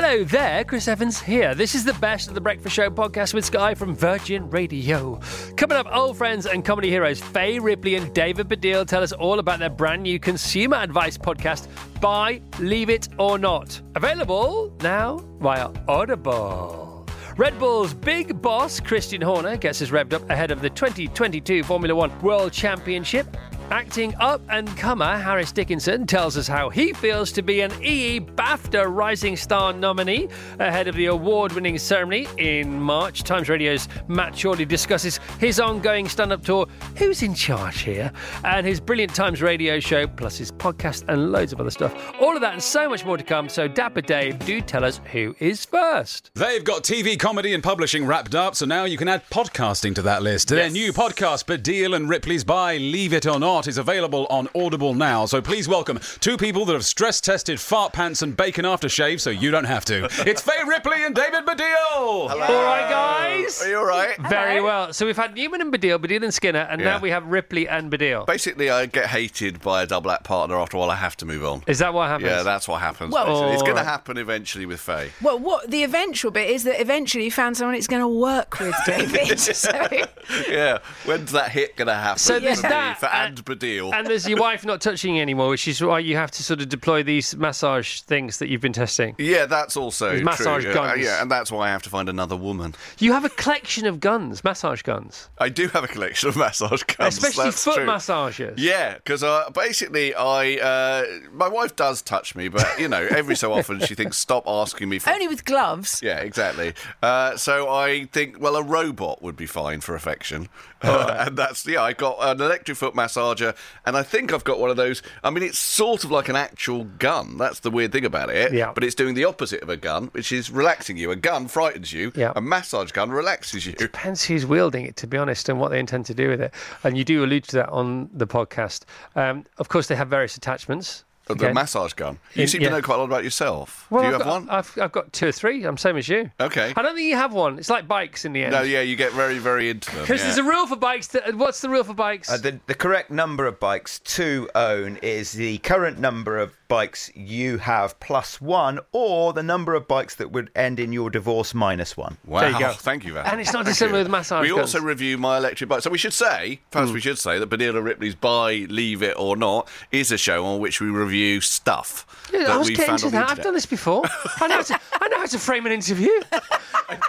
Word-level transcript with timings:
Hello 0.00 0.22
there, 0.22 0.62
Chris 0.62 0.86
Evans 0.86 1.20
here. 1.20 1.56
This 1.56 1.74
is 1.74 1.84
the 1.84 1.92
best 1.94 2.28
of 2.28 2.34
the 2.34 2.40
Breakfast 2.40 2.76
Show 2.76 2.88
podcast 2.88 3.34
with 3.34 3.44
Sky 3.44 3.74
from 3.74 3.96
Virgin 3.96 4.48
Radio. 4.48 5.18
Coming 5.56 5.76
up, 5.76 5.88
old 5.92 6.16
friends 6.16 6.46
and 6.46 6.64
comedy 6.64 6.88
heroes 6.88 7.20
Fay 7.20 7.58
Ripley 7.58 7.96
and 7.96 8.14
David 8.14 8.48
Baddiel 8.48 8.86
tell 8.86 9.02
us 9.02 9.10
all 9.10 9.40
about 9.40 9.58
their 9.58 9.70
brand 9.70 10.04
new 10.04 10.20
consumer 10.20 10.76
advice 10.76 11.18
podcast, 11.18 11.66
Buy, 12.00 12.40
Leave 12.60 12.90
It 12.90 13.08
or 13.18 13.38
Not. 13.38 13.80
Available 13.96 14.72
now 14.82 15.16
via 15.40 15.68
Audible. 15.88 17.04
Red 17.36 17.58
Bull's 17.58 17.92
big 17.92 18.40
boss, 18.40 18.78
Christian 18.78 19.20
Horner, 19.20 19.56
gets 19.56 19.82
us 19.82 19.90
revved 19.90 20.12
up 20.12 20.30
ahead 20.30 20.52
of 20.52 20.60
the 20.60 20.70
2022 20.70 21.64
Formula 21.64 21.92
One 21.92 22.16
World 22.20 22.52
Championship. 22.52 23.36
Acting 23.70 24.14
up 24.18 24.40
and 24.48 24.66
comer 24.78 25.18
Harris 25.18 25.52
Dickinson 25.52 26.06
tells 26.06 26.38
us 26.38 26.48
how 26.48 26.70
he 26.70 26.94
feels 26.94 27.30
to 27.32 27.42
be 27.42 27.60
an 27.60 27.70
EE 27.82 28.18
BAFTA 28.20 28.86
Rising 28.88 29.36
Star 29.36 29.74
nominee 29.74 30.28
ahead 30.58 30.88
of 30.88 30.94
the 30.94 31.06
award 31.06 31.52
winning 31.52 31.76
ceremony 31.76 32.26
in 32.38 32.80
March. 32.80 33.24
Times 33.24 33.50
Radio's 33.50 33.86
Matt 34.08 34.40
Chorley 34.40 34.64
discusses 34.64 35.20
his 35.38 35.60
ongoing 35.60 36.08
stand 36.08 36.32
up 36.32 36.42
tour, 36.42 36.66
Who's 36.96 37.22
in 37.22 37.34
Charge 37.34 37.80
Here? 37.80 38.10
and 38.42 38.66
his 38.66 38.80
brilliant 38.80 39.14
Times 39.14 39.42
Radio 39.42 39.80
show, 39.80 40.06
plus 40.06 40.38
his 40.38 40.50
podcast 40.50 41.04
and 41.08 41.30
loads 41.30 41.52
of 41.52 41.60
other 41.60 41.70
stuff. 41.70 41.94
All 42.22 42.34
of 42.34 42.40
that 42.40 42.54
and 42.54 42.62
so 42.62 42.88
much 42.88 43.04
more 43.04 43.18
to 43.18 43.24
come. 43.24 43.50
So, 43.50 43.68
Dapper 43.68 44.00
Dave, 44.00 44.38
do 44.46 44.62
tell 44.62 44.82
us 44.82 44.98
who 45.12 45.36
is 45.40 45.66
first. 45.66 46.30
They've 46.34 46.64
got 46.64 46.84
TV, 46.84 47.18
comedy, 47.18 47.52
and 47.52 47.62
publishing 47.62 48.06
wrapped 48.06 48.34
up, 48.34 48.56
so 48.56 48.64
now 48.64 48.84
you 48.84 48.96
can 48.96 49.08
add 49.08 49.28
podcasting 49.28 49.94
to 49.96 50.02
that 50.02 50.22
list. 50.22 50.48
Their 50.48 50.70
new 50.70 50.94
podcast, 50.94 51.44
Baddiel 51.44 51.94
and 51.94 52.08
Ripley's 52.08 52.44
Buy, 52.44 52.78
Leave 52.78 53.12
It 53.12 53.26
or 53.26 53.38
Not, 53.38 53.57
is 53.66 53.78
available 53.78 54.26
on 54.30 54.48
Audible 54.54 54.94
now. 54.94 55.26
So 55.26 55.40
please 55.42 55.66
welcome 55.68 55.98
two 56.20 56.36
people 56.36 56.64
that 56.66 56.72
have 56.74 56.84
stress 56.84 57.20
tested 57.20 57.58
fart 57.60 57.92
pants 57.92 58.22
and 58.22 58.36
bacon 58.36 58.64
aftershave 58.64 59.20
so 59.20 59.30
you 59.30 59.50
don't 59.50 59.64
have 59.64 59.84
to. 59.86 60.08
It's 60.28 60.42
Fay 60.42 60.62
Ripley 60.66 61.04
and 61.04 61.14
David 61.14 61.46
Baddiel. 61.46 61.96
All 61.96 62.28
right, 62.28 62.88
guys. 62.90 63.62
Are 63.62 63.68
you 63.70 63.78
all 63.78 63.86
right? 63.86 64.16
Very 64.28 64.60
well. 64.60 64.92
So 64.92 65.06
we've 65.06 65.16
had 65.16 65.34
Newman 65.34 65.60
and 65.62 65.72
Baddiel, 65.72 65.98
Baddiel 65.98 66.22
and 66.22 66.34
Skinner, 66.34 66.66
and 66.70 66.82
now 66.82 67.00
we 67.00 67.10
have 67.10 67.26
Ripley 67.26 67.66
and 67.66 67.90
Baddiel. 67.90 68.26
Basically, 68.26 68.68
I 68.68 68.86
get 68.86 69.06
hated 69.06 69.60
by 69.60 69.82
a 69.82 69.86
double 69.86 70.10
act 70.10 70.24
partner. 70.24 70.56
After 70.56 70.76
a 70.76 70.80
while, 70.80 70.90
I 70.90 70.96
have 70.96 71.16
to 71.18 71.26
move 71.26 71.44
on. 71.44 71.62
Is 71.66 71.78
that 71.78 71.94
what 71.94 72.08
happens? 72.08 72.28
Yeah, 72.30 72.42
that's 72.42 72.68
what 72.68 72.80
happens. 72.80 73.12
Well- 73.14 73.26
basically. 73.26 73.52
it's 73.54 73.62
going 73.62 73.76
to 73.76 73.84
happen 73.84 74.18
eventually 74.18 74.66
with 74.66 74.80
Fay. 74.80 75.10
Well, 75.22 75.38
what 75.38 75.70
the 75.70 75.82
eventual 75.82 76.30
bit 76.30 76.50
is 76.50 76.64
that 76.64 76.80
eventually 76.80 77.24
you 77.24 77.30
found 77.30 77.56
someone 77.56 77.74
it's 77.74 77.86
going 77.86 78.02
to 78.02 78.08
work 78.08 78.58
with, 78.60 78.74
David. 78.86 79.38
so, 79.38 79.70
Yeah, 80.48 80.78
when's 81.06 81.32
that 81.32 81.50
hit 81.52 81.76
going 81.76 81.88
to 81.88 81.94
happen? 81.94 82.18
So 82.18 82.38
there's 82.38 82.60
that, 82.62 82.98
for 83.00 83.06
and- 83.06 83.28
and 83.38 83.44
Baddiel. 83.48 83.92
And 83.94 84.06
there's 84.06 84.28
your 84.28 84.38
wife 84.38 84.64
not 84.64 84.80
touching 84.80 85.16
you 85.16 85.22
anymore, 85.22 85.48
which 85.48 85.66
is 85.66 85.82
why 85.82 85.98
you 86.00 86.16
have 86.16 86.30
to 86.32 86.42
sort 86.42 86.60
of 86.60 86.68
deploy 86.68 87.02
these 87.02 87.34
massage 87.36 88.00
things 88.02 88.38
that 88.38 88.48
you've 88.48 88.60
been 88.60 88.72
testing. 88.72 89.14
yeah, 89.18 89.46
that's 89.46 89.76
also 89.76 90.10
With 90.10 90.18
true. 90.18 90.24
massage 90.24 90.64
yeah, 90.64 90.72
guns. 90.74 91.02
yeah, 91.02 91.22
and 91.22 91.30
that's 91.30 91.50
why 91.50 91.68
I 91.68 91.70
have 91.70 91.82
to 91.84 91.90
find 91.90 92.08
another 92.08 92.36
woman. 92.36 92.74
You 92.98 93.12
have 93.12 93.24
a 93.24 93.28
collection 93.30 93.86
of 93.86 94.00
guns, 94.00 94.44
massage 94.44 94.82
guns, 94.82 95.28
I 95.38 95.48
do 95.48 95.68
have 95.68 95.84
a 95.84 95.88
collection 95.88 96.28
of 96.28 96.36
massage 96.46 96.82
guns. 96.82 97.16
especially 97.16 97.44
that's 97.44 97.64
foot 97.64 97.76
true. 97.76 97.86
massages. 97.86 98.58
Yeah, 98.60 98.94
because 98.94 99.22
uh, 99.22 99.50
basically, 99.54 100.14
I 100.14 100.56
uh, 100.56 101.04
my 101.32 101.48
wife 101.48 101.74
does 101.76 102.02
touch 102.02 102.34
me, 102.36 102.48
but 102.48 102.66
you 102.78 102.88
know, 102.88 103.06
every 103.10 103.34
so 103.36 103.52
often 103.52 103.80
she 103.80 103.94
thinks, 103.94 104.16
"Stop 104.18 104.44
asking 104.46 104.88
me 104.88 104.98
for." 104.98 105.10
only 105.10 105.28
with 105.28 105.44
gloves. 105.44 106.00
Yeah, 106.02 106.18
exactly. 106.18 106.74
Uh, 107.02 107.36
so 107.36 107.68
I 107.68 108.04
think, 108.12 108.40
well, 108.40 108.56
a 108.56 108.62
robot 108.62 109.22
would 109.22 109.36
be 109.36 109.46
fine 109.46 109.80
for 109.80 109.94
affection, 109.94 110.48
Uh, 110.82 111.24
and 111.26 111.36
that's 111.36 111.66
yeah. 111.66 111.82
I 111.82 111.92
got 111.92 112.18
an 112.20 112.40
electric 112.40 112.76
foot 112.76 112.94
massager, 112.94 113.56
and 113.84 113.96
I 113.96 114.02
think 114.02 114.32
I've 114.32 114.44
got 114.44 114.58
one 114.58 114.70
of 114.70 114.76
those. 114.76 115.02
I 115.24 115.30
mean, 115.30 115.42
it's 115.42 115.58
sort 115.58 116.04
of 116.04 116.10
like 116.10 116.28
an 116.28 116.36
actual 116.36 116.84
gun. 116.84 117.36
That's 117.36 117.60
the 117.60 117.70
weird 117.70 117.92
thing 117.92 118.04
about 118.04 118.30
it. 118.30 118.52
Yeah. 118.52 118.72
But 118.72 118.84
it's 118.84 118.94
doing 118.94 119.14
the 119.14 119.24
opposite 119.24 119.62
of 119.62 119.68
a 119.68 119.76
gun, 119.76 120.08
which 120.12 120.32
is 120.32 120.50
relaxing 120.50 120.96
you. 120.96 121.10
A 121.10 121.16
gun 121.16 121.48
frightens 121.48 121.92
you. 121.92 122.12
Yeah. 122.14 122.32
A 122.36 122.40
massage 122.40 122.92
gun 122.92 123.10
relaxes 123.10 123.66
you. 123.66 123.72
It 123.72 123.78
Depends 123.78 124.24
who's 124.24 124.46
wielding 124.46 124.84
it, 124.84 124.96
to 124.96 125.06
be 125.06 125.16
honest, 125.16 125.48
and 125.48 125.58
what 125.58 125.70
they 125.70 125.80
intend 125.80 126.06
to 126.06 126.14
do 126.14 126.28
with 126.28 126.40
it. 126.40 126.54
And 126.84 126.96
you 126.96 127.04
do 127.04 127.24
allude 127.24 127.44
to 127.44 127.56
that 127.56 127.68
on 127.70 128.08
the 128.12 128.26
podcast. 128.26 128.84
Um, 129.16 129.44
of 129.58 129.68
course, 129.68 129.88
they 129.88 129.96
have 129.96 130.08
various 130.08 130.36
attachments. 130.36 131.04
The 131.28 131.34
Okay. 131.34 131.52
massage 131.52 131.92
gun. 131.92 132.18
You 132.34 132.42
In- 132.42 132.48
seem 132.48 132.62
yeah. 132.62 132.70
to 132.70 132.74
know 132.76 132.82
quite 132.82 132.96
a 132.96 132.98
lot 132.98 133.04
about 133.04 133.22
yourself. 133.24 133.86
Well, 133.90 134.02
Do 134.02 134.08
you 134.08 134.14
I've 134.14 134.20
have 134.20 134.26
got, 134.26 134.40
one? 134.40 134.50
I've, 134.50 134.78
I've 134.80 134.92
got 134.92 135.12
two 135.12 135.28
or 135.28 135.32
three. 135.32 135.64
I'm 135.64 135.76
same 135.76 135.96
as 135.96 136.08
you. 136.08 136.30
Okay. 136.40 136.72
I 136.76 136.82
don't 136.82 136.94
think 136.94 137.06
you 137.08 137.16
have 137.16 137.32
one. 137.32 137.58
It's 137.58 137.68
like 137.70 137.86
bikes 137.86 138.24
in 138.24 138.32
the 138.32 138.42
end. 138.44 138.52
No, 138.52 138.62
yeah, 138.62 138.80
you 138.80 138.96
get 138.96 139.12
very, 139.12 139.38
very 139.38 139.70
into 139.70 139.90
them. 139.90 140.00
Because 140.02 140.20
yeah. 140.20 140.26
there's 140.26 140.38
a 140.38 140.42
rule 140.44 140.66
for 140.66 140.76
bikes. 140.76 141.08
That, 141.08 141.34
what's 141.34 141.60
the 141.60 141.68
rule 141.68 141.84
for 141.84 141.94
bikes? 141.94 142.30
Uh, 142.30 142.38
the, 142.38 142.58
the 142.66 142.74
correct 142.74 143.10
number 143.10 143.46
of 143.46 143.60
bikes 143.60 143.98
to 144.00 144.48
own 144.54 144.96
is 145.02 145.32
the 145.32 145.58
current 145.58 145.98
number 145.98 146.38
of 146.38 146.54
bikes 146.68 147.10
you 147.14 147.58
have 147.58 147.98
plus 148.00 148.40
one, 148.40 148.78
or 148.92 149.32
the 149.32 149.42
number 149.42 149.74
of 149.74 149.88
bikes 149.88 150.14
that 150.16 150.30
would 150.30 150.50
end 150.54 150.78
in 150.78 150.92
your 150.92 151.10
divorce 151.10 151.54
minus 151.54 151.96
one. 151.96 152.18
Wow, 152.26 152.40
There 152.40 152.50
you 152.50 152.58
go. 152.58 152.72
thank 152.72 153.04
you, 153.04 153.14
Van. 153.14 153.26
And 153.26 153.40
it's 153.40 153.52
not 153.52 153.64
Thank 153.64 153.74
dissimilar 153.76 154.00
with 154.00 154.10
massage 154.10 154.42
We 154.42 154.48
guns. 154.50 154.60
also 154.74 154.80
review 154.80 155.18
my 155.18 155.38
electric 155.38 155.68
bike. 155.68 155.82
So 155.82 155.90
we 155.90 155.98
should 155.98 156.12
say, 156.12 156.60
first 156.70 156.88
Hmm. 156.88 156.94
we 156.94 157.00
should 157.00 157.18
say 157.18 157.38
that 157.38 157.48
Benila 157.48 157.82
Ripley's 157.82 158.14
Buy, 158.14 158.66
Leave 158.68 159.02
It 159.02 159.14
or 159.18 159.36
Not 159.36 159.68
is 159.90 160.12
a 160.12 160.18
show 160.18 160.44
on 160.44 160.60
which 160.60 160.80
we 160.80 160.88
review 160.88 161.40
stuff 161.40 162.06
Yeah, 162.32 162.40
that 162.40 162.50
I 162.50 162.56
was 162.58 162.68
getting 162.70 162.84
found 162.86 162.98
to 163.00 163.10
that. 163.10 163.30
I've 163.30 163.42
done 163.42 163.54
this 163.54 163.66
before. 163.66 164.02
I 164.40 164.46
know, 164.48 164.56
how 164.56 164.62
to, 164.62 164.80
I 165.00 165.08
know 165.08 165.18
how 165.20 165.26
to 165.26 165.38
frame 165.38 165.66
an 165.66 165.72
interview. 165.72 166.10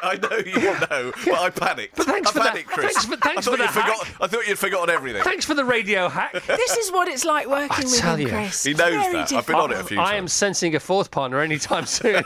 I 0.01 0.17
know 0.21 0.37
you 0.45 0.61
know, 0.61 1.11
but 1.25 1.39
I 1.39 1.49
panicked. 1.49 1.95
But 1.95 2.05
thanks 2.05 2.29
I 2.29 2.33
for 2.33 2.39
that. 2.39 2.47
panicked, 2.49 2.69
Chris. 2.69 2.85
Thanks 2.93 3.05
for- 3.05 3.17
thanks 3.17 3.47
I 3.47 3.51
thought 3.51 3.51
for 3.51 3.57
the 3.57 3.63
you'd 3.63 3.71
forgot. 3.71 4.07
I 4.21 4.27
thought 4.27 4.47
you'd 4.47 4.59
forgotten 4.59 4.93
everything. 4.93 5.23
Thanks 5.23 5.45
for 5.45 5.53
the 5.53 5.65
radio 5.65 6.09
hack. 6.09 6.33
This 6.47 6.77
is 6.77 6.91
what 6.91 7.07
it's 7.07 7.23
like 7.25 7.47
working 7.47 7.85
with 7.85 7.97
tell 7.97 8.15
him, 8.15 8.21
you. 8.21 8.27
Chris. 8.29 8.63
He 8.63 8.73
knows 8.73 8.91
Very 8.93 9.13
that. 9.13 9.31
I've 9.33 9.45
been 9.49 9.61
on 9.63 9.71
it 9.71 9.75
a 9.75 9.77
difficult. 9.77 9.87
few 9.89 9.99
I 9.99 10.15
am 10.15 10.27
sensing 10.27 10.75
a 10.75 10.79
fourth 10.79 11.11
partner 11.11 11.39
anytime 11.39 11.85
soon. 11.99 12.23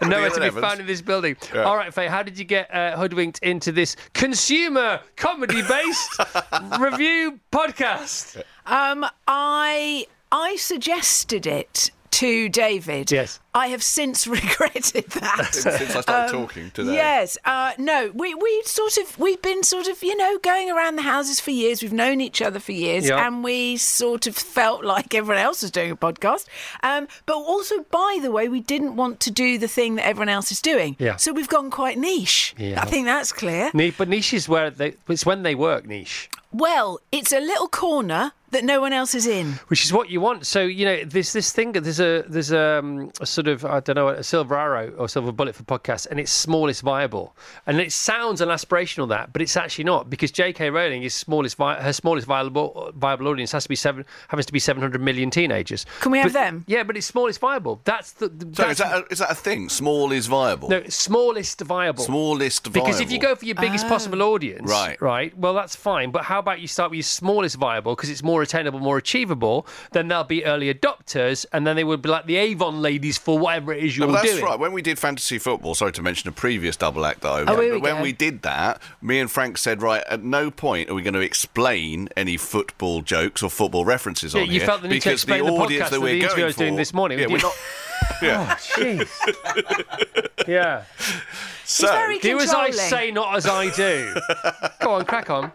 And 0.00 0.10
Nowhere 0.10 0.30
to 0.30 0.38
be 0.40 0.46
Evans. 0.46 0.64
found 0.64 0.78
in 0.80 0.86
this 0.86 1.00
building. 1.02 1.36
Yeah. 1.52 1.62
All 1.64 1.76
right, 1.76 1.92
Fay, 1.92 2.06
how 2.06 2.22
did 2.22 2.38
you 2.38 2.44
get 2.44 2.72
uh, 2.72 2.96
hoodwinked 2.96 3.40
into 3.40 3.72
this 3.72 3.96
consumer 4.14 5.00
comedy 5.16 5.60
based 5.62 6.20
review 6.78 7.40
podcast? 7.50 8.40
Um, 8.64 9.04
I 9.26 10.06
I 10.30 10.54
suggested 10.56 11.46
it 11.48 11.90
to 12.12 12.48
David. 12.48 13.10
Yes. 13.10 13.40
I 13.54 13.68
have 13.68 13.82
since 13.82 14.26
regretted 14.38 15.08
that. 15.10 15.48
Since 15.52 15.96
I 15.96 16.00
started 16.00 16.32
talking 16.32 16.70
today. 16.70 16.94
Yes, 16.94 17.36
uh, 17.44 17.72
no, 17.78 18.10
we 18.14 18.34
we 18.34 18.62
sort 18.64 18.96
of 18.98 19.18
we've 19.18 19.40
been 19.42 19.62
sort 19.64 19.88
of 19.88 20.02
you 20.02 20.16
know 20.16 20.38
going 20.38 20.70
around 20.70 20.96
the 20.96 21.02
houses 21.02 21.40
for 21.40 21.50
years. 21.50 21.82
We've 21.82 21.92
known 21.92 22.20
each 22.20 22.40
other 22.40 22.60
for 22.60 22.72
years, 22.72 23.08
Yeah. 23.08 23.26
and 23.26 23.42
we 23.42 23.76
sort 23.76 24.26
of 24.26 24.36
felt 24.36 24.84
like 24.84 25.14
everyone 25.14 25.42
else 25.42 25.62
was 25.62 25.70
doing 25.70 25.90
a 25.90 25.96
podcast. 25.96 26.46
Um, 26.82 27.08
but 27.26 27.36
also, 27.36 27.80
by 27.90 28.18
the 28.22 28.30
way, 28.30 28.48
we 28.48 28.60
didn't 28.60 28.96
want 28.96 29.18
to 29.20 29.30
do 29.30 29.58
the 29.58 29.68
thing 29.68 29.96
that 29.96 30.06
everyone 30.06 30.28
else 30.28 30.52
is 30.52 30.60
doing. 30.62 30.94
Yeah. 30.98 31.16
So 31.16 31.32
we've 31.32 31.48
gone 31.48 31.70
quite 31.70 31.98
niche. 31.98 32.54
Yeah. 32.58 32.80
I 32.80 32.84
think 32.86 33.06
that's 33.06 33.32
clear. 33.32 33.70
Ni- 33.74 33.90
But 33.90 34.08
niche 34.08 34.34
is 34.34 34.48
where 34.48 34.70
they, 34.70 34.94
it's 35.08 35.26
when 35.26 35.42
they 35.42 35.54
work 35.54 35.86
niche. 35.86 36.28
Well, 36.52 37.00
it's 37.12 37.32
a 37.32 37.40
little 37.40 37.68
corner 37.68 38.32
that 38.50 38.64
no 38.64 38.80
one 38.80 38.92
else 38.92 39.14
is 39.14 39.26
in. 39.26 39.52
which 39.68 39.84
is 39.84 39.92
what 39.92 40.10
you 40.10 40.20
want. 40.20 40.46
So 40.46 40.62
you 40.62 40.84
know, 40.84 41.04
there's 41.04 41.32
this 41.32 41.52
thing. 41.52 41.72
There's 41.72 42.00
a 42.00 42.24
there's 42.28 42.52
um, 42.52 43.10
a 43.20 43.26
sort 43.26 43.48
of 43.48 43.64
I 43.64 43.80
don't 43.80 43.96
know 43.96 44.08
a 44.08 44.22
silver 44.22 44.56
arrow 44.56 44.90
or 44.98 45.08
silver 45.08 45.32
bullet 45.32 45.54
for 45.54 45.62
podcasts, 45.64 46.06
and 46.10 46.18
it's 46.20 46.30
smallest 46.32 46.82
viable. 46.82 47.36
And 47.66 47.80
it 47.80 47.92
sounds 47.92 48.40
an 48.40 48.48
aspirational 48.48 49.08
that, 49.08 49.32
but 49.32 49.42
it's 49.42 49.56
actually 49.56 49.84
not 49.84 50.08
because 50.10 50.30
J.K. 50.30 50.70
Rowling 50.70 51.02
is 51.02 51.14
smallest 51.14 51.56
vi- 51.56 51.80
her 51.80 51.92
smallest 51.92 52.26
viable 52.26 52.92
viable 52.96 53.28
audience 53.28 53.52
has 53.52 53.64
to 53.64 53.68
be 53.68 53.76
seven 53.76 54.04
happens 54.28 54.46
to 54.46 54.52
be 54.52 54.58
700 54.58 55.00
million 55.00 55.30
teenagers. 55.30 55.84
Can 56.00 56.12
we 56.12 56.18
have 56.18 56.28
But- 56.28 56.32
them? 56.40 56.64
Yeah, 56.66 56.82
but 56.82 56.96
it's 56.96 57.06
smallest 57.06 57.40
viable. 57.40 57.80
That's 57.84 58.12
the, 58.12 58.28
the 58.28 58.44
So 58.54 58.62
that's, 58.62 58.72
is 58.72 58.78
that, 58.78 58.94
a, 59.04 59.06
is 59.12 59.18
that 59.18 59.30
a 59.30 59.34
thing? 59.34 59.68
Small 59.68 60.12
is 60.12 60.26
viable. 60.26 60.68
no 60.68 60.82
smallest 60.88 61.60
viable. 61.62 62.04
Smallest 62.04 62.66
viable. 62.66 62.86
Because 62.86 63.00
if 63.00 63.10
you 63.12 63.18
go 63.18 63.34
for 63.34 63.44
your 63.44 63.54
biggest 63.54 63.86
possible 63.88 64.22
audience, 64.22 64.68
Right. 64.70 65.00
right, 65.00 65.36
well, 65.38 65.54
that's 65.54 65.74
fine. 65.76 66.10
But 66.10 66.24
how 66.24 66.38
about 66.38 66.60
you 66.60 66.68
start 66.68 66.90
with 66.90 66.96
your 66.98 67.02
smallest 67.04 67.56
viable 67.56 67.94
because 67.94 68.10
it's 68.10 68.22
more 68.22 68.37
attainable, 68.42 68.80
more 68.80 68.98
achievable? 68.98 69.66
Then 69.92 70.08
there'll 70.08 70.24
be 70.24 70.44
early 70.44 70.72
adopters, 70.72 71.46
and 71.52 71.66
then 71.66 71.76
they 71.76 71.84
would 71.84 72.02
be 72.02 72.08
like 72.08 72.26
the 72.26 72.36
Avon 72.36 72.82
ladies 72.82 73.18
for 73.18 73.38
whatever 73.38 73.72
it 73.72 73.82
is 73.84 73.96
you're 73.96 74.06
but 74.08 74.14
that's 74.22 74.32
doing. 74.32 74.44
right. 74.44 74.58
When 74.58 74.72
we 74.72 74.82
did 74.82 74.98
fantasy 74.98 75.38
football, 75.38 75.74
sorry 75.74 75.92
to 75.92 76.02
mention 76.02 76.28
a 76.28 76.32
previous 76.32 76.76
double 76.76 77.04
act 77.06 77.20
that 77.22 77.28
I 77.28 77.40
Oh, 77.42 77.44
but 77.46 77.58
we 77.58 77.76
when 77.78 77.96
go. 77.96 78.02
we 78.02 78.12
did 78.12 78.42
that, 78.42 78.80
me 79.02 79.18
and 79.20 79.30
Frank 79.30 79.58
said, 79.58 79.82
right, 79.82 80.02
at 80.08 80.22
no 80.22 80.50
point 80.50 80.90
are 80.90 80.94
we 80.94 81.02
going 81.02 81.14
to 81.14 81.20
explain 81.20 82.08
any 82.16 82.36
football 82.36 83.02
jokes 83.02 83.42
or 83.42 83.50
football 83.50 83.84
references 83.84 84.34
Yeah, 84.34 84.40
on 84.42 84.46
you 84.46 84.52
here 84.58 84.66
felt 84.66 84.82
the 84.82 84.88
need 84.88 85.02
to 85.02 85.12
explain 85.12 85.44
the 85.44 85.50
audience 85.52 85.86
podcast 85.86 85.90
that 85.90 86.00
we're 86.00 86.06
the 86.12 86.20
interview 86.20 86.28
going 86.36 86.42
I 86.42 86.46
was 86.46 86.56
doing 86.56 86.76
this 86.76 86.92
morning. 86.94 87.18
Yeah, 87.18 87.26
We 87.26 87.34
we're 87.34 87.38
not. 87.40 87.52
Yeah. 88.22 88.56
Oh, 88.56 88.80
jeez. 88.80 89.08
yeah. 90.48 90.84
So, 91.70 91.86
very 91.86 92.18
Do 92.18 92.38
as 92.40 92.50
I 92.54 92.70
say, 92.70 93.10
not 93.10 93.36
as 93.36 93.46
I 93.46 93.68
do. 93.68 94.14
Go 94.80 94.94
on, 94.94 95.04
crack 95.04 95.28
on. 95.28 95.52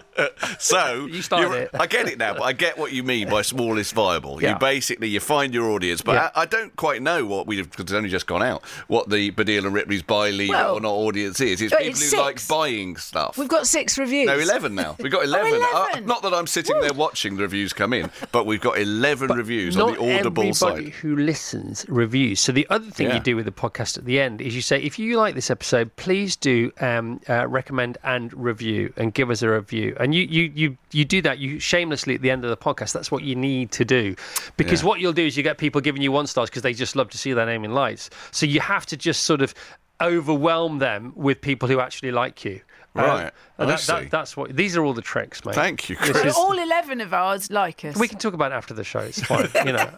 so 0.60 1.08
You 1.10 1.22
started 1.24 1.48
you're- 1.48 1.60
it. 1.64 1.70
I 1.74 1.88
get 1.88 2.08
it 2.08 2.18
now, 2.20 2.34
but 2.34 2.44
I 2.44 2.54
get 2.54 2.78
what 2.78 2.92
you 2.92 3.02
mean 3.04 3.30
by 3.30 3.42
smallest 3.42 3.94
viable. 3.94 4.40
Yeah. 4.42 4.54
You 4.54 4.60
basically 4.60 5.08
you 5.08 5.20
find 5.20 5.54
your 5.56 5.72
audience, 5.72 6.02
but 6.04 6.14
Yeah. 6.14 6.30
I, 6.36 6.42
I 6.42 6.46
don't 6.46 6.76
quite 6.76 7.02
know 7.02 7.26
what 7.26 7.48
we've 7.48 7.68
because 7.70 7.86
it's 7.86 7.94
only 7.94 8.10
just 8.10 8.28
gone 8.28 8.44
out. 8.44 8.64
What 8.88 9.10
the 9.10 9.32
Baddiel 9.32 9.66
and 9.66 9.74
Ripley's 9.74 10.04
buy, 10.04 10.30
leave 10.30 10.50
Well, 10.50 10.76
or 10.76 10.82
not 10.82 10.92
audience 10.92 11.42
is. 11.42 11.62
It's 11.62 11.74
people 11.74 11.88
it's 11.90 12.12
who 12.12 12.20
like 12.20 12.48
buying 12.48 12.96
stuff. 12.98 13.38
We've 13.38 13.48
got 13.50 13.66
six 13.66 13.98
reviews. 13.98 14.28
No, 14.28 14.38
11 14.38 14.76
now. 14.76 14.96
We've 15.00 15.12
got 15.12 15.24
11. 15.26 15.52
Oh, 15.56 15.90
Uh, 15.96 16.00
not 16.02 16.22
that 16.22 16.34
I'm 16.34 16.46
sitting 16.48 16.80
there 16.80 16.94
watching 16.94 17.38
the 17.38 17.42
reviews 17.42 17.74
come 17.74 17.92
in, 17.92 18.12
but 18.32 18.46
we've 18.46 18.62
got 18.62 18.78
11 18.78 19.32
reviews 19.36 19.76
on 19.78 19.94
the 19.94 20.00
Audible 20.00 20.44
everybody 20.44 20.54
site. 20.54 20.90
who 20.94 21.16
listens 21.16 21.86
reviews. 21.90 22.40
So 22.40 22.52
the 22.52 22.68
other 22.70 22.92
thing 22.92 23.08
Yeah. 23.08 23.16
you 23.16 23.20
do 23.22 23.36
with 23.36 23.46
the 23.46 23.52
podcast 23.52 23.98
at 23.98 24.06
the 24.06 24.20
end 24.20 24.42
is 24.42 24.56
you 24.56 24.62
say, 24.62 24.80
if 24.80 25.00
you 25.00 25.18
like 25.18 25.34
this 25.34 25.50
episode, 25.50 25.96
please 26.04 26.36
do 26.36 26.70
um, 26.82 27.22
uh, 27.30 27.48
recommend 27.48 27.98
and 28.04 28.34
review 28.34 28.94
and 28.98 29.14
give 29.14 29.30
us 29.30 29.42
a 29.42 29.50
review. 29.50 29.96
And 30.02 30.14
you, 30.14 30.24
you, 30.24 30.52
you, 30.54 30.78
you 30.92 31.06
do 31.06 31.22
that 31.22 31.40
you 31.40 31.60
shamelessly 31.60 32.16
at 32.16 32.22
the 32.22 32.30
end 32.30 32.44
of 32.44 32.50
the 32.50 32.58
podcast. 32.58 32.92
That's 32.92 33.10
what 33.10 33.24
you 33.24 33.36
need 33.38 33.72
to 33.72 33.86
do, 33.86 34.14
because 34.58 34.82
Yeah. 34.82 34.90
what 34.90 35.00
you'll 35.00 35.14
do 35.14 35.26
is 35.26 35.38
you 35.38 35.44
get 35.44 35.58
people 35.58 35.80
giving 35.80 36.02
you 36.02 36.12
one 36.12 36.28
stars 36.28 36.50
because 36.50 36.62
they 36.62 36.74
just 36.74 36.98
love 36.98 37.10
to 37.12 37.18
see 37.18 37.32
their 37.32 37.46
name 37.46 37.64
in 37.64 37.74
lights. 37.74 38.10
So 38.32 38.46
you 38.46 38.60
have 38.60 38.86
to 38.88 38.98
just 38.98 39.24
sort 39.24 39.42
of 39.42 39.54
overwhelm 40.02 40.80
them 40.80 41.14
with 41.16 41.40
people 41.40 41.70
who 41.70 41.80
actually 41.80 42.12
like 42.12 42.44
you. 42.44 42.60
Um, 42.96 43.04
Right. 43.06 43.32
and 43.58 43.70
that, 43.70 43.80
that, 43.82 44.12
that's 44.12 44.38
what. 44.38 44.56
These 44.56 44.78
are 44.78 44.84
all 44.84 44.94
the 44.94 45.02
tricks, 45.02 45.44
mate. 45.46 45.56
Thank 45.56 45.90
you, 45.90 45.96
Chris. 45.96 46.16
is- 46.26 46.36
All 46.36 46.58
11 46.58 47.02
of 47.02 47.12
ours 47.14 47.50
like 47.50 47.84
us. 47.86 47.96
we 47.96 48.08
can 48.08 48.20
talk 48.20 48.36
about 48.36 48.52
it 48.52 48.56
after 48.56 48.76
the 48.76 48.84
show. 48.84 49.00
It's 49.00 49.22
fine, 49.24 49.48
you 49.66 49.74
know. 49.74 49.90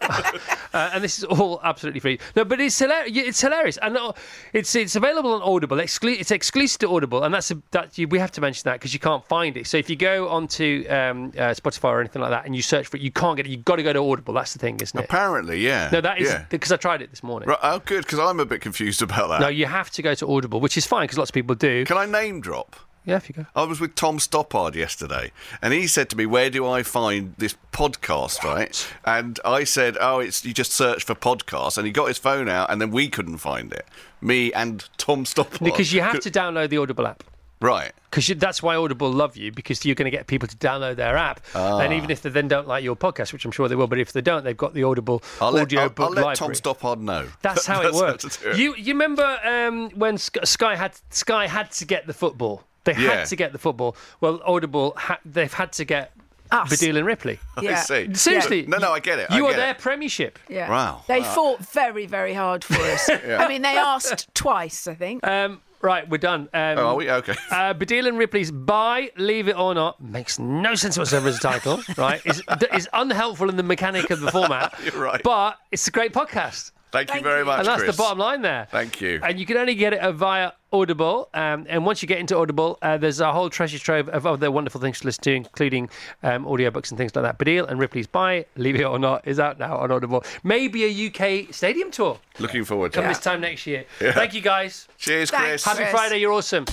uh, 0.72 0.90
and 0.94 1.04
this 1.04 1.18
is 1.18 1.24
all 1.24 1.60
absolutely 1.62 2.00
free. 2.00 2.18
No, 2.34 2.44
but 2.44 2.58
it's 2.60 2.78
hilarious. 2.78 3.12
It's 3.14 3.40
hilarious, 3.40 3.76
and 3.82 3.98
uh, 3.98 4.12
it's 4.54 4.74
it's 4.74 4.96
available 4.96 5.34
on 5.34 5.42
Audible. 5.42 5.76
Exclu- 5.76 6.18
it's 6.18 6.30
exclusive 6.30 6.78
to 6.80 6.88
Audible, 6.90 7.22
and 7.24 7.34
that's 7.34 7.50
a, 7.50 7.60
that 7.72 7.98
you, 7.98 8.08
we 8.08 8.18
have 8.18 8.32
to 8.32 8.40
mention 8.40 8.62
that 8.64 8.74
because 8.74 8.94
you 8.94 9.00
can't 9.00 9.24
find 9.26 9.56
it. 9.58 9.66
So 9.66 9.76
if 9.76 9.90
you 9.90 9.96
go 9.96 10.28
onto 10.28 10.86
um, 10.88 11.32
uh, 11.36 11.52
Spotify 11.52 11.90
or 11.90 12.00
anything 12.00 12.22
like 12.22 12.30
that, 12.30 12.46
and 12.46 12.56
you 12.56 12.62
search 12.62 12.86
for 12.86 12.96
it, 12.96 13.02
you 13.02 13.10
can't 13.10 13.36
get 13.36 13.46
it. 13.46 13.50
You've 13.50 13.64
got 13.64 13.76
to 13.76 13.82
go 13.82 13.92
to 13.92 14.02
Audible. 14.02 14.32
That's 14.32 14.54
the 14.54 14.58
thing, 14.58 14.80
isn't 14.80 14.98
it? 14.98 15.04
Apparently, 15.04 15.60
yeah. 15.60 15.90
No, 15.92 16.00
that 16.00 16.18
is 16.20 16.28
Yeah. 16.28 16.46
because 16.48 16.72
I 16.72 16.76
tried 16.76 17.02
it 17.02 17.10
this 17.10 17.22
morning. 17.22 17.48
Right, 17.48 17.58
oh, 17.62 17.78
good, 17.80 18.04
because 18.04 18.18
I'm 18.18 18.40
a 18.40 18.46
bit 18.46 18.60
confused 18.62 19.02
about 19.02 19.28
that. 19.28 19.40
No, 19.40 19.48
you 19.48 19.66
have 19.66 19.90
to 19.90 20.02
go 20.02 20.14
to 20.14 20.26
Audible, 20.30 20.60
which 20.60 20.78
is 20.78 20.86
fine 20.86 21.04
because 21.04 21.18
lots 21.18 21.30
of 21.30 21.34
people 21.34 21.54
do. 21.54 21.84
Can 21.84 21.98
I 21.98 22.06
name 22.06 22.40
drop? 22.40 22.76
Yeah, 23.06 23.16
if 23.16 23.28
you 23.28 23.34
go. 23.34 23.46
I 23.54 23.64
was 23.64 23.80
with 23.80 23.94
Tom 23.94 24.18
Stoppard 24.18 24.74
yesterday, 24.74 25.32
and 25.62 25.72
he 25.72 25.86
said 25.86 26.10
to 26.10 26.16
me, 26.16 26.26
"Where 26.26 26.50
do 26.50 26.66
I 26.66 26.82
find 26.82 27.34
this 27.38 27.54
podcast?" 27.72 28.42
Right, 28.44 28.86
and 29.04 29.40
I 29.44 29.64
said, 29.64 29.96
"Oh, 30.00 30.18
it's 30.18 30.44
you 30.44 30.52
just 30.52 30.72
search 30.72 31.04
for 31.04 31.14
podcast." 31.14 31.78
And 31.78 31.86
he 31.86 31.92
got 31.92 32.08
his 32.08 32.18
phone 32.18 32.48
out, 32.48 32.70
and 32.70 32.80
then 32.80 32.90
we 32.90 33.08
couldn't 33.08 33.38
find 33.38 33.72
it. 33.72 33.86
Me 34.20 34.52
and 34.52 34.88
Tom 34.98 35.24
Stoppard 35.24 35.64
Because 35.64 35.92
you 35.92 36.00
have 36.02 36.20
to 36.20 36.30
download 36.40 36.68
the 36.70 36.78
Audible 36.78 37.06
app. 37.06 37.22
right. 37.60 37.92
because 38.10 38.26
that's 38.38 38.62
why 38.62 38.74
Audible 38.76 39.10
love 39.10 39.36
you 39.36 39.50
because 39.52 39.84
you're 39.84 39.94
going 39.94 40.10
to 40.10 40.16
get 40.16 40.26
people 40.26 40.48
to 40.48 40.56
download 40.56 40.96
their 40.96 41.16
app, 41.16 41.40
and 41.54 41.92
even 41.92 42.10
if 42.10 42.22
they 42.22 42.30
then 42.30 42.48
don't 42.48 42.66
like 42.66 42.82
your 42.82 42.96
podcast, 42.96 43.32
which 43.32 43.44
I'm 43.44 43.50
sure 43.50 43.68
they 43.68 43.76
will, 43.76 43.86
but 43.86 43.98
if 43.98 44.12
they 44.12 44.20
don't, 44.20 44.42
they've 44.44 44.56
got 44.56 44.74
the 44.74 44.82
Audible 44.84 45.22
I'll 45.40 45.52
let, 45.52 45.62
audio 45.62 45.82
I'll, 45.82 45.88
book 45.90 46.08
I'll 46.08 46.12
let 46.14 46.24
library. 46.24 46.36
Tom 46.36 46.74
Stoppard 46.74 47.00
know. 47.00 47.28
That's 47.42 47.66
how 47.66 47.82
it 47.82 47.92
works. 47.94 48.24
it. 48.44 48.58
You 48.58 48.74
you 48.74 48.94
remember 48.94 49.38
um, 49.44 49.90
when 49.90 50.18
Sky 50.18 50.76
had 50.76 50.98
Sky 51.10 51.46
had 51.46 51.70
to 51.72 51.84
get 51.84 52.06
the 52.06 52.14
football? 52.14 52.64
They 52.86 52.92
Yeah. 52.92 53.16
had 53.18 53.26
to 53.26 53.36
get 53.36 53.52
the 53.52 53.58
football. 53.58 53.94
Well, 54.20 54.40
Audible 54.46 54.94
ha- 54.96 55.18
they've 55.24 55.52
had 55.52 55.72
to 55.74 55.84
get 55.84 56.12
Us. 56.50 56.70
Baddiel 56.70 56.96
and 56.96 57.04
Ripley. 57.06 57.38
Yeah. 57.60 57.72
I 57.72 57.74
see. 57.82 58.14
Seriously, 58.14 58.66
No, 58.66 58.78
no, 58.78 58.92
I 58.92 59.00
get 59.00 59.18
it. 59.18 59.26
I 59.30 59.36
You 59.36 59.46
are 59.48 59.52
their 59.54 59.72
it. 59.72 59.78
Premiership. 59.78 60.38
Yeah. 60.48 60.70
Wow. 60.70 61.02
They 61.08 61.22
fought 61.22 61.58
very, 61.60 62.06
very 62.06 62.32
hard 62.34 62.62
for 62.64 62.80
us. 62.80 63.10
I 63.42 63.48
mean, 63.48 63.62
they 63.62 63.76
asked 63.76 64.32
twice, 64.34 64.86
I 64.86 64.94
think. 64.94 65.26
Um, 65.26 65.60
right, 65.82 66.08
we're 66.08 66.18
done. 66.18 66.42
Um, 66.54 66.78
Oh, 66.78 66.86
are 66.86 66.94
we? 66.94 67.10
Okay. 67.10 67.34
Uh, 67.50 67.74
Baddiel 67.74 68.06
and 68.06 68.16
Ripley's 68.16 68.50
"Buy, 68.52 69.10
Leave 69.16 69.48
It 69.48 69.56
or 69.58 69.74
Not" 69.74 70.00
makes 70.00 70.38
no 70.38 70.74
sense 70.76 70.96
whatsoever 70.96 71.28
as 71.28 71.38
a 71.38 71.40
title. 71.40 71.80
Right, 71.96 72.20
is 72.24 72.40
is 72.72 72.88
unhelpful 72.92 73.48
in 73.50 73.56
the 73.56 73.62
mechanic 73.64 74.10
of 74.10 74.20
the 74.20 74.30
format. 74.30 74.72
You're 74.84 75.02
right. 75.02 75.20
but 75.24 75.58
it's 75.72 75.88
a 75.88 75.90
great 75.90 76.12
podcast, 76.12 76.70
Thank, 76.92 77.12
you 77.14 77.20
very 77.22 77.40
you. 77.40 77.44
much, 77.46 77.58
and 77.60 77.66
that's 77.68 77.82
Chris. 77.82 77.96
the 77.96 78.00
bottom 78.02 78.18
line 78.18 78.42
there. 78.42 78.68
Thank 78.70 79.00
you. 79.00 79.20
And 79.22 79.40
you 79.40 79.46
can 79.46 79.56
only 79.56 79.74
get 79.74 79.92
it 79.92 80.12
via 80.14 80.52
Audible. 80.72 81.28
Um, 81.32 81.66
and 81.68 81.86
once 81.86 82.02
you 82.02 82.08
get 82.08 82.18
into 82.18 82.36
Audible, 82.36 82.78
uh, 82.82 82.96
there's 82.96 83.20
a 83.20 83.32
whole 83.32 83.48
treasure 83.50 83.78
trove 83.78 84.08
of 84.08 84.26
other 84.26 84.50
wonderful 84.50 84.80
things 84.80 85.00
to 85.00 85.06
listen 85.06 85.22
to, 85.22 85.32
including 85.34 85.88
um, 86.22 86.44
audiobooks 86.44 86.90
and 86.90 86.98
things 86.98 87.14
like 87.14 87.24
that. 87.24 87.38
Baddiel 87.38 87.68
and 87.68 87.78
Ripley's 87.78 88.06
"Buy, 88.06 88.46
Leave 88.56 88.76
It 88.76 88.84
or 88.84 88.98
Not" 88.98 89.26
is 89.26 89.38
out 89.38 89.58
now 89.58 89.76
on 89.78 89.90
Audible. 89.90 90.24
Maybe 90.42 90.84
a 90.84 91.06
UK 91.08 91.52
stadium 91.54 91.90
tour 91.90 92.18
Looking 92.38 92.64
forward 92.64 92.92
to 92.92 92.96
come 92.96 93.04
it. 93.06 93.08
this 93.08 93.20
time 93.20 93.40
next 93.40 93.66
year. 93.66 93.84
Thank 93.98 94.34
you 94.34 94.40
guys. 94.40 94.88
Cheers, 94.98 95.30
Thanks. 95.30 95.46
Chris. 95.46 95.64
Happy 95.64 95.76
Chris. 95.78 95.90
Friday. 95.90 96.18
You're 96.18 96.32
awesome. 96.32 96.64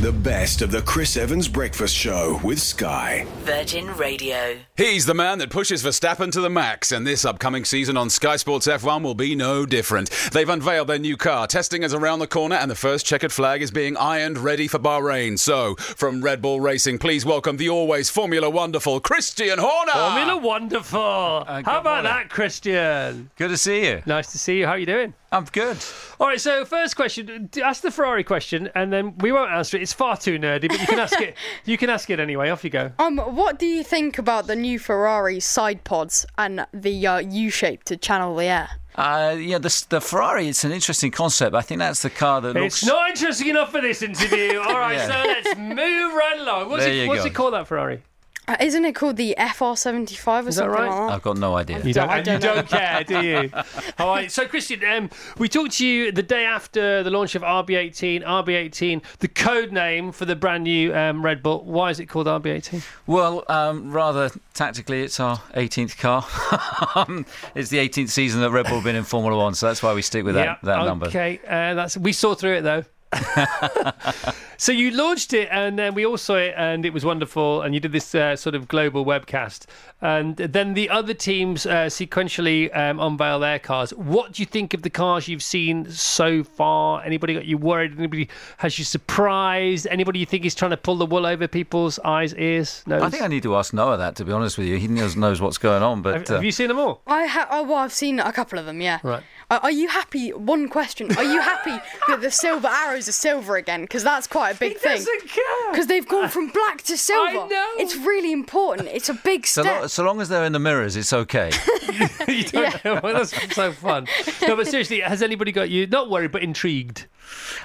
The 0.00 0.12
best 0.12 0.62
of 0.62 0.72
the 0.72 0.82
Chris 0.82 1.16
Evans 1.16 1.46
Breakfast 1.46 1.94
Show 1.94 2.40
with 2.42 2.60
Sky. 2.60 3.24
Virgin 3.44 3.86
Radio. 3.96 4.56
He's 4.76 5.06
the 5.06 5.14
man 5.14 5.38
that 5.38 5.50
pushes 5.50 5.84
Verstappen 5.84 6.32
to 6.32 6.40
the 6.40 6.50
max, 6.50 6.90
and 6.90 7.06
this 7.06 7.24
upcoming 7.24 7.64
season 7.64 7.96
on 7.96 8.10
Sky 8.10 8.34
Sports 8.34 8.66
F1 8.66 9.04
will 9.04 9.14
be 9.14 9.36
no 9.36 9.64
different. 9.64 10.10
They've 10.32 10.48
unveiled 10.48 10.88
their 10.88 10.98
new 10.98 11.16
car, 11.16 11.46
testing 11.46 11.84
is 11.84 11.94
around 11.94 12.18
the 12.18 12.26
corner, 12.26 12.56
and 12.56 12.68
the 12.68 12.74
first 12.74 13.06
checkered 13.06 13.30
flag 13.32 13.41
is 13.42 13.72
being 13.72 13.96
ironed 13.96 14.38
ready 14.38 14.68
for 14.68 14.78
Bahrain. 14.78 15.36
So, 15.36 15.74
from 15.74 16.22
Red 16.22 16.40
Bull 16.40 16.60
Racing, 16.60 16.98
please 16.98 17.24
welcome 17.26 17.56
the 17.56 17.68
always 17.68 18.08
Formula 18.08 18.48
Wonderful 18.48 19.00
Christian 19.00 19.58
Horner. 19.58 19.90
Formula 19.90 20.36
Wonderful. 20.36 21.44
How 21.44 21.80
about 21.80 22.04
that, 22.04 22.30
Christian? 22.30 23.30
Good 23.36 23.48
to 23.48 23.56
see 23.56 23.86
you. 23.86 24.02
Nice 24.06 24.30
to 24.30 24.38
see 24.38 24.58
you. 24.58 24.66
How 24.66 24.72
are 24.72 24.78
you 24.78 24.86
doing? 24.86 25.14
I'm 25.32 25.44
good. 25.46 25.78
All 26.20 26.28
right, 26.28 26.40
so 26.40 26.64
first 26.64 26.94
question, 26.94 27.50
ask 27.62 27.82
the 27.82 27.90
Ferrari 27.90 28.22
question, 28.22 28.70
and 28.76 28.92
then 28.92 29.18
we 29.18 29.32
won't 29.32 29.50
answer 29.50 29.76
it. 29.76 29.82
It's 29.82 29.92
far 29.92 30.16
too 30.16 30.38
nerdy, 30.38 30.68
but 30.68 30.80
you 30.80 30.86
can 30.86 30.98
ask 31.00 31.20
it. 31.20 31.36
You 31.64 31.78
can 31.78 31.90
ask 31.90 32.10
it 32.10 32.20
anyway. 32.20 32.50
Off 32.50 32.64
you 32.64 32.70
go. 32.70 32.92
Um, 32.98 33.18
what 33.18 33.58
do 33.58 33.66
you 33.66 33.82
think 33.82 34.18
about 34.18 34.46
the 34.46 34.56
new 34.56 34.78
Ferrari 34.78 35.40
side 35.40 35.84
pods 35.84 36.26
and 36.38 36.66
the 36.72 37.06
uh, 37.06 37.18
U 37.18 37.50
shape 37.50 37.84
to 37.84 37.96
channel 37.96 38.36
the 38.36 38.44
air? 38.44 38.68
Uh, 38.94 39.36
yeah, 39.38 39.58
the, 39.58 39.84
the 39.88 40.00
Ferrari, 40.00 40.48
it's 40.48 40.64
an 40.64 40.72
interesting 40.72 41.10
concept. 41.10 41.54
I 41.56 41.62
think 41.62 41.78
that's 41.78 42.02
the 42.02 42.10
car 42.10 42.40
that 42.42 42.54
looks. 42.54 42.82
It's 42.82 42.84
not 42.86 43.08
interesting 43.10 43.48
enough 43.48 43.70
for 43.72 43.80
this 43.80 44.02
interview. 44.02 44.58
All 44.60 44.78
right, 44.78 44.94
Yeah. 44.96 45.06
so 45.06 45.28
let's 45.28 45.58
move 45.58 46.12
right 46.14 46.36
along. 46.38 46.68
What's, 46.68 46.84
There 46.84 46.92
it, 46.92 47.02
you 47.02 47.08
what's 47.08 47.22
go. 47.22 47.26
it 47.28 47.34
called, 47.34 47.54
that 47.54 47.66
Ferrari? 47.66 48.02
Uh, 48.48 48.56
isn't 48.60 48.84
it 48.84 48.94
called 48.94 49.16
the 49.16 49.36
FR75 49.38 50.40
or 50.40 50.42
that 50.42 50.52
something 50.52 50.70
right? 50.72 50.88
like 50.88 50.90
that? 50.90 51.14
I've 51.14 51.22
got 51.22 51.36
no 51.38 51.54
idea. 51.56 51.80
You 51.84 51.94
don't, 51.94 52.08
I 52.08 52.18
and 52.18 52.26
you 52.26 52.38
don't 52.38 52.42
know. 52.42 52.54
don't 52.56 52.68
care, 52.68 53.04
do 53.04 53.20
you? 53.24 53.50
All 54.00 54.08
right. 54.08 54.32
So, 54.32 54.48
Christian, 54.48 54.84
um, 54.84 55.10
we 55.38 55.48
talked 55.48 55.72
to 55.78 55.86
you 55.86 56.10
the 56.10 56.24
day 56.24 56.44
after 56.44 57.04
the 57.04 57.10
launch 57.10 57.36
of 57.36 57.42
RB18. 57.42 58.24
RB18, 58.24 59.02
the 59.20 59.28
code 59.28 59.70
name 59.70 60.10
for 60.10 60.24
the 60.24 60.34
brand 60.34 60.64
new 60.64 60.92
um, 60.92 61.24
Red 61.24 61.40
Bull. 61.40 61.62
Why 61.64 61.90
is 61.90 62.00
it 62.00 62.06
called 62.06 62.26
RB18? 62.26 62.84
Well, 63.06 63.44
um, 63.48 63.92
rather 63.92 64.30
tactically, 64.54 65.02
it's 65.02 65.20
our 65.20 65.36
18th 65.54 65.98
car. 65.98 66.26
Um, 66.94 67.24
it's 67.54 67.70
the 67.70 67.78
18th 67.78 68.10
season 68.10 68.40
that 68.42 68.50
Red 68.50 68.66
Bull 68.66 68.76
have 68.76 68.84
been 68.84 68.96
in 68.96 69.04
Formula 69.04 69.36
One, 69.36 69.54
so 69.54 69.66
that's 69.66 69.82
why 69.82 69.94
we 69.94 70.02
stick 70.02 70.24
with 70.24 70.34
that, 70.34 70.58
that 70.62 70.84
number. 70.84 71.06
Okay, 71.06 71.40
uh, 71.46 71.74
that's 71.74 71.96
we 71.96 72.12
saw 72.12 72.34
through 72.34 72.56
it 72.56 72.60
though. 72.62 72.84
so 74.56 74.72
you 74.72 74.90
launched 74.90 75.32
it, 75.32 75.48
and 75.50 75.78
then 75.78 75.94
we 75.94 76.06
all 76.06 76.16
saw 76.16 76.36
it, 76.36 76.54
and 76.56 76.84
it 76.86 76.92
was 76.92 77.04
wonderful. 77.04 77.62
And 77.62 77.74
you 77.74 77.80
did 77.80 77.92
this 77.92 78.14
uh, 78.14 78.36
sort 78.36 78.54
of 78.54 78.68
global 78.68 79.04
webcast, 79.04 79.66
and 80.00 80.36
then 80.36 80.74
the 80.74 80.88
other 80.90 81.14
teams 81.14 81.66
uh, 81.66 81.86
sequentially 81.86 82.74
um, 82.76 83.00
unveil 83.00 83.38
their 83.38 83.58
cars. 83.58 83.92
What 83.94 84.32
do 84.32 84.42
you 84.42 84.46
think 84.46 84.74
of 84.74 84.82
the 84.82 84.90
cars 84.90 85.28
you've 85.28 85.42
seen 85.42 85.90
so 85.90 86.42
far? 86.42 87.02
Anybody 87.04 87.34
got 87.34 87.44
you 87.44 87.58
worried? 87.58 87.98
Anybody 87.98 88.28
has 88.58 88.78
you 88.78 88.84
surprised? 88.84 89.86
Anybody 89.90 90.18
you 90.18 90.26
think 90.26 90.44
is 90.44 90.54
trying 90.54 90.70
to 90.72 90.76
pull 90.76 90.96
the 90.96 91.06
wool 91.06 91.26
over 91.26 91.46
people's 91.46 91.98
eyes, 92.00 92.34
ears, 92.34 92.82
nose? 92.86 93.02
I 93.02 93.10
think 93.10 93.22
I 93.22 93.28
need 93.28 93.42
to 93.44 93.56
ask 93.56 93.72
Noah 93.72 93.96
that, 93.98 94.16
to 94.16 94.24
be 94.24 94.32
honest 94.32 94.58
with 94.58 94.66
you. 94.66 94.76
He 94.76 94.88
knows, 94.88 95.16
knows 95.16 95.40
what's 95.40 95.58
going 95.58 95.82
on, 95.82 96.02
but. 96.02 96.14
have, 96.14 96.30
uh, 96.30 96.34
have 96.34 96.44
you 96.44 96.52
seen 96.52 96.68
them 96.68 96.78
all? 96.78 97.02
I 97.06 97.26
ha- 97.26 97.48
oh, 97.50 97.62
well, 97.64 97.78
I've 97.78 97.92
seen 97.92 98.18
a 98.18 98.32
couple 98.32 98.58
of 98.58 98.66
them, 98.66 98.80
yeah. 98.80 98.98
Right. 99.02 99.22
Are, 99.52 99.60
are 99.64 99.70
you 99.70 99.88
happy? 99.88 100.30
One 100.30 100.66
question: 100.66 101.14
Are 101.18 101.24
you 101.24 101.42
happy 101.42 101.76
that 102.08 102.22
the 102.22 102.30
silver 102.30 102.68
arrows 102.68 103.06
are 103.06 103.12
silver 103.12 103.56
again? 103.56 103.82
Because 103.82 104.02
that's 104.02 104.26
quite 104.26 104.56
a 104.56 104.58
big 104.58 104.78
thing. 104.78 104.96
doesn't 104.96 105.28
care. 105.28 105.70
Because 105.70 105.88
they've 105.88 106.08
gone 106.08 106.30
from 106.30 106.48
black 106.48 106.80
to 106.84 106.96
silver. 106.96 107.40
I 107.40 107.48
know. 107.48 107.70
It's 107.76 107.94
really 107.96 108.32
important. 108.32 108.88
It's 108.88 109.10
a 109.10 109.14
big 109.14 109.46
so, 109.46 109.60
step. 109.60 109.82
lo- 109.82 109.86
so 109.88 110.04
long 110.04 110.22
as 110.22 110.30
they're 110.30 110.44
in 110.44 110.52
the 110.52 110.58
mirrors, 110.58 110.96
it's 110.96 111.12
okay. 111.12 111.50
you 112.28 112.44
don't 112.44 112.82
know. 112.82 113.00
Well, 113.02 113.12
that's 113.12 113.54
so 113.54 113.72
fun. 113.72 114.06
No, 114.40 114.56
but 114.56 114.68
seriously, 114.68 115.00
has 115.00 115.20
anybody 115.20 115.52
got 115.52 115.68
you 115.68 115.86
not 115.86 116.08
worried 116.08 116.32
but 116.32 116.42
intrigued? 116.42 117.06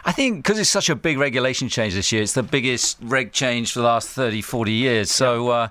I 0.04 0.12
think 0.12 0.44
because 0.44 0.60
it's 0.60 0.70
such 0.70 0.90
a 0.90 0.96
big 0.96 1.18
regulation 1.18 1.70
change 1.70 1.94
this 1.94 2.12
year, 2.12 2.22
it's 2.22 2.34
the 2.34 2.44
biggest 2.44 2.98
reg 3.02 3.32
change 3.32 3.72
for 3.72 3.80
the 3.80 3.86
last 3.86 4.10
30, 4.10 4.42
40 4.42 4.72
years. 4.74 5.10
So 5.10 5.50
uh, 5.50 5.68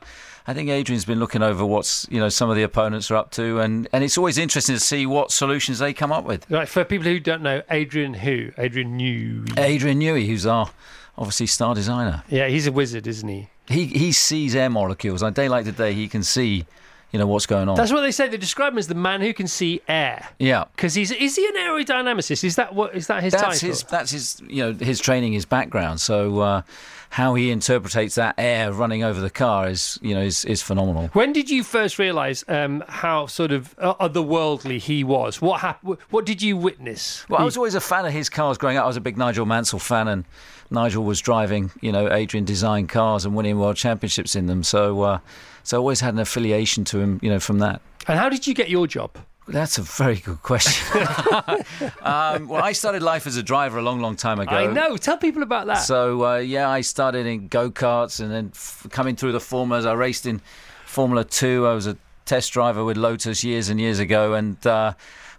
I 0.48 0.54
think 0.54 0.70
Adrian's 0.70 1.04
been 1.04 1.18
looking 1.18 1.42
over 1.42 1.64
what's 1.64 2.06
you 2.10 2.20
know 2.20 2.28
some 2.28 2.50
of 2.50 2.56
the 2.56 2.62
opponents 2.62 3.10
are 3.10 3.16
up 3.16 3.30
to, 3.32 3.60
and, 3.60 3.88
and 3.92 4.04
it's 4.04 4.16
always 4.16 4.38
interesting 4.38 4.76
to 4.76 4.80
see 4.80 5.04
what 5.04 5.32
solutions 5.32 5.80
they 5.80 5.92
come 5.92 6.12
up 6.12 6.24
with. 6.24 6.48
Right, 6.50 6.68
for 6.68 6.84
people 6.84 7.06
who 7.06 7.18
don't 7.18 7.42
know, 7.42 7.62
Adrian 7.70 8.14
who? 8.14 8.52
Adrian 8.56 8.98
Newey. 8.98 9.58
Adrian 9.58 10.00
Newey, 10.00 10.26
who's 10.26 10.46
our 10.46 10.70
obviously 11.18 11.46
star 11.46 11.74
designer. 11.74 12.22
Yeah, 12.28 12.48
he's 12.48 12.66
a 12.66 12.72
wizard, 12.72 13.06
isn't 13.06 13.28
he? 13.28 13.48
He 13.68 13.86
he 13.86 14.12
sees 14.12 14.54
air 14.54 14.70
molecules. 14.70 15.22
On 15.22 15.32
day 15.32 15.48
like 15.48 15.64
today, 15.64 15.92
he 15.92 16.06
can 16.06 16.22
see 16.22 16.64
you 17.12 17.18
know 17.18 17.26
what's 17.26 17.46
going 17.46 17.68
on. 17.68 17.76
That's 17.76 17.92
what 17.92 18.02
they 18.02 18.12
say. 18.12 18.28
They 18.28 18.36
describe 18.36 18.72
him 18.72 18.78
as 18.78 18.88
the 18.88 18.94
man 18.94 19.20
who 19.20 19.32
can 19.32 19.46
see 19.46 19.80
air. 19.88 20.28
Yeah, 20.38 20.64
because 20.76 20.94
he's 20.94 21.10
is 21.10 21.34
he 21.36 21.46
an 21.46 21.54
aerodynamicist? 21.54 22.44
Is 22.44 22.56
that 22.56 22.74
what 22.74 22.94
is 22.94 23.06
that 23.08 23.22
his 23.22 23.32
that's 23.32 23.42
title? 23.42 23.68
His, 23.68 23.82
that's 23.84 24.10
his 24.10 24.42
you 24.46 24.62
know 24.62 24.72
his 24.72 25.00
training, 25.00 25.32
his 25.32 25.44
background. 25.44 26.00
So 26.00 26.40
uh, 26.40 26.62
how 27.10 27.34
he 27.34 27.50
interprets 27.50 28.14
that 28.16 28.34
air 28.38 28.72
running 28.72 29.02
over 29.02 29.20
the 29.20 29.30
car 29.30 29.68
is 29.68 29.98
you 30.02 30.14
know 30.14 30.22
is, 30.22 30.44
is 30.44 30.62
phenomenal. 30.62 31.08
When 31.12 31.32
did 31.32 31.50
you 31.50 31.62
first 31.62 31.98
realise 31.98 32.44
um, 32.48 32.84
how 32.88 33.26
sort 33.26 33.52
of 33.52 33.74
uh, 33.78 33.94
otherworldly 33.94 34.78
he 34.78 35.04
was? 35.04 35.40
What 35.40 35.60
happened? 35.60 35.98
What 36.10 36.26
did 36.26 36.42
you 36.42 36.56
witness? 36.56 37.28
Well, 37.28 37.40
I 37.40 37.44
was 37.44 37.56
always 37.56 37.74
a 37.74 37.80
fan 37.80 38.06
of 38.06 38.12
his 38.12 38.28
cars 38.28 38.58
growing 38.58 38.76
up. 38.76 38.84
I 38.84 38.86
was 38.86 38.96
a 38.96 39.00
big 39.00 39.16
Nigel 39.16 39.46
Mansell 39.46 39.78
fan, 39.78 40.08
and 40.08 40.24
Nigel 40.70 41.04
was 41.04 41.20
driving 41.20 41.70
you 41.80 41.92
know 41.92 42.12
Adrian 42.12 42.44
designed 42.44 42.88
cars 42.88 43.24
and 43.24 43.34
winning 43.34 43.58
world 43.58 43.76
championships 43.76 44.36
in 44.36 44.46
them. 44.46 44.62
So. 44.62 45.02
Uh, 45.02 45.18
so 45.66 45.76
I 45.76 45.78
always 45.78 45.98
had 45.98 46.14
an 46.14 46.20
affiliation 46.20 46.84
to 46.84 47.00
him, 47.00 47.18
you 47.22 47.28
know, 47.28 47.40
from 47.40 47.58
that. 47.58 47.82
And 48.06 48.16
how 48.16 48.28
did 48.28 48.46
you 48.46 48.54
get 48.54 48.70
your 48.70 48.86
job? 48.86 49.18
That's 49.48 49.78
a 49.78 49.82
very 49.82 50.16
good 50.16 50.42
question. 50.42 51.02
um, 52.02 52.48
well, 52.48 52.62
I 52.62 52.72
started 52.72 53.02
life 53.02 53.28
as 53.28 53.36
a 53.36 53.42
driver 53.44 53.78
a 53.78 53.82
long, 53.82 54.00
long 54.00 54.16
time 54.16 54.40
ago. 54.40 54.50
I 54.50 54.66
know. 54.72 54.96
Tell 54.96 55.16
people 55.16 55.42
about 55.44 55.66
that. 55.68 55.82
So, 55.82 56.24
uh, 56.26 56.36
yeah, 56.38 56.68
I 56.68 56.80
started 56.80 57.26
in 57.26 57.46
go 57.46 57.70
karts 57.70 58.18
and 58.20 58.30
then 58.30 58.50
f- 58.52 58.86
coming 58.90 59.14
through 59.14 59.32
the 59.32 59.40
formulas. 59.40 59.86
I 59.86 59.92
raced 59.92 60.26
in 60.26 60.40
Formula 60.84 61.22
Two. 61.22 61.64
I 61.66 61.74
was 61.74 61.86
a 61.86 61.96
test 62.24 62.52
driver 62.52 62.84
with 62.84 62.96
Lotus 62.96 63.44
years 63.44 63.68
and 63.68 63.80
years 63.80 64.00
ago, 64.00 64.34
and 64.34 64.64
uh, 64.66 64.94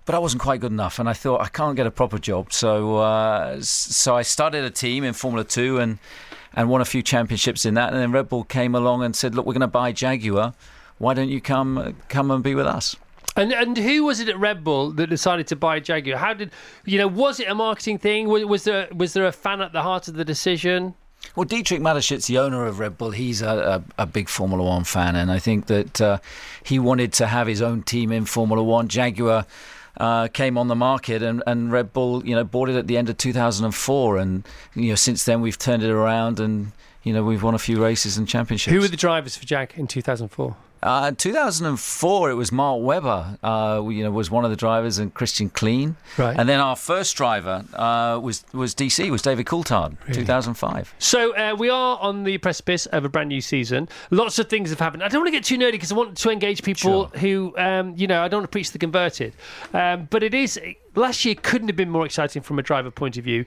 but 0.05 0.15
I 0.15 0.19
wasn't 0.19 0.41
quite 0.41 0.61
good 0.61 0.71
enough. 0.71 0.99
And 0.99 1.09
I 1.09 1.13
thought 1.13 1.41
I 1.41 1.49
can't 1.49 1.75
get 1.75 1.85
a 1.85 1.91
proper 1.91 2.17
job. 2.17 2.53
So, 2.53 2.97
uh, 2.97 3.57
so 3.61 4.15
I 4.15 4.21
started 4.21 4.63
a 4.63 4.69
team 4.69 5.03
in 5.03 5.13
Formula 5.13 5.43
Two 5.43 5.79
and 5.79 5.99
and 6.53 6.69
won 6.69 6.79
a 6.79 6.85
few 6.85 7.03
championships 7.03 7.65
in 7.65 7.73
that. 7.73 7.91
And 7.91 8.01
then 8.01 8.13
Red 8.13 8.29
Bull 8.29 8.45
came 8.45 8.73
along 8.73 9.03
and 9.03 9.13
said, 9.13 9.35
"Look, 9.35 9.45
we're 9.45 9.53
going 9.53 9.61
to 9.61 9.67
buy 9.67 9.91
Jaguar. 9.91 10.53
Why 10.97 11.13
don't 11.13 11.29
you 11.29 11.41
come 11.41 11.97
come 12.07 12.31
and 12.31 12.41
be 12.41 12.55
with 12.55 12.67
us?" 12.67 12.95
And 13.37 13.53
and 13.53 13.77
who 13.77 14.03
was 14.03 14.19
it 14.19 14.27
at 14.27 14.37
Red 14.39 14.63
Bull 14.63 14.91
that 14.93 15.07
decided 15.07 15.45
to 15.47 15.55
buy 15.55 15.79
Jaguar? 15.79 16.17
How 16.17 16.33
did 16.33 16.51
you 16.85 16.97
know? 16.97 17.07
Was 17.07 17.39
it 17.39 17.47
a 17.47 17.53
marketing 17.53 17.99
thing? 17.99 18.27
Was, 18.27 18.43
was 18.45 18.63
there 18.63 18.87
was 18.93 19.13
there 19.13 19.25
a 19.25 19.31
fan 19.31 19.61
at 19.61 19.73
the 19.73 19.83
heart 19.83 20.07
of 20.07 20.15
the 20.15 20.25
decision? 20.25 20.95
Well, 21.35 21.45
Dietrich 21.45 21.81
Mateschitz, 21.81 22.25
the 22.27 22.39
owner 22.39 22.65
of 22.65 22.79
Red 22.79 22.97
Bull, 22.97 23.11
he's 23.11 23.41
a, 23.41 23.83
a, 23.97 24.03
a 24.03 24.05
big 24.05 24.27
Formula 24.27 24.63
One 24.63 24.83
fan, 24.83 25.15
and 25.15 25.31
I 25.31 25.39
think 25.39 25.67
that 25.67 26.01
uh, 26.01 26.17
he 26.63 26.79
wanted 26.79 27.13
to 27.13 27.27
have 27.27 27.47
his 27.47 27.61
own 27.61 27.83
team 27.83 28.11
in 28.11 28.25
Formula 28.25 28.63
One. 28.63 28.87
Jaguar 28.87 29.45
uh, 29.97 30.27
came 30.29 30.57
on 30.57 30.67
the 30.67 30.75
market, 30.75 31.21
and, 31.21 31.43
and 31.45 31.71
Red 31.71 31.93
Bull, 31.93 32.25
you 32.25 32.35
know, 32.35 32.43
bought 32.43 32.69
it 32.69 32.75
at 32.75 32.87
the 32.87 32.97
end 32.97 33.09
of 33.09 33.17
2004, 33.17 34.17
and 34.17 34.47
you 34.73 34.89
know, 34.89 34.95
since 34.95 35.25
then 35.25 35.41
we've 35.41 35.57
turned 35.57 35.83
it 35.83 35.89
around, 35.89 36.39
and 36.39 36.71
you 37.03 37.13
know, 37.13 37.23
we've 37.23 37.43
won 37.43 37.55
a 37.55 37.59
few 37.59 37.83
races 37.83 38.17
and 38.17 38.27
championships. 38.27 38.73
Who 38.73 38.79
were 38.79 38.87
the 38.87 38.97
drivers 38.97 39.37
for 39.37 39.45
Jag 39.45 39.73
in 39.75 39.87
2004? 39.87 40.55
Uh, 40.81 41.11
2004, 41.11 42.31
it 42.31 42.33
was 42.35 42.51
Mark 42.51 42.81
Webber. 42.81 43.37
Uh, 43.43 43.83
you 43.89 44.03
know, 44.03 44.11
was 44.11 44.29
one 44.29 44.43
of 44.45 44.51
the 44.51 44.55
drivers, 44.55 44.97
and 44.97 45.13
Christian 45.13 45.49
Klein. 45.49 45.95
Right. 46.17 46.37
And 46.37 46.47
then 46.47 46.59
our 46.59 46.75
first 46.75 47.15
driver 47.15 47.65
uh, 47.73 48.19
was 48.21 48.43
was 48.53 48.75
DC, 48.75 49.09
was 49.09 49.21
David 49.21 49.45
Coulthard, 49.45 49.97
really? 50.07 50.21
2005. 50.21 50.93
So 50.99 51.35
uh, 51.35 51.55
we 51.57 51.69
are 51.69 51.97
on 51.99 52.23
the 52.23 52.37
precipice 52.37 52.85
of 52.87 53.05
a 53.05 53.09
brand 53.09 53.29
new 53.29 53.41
season. 53.41 53.89
Lots 54.11 54.39
of 54.39 54.49
things 54.49 54.69
have 54.69 54.79
happened. 54.79 55.03
I 55.03 55.07
don't 55.07 55.21
want 55.21 55.27
to 55.27 55.31
get 55.31 55.43
too 55.43 55.57
nerdy 55.57 55.73
because 55.73 55.91
I 55.91 55.95
want 55.95 56.17
to 56.17 56.29
engage 56.29 56.63
people 56.63 57.09
sure. 57.09 57.19
who, 57.19 57.53
um, 57.57 57.93
you 57.95 58.07
know, 58.07 58.21
I 58.21 58.27
don't 58.27 58.39
want 58.39 58.51
to 58.51 58.55
preach 58.55 58.71
the 58.71 58.79
converted. 58.79 59.33
Um, 59.73 60.07
but 60.09 60.23
it 60.23 60.33
is 60.33 60.59
last 60.97 61.23
year 61.25 61.35
couldn't 61.35 61.67
have 61.67 61.75
been 61.75 61.89
more 61.89 62.05
exciting 62.05 62.41
from 62.41 62.59
a 62.59 62.63
driver 62.63 62.91
point 62.91 63.17
of 63.17 63.23
view, 63.23 63.45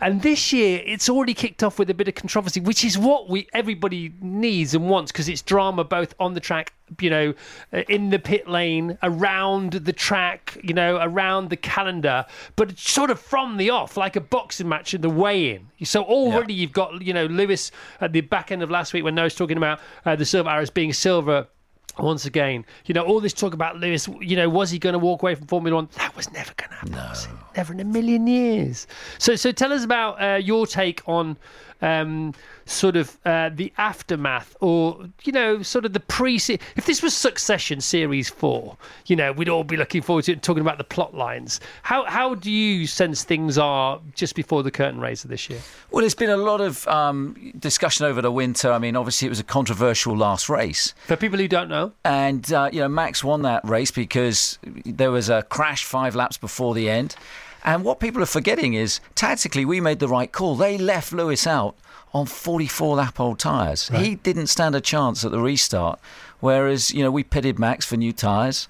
and 0.00 0.22
this 0.22 0.52
year 0.52 0.82
it's 0.84 1.08
already 1.08 1.34
kicked 1.34 1.62
off 1.62 1.78
with 1.78 1.90
a 1.90 1.94
bit 1.94 2.08
of 2.08 2.14
controversy, 2.14 2.60
which 2.60 2.84
is 2.84 2.96
what 2.96 3.28
we 3.28 3.48
everybody 3.52 4.14
needs 4.20 4.74
and 4.74 4.88
wants 4.88 5.12
because 5.12 5.28
it's 5.28 5.42
drama 5.42 5.84
both 5.84 6.14
on 6.18 6.34
the 6.34 6.40
track, 6.40 6.72
you 7.00 7.10
know, 7.10 7.34
in 7.88 8.10
the 8.10 8.18
pit 8.18 8.48
lane, 8.48 8.98
around 9.02 9.72
the 9.72 9.92
track, 9.92 10.56
you 10.62 10.74
know, 10.74 10.98
around 11.00 11.50
the 11.50 11.56
calendar, 11.56 12.24
but 12.56 12.78
sort 12.78 13.10
of 13.10 13.18
from 13.18 13.56
the 13.56 13.70
off, 13.70 13.96
like 13.96 14.16
a 14.16 14.20
boxing 14.20 14.68
match 14.68 14.94
at 14.94 15.02
the 15.02 15.10
weigh-in. 15.10 15.68
So 15.84 16.02
already 16.02 16.54
yeah. 16.54 16.62
you've 16.62 16.72
got, 16.72 17.02
you 17.02 17.12
know, 17.12 17.26
Lewis 17.26 17.70
at 18.00 18.12
the 18.12 18.20
back 18.20 18.52
end 18.52 18.62
of 18.62 18.70
last 18.70 18.92
week 18.92 19.04
when 19.04 19.14
Noah's 19.14 19.34
talking 19.34 19.56
about 19.56 19.80
uh, 20.04 20.16
the 20.16 20.24
silver 20.24 20.50
arrows 20.50 20.70
being 20.70 20.92
silver 20.92 21.48
once 21.98 22.24
again, 22.24 22.64
you 22.86 22.94
know, 22.94 23.02
all 23.02 23.20
this 23.20 23.32
talk 23.32 23.54
about 23.54 23.76
Lewis, 23.76 24.08
you 24.20 24.36
know, 24.36 24.48
was 24.48 24.70
he 24.70 24.78
going 24.78 24.94
to 24.94 24.98
walk 24.98 25.22
away 25.22 25.34
from 25.34 25.46
Formula 25.46 25.74
One? 25.76 25.88
That 25.96 26.16
was 26.16 26.32
never 26.32 26.52
going 26.56 26.70
to 26.70 26.76
happen. 26.76 26.92
No. 26.92 27.12
Never 27.56 27.72
in 27.72 27.80
a 27.80 27.84
million 27.84 28.26
years. 28.26 28.86
So, 29.18 29.36
so 29.36 29.52
tell 29.52 29.72
us 29.72 29.84
about 29.84 30.22
uh, 30.22 30.36
your 30.36 30.66
take 30.66 31.02
on 31.06 31.36
um, 31.82 32.32
sort 32.64 32.96
of 32.96 33.18
uh, 33.24 33.50
the 33.52 33.72
aftermath, 33.76 34.56
or 34.60 35.08
you 35.24 35.32
know, 35.32 35.62
sort 35.62 35.84
of 35.84 35.92
the 35.92 36.00
pre. 36.00 36.36
If 36.36 36.86
this 36.86 37.02
was 37.02 37.14
Succession 37.14 37.80
Series 37.80 38.30
Four, 38.30 38.76
you 39.06 39.16
know, 39.16 39.32
we'd 39.32 39.48
all 39.48 39.64
be 39.64 39.76
looking 39.76 40.00
forward 40.00 40.24
to 40.24 40.32
it, 40.32 40.42
talking 40.42 40.62
about 40.62 40.78
the 40.78 40.84
plot 40.84 41.14
lines. 41.14 41.60
How 41.82 42.04
how 42.06 42.34
do 42.34 42.50
you 42.50 42.86
sense 42.86 43.24
things 43.24 43.58
are 43.58 44.00
just 44.14 44.34
before 44.34 44.62
the 44.62 44.70
curtain 44.70 45.00
raiser 45.00 45.28
this 45.28 45.50
year? 45.50 45.60
Well, 45.90 46.00
there's 46.00 46.14
been 46.14 46.30
a 46.30 46.36
lot 46.36 46.60
of 46.60 46.86
um, 46.88 47.52
discussion 47.58 48.06
over 48.06 48.22
the 48.22 48.32
winter. 48.32 48.72
I 48.72 48.78
mean, 48.78 48.96
obviously, 48.96 49.26
it 49.26 49.30
was 49.30 49.40
a 49.40 49.44
controversial 49.44 50.16
last 50.16 50.48
race. 50.48 50.94
For 51.06 51.16
people 51.16 51.38
who 51.38 51.48
don't 51.48 51.68
know, 51.68 51.92
and 52.04 52.50
uh, 52.52 52.70
you 52.72 52.80
know, 52.80 52.88
Max 52.88 53.22
won 53.22 53.42
that 53.42 53.68
race 53.68 53.90
because 53.90 54.58
there 54.62 55.10
was 55.10 55.28
a 55.28 55.42
crash 55.42 55.84
five 55.84 56.14
laps 56.14 56.38
before 56.38 56.74
the 56.74 56.88
end. 56.88 57.16
And 57.64 57.84
what 57.84 58.00
people 58.00 58.22
are 58.22 58.26
forgetting 58.26 58.74
is 58.74 59.00
tactically 59.14 59.64
we 59.64 59.80
made 59.80 60.00
the 60.00 60.08
right 60.08 60.30
call. 60.30 60.56
They 60.56 60.78
left 60.78 61.12
Lewis 61.12 61.46
out 61.46 61.76
on 62.12 62.26
44 62.26 62.96
lap 62.96 63.20
old 63.20 63.38
tyres. 63.38 63.90
Right. 63.90 64.02
He 64.04 64.14
didn't 64.16 64.48
stand 64.48 64.74
a 64.74 64.80
chance 64.80 65.24
at 65.24 65.30
the 65.30 65.40
restart. 65.40 65.98
Whereas, 66.40 66.90
you 66.90 67.02
know, 67.02 67.10
we 67.10 67.22
pitted 67.22 67.58
Max 67.58 67.86
for 67.86 67.96
new 67.96 68.12
tyres. 68.12 68.68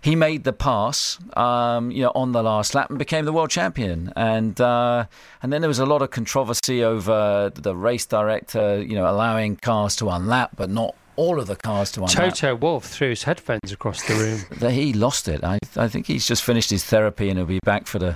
He 0.00 0.14
made 0.16 0.44
the 0.44 0.52
pass, 0.52 1.18
um, 1.34 1.90
you 1.90 2.02
know, 2.02 2.12
on 2.14 2.32
the 2.32 2.42
last 2.42 2.74
lap 2.74 2.90
and 2.90 2.98
became 2.98 3.24
the 3.24 3.32
world 3.32 3.48
champion. 3.48 4.12
And 4.14 4.60
uh, 4.60 5.06
and 5.42 5.50
then 5.50 5.62
there 5.62 5.68
was 5.68 5.78
a 5.78 5.86
lot 5.86 6.02
of 6.02 6.10
controversy 6.10 6.84
over 6.84 7.50
the 7.54 7.74
race 7.74 8.04
director, 8.04 8.82
you 8.82 8.96
know, 8.96 9.08
allowing 9.08 9.56
cars 9.56 9.96
to 9.96 10.06
unlap 10.06 10.50
but 10.56 10.68
not 10.68 10.94
all 11.16 11.38
of 11.38 11.46
the 11.46 11.56
cars 11.56 11.92
to 11.92 12.00
unlap. 12.00 12.14
Toto 12.14 12.54
Wolff 12.54 12.84
threw 12.84 13.10
his 13.10 13.22
headphones 13.24 13.72
across 13.72 14.02
the 14.06 14.14
room. 14.14 14.70
he 14.72 14.92
lost 14.92 15.28
it. 15.28 15.42
I, 15.44 15.58
I 15.76 15.88
think 15.88 16.06
he's 16.06 16.26
just 16.26 16.42
finished 16.42 16.70
his 16.70 16.84
therapy 16.84 17.28
and 17.28 17.38
he'll 17.38 17.46
be 17.46 17.60
back 17.64 17.86
for 17.86 17.98
the 17.98 18.14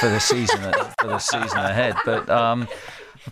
for 0.00 0.08
the 0.08 0.18
season 0.20 0.60
for 1.00 1.08
the 1.08 1.18
season 1.18 1.58
ahead. 1.58 1.96
But 2.04 2.28
um, 2.28 2.68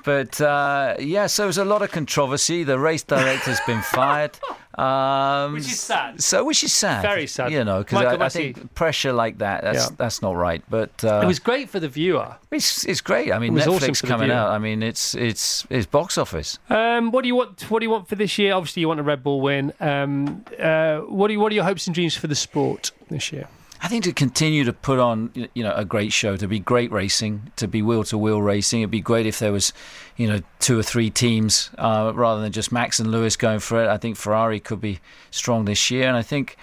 but 0.04 0.40
uh, 0.40 0.96
yeah, 0.98 1.26
so 1.26 1.44
there's 1.44 1.58
a 1.58 1.64
lot 1.64 1.82
of 1.82 1.90
controversy. 1.90 2.64
The 2.64 2.78
race 2.78 3.02
director's 3.02 3.60
been 3.66 3.82
fired. 3.82 4.38
Um, 4.78 5.54
which 5.54 5.64
is 5.64 5.80
sad. 5.80 6.22
So, 6.22 6.44
which 6.44 6.62
is 6.62 6.72
sad. 6.72 7.02
Very 7.02 7.26
sad. 7.26 7.50
You 7.50 7.64
know, 7.64 7.78
because 7.78 8.04
I, 8.04 8.26
I, 8.26 8.28
think 8.28 8.74
pressure 8.76 9.12
like 9.12 9.38
that, 9.38 9.64
that's 9.64 9.90
yeah. 9.90 9.96
that's 9.98 10.22
not 10.22 10.36
right. 10.36 10.62
But 10.70 11.04
uh, 11.04 11.20
it 11.24 11.26
was 11.26 11.40
great 11.40 11.68
for 11.68 11.80
the 11.80 11.88
viewer. 11.88 12.36
It's 12.52 12.86
it's 12.86 13.00
great. 13.00 13.32
I 13.32 13.40
mean, 13.40 13.54
Netflix 13.54 13.90
awesome 13.90 14.08
coming 14.08 14.30
out. 14.30 14.50
I 14.50 14.58
mean, 14.58 14.84
it's 14.84 15.16
it's 15.16 15.66
it's 15.68 15.86
box 15.86 16.16
office. 16.16 16.60
Um, 16.70 17.10
what 17.10 17.22
do 17.22 17.26
you 17.26 17.34
want? 17.34 17.68
What 17.68 17.80
do 17.80 17.86
you 17.86 17.90
want 17.90 18.06
for 18.06 18.14
this 18.14 18.38
year? 18.38 18.54
Obviously, 18.54 18.82
you 18.82 18.86
want 18.86 19.00
a 19.00 19.02
Red 19.02 19.24
Bull 19.24 19.40
win. 19.40 19.72
Um, 19.80 20.44
uh, 20.60 20.98
what 20.98 21.26
do 21.26 21.32
you, 21.32 21.40
what 21.40 21.50
are 21.50 21.56
your 21.56 21.64
hopes 21.64 21.88
and 21.88 21.94
dreams 21.94 22.16
for 22.16 22.28
the 22.28 22.36
sport 22.36 22.92
this 23.08 23.32
year? 23.32 23.48
I 23.80 23.88
think 23.88 24.04
to 24.04 24.12
continue 24.12 24.64
to 24.64 24.72
put 24.72 24.98
on, 24.98 25.30
you 25.54 25.62
know, 25.62 25.72
a 25.74 25.84
great 25.84 26.12
show, 26.12 26.36
to 26.36 26.48
be 26.48 26.58
great 26.58 26.90
racing, 26.90 27.52
to 27.56 27.68
be 27.68 27.82
wheel 27.82 28.04
to 28.04 28.18
wheel 28.18 28.42
racing. 28.42 28.80
It'd 28.80 28.90
be 28.90 29.00
great 29.00 29.26
if 29.26 29.38
there 29.38 29.52
was, 29.52 29.72
you 30.16 30.26
know, 30.26 30.40
two 30.58 30.78
or 30.78 30.82
three 30.82 31.10
teams 31.10 31.70
uh, 31.78 32.12
rather 32.14 32.40
than 32.40 32.52
just 32.52 32.72
Max 32.72 32.98
and 32.98 33.10
Lewis 33.10 33.36
going 33.36 33.60
for 33.60 33.82
it. 33.82 33.88
I 33.88 33.96
think 33.96 34.16
Ferrari 34.16 34.60
could 34.60 34.80
be 34.80 35.00
strong 35.30 35.64
this 35.64 35.90
year, 35.90 36.08
and 36.08 36.16
I 36.16 36.22
think, 36.22 36.56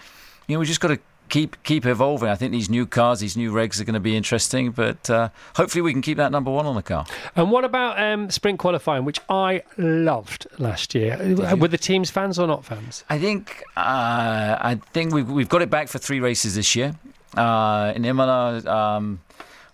you 0.47 0.55
know, 0.55 0.59
we 0.59 0.65
just 0.65 0.81
got 0.81 0.89
to 0.89 0.99
keep 1.29 1.61
keep 1.63 1.85
evolving. 1.85 2.29
I 2.29 2.35
think 2.35 2.51
these 2.51 2.69
new 2.69 2.85
cars, 2.85 3.19
these 3.19 3.37
new 3.37 3.51
regs 3.51 3.79
are 3.79 3.83
going 3.83 3.95
to 3.95 3.99
be 3.99 4.15
interesting, 4.15 4.71
but 4.71 5.09
uh, 5.09 5.29
hopefully 5.55 5.81
we 5.81 5.91
can 5.91 6.01
keep 6.01 6.17
that 6.17 6.31
number 6.31 6.51
one 6.51 6.65
on 6.65 6.75
the 6.75 6.83
car. 6.83 7.05
And 7.35 7.51
what 7.51 7.65
about 7.65 7.99
um, 8.01 8.29
sprint 8.29 8.59
qualifying, 8.59 9.05
which 9.05 9.19
I 9.29 9.63
loved 9.77 10.47
last 10.59 10.93
year? 10.95 11.17
Were 11.57 11.67
the 11.67 11.77
teams 11.77 12.09
fans 12.09 12.39
or 12.39 12.47
not 12.47 12.65
fans? 12.65 13.03
I 13.09 13.19
think 13.19 13.63
uh, 13.77 14.57
I 14.59 14.79
think 14.93 15.13
we've 15.13 15.29
we've 15.29 15.49
got 15.49 15.61
it 15.61 15.69
back 15.69 15.87
for 15.87 15.97
three 15.97 16.19
races 16.19 16.55
this 16.55 16.75
year 16.75 16.95
uh, 17.37 17.93
in 17.95 18.05
Imola. 18.05 18.63
Um, 18.65 19.21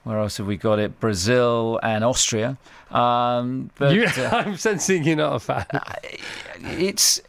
where 0.04 0.18
else 0.18 0.38
have 0.38 0.48
we 0.48 0.58
got 0.58 0.80
it? 0.80 1.00
Brazil 1.00 1.80
and 1.84 2.04
Austria. 2.04 2.58
Um, 2.90 3.70
but 3.78 3.94
you, 3.94 4.06
uh, 4.06 4.30
I'm 4.32 4.58
sensing 4.58 5.04
you're 5.04 5.16
not 5.16 5.36
a 5.36 5.40
fan. 5.40 5.66
It's 6.64 7.20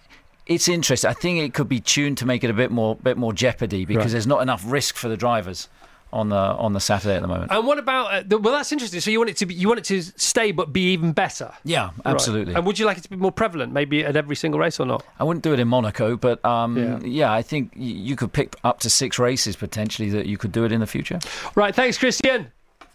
it's 0.46 0.68
interesting. 0.68 1.08
I 1.08 1.14
think 1.14 1.38
it 1.38 1.54
could 1.54 1.68
be 1.68 1.80
tuned 1.80 2.18
to 2.18 2.26
make 2.26 2.44
it 2.44 2.50
a 2.50 2.52
bit 2.52 2.70
more 2.70 2.96
bit 2.96 3.16
more 3.16 3.32
jeopardy 3.32 3.84
because 3.84 4.04
right. 4.04 4.12
there's 4.12 4.26
not 4.26 4.42
enough 4.42 4.62
risk 4.66 4.96
for 4.96 5.08
the 5.08 5.16
drivers 5.16 5.68
on 6.12 6.28
the 6.28 6.37
on 6.37 6.73
the 6.73 6.81
Saturday 6.81 7.16
at 7.16 7.23
the 7.23 7.28
moment. 7.28 7.50
And 7.50 7.66
what 7.66 7.78
about? 7.78 8.12
Uh, 8.12 8.23
the, 8.26 8.38
well, 8.38 8.52
that's 8.54 8.71
interesting. 8.73 9.00
So 9.00 9.11
you 9.11 9.19
want 9.19 9.31
it 9.31 9.37
to 9.38 9.47
be, 9.47 9.54
you 9.54 9.69
want 9.69 9.78
it 9.78 9.85
to 9.87 10.02
stay, 10.02 10.52
but 10.52 10.73
be 10.73 10.92
even 10.92 11.12
better. 11.12 11.52
Yeah, 11.64 11.87
Right. 12.04 12.07
absolutely. 12.14 12.54
And 12.54 12.66
would 12.66 12.78
you 12.78 12.87
like 12.87 12.99
it 12.99 13.02
to 13.04 13.11
be 13.11 13.16
more 13.16 13.33
prevalent, 13.33 13.73
maybe 13.73 14.04
at 14.04 14.16
every 14.16 14.37
single 14.37 14.61
race 14.61 14.78
or 14.78 14.87
not? 14.87 15.04
I 15.19 15.25
wouldn't 15.25 15.42
do 15.45 15.52
it 15.52 15.61
in 15.61 15.69
Monaco, 15.69 16.16
but 16.16 16.45
um, 16.45 16.76
Yeah. 16.76 16.99
yeah. 17.02 17.33
I 17.33 17.42
think 17.42 17.73
you 17.75 18.16
could 18.16 18.33
pick 18.33 18.57
up 18.64 18.81
to 18.81 18.90
six 18.90 19.19
races 19.19 19.57
potentially 19.57 20.11
that 20.11 20.26
you 20.26 20.37
could 20.38 20.52
do 20.52 20.64
it 20.64 20.73
in 20.73 20.81
the 20.81 20.87
future. 20.87 21.19
Right. 21.54 21.75
Thanks, 21.75 21.97
Christian. 21.99 22.52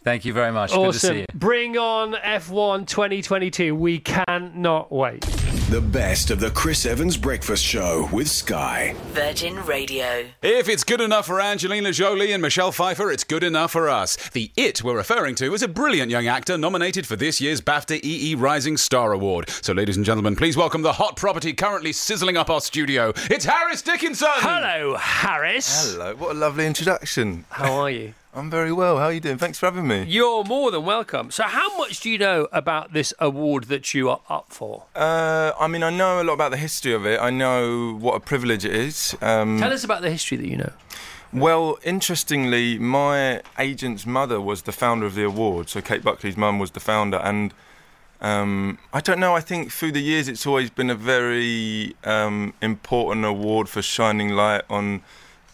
Thank 0.07 0.23
you 0.23 0.31
very 0.31 0.53
much. 0.53 0.71
Good 0.71 0.93
to 0.93 0.99
see 0.99 1.07
Awesome. 1.07 1.17
you. 1.17 1.25
Bring 1.33 1.77
on 1.77 2.13
F1 2.13 2.87
2022. 2.87 3.75
We 3.75 3.99
cannot 3.99 4.89
wait. 4.89 5.19
The 5.69 5.81
best 5.81 6.31
of 6.31 6.39
the 6.39 6.49
Chris 6.51 6.85
Evans 6.85 7.17
Breakfast 7.17 7.61
Show 7.61 8.07
with 8.13 8.29
Sky. 8.29 8.95
Virgin 9.07 9.57
Radio. 9.65 10.25
If 10.41 10.69
it's 10.69 10.85
good 10.85 11.01
enough 11.01 11.25
for 11.25 11.41
Angelina 11.41 11.91
Jolie 11.91 12.31
and 12.31 12.41
Michelle 12.41 12.71
Pfeiffer, 12.71 13.11
it's 13.11 13.25
good 13.25 13.43
enough 13.43 13.71
for 13.73 13.89
us. 13.89 14.15
The 14.29 14.49
It 14.55 14.81
we're 14.81 14.95
referring 14.95 15.35
to 15.35 15.53
is 15.53 15.61
a 15.61 15.67
brilliant 15.67 16.09
young 16.09 16.25
actor 16.25 16.57
nominated 16.57 17.05
for 17.05 17.17
this 17.17 17.41
year's 17.41 17.59
BAFTA 17.59 17.99
EE 18.01 18.35
Rising 18.35 18.77
Star 18.77 19.11
Award. 19.11 19.49
So, 19.49 19.73
ladies 19.73 19.97
and 19.97 20.05
gentlemen, 20.05 20.37
please 20.37 20.55
welcome 20.55 20.83
the 20.83 20.93
hot 20.93 21.17
property 21.17 21.51
currently 21.51 21.91
sizzling 21.91 22.37
up 22.37 22.49
our 22.49 22.61
studio. 22.61 23.11
It's 23.29 23.43
Harris 23.43 23.81
Dickinson. 23.81 24.29
Hello, 24.35 24.95
Harris. 24.95 25.91
Hello, 25.91 26.15
what 26.15 26.31
a 26.31 26.39
lovely 26.39 26.65
introduction. 26.65 27.43
How 27.49 27.73
are 27.73 27.89
you? 27.91 28.13
I'm 28.37 28.51
very 28.51 28.71
well. 28.71 28.99
How 28.99 29.05
are 29.05 29.13
you 29.13 29.19
doing? 29.19 29.39
Thanks 29.39 29.57
for 29.57 29.65
having 29.65 29.87
me. 29.87 30.05
You're 30.07 30.43
more 30.43 30.69
than 30.69 30.85
welcome. 30.85 31.31
So, 31.31 31.41
how 31.41 31.75
much 31.75 32.01
do 32.01 32.09
you 32.11 32.19
know 32.19 32.47
about 32.51 32.93
this 32.93 33.11
award 33.17 33.63
that 33.63 33.95
you 33.95 34.11
are 34.11 34.19
up 34.29 34.53
for? 34.53 34.83
Uh, 34.95 35.53
I 35.59 35.65
mean, 35.65 35.81
I 35.81 35.89
know 35.89 36.21
a 36.21 36.23
lot 36.23 36.33
about 36.33 36.51
the 36.51 36.57
history 36.57 36.93
of 36.93 37.03
it. 37.03 37.19
I 37.19 37.31
know 37.31 37.95
what 37.95 38.13
a 38.13 38.19
privilege 38.19 38.63
it 38.63 38.75
is. 38.75 39.17
Um, 39.21 39.57
Tell 39.57 39.73
us 39.73 39.83
about 39.83 40.03
the 40.03 40.11
history 40.11 40.37
that 40.37 40.47
you 40.47 40.55
know. 40.55 40.71
Well, 41.33 41.79
interestingly, 41.83 42.77
my 42.77 43.41
agent's 43.57 44.05
mother 44.05 44.39
was 44.39 44.61
the 44.61 44.71
founder 44.71 45.07
of 45.07 45.15
the 45.15 45.25
award. 45.25 45.69
So 45.69 45.81
Kate 45.81 46.03
Buckley's 46.03 46.37
mum 46.37 46.59
was 46.59 46.69
the 46.71 46.79
founder, 46.79 47.17
and 47.17 47.55
um, 48.21 48.77
I 48.93 49.01
don't 49.01 49.19
know. 49.19 49.33
I 49.33 49.41
think 49.41 49.71
through 49.71 49.93
the 49.93 50.03
years, 50.03 50.27
it's 50.27 50.45
always 50.45 50.69
been 50.69 50.91
a 50.91 50.95
very 50.95 51.95
um, 52.03 52.53
important 52.61 53.25
award 53.25 53.67
for 53.67 53.81
shining 53.81 54.29
light 54.29 54.61
on 54.69 55.01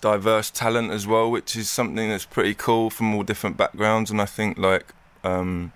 diverse 0.04 0.52
talent 0.52 0.92
as 0.92 1.08
well, 1.08 1.32
which 1.32 1.56
is 1.56 1.70
something 1.70 2.10
that's 2.10 2.26
pretty 2.26 2.54
cool 2.54 2.90
from 2.90 3.16
all 3.16 3.24
different 3.24 3.56
backgrounds. 3.58 4.12
And 4.12 4.22
I 4.22 4.26
think 4.26 4.58
like. 4.58 4.94
Um, 5.24 5.72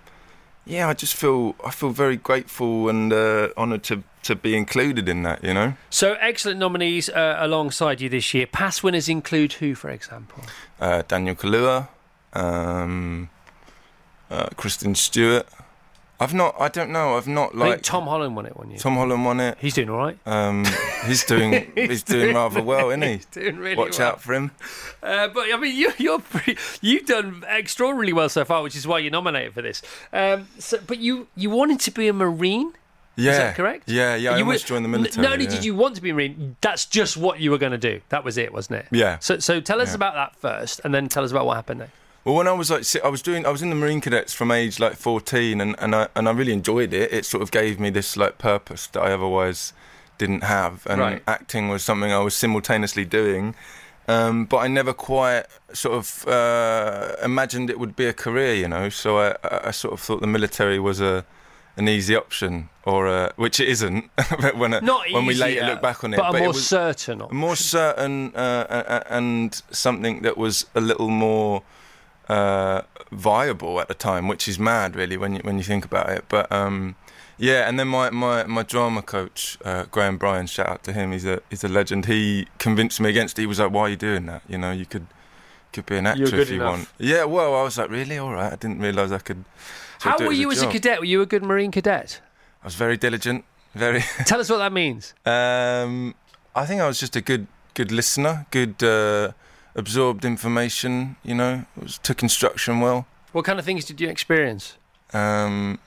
yeah, 0.66 0.86
I 0.86 0.92
just 0.92 1.14
feel 1.14 1.54
I 1.64 1.70
feel 1.70 1.88
very 1.88 2.16
grateful 2.16 2.90
and 2.90 3.10
uh, 3.10 3.48
honoured 3.56 3.82
to 3.84 4.02
to 4.24 4.36
be 4.36 4.54
included 4.54 5.08
in 5.08 5.22
that. 5.22 5.42
You 5.42 5.54
know. 5.54 5.72
So, 5.88 6.12
excellent 6.20 6.60
nominees 6.60 7.08
uh, 7.08 7.36
alongside 7.40 8.02
you 8.02 8.10
this 8.10 8.34
year. 8.34 8.46
Past 8.46 8.84
winners 8.84 9.08
include 9.08 9.54
who, 9.54 9.74
for 9.74 9.88
example? 9.88 10.44
uh, 10.78 11.02
Daniel 11.08 11.34
Kaluuya, 11.34 11.88
um, 12.34 13.30
uh, 14.30 14.48
Kristen 14.56 14.94
Stewart. 14.94 15.46
I've 16.20 16.34
not. 16.34 16.56
I 16.58 16.68
don't 16.68 16.90
know. 16.90 17.16
I've 17.16 17.28
not 17.28 17.54
I 17.54 17.58
like 17.58 17.70
think 17.74 17.82
Tom 17.84 18.04
Holland 18.04 18.34
won 18.34 18.46
it 18.46 18.56
one 18.56 18.70
year. 18.70 18.78
Tom 18.78 18.94
Holland 18.94 19.24
won 19.24 19.38
it. 19.38 19.56
He's 19.60 19.74
doing 19.74 19.88
all 19.88 19.98
right. 19.98 20.18
Um, 20.26 20.64
he's 21.06 21.24
doing. 21.24 21.70
he's, 21.76 22.02
doing, 22.02 22.34
rather 22.34 22.60
well, 22.62 22.88
isn't 22.90 23.02
he? 23.02 23.08
He's 23.14 23.24
doing 23.26 23.56
really 23.58 23.76
Watch 23.76 23.98
well. 24.00 24.08
out 24.08 24.20
for 24.20 24.34
him. 24.34 24.50
Uh, 25.02 25.28
but 25.28 25.46
I 25.52 25.56
mean, 25.56 25.76
you, 25.82 25.92
you're 25.98 26.18
pretty, 26.18 26.58
you've 26.80 27.06
done 27.06 27.44
extraordinarily 27.48 28.12
well 28.12 28.28
so 28.28 28.44
far, 28.44 28.62
which 28.62 28.74
is 28.74 28.86
why 28.86 28.98
you're 28.98 29.12
nominated 29.12 29.54
for 29.54 29.62
this. 29.62 29.80
Um, 30.12 30.48
so, 30.58 30.78
but 30.86 30.98
you 30.98 31.28
you 31.36 31.50
wanted 31.50 31.78
to 31.80 31.90
be 31.92 32.08
a 32.08 32.12
marine. 32.12 32.72
Yeah. 33.14 33.30
Is 33.32 33.38
that 33.38 33.56
correct? 33.56 33.88
Yeah, 33.88 34.14
yeah. 34.14 34.30
I 34.30 34.36
You 34.38 34.44
almost 34.44 34.64
were- 34.64 34.74
joined 34.76 34.84
the 34.84 34.88
military. 34.88 35.22
Not 35.24 35.32
only 35.32 35.44
yeah. 35.46 35.50
did 35.50 35.64
you 35.64 35.74
want 35.74 35.96
to 35.96 36.02
be 36.02 36.10
a 36.10 36.14
marine, 36.14 36.54
that's 36.60 36.86
just 36.86 37.16
what 37.16 37.40
you 37.40 37.50
were 37.50 37.58
going 37.58 37.72
to 37.72 37.78
do. 37.78 38.00
That 38.10 38.22
was 38.24 38.38
it, 38.38 38.52
wasn't 38.52 38.80
it? 38.80 38.86
Yeah. 38.92 39.18
So 39.18 39.38
so 39.40 39.60
tell 39.60 39.80
us 39.80 39.88
Yeah. 39.90 39.94
about 39.96 40.14
that 40.14 40.36
first, 40.36 40.80
and 40.84 40.94
then 40.94 41.08
tell 41.08 41.24
us 41.24 41.30
about 41.32 41.44
what 41.46 41.54
happened 41.54 41.80
next. 41.80 41.92
Well, 42.28 42.36
when 42.36 42.46
I 42.46 42.52
was 42.52 42.70
like, 42.70 42.84
I 43.02 43.08
was 43.08 43.22
doing, 43.22 43.46
I 43.46 43.48
was 43.48 43.62
in 43.62 43.70
the 43.70 43.74
Marine 43.74 44.02
Cadets 44.02 44.34
from 44.34 44.50
age 44.50 44.78
like 44.78 44.96
14, 44.96 45.62
and, 45.62 45.74
and 45.78 45.96
I 45.96 46.08
and 46.14 46.28
I 46.28 46.32
really 46.32 46.52
enjoyed 46.52 46.92
it. 46.92 47.10
It 47.10 47.24
sort 47.24 47.42
of 47.42 47.50
gave 47.50 47.80
me 47.80 47.88
this 47.88 48.18
like 48.18 48.36
purpose 48.36 48.86
that 48.88 49.00
I 49.00 49.12
otherwise 49.12 49.72
didn't 50.18 50.42
have, 50.44 50.86
and 50.90 51.00
Right. 51.00 51.22
acting 51.26 51.70
was 51.70 51.82
something 51.82 52.12
I 52.12 52.18
was 52.18 52.34
simultaneously 52.34 53.06
doing. 53.06 53.54
Um, 54.08 54.44
but 54.44 54.58
I 54.58 54.68
never 54.68 54.92
quite 54.92 55.44
sort 55.72 55.94
of 55.94 56.28
uh, 56.28 57.16
imagined 57.24 57.70
it 57.70 57.80
would 57.80 57.96
be 57.96 58.04
a 58.04 58.12
career, 58.12 58.52
you 58.52 58.68
know. 58.68 58.90
So 58.90 59.18
I, 59.20 59.34
I 59.68 59.70
sort 59.70 59.94
of 59.94 60.00
thought 60.00 60.20
the 60.20 60.26
military 60.26 60.78
was 60.78 61.00
a 61.00 61.24
an 61.78 61.88
easy 61.88 62.14
option, 62.14 62.68
or 62.84 63.06
a, 63.06 63.32
which 63.36 63.58
it 63.58 63.68
isn't. 63.70 64.04
when 64.54 64.72
Not 64.72 65.10
when 65.12 65.24
we 65.24 65.32
later 65.32 65.64
look 65.64 65.80
back 65.80 66.04
on 66.04 66.12
it, 66.12 66.18
but 66.18 66.34
a 66.34 66.36
it 66.36 66.40
more 66.44 66.52
certain 66.52 67.22
option. 67.22 67.38
more 67.38 67.56
certain 67.56 68.36
uh, 68.36 69.02
and 69.08 69.62
something 69.70 70.20
that 70.20 70.36
was 70.36 70.66
a 70.74 70.80
little 70.82 71.08
more 71.08 71.62
uh, 72.28 72.82
viable 73.10 73.80
at 73.80 73.88
the 73.88 73.94
time, 73.94 74.28
which 74.28 74.48
is 74.48 74.58
mad, 74.58 74.94
really, 74.94 75.16
when 75.16 75.34
you 75.34 75.40
when 75.42 75.58
you 75.58 75.64
think 75.64 75.84
about 75.84 76.10
it. 76.10 76.24
But 76.28 76.50
um, 76.52 76.96
yeah, 77.38 77.68
and 77.68 77.78
then 77.78 77.88
my, 77.88 78.10
my, 78.10 78.44
my 78.44 78.64
drama 78.64 79.00
coach, 79.00 79.58
uh, 79.64 79.84
Graham 79.90 80.18
Bryan, 80.18 80.46
shout 80.46 80.68
out 80.68 80.82
to 80.84 80.92
him. 80.92 81.12
He's 81.12 81.24
a 81.24 81.40
he's 81.50 81.64
a 81.64 81.68
legend. 81.68 82.06
He 82.06 82.48
convinced 82.58 83.00
me 83.00 83.08
against 83.08 83.38
it. 83.38 83.42
He 83.42 83.46
was 83.46 83.60
like, 83.60 83.70
"Why 83.70 83.82
are 83.82 83.88
you 83.90 83.96
doing 83.96 84.26
that? 84.26 84.42
You 84.48 84.58
know, 84.58 84.72
you 84.72 84.86
could 84.86 85.06
could 85.72 85.86
be 85.86 85.96
an 85.96 86.06
actor 86.06 86.36
if 86.36 86.50
you 86.50 86.56
enough. 86.56 86.70
want." 86.70 86.88
Yeah, 86.98 87.24
well, 87.24 87.54
I 87.54 87.62
was 87.62 87.78
like, 87.78 87.90
"Really? 87.90 88.18
All 88.18 88.32
right." 88.32 88.52
I 88.52 88.56
didn't 88.56 88.80
realise 88.80 89.12
I 89.12 89.18
could. 89.18 89.44
How 90.00 90.12
of 90.12 90.18
do 90.18 90.24
it 90.24 90.26
were 90.28 90.32
you 90.32 90.50
as 90.50 90.62
a 90.62 90.70
cadet? 90.70 90.98
Were 90.98 91.06
you 91.06 91.22
a 91.22 91.26
good 91.26 91.42
marine 91.42 91.70
cadet? 91.70 92.20
I 92.62 92.66
was 92.66 92.74
very 92.74 92.96
diligent. 92.96 93.44
Very. 93.74 94.00
Tell 94.26 94.40
us 94.40 94.50
what 94.50 94.58
that 94.58 94.72
means. 94.72 95.14
Um, 95.24 96.14
I 96.56 96.66
think 96.66 96.80
I 96.80 96.88
was 96.88 96.98
just 96.98 97.14
a 97.14 97.20
good 97.20 97.46
good 97.74 97.92
listener, 97.92 98.46
good 98.50 98.82
uh, 98.82 99.32
absorbed 99.78 100.24
information. 100.24 101.16
You 101.22 101.34
know, 101.34 101.64
was, 101.80 101.98
took 101.98 102.22
instruction 102.22 102.80
well. 102.80 103.06
What 103.32 103.44
kind 103.44 103.58
of 103.58 103.64
things 103.64 103.84
did 103.84 104.00
you 104.00 104.08
experience? 104.08 104.76
Um, 105.12 105.78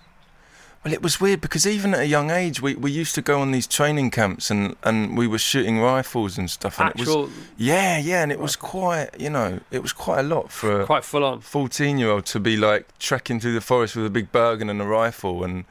well, 0.84 0.94
it 0.94 1.04
was 1.04 1.22
weird 1.22 1.42
because 1.42 1.68
even 1.68 1.94
at 1.94 2.00
a 2.00 2.08
young 2.08 2.32
age, 2.32 2.60
we, 2.62 2.74
we 2.76 2.92
used 2.92 3.14
to 3.16 3.22
go 3.22 3.40
on 3.42 3.52
these 3.52 3.68
training 3.68 4.10
camps 4.10 4.50
and, 4.50 4.76
and 4.84 5.16
we 5.16 5.28
were 5.28 5.38
shooting 5.38 5.80
rifles 5.80 6.38
and 6.40 6.50
stuff. 6.50 6.80
And 6.80 6.90
Actual- 6.90 7.24
it 7.26 7.28
was 7.28 7.32
yeah, 7.58 8.00
yeah, 8.00 8.24
and 8.24 8.32
it 8.32 8.40
was 8.40 8.56
quite 8.56 9.10
you 9.20 9.30
know 9.30 9.60
it 9.70 9.82
was 9.84 9.94
quite 9.94 10.20
a 10.20 10.24
lot 10.24 10.52
for 10.52 10.82
a 10.82 10.86
Quite 10.86 11.04
full 11.06 11.24
on. 11.24 11.42
fourteen 11.42 12.00
year 12.00 12.10
old 12.10 12.26
to 12.28 12.40
be 12.40 12.58
like 12.58 12.88
trekking 12.98 13.40
through 13.40 13.54
the 13.54 13.62
forest 13.62 13.96
with 13.96 14.06
a 14.08 14.10
big 14.10 14.32
Bergen 14.32 14.70
and 14.70 14.82
a 14.82 14.86
rifle 14.86 15.44
and. 15.44 15.66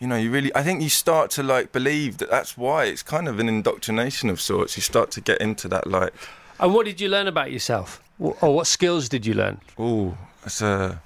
You 0.00 0.08
know, 0.08 0.16
you 0.16 0.30
really. 0.32 0.54
I 0.54 0.62
think 0.64 0.82
you 0.82 0.90
start 0.90 1.30
to 1.30 1.42
like 1.42 1.70
believe 1.72 2.18
that 2.18 2.28
that's 2.28 2.58
why 2.58 2.84
it's 2.86 3.02
kind 3.02 3.26
of 3.28 3.38
an 3.38 3.48
indoctrination 3.48 4.28
of 4.28 4.38
sorts. 4.40 4.76
You 4.76 4.82
start 4.82 5.10
to 5.12 5.20
get 5.20 5.40
into 5.40 5.68
that 5.68 5.86
like 5.86 6.12
And 6.60 6.74
what 6.74 6.86
did 6.86 7.00
you 7.00 7.08
learn 7.08 7.26
about 7.28 7.52
yourself? 7.52 8.02
Or 8.18 8.54
what 8.54 8.66
skills 8.66 9.08
did 9.08 9.26
you 9.26 9.34
learn? 9.34 9.60
Oh, 9.78 10.16
that's 10.42 10.62
a 10.62 11.00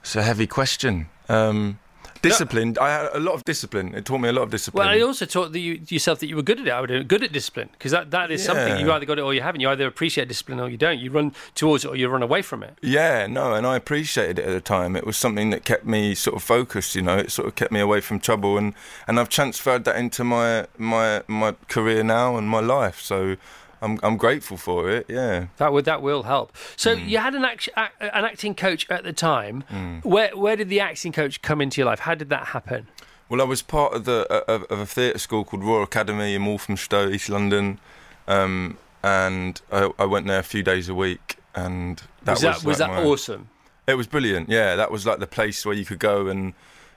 it's 0.00 0.14
a 0.16 0.22
heavy 0.22 0.46
question. 0.46 1.08
Um, 1.28 1.78
discipline. 2.22 2.76
I 2.80 2.90
had 2.90 3.10
a 3.12 3.20
lot 3.20 3.34
of 3.34 3.44
discipline. 3.44 3.94
It 3.94 4.04
taught 4.04 4.18
me 4.18 4.28
a 4.28 4.32
lot 4.32 4.42
of 4.42 4.50
discipline. 4.50 4.86
Well, 4.86 4.94
I 4.94 5.00
also 5.00 5.24
taught 5.24 5.52
that 5.52 5.58
you, 5.58 5.80
yourself 5.88 6.18
that 6.20 6.26
you 6.28 6.36
were 6.36 6.42
good 6.42 6.60
at 6.60 6.66
it. 6.66 6.70
I 6.70 6.80
would 6.80 7.08
good 7.08 7.22
at 7.22 7.32
discipline 7.32 7.68
because 7.72 7.92
that, 7.92 8.10
that 8.10 8.30
is 8.30 8.44
something 8.44 8.78
you 8.78 8.90
either 8.92 9.06
got 9.06 9.18
it 9.18 9.22
or 9.22 9.34
you 9.34 9.40
haven't. 9.40 9.60
You 9.60 9.68
either 9.70 9.86
appreciate 9.86 10.28
discipline 10.28 10.60
or 10.60 10.68
you 10.68 10.76
don't. 10.76 10.98
You 10.98 11.10
run 11.10 11.32
towards 11.54 11.84
it 11.84 11.88
or 11.88 11.96
you 11.96 12.08
run 12.08 12.22
away 12.22 12.42
from 12.42 12.62
it. 12.62 12.76
yeah, 12.82 13.26
no, 13.26 13.54
and 13.54 13.66
I 13.66 13.76
appreciated 13.76 14.38
it 14.38 14.46
at 14.46 14.52
the 14.52 14.60
time. 14.60 14.96
It 14.96 15.06
was 15.06 15.16
something 15.16 15.50
that 15.50 15.64
kept 15.64 15.86
me 15.86 16.14
sort 16.14 16.36
of 16.36 16.42
focused. 16.42 16.94
You 16.94 17.02
know, 17.02 17.16
it 17.16 17.30
sort 17.30 17.48
of 17.48 17.54
kept 17.54 17.72
me 17.72 17.80
away 17.80 18.00
from 18.00 18.20
trouble, 18.20 18.58
and 18.58 18.74
and 19.06 19.18
I've 19.18 19.28
transferred 19.28 19.84
that 19.84 19.96
into 19.96 20.24
my 20.24 20.66
my 20.76 21.22
my 21.26 21.52
career 21.68 22.02
now 22.02 22.36
and 22.36 22.48
my 22.48 22.60
life. 22.60 23.00
So. 23.00 23.36
I'm 23.82 23.98
I'm 24.02 24.16
grateful 24.16 24.56
for 24.56 24.90
it. 24.90 25.06
Yeah. 25.08 25.46
That 25.58 25.72
would 25.72 25.84
that 25.84 26.02
will 26.02 26.24
help. 26.24 26.56
So 26.76 26.96
Mm. 26.96 27.08
you 27.08 27.18
had 27.18 27.34
an 27.34 27.44
act, 27.44 27.68
an 27.76 28.24
acting 28.24 28.54
coach 28.54 28.86
at 28.90 29.04
the 29.04 29.12
time. 29.12 29.62
Where 30.02 30.30
where 30.36 30.56
did 30.56 30.68
the 30.68 30.80
acting 30.80 31.12
coach 31.12 31.42
come 31.42 31.60
into 31.60 31.80
your 31.80 31.86
life? 31.86 32.00
How 32.00 32.14
did 32.14 32.28
that 32.30 32.48
happen? 32.48 32.88
Well, 33.28 33.40
I 33.40 33.44
was 33.44 33.62
part 33.62 33.92
of 33.94 34.04
the 34.04 34.26
of, 34.50 34.64
of 34.64 34.78
a 34.80 34.86
theatre 34.86 35.18
school 35.18 35.44
called 35.44 35.62
Royal 35.62 35.82
Academy 35.82 36.34
in 36.34 36.44
Walthamstow, 36.46 37.08
East 37.10 37.28
London, 37.28 37.78
um, 38.26 38.78
and 39.02 39.60
I, 39.70 39.90
I 39.98 40.04
went 40.06 40.26
there 40.26 40.38
a 40.40 40.42
few 40.44 40.62
days 40.62 40.88
a 40.88 40.94
week, 40.94 41.36
and 41.54 42.02
that 42.24 42.32
was 42.32 42.40
that 42.42 42.64
was 42.64 42.80
like 42.80 42.90
that 42.90 43.02
my- 43.02 43.04
awesome? 43.04 43.48
It 43.86 43.94
was 43.94 44.06
brilliant. 44.06 44.48
Yeah, 44.48 44.76
that 44.76 44.90
was 44.90 45.06
like 45.06 45.18
the 45.18 45.26
place 45.26 45.64
where 45.64 45.74
you 45.74 45.84
could 45.84 45.98
go 45.98 46.26
and. 46.28 46.54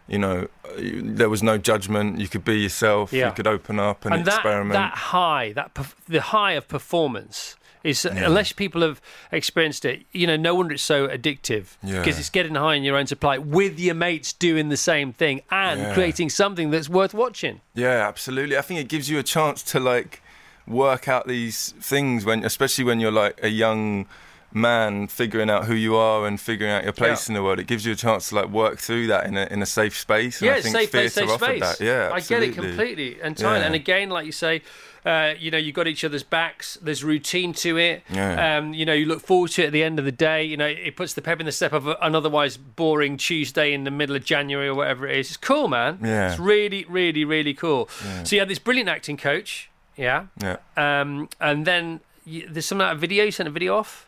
You 0.07 0.17
know, 0.19 0.47
there 0.77 1.29
was 1.29 1.41
no 1.41 1.57
judgment. 1.57 2.19
You 2.19 2.27
could 2.27 2.43
be 2.43 2.59
yourself. 2.59 3.13
Yeah. 3.13 3.27
You 3.27 3.33
could 3.33 3.47
open 3.47 3.79
up 3.79 4.03
and, 4.05 4.13
and 4.13 4.25
that 4.25 4.35
experiment. 4.35 4.73
that 4.73 4.93
high, 4.95 5.53
that 5.53 5.71
the 6.07 6.21
high 6.21 6.53
of 6.53 6.67
performance 6.67 7.55
is 7.83 8.05
unless 8.05 8.51
people 8.51 8.81
have 8.81 9.01
experienced 9.31 9.85
it, 9.85 10.03
you 10.11 10.27
know, 10.27 10.35
no 10.37 10.53
wonder 10.53 10.73
it's 10.75 10.83
so 10.83 11.07
addictive 11.07 11.77
Yeah. 11.81 11.97
because 11.99 12.19
it's 12.19 12.29
getting 12.29 12.53
high 12.53 12.75
in 12.75 12.83
your 12.83 12.95
own 12.95 13.07
supply 13.07 13.39
with 13.39 13.79
your 13.79 13.95
mates 13.95 14.33
doing 14.33 14.69
the 14.69 14.77
same 14.77 15.11
thing 15.13 15.41
and 15.49 15.79
Yeah. 15.79 15.93
creating 15.95 16.29
something 16.29 16.69
that's 16.69 16.89
worth 16.89 17.13
watching. 17.15 17.61
Yeah, 17.73 18.07
absolutely. 18.07 18.55
I 18.55 18.61
think 18.61 18.79
it 18.81 18.87
gives 18.87 19.09
you 19.09 19.17
a 19.17 19.23
chance 19.23 19.63
to 19.63 19.79
like 19.79 20.21
work 20.67 21.07
out 21.07 21.27
these 21.27 21.73
things 21.81 22.23
when, 22.23 22.45
especially 22.45 22.83
when 22.83 22.99
you're 22.99 23.11
like 23.11 23.39
a 23.41 23.49
young 23.49 24.05
man 24.53 25.07
figuring 25.07 25.49
out 25.49 25.65
who 25.65 25.73
you 25.75 25.95
are 25.95 26.25
and 26.27 26.39
figuring 26.39 26.71
out 26.73 26.83
your 26.83 26.93
place 26.93 27.27
Yeah. 27.27 27.31
in 27.31 27.33
the 27.35 27.43
world. 27.43 27.59
It 27.59 27.67
gives 27.67 27.85
you 27.85 27.93
a 27.93 27.95
chance 27.95 28.29
to 28.29 28.35
like 28.35 28.49
work 28.49 28.79
through 28.79 29.07
that 29.07 29.25
in 29.25 29.37
a 29.37 29.45
in 29.51 29.61
a 29.61 29.65
safe 29.65 29.97
space. 29.97 30.41
And 30.41 30.47
yeah, 30.47 30.55
I 30.55 30.61
think 30.61 30.75
safe 30.75 30.91
place, 30.91 31.13
theatre 31.13 31.29
safe 31.29 31.41
space. 31.41 31.77
that. 31.77 31.79
Yeah, 31.85 32.11
I 32.13 32.19
get 32.19 32.43
it 32.43 32.53
completely. 32.55 33.19
And 33.21 33.37
time, 33.37 33.61
Yeah. 33.61 33.65
and 33.67 33.75
again, 33.75 34.09
like 34.09 34.25
you 34.25 34.31
say, 34.31 34.61
Uh, 35.03 35.33
you 35.39 35.49
know, 35.49 35.57
you 35.57 35.71
got 35.71 35.87
each 35.87 36.03
other's 36.03 36.21
backs. 36.21 36.77
There's 36.79 37.03
routine 37.03 37.53
to 37.53 37.75
it. 37.75 38.03
Yeah. 38.07 38.57
Um, 38.57 38.75
you 38.75 38.85
know, 38.85 38.93
you 38.93 39.07
look 39.07 39.19
forward 39.21 39.49
to 39.53 39.63
it 39.63 39.65
at 39.65 39.73
the 39.73 39.81
end 39.81 39.97
of 39.97 40.05
the 40.05 40.11
day. 40.11 40.43
You 40.43 40.57
know, 40.57 40.67
it 40.67 40.95
puts 40.95 41.15
the 41.15 41.23
pep 41.23 41.39
in 41.39 41.47
the 41.47 41.51
step 41.51 41.73
of 41.73 41.87
an 41.87 42.13
otherwise 42.13 42.55
boring 42.55 43.17
Tuesday 43.17 43.73
in 43.73 43.83
the 43.83 43.89
middle 43.89 44.15
of 44.15 44.23
January 44.23 44.67
or 44.67 44.75
whatever 44.75 45.07
it 45.07 45.17
is. 45.17 45.29
It's 45.29 45.37
cool, 45.37 45.67
man. 45.67 45.97
Yeah. 46.03 46.29
It's 46.29 46.39
really, 46.39 46.85
really, 46.87 47.25
really 47.25 47.55
cool. 47.55 47.89
So 48.23 48.35
you 48.35 48.41
had 48.41 48.47
this 48.47 48.59
brilliant 48.59 48.89
acting 48.89 49.17
coach. 49.17 49.71
Yeah. 49.97 50.25
Yeah. 50.39 50.57
Um, 50.77 51.29
and 51.39 51.65
then 51.65 52.01
you, 52.23 52.47
there's 52.47 52.67
some 52.67 52.77
like 52.77 52.95
video. 52.97 53.23
You 53.25 53.31
sent 53.31 53.49
a 53.49 53.51
video 53.51 53.77
off. 53.77 54.07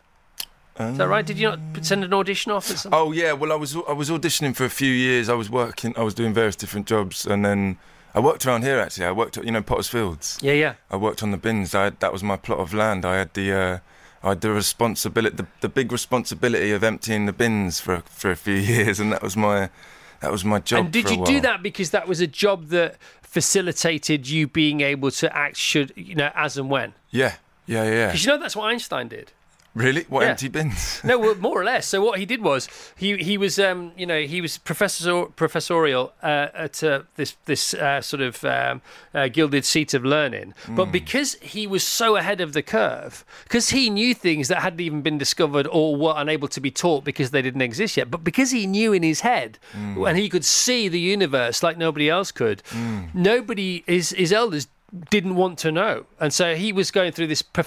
Is 0.78 0.98
that 0.98 1.08
right? 1.08 1.24
Did 1.24 1.38
you 1.38 1.50
not 1.50 1.60
send 1.82 2.02
an 2.02 2.12
audition 2.12 2.50
off? 2.50 2.68
Or 2.68 2.76
something? 2.76 2.98
Oh 2.98 3.12
yeah, 3.12 3.32
well 3.32 3.52
I 3.52 3.56
was 3.56 3.76
I 3.88 3.92
was 3.92 4.10
auditioning 4.10 4.56
for 4.56 4.64
a 4.64 4.70
few 4.70 4.90
years. 4.90 5.28
I 5.28 5.34
was 5.34 5.48
working, 5.48 5.96
I 5.96 6.02
was 6.02 6.14
doing 6.14 6.34
various 6.34 6.56
different 6.56 6.86
jobs, 6.86 7.26
and 7.26 7.44
then 7.44 7.78
I 8.14 8.20
worked 8.20 8.44
around 8.44 8.62
here 8.62 8.78
actually. 8.80 9.06
I 9.06 9.12
worked 9.12 9.38
at 9.38 9.44
you 9.44 9.52
know 9.52 9.62
Potter's 9.62 9.88
Fields. 9.88 10.38
Yeah, 10.42 10.52
yeah. 10.52 10.74
I 10.90 10.96
worked 10.96 11.22
on 11.22 11.30
the 11.30 11.36
bins. 11.36 11.74
I 11.74 11.84
had, 11.84 12.00
that 12.00 12.12
was 12.12 12.22
my 12.22 12.36
plot 12.36 12.58
of 12.58 12.74
land. 12.74 13.04
I 13.04 13.18
had 13.18 13.34
the 13.34 13.52
uh, 13.52 13.78
I 14.24 14.30
had 14.30 14.40
the 14.40 14.50
responsibility, 14.50 15.36
the, 15.36 15.46
the 15.60 15.68
big 15.68 15.92
responsibility 15.92 16.72
of 16.72 16.82
emptying 16.82 17.26
the 17.26 17.32
bins 17.32 17.78
for 17.78 18.02
for 18.06 18.32
a 18.32 18.36
few 18.36 18.54
years, 18.72 18.98
and 18.98 19.12
that 19.12 19.22
was 19.22 19.36
my 19.36 19.70
that 20.20 20.32
was 20.32 20.44
my 20.44 20.58
job. 20.58 20.86
and 20.86 20.92
did 20.92 21.08
you 21.08 21.24
do 21.24 21.40
that 21.42 21.62
because 21.62 21.90
that 21.90 22.08
was 22.08 22.20
a 22.20 22.26
job 22.26 22.68
that 22.68 22.96
facilitated 23.22 24.28
you 24.28 24.46
being 24.48 24.80
able 24.80 25.10
to 25.10 25.36
act 25.36 25.56
should 25.56 25.92
you 25.94 26.14
know 26.16 26.32
as 26.34 26.56
and 26.58 26.68
when? 26.68 26.94
Yeah, 27.10 27.34
yeah, 27.66 27.84
yeah. 27.84 28.06
Because 28.06 28.24
you 28.24 28.30
know 28.32 28.38
that's 28.38 28.56
what 28.56 28.66
Einstein 28.70 29.08
did. 29.08 29.30
Really? 29.74 30.04
What 30.08 30.22
Yeah. 30.22 30.30
empty 30.30 30.48
bins? 30.48 31.00
No, 31.02 31.18
well, 31.18 31.34
more 31.40 31.60
or 31.60 31.64
less. 31.64 31.86
So 31.88 32.00
what 32.00 32.20
he 32.20 32.26
did 32.26 32.42
was 32.42 32.68
he 32.96 33.16
he 33.16 33.36
was 33.36 33.58
um, 33.58 33.90
you 33.96 34.06
know 34.06 34.20
he 34.22 34.40
was 34.40 34.56
professor 34.58 35.24
professorial 35.36 36.12
uh, 36.22 36.48
at 36.54 36.82
uh, 36.84 37.02
this 37.16 37.36
this 37.46 37.74
uh, 37.74 38.00
sort 38.00 38.22
of 38.22 38.44
um, 38.44 38.82
uh, 39.12 39.26
gilded 39.28 39.64
seat 39.64 39.92
of 39.92 40.04
learning, 40.04 40.54
but 40.68 40.92
because 40.92 41.34
he 41.42 41.66
was 41.66 41.82
so 41.82 42.14
ahead 42.16 42.40
of 42.40 42.52
the 42.52 42.62
curve, 42.62 43.24
because 43.44 43.70
he 43.70 43.90
knew 43.90 44.14
things 44.14 44.46
that 44.48 44.62
hadn't 44.62 44.80
even 44.80 45.02
been 45.02 45.18
discovered 45.18 45.66
or 45.72 45.96
were 45.96 46.14
unable 46.16 46.46
to 46.48 46.60
be 46.60 46.70
taught 46.70 47.02
because 47.04 47.30
they 47.32 47.42
didn't 47.42 47.62
exist 47.62 47.96
yet, 47.96 48.10
but 48.10 48.22
because 48.22 48.52
he 48.52 48.66
knew 48.66 48.92
in 48.92 49.02
his 49.02 49.20
head 49.20 49.58
and 49.72 50.16
he 50.16 50.28
could 50.28 50.44
see 50.44 50.88
the 50.88 51.00
universe 51.00 51.62
like 51.64 51.76
nobody 51.76 52.08
else 52.08 52.30
could, 52.30 52.62
nobody 53.12 53.82
his 53.86 54.10
his 54.10 54.32
elders 54.32 54.68
didn't 55.10 55.34
want 55.34 55.58
to 55.60 55.72
know. 55.72 56.06
And 56.20 56.32
so 56.32 56.54
he 56.54 56.72
was 56.72 56.90
going 56.90 57.12
through 57.12 57.26
this 57.26 57.42
pe- 57.42 57.64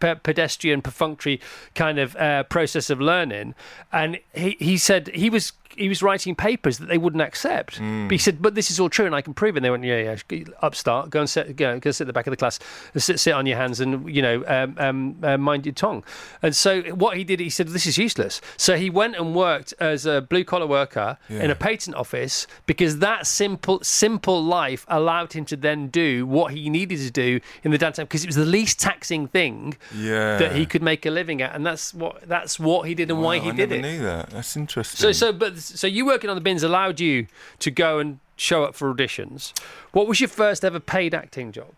pe- 0.00 0.16
pedestrian, 0.16 0.82
perfunctory 0.82 1.40
kind 1.74 1.98
of 1.98 2.16
uh, 2.16 2.42
process 2.44 2.90
of 2.90 3.00
learning. 3.00 3.54
And 3.92 4.18
he, 4.34 4.56
he 4.58 4.76
said 4.76 5.08
he 5.08 5.30
was 5.30 5.52
he 5.76 5.88
was 5.88 6.02
writing 6.02 6.34
papers 6.34 6.78
that 6.78 6.86
they 6.88 6.98
wouldn't 6.98 7.22
accept. 7.22 7.78
But 7.78 8.10
he 8.10 8.18
said, 8.18 8.40
"But 8.42 8.54
this 8.54 8.70
is 8.70 8.80
all 8.80 8.88
true, 8.88 9.06
and 9.06 9.14
I 9.14 9.20
can 9.20 9.34
prove 9.34 9.56
it." 9.56 9.58
And 9.58 9.64
they 9.64 9.70
went, 9.70 9.84
"Yeah, 9.84 10.16
yeah, 10.30 10.44
upstart, 10.62 11.10
go 11.10 11.20
and 11.20 11.28
sit, 11.30 11.56
go, 11.56 11.78
go 11.80 11.90
sit 11.90 12.02
at 12.04 12.06
the 12.06 12.12
back 12.12 12.26
of 12.26 12.30
the 12.30 12.36
class, 12.36 12.58
sit, 12.96 13.20
sit 13.20 13.32
on 13.32 13.46
your 13.46 13.56
hands, 13.56 13.80
and 13.80 14.08
you 14.14 14.22
know, 14.22 14.44
um, 14.46 14.74
um, 14.78 15.16
uh, 15.22 15.36
mind 15.36 15.66
your 15.66 15.74
tongue." 15.74 16.02
And 16.42 16.54
so 16.54 16.82
what 16.94 17.16
he 17.16 17.24
did, 17.24 17.40
he 17.40 17.50
said, 17.50 17.68
"This 17.68 17.86
is 17.86 17.98
useless." 17.98 18.40
So 18.56 18.76
he 18.76 18.90
went 18.90 19.16
and 19.16 19.34
worked 19.34 19.74
as 19.80 20.06
a 20.06 20.20
blue 20.20 20.44
collar 20.44 20.66
worker 20.66 21.18
in 21.28 21.50
a 21.50 21.54
patent 21.54 21.96
office 21.96 22.46
because 22.66 22.98
that 22.98 23.26
simple 23.26 23.80
simple 23.82 24.42
life 24.42 24.84
allowed 24.88 25.32
him 25.32 25.44
to 25.46 25.56
then 25.56 25.88
do 25.88 26.26
what 26.26 26.52
he 26.52 26.68
needed 26.70 26.98
to 26.98 27.10
do 27.10 27.40
in 27.64 27.70
the 27.70 27.78
downtime 27.78 28.02
because 28.04 28.24
it 28.24 28.26
was 28.28 28.36
the 28.36 28.44
least 28.46 28.80
taxing 28.80 29.26
thing 29.28 29.76
Yeah. 29.94 30.38
that 30.38 30.54
he 30.56 30.66
could 30.66 30.82
make 30.82 31.04
a 31.06 31.10
living 31.10 31.42
at, 31.42 31.54
and 31.54 31.64
that's 31.66 31.92
what 31.94 32.26
that's 32.28 32.58
what 32.58 32.88
he 32.88 32.94
did 32.94 33.10
and 33.10 33.20
why 33.22 33.38
Wow, 33.38 33.44
he 33.44 33.50
I 33.50 33.52
did 33.54 33.70
never 33.70 33.74
it. 33.74 33.82
knew 33.92 34.02
that. 34.04 34.30
That's 34.30 34.56
interesting. 34.56 34.98
So, 34.98 35.12
so, 35.12 35.32
but 35.32 35.54
so 35.66 35.86
you 35.86 36.06
working 36.06 36.30
on 36.30 36.36
the 36.36 36.40
bins 36.42 36.62
allowed 36.62 37.00
you 37.00 37.26
to 37.60 37.70
go 37.70 37.98
and 37.98 38.18
show 38.36 38.64
up 38.64 38.74
for 38.74 38.92
auditions. 38.94 39.52
What 39.92 40.06
was 40.06 40.20
your 40.20 40.28
first 40.28 40.64
ever 40.64 40.80
paid 40.80 41.14
acting 41.14 41.52
job? 41.52 41.72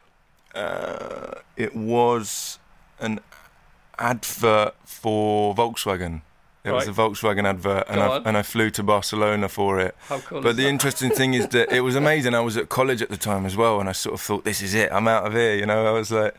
uh, 0.55 1.35
it 1.57 1.75
was 1.77 2.59
an 3.01 3.21
advert 3.99 4.75
for 4.85 5.55
Volkswagen. 5.55 6.23
It 6.65 6.73
was 6.73 6.87
a 6.89 6.93
Volkswagen 6.93 7.47
advert, 7.49 7.85
and 7.89 7.99
I, 8.01 8.17
and 8.19 8.37
I 8.37 8.43
flew 8.43 8.69
to 8.71 8.83
Barcelona 8.83 9.49
for 9.49 9.81
it. 9.81 9.95
How 10.09 10.19
cool 10.19 10.43
but 10.43 10.57
the 10.57 10.65
that? 10.65 10.69
interesting 10.69 11.11
thing 11.11 11.33
is 11.33 11.49
that 11.49 11.73
it 11.73 11.81
was 11.81 11.97
amazing. 12.05 12.35
I 12.35 12.41
was 12.41 12.59
at 12.59 12.69
college 12.69 13.01
at 13.01 13.09
the 13.09 13.17
time 13.17 13.47
as 13.47 13.57
well, 13.57 13.81
and 13.81 13.89
I 13.89 13.93
sort 13.93 14.15
of 14.15 14.21
thought, 14.21 14.45
"This 14.45 14.61
is 14.61 14.75
it. 14.75 14.93
I'm 14.93 15.09
out 15.09 15.27
of 15.27 15.33
here." 15.33 15.55
You 15.55 15.65
know, 15.65 15.87
I 15.87 15.93
was 15.93 16.11
like, 16.11 16.35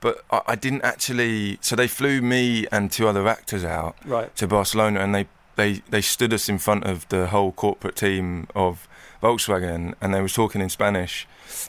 but 0.00 0.24
I, 0.30 0.40
I 0.48 0.54
didn't 0.54 0.82
actually. 0.82 1.58
So 1.60 1.76
they 1.76 1.88
flew 1.88 2.22
me 2.22 2.66
and 2.72 2.90
two 2.90 3.06
other 3.06 3.28
actors 3.28 3.64
out 3.64 3.96
Right. 4.06 4.34
to 4.36 4.46
Barcelona, 4.46 5.00
and 5.00 5.14
they 5.14 5.26
they 5.56 5.82
they 5.90 6.00
stood 6.00 6.32
us 6.32 6.48
in 6.48 6.58
front 6.58 6.84
of 6.84 7.08
the 7.08 7.26
whole 7.28 7.52
corporate 7.52 7.96
team 7.96 8.46
of 8.54 8.86
Volkswagen, 9.22 9.94
and 10.00 10.14
they 10.14 10.20
was 10.22 10.32
talking 10.32 10.60
in 10.60 10.68
Spanish, 10.68 11.26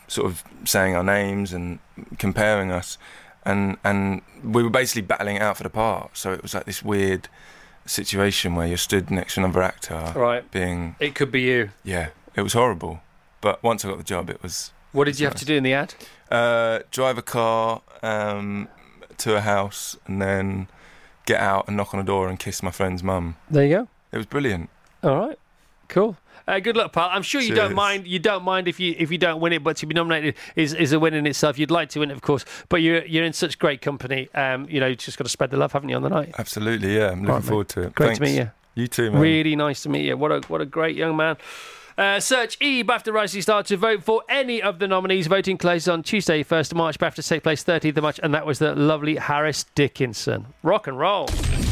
sort 0.08 0.28
of 0.28 0.44
saying 0.66 0.96
our 0.96 1.04
names 1.04 1.54
and 1.54 1.80
comparing 2.20 2.72
us, 2.72 2.98
and 3.46 3.78
and 3.84 4.22
we 4.44 4.62
were 4.64 4.70
basically 4.70 5.02
battling 5.02 5.38
it 5.38 5.42
out 5.42 5.58
for 5.58 5.64
the 5.64 5.70
part. 5.70 6.18
So 6.18 6.32
it 6.34 6.42
was 6.42 6.54
like 6.54 6.66
this 6.66 6.84
weird 6.84 7.28
situation 7.86 8.56
where 8.56 8.68
you're 8.68 8.78
stood 8.78 9.10
next 9.10 9.36
to 9.36 9.40
another 9.42 9.62
actor, 9.64 10.12
Right. 10.16 10.50
Being 10.52 10.96
It 11.00 11.16
could 11.16 11.32
be 11.32 11.42
you. 11.42 11.70
yeah, 11.84 12.10
it 12.36 12.42
was 12.42 12.54
horrible. 12.54 13.00
But 13.40 13.64
once 13.64 13.86
I 13.86 13.90
got 13.90 13.98
the 13.98 14.04
job, 14.04 14.30
it 14.30 14.44
was 14.44 14.72
What 14.92 15.06
did 15.06 15.20
you 15.20 15.26
have 15.26 15.36
to 15.36 15.46
do 15.46 15.56
in 15.56 15.64
the 15.64 15.74
ad? 15.74 15.94
uh, 16.30 16.80
drive 16.92 17.18
a 17.18 17.22
car 17.22 17.82
um, 18.04 18.68
to 19.20 19.38
a 19.38 19.42
house 19.42 19.96
and 20.06 20.22
then 20.22 20.68
get 21.28 21.40
out 21.40 21.68
and 21.68 21.78
knock 21.78 21.94
on 21.94 22.00
a 22.00 22.04
door 22.04 22.28
and 22.28 22.40
kiss 22.40 22.64
my 22.64 22.72
friend's 22.72 23.04
mum. 23.04 23.36
There 23.52 23.64
you 23.64 23.76
go. 23.76 23.88
It 24.12 24.18
was 24.18 24.26
brilliant. 24.26 24.72
All 25.04 25.28
right, 25.28 25.38
cool. 25.90 26.18
Uh, 26.48 26.60
good 26.62 26.78
luck, 26.78 26.94
pal. 26.94 27.10
I'm 27.12 27.24
sure 27.24 27.42
you 27.42 27.54
don't 27.54 27.76
mind. 27.76 28.08
You 28.08 28.20
don't 28.20 28.44
mind 28.44 28.70
if 28.70 28.80
you 28.80 28.96
if 28.98 29.12
you 29.12 29.18
don't 29.18 29.42
win 29.42 29.52
it, 29.52 29.64
but 29.64 29.76
to 29.78 29.86
be 29.86 29.94
nominated 29.94 30.36
is, 30.56 30.74
is 30.74 30.94
a 30.94 31.00
win 31.00 31.14
in 31.14 31.28
itself. 31.28 31.60
You'd 31.60 31.70
like 31.72 31.90
to 31.90 32.00
win 32.00 32.10
it, 32.10 32.14
of 32.14 32.22
course, 32.22 32.46
but 32.70 32.78
you're 32.82 33.06
you're 33.06 33.26
in 33.26 33.34
such 33.34 33.60
great 33.60 33.82
company. 33.82 34.30
Um, 34.34 34.66
you 34.70 34.80
know, 34.80 34.88
you 34.88 34.96
just 34.96 35.18
got 35.18 35.26
to 35.26 35.30
spread 35.30 35.52
the 35.52 35.58
love, 35.58 35.74
haven't 35.74 35.90
you, 35.90 35.98
on 35.98 36.04
the 36.04 36.10
night? 36.10 36.34
Absolutely, 36.40 36.96
yeah. 36.96 37.12
I'm 37.12 37.20
looking 37.22 37.36
Right, 37.36 37.44
forward 37.44 37.70
to 37.70 37.82
it. 37.82 37.96
Great 37.96 38.16
to 38.16 38.22
meet 38.22 38.38
you. 38.38 38.52
You 38.76 38.88
too, 38.88 39.12
man. 39.12 39.20
Really 39.22 39.56
nice 39.58 39.84
to 39.84 39.90
meet 39.90 40.06
you. 40.06 40.16
What 40.16 40.32
a 40.32 40.40
what 40.48 40.62
a 40.62 40.66
great 40.66 40.96
young 40.96 41.18
man. 41.18 41.36
Uh, 41.98 42.20
search 42.20 42.58
E 42.62 42.84
BAFTA 42.84 43.12
Rising 43.12 43.42
Star 43.42 43.64
to 43.64 43.76
vote 43.76 44.04
for 44.04 44.22
any 44.30 44.62
of 44.62 44.78
the 44.78 44.88
nominees. 44.88 45.26
Voting 45.26 45.58
closes 45.58 45.88
on 45.88 46.04
Tuesday, 46.04 46.44
1st 46.44 46.72
of 46.72 46.78
March. 46.78 47.00
BAFTA 47.00 47.28
take 47.28 47.42
place 47.42 47.64
30th 47.64 47.98
of 47.98 48.04
March, 48.04 48.20
and 48.22 48.34
that 48.36 48.46
was 48.46 48.60
the 48.60 48.76
lovely 48.76 49.16
Harris 49.16 49.66
Dickinson. 49.74 50.46
Rock 50.62 50.86
and 50.86 51.00
roll. 51.00 51.28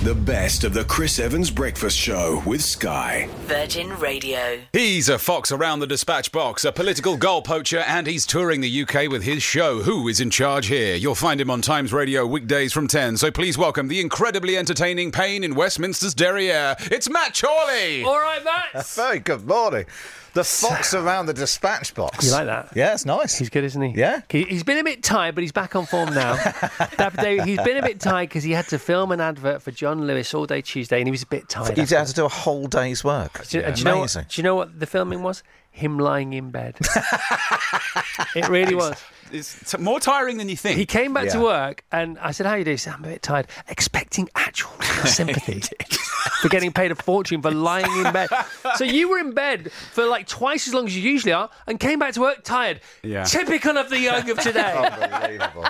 The 0.06 0.14
best 0.14 0.64
of 0.64 0.76
the 0.76 0.84
Chris 0.84 1.18
Evans 1.18 1.50
Breakfast 1.50 1.98
Show 1.98 2.44
with 2.46 2.62
Sky. 2.62 3.28
Virgin 3.46 3.90
Radio. 3.98 4.60
He's 4.72 5.10
a 5.10 5.18
fox 5.18 5.52
around 5.52 5.80
the 5.80 5.88
dispatch 5.88 6.32
box, 6.32 6.64
a 6.64 6.72
political 6.72 7.18
goal 7.18 7.42
poacher, 7.42 7.80
and 7.80 8.06
he's 8.06 8.28
touring 8.28 8.62
the 8.62 8.84
UK 8.84 9.10
with 9.10 9.24
his 9.24 9.42
show. 9.42 9.82
Who 9.82 10.08
is 10.08 10.20
in 10.20 10.30
charge 10.30 10.68
here? 10.68 10.96
You'll 10.96 11.16
find 11.16 11.42
him 11.42 11.50
on 11.50 11.64
Times 11.64 11.92
Radio 11.92 12.24
weekdays 12.28 12.72
from 12.72 12.88
10. 12.88 13.18
So 13.18 13.32
please 13.32 13.58
welcome 13.58 13.88
the 13.88 14.00
incredibly 14.00 14.56
entertaining 14.56 15.12
pain 15.12 15.44
in 15.44 15.56
Westminster's 15.56 16.14
derriere. 16.14 16.76
It's 16.92 17.10
Matt 17.10 17.36
Chorley. 17.42 18.04
All 18.04 18.20
right, 18.20 18.44
Matt. 18.44 18.86
Very 18.90 19.18
good 19.18 19.48
morning. 19.48 19.88
The 20.36 20.44
fox 20.44 20.94
around 20.94 21.28
the 21.28 21.34
dispatch 21.34 21.96
box. 21.96 22.26
You 22.26 22.34
like 22.34 22.46
that? 22.48 22.74
Yeah, 22.76 22.94
it's 22.94 23.06
nice. 23.06 23.38
He's 23.38 23.50
good, 23.50 23.64
isn't 23.64 23.82
he? 23.82 23.98
Yeah. 23.98 24.22
He, 24.30 24.44
he's 24.44 24.64
been 24.64 24.78
a 24.78 24.84
bit 24.84 25.02
tired, 25.02 25.34
but 25.34 25.44
he's 25.44 25.54
back 25.54 25.78
on 25.78 25.86
form 25.86 26.14
now. 26.14 26.36
He's 27.46 27.62
been 27.62 27.78
a 27.78 27.82
bit 27.82 28.02
tired 28.02 28.28
because 28.28 28.44
he 28.44 28.52
had 28.52 28.68
to 28.68 28.78
film 28.78 29.14
an 29.14 29.22
advert 29.22 29.62
for 29.62 29.72
John 29.72 30.06
Lewis 30.06 30.34
all 30.34 30.46
day 30.46 30.62
Tuesday, 30.62 31.00
and 31.00 31.08
he 31.08 31.12
was 31.12 31.24
a 31.24 31.28
bit 31.28 31.48
tired. 31.48 31.80
After. 31.80 31.98
had 31.98 32.08
to 32.08 32.14
do 32.14 32.26
a 32.26 32.30
whole 32.30 32.68
day's 32.68 33.02
work. 33.04 33.48
Do 33.48 33.60
you 33.60 33.64
know 33.64 33.70
what, 33.70 34.00
Amazing. 34.00 34.26
do 34.28 34.42
you 34.42 34.44
know 34.44 34.56
what 34.56 34.78
the 34.78 34.86
filming 34.86 35.24
was? 35.24 35.42
Him 35.72 35.98
lying 35.98 36.34
in 36.34 36.52
bed. 36.52 36.78
it 38.36 38.50
really 38.50 38.76
was. 38.76 39.02
It's 39.32 39.72
t- 39.72 39.78
more 39.78 40.00
tiring 40.00 40.38
than 40.38 40.50
you 40.50 40.56
think. 40.58 40.78
He 40.78 40.86
came 40.86 41.14
back 41.14 41.30
to 41.30 41.40
work, 41.40 41.84
and 41.92 42.18
I 42.20 42.32
said, 42.32 42.46
"How 42.46 42.56
you 42.56 42.64
doing?" 42.64 42.76
He 42.76 42.78
said, 42.78 42.94
"I'm 42.94 43.04
a 43.04 43.08
bit 43.08 43.22
tired." 43.22 43.48
Expecting 43.68 44.30
actual 44.36 44.72
sympathy 45.06 45.62
for 46.42 46.50
getting 46.50 46.72
paid 46.72 46.92
a 46.92 46.96
fortune 46.96 47.42
for 47.42 47.52
lying 47.52 47.92
in 48.06 48.14
bed. 48.14 48.30
So 48.76 48.84
you 48.84 49.10
were 49.10 49.18
in 49.20 49.32
bed 49.34 49.72
for 49.72 50.06
like 50.06 50.28
twice 50.28 50.68
as 50.68 50.74
long 50.74 50.86
as 50.88 50.96
you 50.96 51.02
usually 51.02 51.34
are, 51.34 51.50
and 51.68 51.80
came 51.80 52.00
back 52.00 52.14
to 52.14 52.22
work 52.22 52.44
tired. 52.44 52.82
Yeah. 53.04 53.24
Typical 53.24 53.78
of 53.78 53.90
the 53.90 54.00
young 54.00 54.30
of 54.30 54.40
today. 54.40 54.74
Unbelievable. 55.02 55.66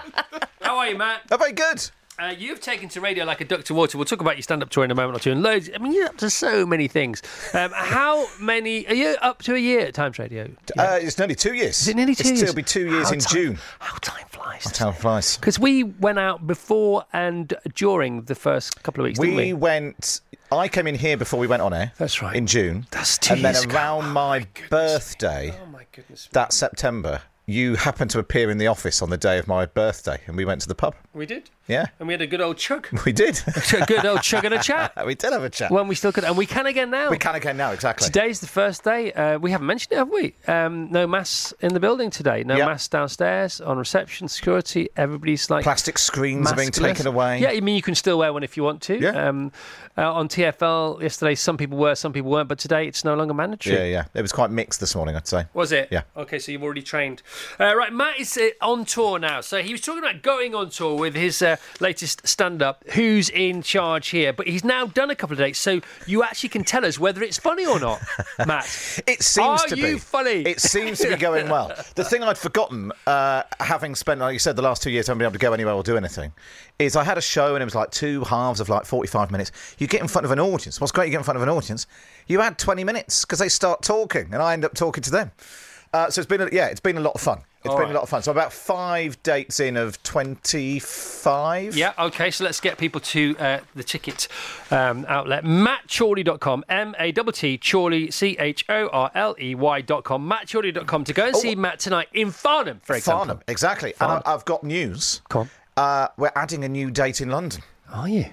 How 0.61 0.77
are 0.77 0.87
you, 0.87 0.97
Matt? 0.97 1.21
Oh, 1.31 1.37
very 1.37 1.53
good. 1.53 1.89
Uh, 2.17 2.33
you've 2.37 2.61
taken 2.61 2.87
to 2.87 3.01
radio 3.01 3.25
like 3.25 3.41
a 3.41 3.45
duck 3.45 3.63
to 3.65 3.73
water. 3.73 3.97
We'll 3.97 4.05
talk 4.05 4.21
about 4.21 4.37
your 4.37 4.43
stand-up 4.43 4.69
tour 4.69 4.85
in 4.85 4.91
a 4.91 4.95
moment 4.95 5.17
or 5.17 5.19
two, 5.19 5.31
and 5.33 5.43
loads. 5.43 5.69
I 5.73 5.79
mean, 5.79 5.91
you're 5.91 6.05
up 6.05 6.17
to 6.17 6.29
so 6.29 6.65
many 6.65 6.87
things. 6.87 7.21
Um, 7.53 7.71
how 7.75 8.25
many? 8.39 8.87
Are 8.87 8.93
you 8.93 9.15
up 9.21 9.41
to 9.43 9.55
a 9.55 9.57
year 9.59 9.81
at 9.81 9.93
Times 9.93 10.17
Radio? 10.17 10.49
Uh, 10.77 10.99
it's 11.01 11.17
nearly 11.17 11.35
two 11.35 11.53
years. 11.53 11.81
Is 11.81 11.89
it 11.89 11.95
nearly 11.97 12.15
two 12.15 12.21
it's, 12.21 12.29
years? 12.29 12.43
It'll 12.43 12.55
be 12.55 12.63
two 12.63 12.89
years 12.89 13.07
How 13.09 13.13
in 13.15 13.19
time- 13.19 13.33
June. 13.33 13.57
How 13.79 13.97
time 13.97 14.25
flies. 14.29 14.63
How 14.63 14.71
Time 14.71 14.93
flies. 14.93 15.35
Because 15.37 15.59
we 15.59 15.83
went 15.83 16.17
out 16.17 16.47
before 16.47 17.03
and 17.11 17.53
during 17.73 18.21
the 18.23 18.35
first 18.35 18.81
couple 18.83 19.01
of 19.03 19.09
weeks, 19.09 19.19
didn't 19.19 19.35
We 19.35 19.47
we? 19.47 19.53
went. 19.53 20.21
I 20.51 20.69
came 20.69 20.87
in 20.87 20.95
here 20.95 21.17
before 21.17 21.39
we 21.39 21.47
went 21.47 21.61
on 21.63 21.73
air. 21.73 21.91
That's 21.97 22.21
right. 22.21 22.35
In 22.35 22.47
June. 22.47 22.85
That's 22.91 23.17
two 23.17 23.33
And 23.33 23.43
then 23.43 23.53
years 23.55 23.65
ago. 23.65 23.75
around 23.75 24.09
my, 24.13 24.47
birthday, 24.69 25.53
Oh 25.61 25.65
my 25.65 25.85
goodness. 25.91 26.29
that 26.31 26.53
September, 26.53 27.21
you 27.45 27.75
happened 27.75 28.11
to 28.11 28.19
appear 28.19 28.49
in 28.49 28.57
the 28.57 28.67
office 28.67 29.01
on 29.01 29.09
the 29.09 29.17
day 29.17 29.37
of 29.37 29.47
my 29.49 29.65
birthday, 29.65 30.21
and 30.27 30.37
we 30.37 30.45
went 30.45 30.61
to 30.61 30.67
the 30.69 30.75
pub. 30.75 30.95
We 31.13 31.25
did. 31.25 31.49
Yeah. 31.67 31.87
And 31.99 32.07
we 32.07 32.13
had 32.13 32.21
a 32.21 32.27
good 32.27 32.41
old 32.41 32.57
chug. 32.57 32.87
We 33.05 33.11
did. 33.11 33.39
a 33.47 33.85
good 33.85 34.05
old 34.05 34.21
chug 34.21 34.45
and 34.45 34.53
a 34.53 34.61
chat. 34.61 34.93
we 35.05 35.15
did 35.15 35.31
have 35.33 35.43
a 35.43 35.49
chat. 35.49 35.71
When 35.71 35.87
we 35.87 35.95
still 35.95 36.11
could, 36.11 36.23
and 36.23 36.37
we 36.37 36.45
can 36.45 36.65
again 36.65 36.89
now. 36.89 37.09
we 37.09 37.17
can 37.17 37.35
again 37.35 37.57
now, 37.57 37.71
exactly. 37.71 38.05
Today's 38.05 38.39
the 38.39 38.47
first 38.47 38.83
day. 38.83 39.11
Uh, 39.13 39.37
we 39.39 39.51
haven't 39.51 39.67
mentioned 39.67 39.93
it, 39.93 39.97
have 39.97 40.09
we? 40.09 40.33
Um, 40.47 40.91
no 40.91 41.05
mass 41.07 41.53
in 41.61 41.73
the 41.73 41.79
building 41.79 42.09
today. 42.09 42.43
No 42.43 42.55
Yep. 42.57 42.67
mass 42.67 42.87
downstairs 42.87 43.61
on 43.61 43.77
reception, 43.77 44.27
security. 44.27 44.89
Everybody's 44.97 45.49
like 45.49 45.63
Plastic 45.63 45.97
screens 45.97 46.51
are 46.51 46.55
being 46.55 46.71
taken 46.71 47.07
away. 47.07 47.39
Yeah, 47.39 47.49
I 47.49 47.59
mean 47.61 47.75
you 47.75 47.81
can 47.81 47.95
still 47.95 48.17
wear 48.19 48.31
one 48.33 48.43
if 48.43 48.57
you 48.57 48.63
want 48.63 48.81
to. 48.83 48.99
Yeah. 48.99 49.27
Um, 49.27 49.51
uh, 49.97 50.11
on 50.13 50.27
TFL 50.27 51.01
yesterday, 51.01 51.35
some 51.35 51.55
people 51.57 51.77
were, 51.77 51.95
some 51.95 52.11
people 52.11 52.29
weren't, 52.29 52.49
but 52.49 52.59
today 52.59 52.85
it's 52.87 53.05
no 53.05 53.15
longer 53.15 53.33
mandatory. 53.33 53.77
Yeah, 53.77 53.83
yeah. 53.85 54.05
It 54.13 54.21
was 54.21 54.33
quite 54.33 54.51
mixed 54.51 54.79
this 54.81 54.93
morning, 54.95 55.15
I'd 55.15 55.27
say. 55.27 55.45
Was 55.53 55.71
it? 55.71 55.87
Yeah. 55.89 56.01
Okay, 56.17 56.37
so 56.39 56.51
you've 56.51 56.63
already 56.63 56.81
trained. 56.81 57.21
Uh, 57.59 57.73
right, 57.75 57.93
Matt 57.93 58.19
is 58.19 58.37
uh, 58.37 58.49
on 58.61 58.83
tour 58.83 59.19
now. 59.19 59.39
So 59.41 59.61
he 59.61 59.71
was 59.71 59.79
talking 59.81 60.03
about 60.03 60.21
going 60.21 60.53
on 60.53 60.69
tour 60.69 60.97
with 60.97 61.15
his 61.15 61.41
uh, 61.41 61.54
latest 61.79 62.27
stand 62.27 62.61
up, 62.61 62.83
Who's 62.93 63.29
in 63.29 63.61
Charge 63.61 64.09
Here? 64.09 64.33
But 64.33 64.47
he's 64.47 64.63
now 64.63 64.85
done 64.85 65.09
a 65.09 65.15
couple 65.15 65.33
of 65.33 65.39
dates, 65.39 65.59
so 65.59 65.81
you 66.05 66.23
actually 66.23 66.49
can 66.49 66.63
tell 66.63 66.85
us 66.85 66.99
whether 66.99 67.23
it's 67.23 67.37
funny 67.37 67.65
or 67.65 67.79
not, 67.79 68.01
Matt. 68.47 68.65
It 69.07 69.21
seems 69.23 69.63
Are 69.63 69.67
to 69.69 69.77
you 69.77 69.93
be 69.93 69.99
funny? 69.99 70.41
It 70.43 70.59
seems 70.59 70.99
to 70.99 71.09
be 71.09 71.15
going 71.15 71.49
well. 71.49 71.71
The 71.95 72.03
thing 72.03 72.23
I'd 72.23 72.37
forgotten, 72.37 72.91
uh, 73.07 73.43
having 73.59 73.95
spent, 73.95 74.19
like 74.19 74.33
you 74.33 74.39
said, 74.39 74.55
the 74.55 74.61
last 74.61 74.83
two 74.83 74.91
years, 74.91 75.07
I 75.07 75.11
haven't 75.11 75.19
been 75.19 75.25
able 75.27 75.33
to 75.33 75.39
go 75.39 75.53
anywhere 75.53 75.73
or 75.73 75.83
do 75.83 75.97
anything, 75.97 76.33
is 76.77 76.95
I 76.95 77.03
had 77.03 77.17
a 77.17 77.21
show 77.21 77.55
and 77.55 77.61
it 77.61 77.65
was 77.65 77.75
like 77.75 77.91
two 77.91 78.23
halves 78.25 78.59
of 78.59 78.67
like 78.69 78.85
45 78.85 79.31
minutes. 79.31 79.51
You 79.77 79.87
get 79.87 80.01
in 80.01 80.07
front 80.07 80.25
of 80.25 80.31
an 80.31 80.39
audience. 80.39 80.81
What's 80.81 80.91
great, 80.91 81.05
you 81.05 81.11
get 81.11 81.19
in 81.19 81.23
front 81.23 81.37
of 81.37 81.43
an 81.43 81.49
audience, 81.49 81.87
you 82.27 82.41
add 82.41 82.57
20 82.57 82.83
minutes 82.83 83.23
because 83.23 83.39
they 83.39 83.49
start 83.49 83.81
talking 83.81 84.33
and 84.33 84.41
I 84.41 84.53
end 84.53 84.65
up 84.65 84.73
talking 84.73 85.03
to 85.03 85.11
them. 85.11 85.31
Uh, 85.93 86.09
so 86.09 86.19
it's 86.19 86.27
been, 86.27 86.41
a, 86.41 86.49
yeah, 86.51 86.67
it's 86.67 86.81
been 86.81 86.97
a 86.97 87.01
lot 87.01 87.15
of 87.15 87.21
fun. 87.21 87.41
It's 87.65 87.71
All 87.71 87.77
been 87.77 87.85
right. 87.87 87.91
a 87.93 87.95
lot 87.95 88.03
of 88.03 88.09
fun. 88.09 88.21
So 88.21 88.31
about 88.31 88.53
five 88.53 89.21
dates 89.23 89.59
in 89.59 89.75
of 89.75 90.01
25. 90.03 91.75
Yeah, 91.75 91.93
okay, 91.97 92.29
so 92.29 92.43
let's 92.43 92.59
get 92.59 92.77
people 92.77 93.01
to 93.01 93.35
uh, 93.39 93.59
the 93.73 93.83
ticket 93.83 94.27
um, 94.69 95.03
outlet. 95.09 95.43
MattChorley.com, 95.43 96.63
M 96.69 96.95
A 96.99 97.11
T 97.11 97.23
T, 97.31 97.57
Chorley, 97.57 98.11
C 98.11 98.37
H 98.39 98.65
O 98.69 98.87
R 98.89 99.09
L 99.15 99.35
E 99.41 99.55
Y.com, 99.55 100.29
MattChorley.com 100.29 101.03
to 101.05 101.13
go 101.13 101.25
and 101.25 101.35
see 101.35 101.55
Matt 101.55 101.79
tonight 101.79 102.09
in 102.13 102.29
Farnham, 102.29 102.81
for 102.83 102.95
example. 102.95 103.21
Oh. 103.21 103.25
Farnham, 103.25 103.43
exactly. 103.47 103.93
Farnham. 103.93 104.17
And 104.17 104.25
I've 104.27 104.45
got 104.45 104.63
news. 104.63 105.21
Come 105.29 105.41
on. 105.41 105.49
Uh, 105.83 106.07
we're 106.17 106.31
adding 106.35 106.63
a 106.63 106.69
new 106.69 106.91
date 106.91 107.19
in 107.19 107.29
London. 107.29 107.63
Are 107.91 108.07
you? 108.07 108.25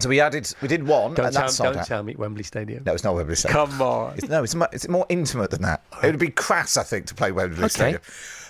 So 0.00 0.08
we 0.08 0.18
added, 0.18 0.52
we 0.62 0.68
did 0.68 0.86
one, 0.86 1.12
Don't, 1.12 1.30
tell, 1.30 1.52
don't 1.52 1.84
tell 1.84 2.02
me 2.02 2.14
Wembley 2.16 2.42
Stadium. 2.42 2.82
No, 2.86 2.94
it's 2.94 3.04
not 3.04 3.14
Wembley 3.14 3.36
Stadium. 3.36 3.66
Come 3.66 3.82
on. 3.82 4.14
It's, 4.16 4.28
no, 4.28 4.42
it's, 4.42 4.56
it's 4.72 4.88
more 4.88 5.04
intimate 5.10 5.50
than 5.50 5.60
that. 5.62 5.84
It 6.02 6.06
would 6.06 6.18
be 6.18 6.30
crass, 6.30 6.78
I 6.78 6.82
think, 6.82 7.04
to 7.06 7.14
play 7.14 7.30
Wembley 7.30 7.58
Okay. 7.58 7.68
Stadium. 7.68 8.00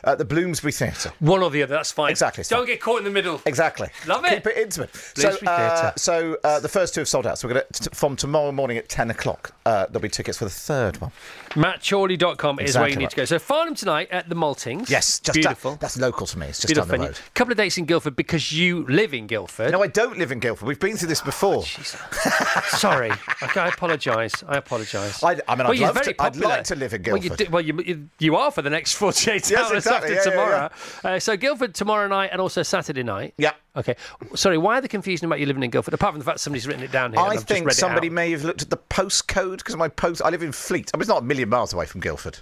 Uh, 0.05 0.15
the 0.15 0.25
Bloomsbury 0.25 0.73
Theatre. 0.73 1.13
One 1.21 1.43
or 1.43 1.51
the 1.51 1.63
other, 1.63 1.75
that's 1.75 1.93
fine. 1.93 2.11
Exactly, 2.11 2.45
Don't 2.49 2.67
get 2.67 2.81
caught 2.81 2.99
in 2.99 3.05
the 3.05 3.11
middle. 3.11 3.41
Exactly. 3.47 3.89
Love 4.07 4.25
it. 4.25 4.43
Keep 4.45 4.47
it 4.47 4.57
intimate. 4.57 4.95
So, 4.95 5.23
Bloomsbury 5.23 5.49
uh, 5.57 5.81
Theatre. 5.81 5.93
so 5.99 6.37
uh, 6.45 6.61
the 6.61 6.69
first 6.69 6.95
two 6.95 7.01
have 7.01 7.09
sold 7.09 7.27
out. 7.27 7.39
So 7.39 7.49
we're 7.49 7.55
going 7.55 7.67
to, 7.73 7.91
from 7.91 8.17
tomorrow 8.17 8.53
morning 8.53 8.77
at 8.79 8.89
10 8.89 9.11
o'clock, 9.11 9.55
uh, 9.67 9.87
there'll 9.87 10.01
be 10.01 10.09
tickets 10.09 10.39
for 10.39 10.45
the 10.45 10.51
third 10.51 11.01
one. 11.01 11.13
MattChorley.com 11.51 12.61
is 12.61 12.77
where 12.77 12.89
you 12.89 12.97
need 12.97 13.05
right. 13.05 13.11
to 13.11 13.17
go. 13.17 13.25
So 13.25 13.39
Farnham 13.39 13.75
tonight 13.75 14.09
at 14.11 14.29
the 14.29 14.35
Maltings. 14.37 14.89
Yes, 14.89 15.21
just 15.21 15.35
beautiful. 15.35 15.73
That, 15.73 15.81
that's 15.81 15.99
local 15.99 16.27
to 16.27 16.39
me. 16.39 16.47
It's 16.47 16.61
just 16.61 16.69
beautiful 16.69 16.93
down 16.93 17.01
the 17.01 17.07
road. 17.09 17.19
couple 17.35 17.53
of 17.53 17.59
dates 17.59 17.77
in 17.79 17.85
Guildford 17.87 18.17
because 18.17 18.53
you 18.53 18.87
live 18.87 19.13
in 19.15 19.27
Guildford. 19.27 19.73
No, 19.73 19.83
I 19.83 19.89
don't 19.89 20.17
live 20.19 20.33
in 20.33 20.39
Guildford. 20.39 20.69
We've 20.69 20.79
been 20.81 20.97
through 20.97 21.09
this 21.09 21.21
before. 21.21 21.65
Sorry, 21.65 23.11
okay, 23.43 23.61
I 23.61 23.69
apologise. 23.69 24.43
I 24.47 24.57
apologise. 24.57 25.23
I- 25.23 25.41
I 25.49 25.57
mean, 25.57 25.67
well, 25.67 25.73
I'd 25.73 25.81
love 25.81 26.03
to- 26.03 26.23
I'd 26.23 26.37
like 26.37 26.65
to 26.65 26.77
live 26.77 26.95
in 26.95 27.03
Well, 27.03 27.17
you, 27.17 27.31
Guildford. 27.31 27.47
do, 27.47 27.51
well 27.53 27.63
you, 27.63 27.81
you, 27.85 28.09
you 28.19 28.37
are 28.37 28.51
for 28.51 28.63
the 28.63 28.71
next 28.71 28.95
48 28.95 29.51
Yes, 29.51 29.53
hours 29.53 29.73
exactly. 29.79 29.90
After 29.91 30.09
Yeah, 30.09 30.15
yeah, 30.15 30.31
tomorrow. 30.31 30.71
Uh, 31.05 31.19
so 31.19 31.37
Guildford 31.37 31.75
tomorrow 31.75 32.09
night 32.09 32.31
and 32.33 32.41
also 32.41 32.63
Saturday 32.63 33.03
night. 33.03 33.35
Yeah. 33.39 33.53
Okay. 33.77 33.97
Sorry, 34.35 34.59
why 34.59 34.81
the 34.81 34.89
confusion 34.89 35.27
about 35.27 35.41
you 35.41 35.47
living 35.47 35.63
in 35.63 35.71
Guildford? 35.71 35.95
Apart 35.95 36.13
from 36.13 36.19
the 36.19 36.25
fact 36.25 36.41
somebody's 36.41 36.67
written 36.67 36.83
it 36.83 36.93
down 36.93 37.13
here. 37.13 37.21
I 37.23 37.37
think 37.37 37.71
somebody 37.73 38.11
may 38.11 38.31
have 38.33 38.45
looked 38.45 38.63
at 38.63 38.71
the 38.71 38.77
postcode 38.77 39.59
because 39.59 39.77
my 39.77 39.89
post. 39.89 40.23
I 40.25 40.31
live 40.31 40.43
in 40.43 40.53
Fleet. 40.53 40.91
I 40.93 40.97
mean, 40.97 41.03
it's 41.03 41.09
not 41.09 41.23
a 41.23 41.25
million 41.25 41.49
miles 41.49 41.73
away 41.73 41.87
from 41.87 42.01
Guildford, 42.01 42.39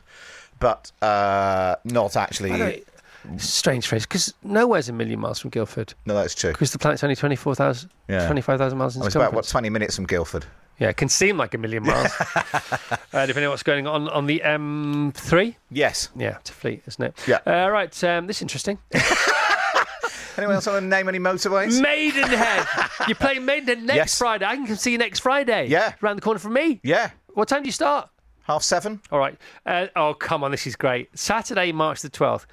but 0.58 0.90
uh, 1.02 1.76
not 1.84 2.16
actually. 2.16 2.84
Strange 3.36 3.86
phrase, 3.86 4.06
because 4.06 4.32
nowhere's 4.42 4.88
a 4.88 4.92
million 4.92 5.20
miles 5.20 5.38
from 5.38 5.50
Guildford. 5.50 5.92
No, 6.06 6.14
that's 6.14 6.34
true. 6.34 6.52
Because 6.52 6.72
the 6.72 6.78
planet's 6.78 7.02
only 7.02 7.16
24,000, 7.16 7.90
Yeah. 8.08 8.26
25,000 8.26 8.78
miles 8.78 8.96
in 8.96 9.02
I 9.02 9.04
was 9.04 9.16
about 9.16 9.34
what 9.34 9.46
twenty 9.46 9.68
minutes 9.68 9.96
from 9.96 10.06
Guildford. 10.06 10.46
Yeah, 10.78 10.90
it 10.90 10.96
can 10.96 11.08
seem 11.08 11.36
like 11.36 11.54
a 11.54 11.58
million 11.58 11.82
miles, 11.84 12.12
uh, 13.12 13.26
depending 13.26 13.44
on 13.44 13.50
what's 13.50 13.64
going 13.64 13.86
on 13.88 14.08
on 14.10 14.26
the 14.26 14.40
M3. 14.44 15.56
Yes. 15.70 16.08
Yeah, 16.16 16.38
to 16.44 16.52
Fleet, 16.52 16.82
isn't 16.86 17.04
it? 17.04 17.14
Yeah. 17.26 17.38
Uh, 17.44 17.68
right, 17.68 18.04
um, 18.04 18.26
this 18.28 18.38
is 18.38 18.42
interesting. 18.42 18.78
Anyone 20.36 20.54
else 20.54 20.66
want 20.68 20.82
to 20.84 20.86
name 20.86 21.08
any 21.08 21.18
motorways? 21.18 21.80
Maidenhead. 21.80 22.64
You're 23.08 23.16
playing 23.16 23.44
Maidenhead 23.44 23.82
next 23.82 23.96
Yes. 23.96 24.18
Friday. 24.18 24.44
I 24.46 24.54
can 24.54 24.68
come 24.68 24.76
see 24.76 24.92
you 24.92 24.98
next 24.98 25.18
Friday. 25.18 25.66
Yeah. 25.66 25.94
Around 26.00 26.14
the 26.16 26.22
corner 26.22 26.38
from 26.38 26.52
me. 26.52 26.78
Yeah. 26.84 27.10
What 27.34 27.48
time 27.48 27.62
do 27.64 27.66
you 27.66 27.72
start? 27.72 28.08
Half 28.44 28.62
seven. 28.62 29.00
All 29.10 29.18
right. 29.18 29.36
Uh, 29.66 29.88
oh, 29.96 30.14
come 30.14 30.44
on. 30.44 30.52
This 30.52 30.64
is 30.68 30.76
great. 30.76 31.08
Saturday, 31.18 31.72
March 31.72 32.02
the 32.02 32.08
12th. 32.08 32.46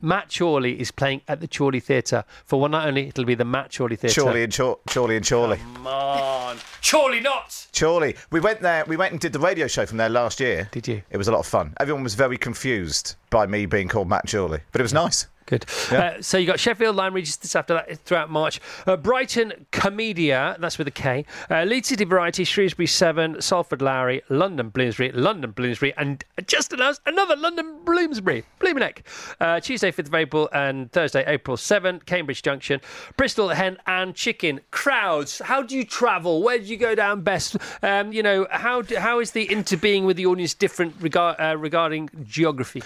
Matt 0.00 0.32
Chorley 0.36 0.78
is 0.80 0.90
playing 0.90 1.22
at 1.26 1.40
the 1.40 1.48
Chorley 1.48 1.80
Theatre 1.80 2.24
for 2.44 2.60
one 2.60 2.72
night 2.72 2.86
only. 2.86 3.08
It'll 3.08 3.24
be 3.24 3.34
the 3.34 3.44
Matt 3.44 3.74
Chorley 3.76 3.96
Theatre. 3.96 4.20
Chorley 4.20 4.42
and 4.44 4.54
Chor- 4.54 4.78
Chorley 4.88 5.16
and 5.16 5.26
Chorley. 5.28 5.56
Come 5.56 5.86
on. 5.86 6.58
Chorley 6.88 7.20
not. 7.20 7.66
Chorley. 7.78 8.16
We 8.30 8.40
went 8.40 8.60
there. 8.60 8.84
We 8.86 8.96
went 8.96 9.12
and 9.12 9.20
did 9.20 9.32
the 9.32 9.38
radio 9.38 9.66
show 9.66 9.86
from 9.86 9.96
there 9.96 10.08
last 10.08 10.38
year. 10.40 10.68
Did 10.72 10.86
you? 10.86 11.02
It 11.10 11.16
was 11.16 11.28
a 11.28 11.32
lot 11.32 11.40
of 11.40 11.46
fun. 11.46 11.74
Everyone 11.80 12.02
was 12.02 12.14
very 12.14 12.36
confused 12.38 13.16
by 13.30 13.46
me 13.46 13.66
being 13.66 13.88
called 13.88 14.08
Matt 14.08 14.30
Chorley, 14.30 14.60
but 14.72 14.80
it 14.80 14.84
was 14.84 14.92
nice. 14.92 15.26
Good. 15.46 15.64
Uh, 15.90 16.20
so 16.20 16.38
you 16.38 16.46
got 16.46 16.58
Sheffield 16.58 16.96
Lyme 16.96 17.14
Regis 17.14 17.36
this 17.36 17.54
after 17.54 17.74
that 17.74 18.00
throughout 18.00 18.30
March. 18.30 18.60
Uh, 18.84 18.96
Brighton 18.96 19.66
Komedia, 19.70 20.58
that's 20.58 20.76
with 20.76 20.88
a 20.88 20.92
K. 20.92 21.24
Uh, 21.48 21.62
Leeds 21.62 21.88
City 21.88 22.04
Variety, 22.04 22.42
Shrewsbury 22.42 22.88
Severn, 22.88 23.40
Salford 23.40 23.80
Lowry, 23.80 24.22
London 24.28 24.70
Bloomsbury, 24.70 25.12
London 25.12 25.52
Bloomsbury, 25.52 25.94
and 25.96 26.24
just 26.46 26.72
announced 26.72 27.00
another 27.06 27.36
London 27.36 27.78
Bloomsbury, 27.84 28.44
Bloomingneck. 28.60 28.98
Uh, 29.40 29.60
Tuesday 29.60 29.92
5th 29.92 30.08
of 30.08 30.14
April 30.14 30.48
and 30.52 30.90
Thursday 30.90 31.22
April 31.28 31.56
7, 31.56 32.00
Cambridge 32.06 32.42
Junction, 32.42 32.80
Bristol 33.16 33.50
Hen 33.50 33.78
and 33.86 34.16
Chicken. 34.16 34.60
Crowds. 34.72 35.38
How 35.38 35.62
do 35.62 35.76
you 35.76 35.84
travel? 35.84 36.42
Where 36.42 36.58
do 36.58 36.64
you 36.64 36.76
go 36.76 36.96
down 36.96 37.22
best? 37.22 37.56
Um, 37.82 38.12
you 38.12 38.22
know, 38.22 38.48
how 38.50 38.82
do, 38.82 38.96
how 38.96 39.20
is 39.20 39.30
the 39.30 39.46
interbeing 39.46 40.06
with 40.06 40.16
the 40.16 40.26
audience 40.26 40.54
different 40.54 40.94
regard, 41.00 41.36
uh, 41.38 41.56
regarding 41.56 42.10
geography? 42.24 42.82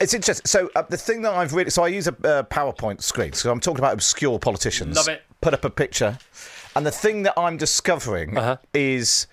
It's 0.00 0.14
interesting. 0.14 0.46
So 0.46 0.70
uh, 0.76 0.82
the 0.82 0.96
thing 0.96 1.22
that 1.22 1.32
I've 1.34 1.52
really, 1.54 1.70
so 1.70 1.82
I 1.84 1.88
use 1.88 2.06
a 2.06 2.12
uh, 2.12 2.42
PowerPoint 2.44 3.02
screen. 3.02 3.32
So 3.32 3.50
I'm 3.50 3.60
talking 3.60 3.80
about 3.80 3.94
obscure 3.94 4.38
politicians. 4.38 4.96
Love 4.96 5.08
it. 5.08 5.22
Put 5.40 5.54
up 5.54 5.64
a 5.64 5.70
picture, 5.70 6.18
and 6.76 6.84
the 6.86 6.90
thing 6.90 7.22
that 7.24 7.34
I'm 7.38 7.56
discovering 7.56 8.36
Uh-huh. 8.36 8.56
is 8.74 9.26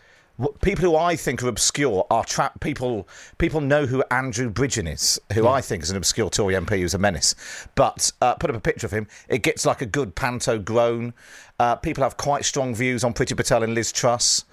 people 0.61 0.83
who 0.83 0.95
I 0.97 1.15
think 1.15 1.41
are 1.43 1.47
obscure 1.47 2.05
are 2.11 2.23
tra- 2.25 2.51
people. 2.59 3.07
People 3.37 3.61
know 3.61 3.85
who 3.85 4.03
Andrew 4.11 4.51
Bridgen 4.51 4.91
is, 4.91 5.19
who 5.33 5.47
I 5.47 5.61
think 5.61 5.81
is 5.83 5.89
an 5.91 5.97
obscure 5.97 6.29
Tory 6.29 6.53
MP 6.55 6.79
who's 6.79 6.93
a 6.93 6.97
menace. 6.99 7.35
But 7.75 8.11
uh, 8.21 8.35
put 8.35 8.49
up 8.49 8.55
a 8.55 8.59
picture 8.59 8.85
of 8.87 8.91
him, 8.91 9.07
it 9.29 9.43
gets 9.43 9.65
like 9.65 9.81
a 9.81 9.85
good 9.85 10.13
panto 10.15 10.59
groan. 10.59 11.13
Uh, 11.59 11.75
people 11.75 12.03
have 12.03 12.17
quite 12.17 12.43
strong 12.45 12.75
views 12.75 13.03
on 13.03 13.13
Priti 13.13 13.35
Patel 13.37 13.63
and 13.63 13.73
Liz 13.73 13.91
Truss. 13.91 14.43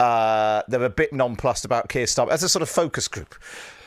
Uh, 0.00 0.62
they're 0.68 0.84
a 0.84 0.90
bit 0.90 1.12
nonplussed 1.12 1.64
about 1.64 1.88
Keir 1.88 2.06
Starmer 2.06 2.30
as 2.30 2.42
a 2.42 2.48
sort 2.48 2.62
of 2.62 2.68
focus 2.68 3.08
group. 3.08 3.34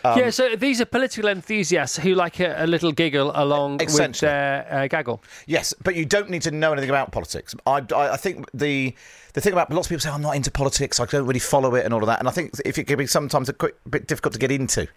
Um, 0.03 0.17
yeah, 0.19 0.29
so 0.29 0.55
these 0.55 0.81
are 0.81 0.85
political 0.85 1.29
enthusiasts 1.29 1.97
who 1.97 2.15
like 2.15 2.39
a, 2.39 2.55
a 2.63 2.67
little 2.67 2.91
giggle 2.91 3.31
along 3.35 3.77
with 3.77 4.19
their 4.19 4.67
uh, 4.69 4.87
gaggle. 4.87 5.23
Yes, 5.45 5.73
but 5.83 5.95
you 5.95 6.05
don't 6.05 6.29
need 6.29 6.41
to 6.43 6.51
know 6.51 6.71
anything 6.71 6.89
about 6.89 7.11
politics. 7.11 7.55
I, 7.65 7.83
I, 7.95 8.13
I 8.13 8.17
think 8.17 8.45
the 8.53 8.95
the 9.33 9.41
thing 9.41 9.53
about 9.53 9.71
lots 9.71 9.87
of 9.87 9.89
people 9.89 10.01
say 10.01 10.09
I'm 10.09 10.21
not 10.21 10.35
into 10.35 10.51
politics, 10.51 10.99
I 10.99 11.05
don't 11.05 11.25
really 11.25 11.39
follow 11.39 11.75
it 11.75 11.85
and 11.85 11.93
all 11.93 12.01
of 12.01 12.07
that. 12.07 12.19
And 12.19 12.27
I 12.27 12.31
think 12.31 12.53
if 12.65 12.77
it 12.77 12.83
can 12.85 12.97
be 12.97 13.07
sometimes 13.07 13.47
a 13.47 13.53
quick, 13.53 13.75
bit 13.89 14.05
difficult 14.07 14.33
to 14.33 14.39
get 14.39 14.51
into, 14.51 14.87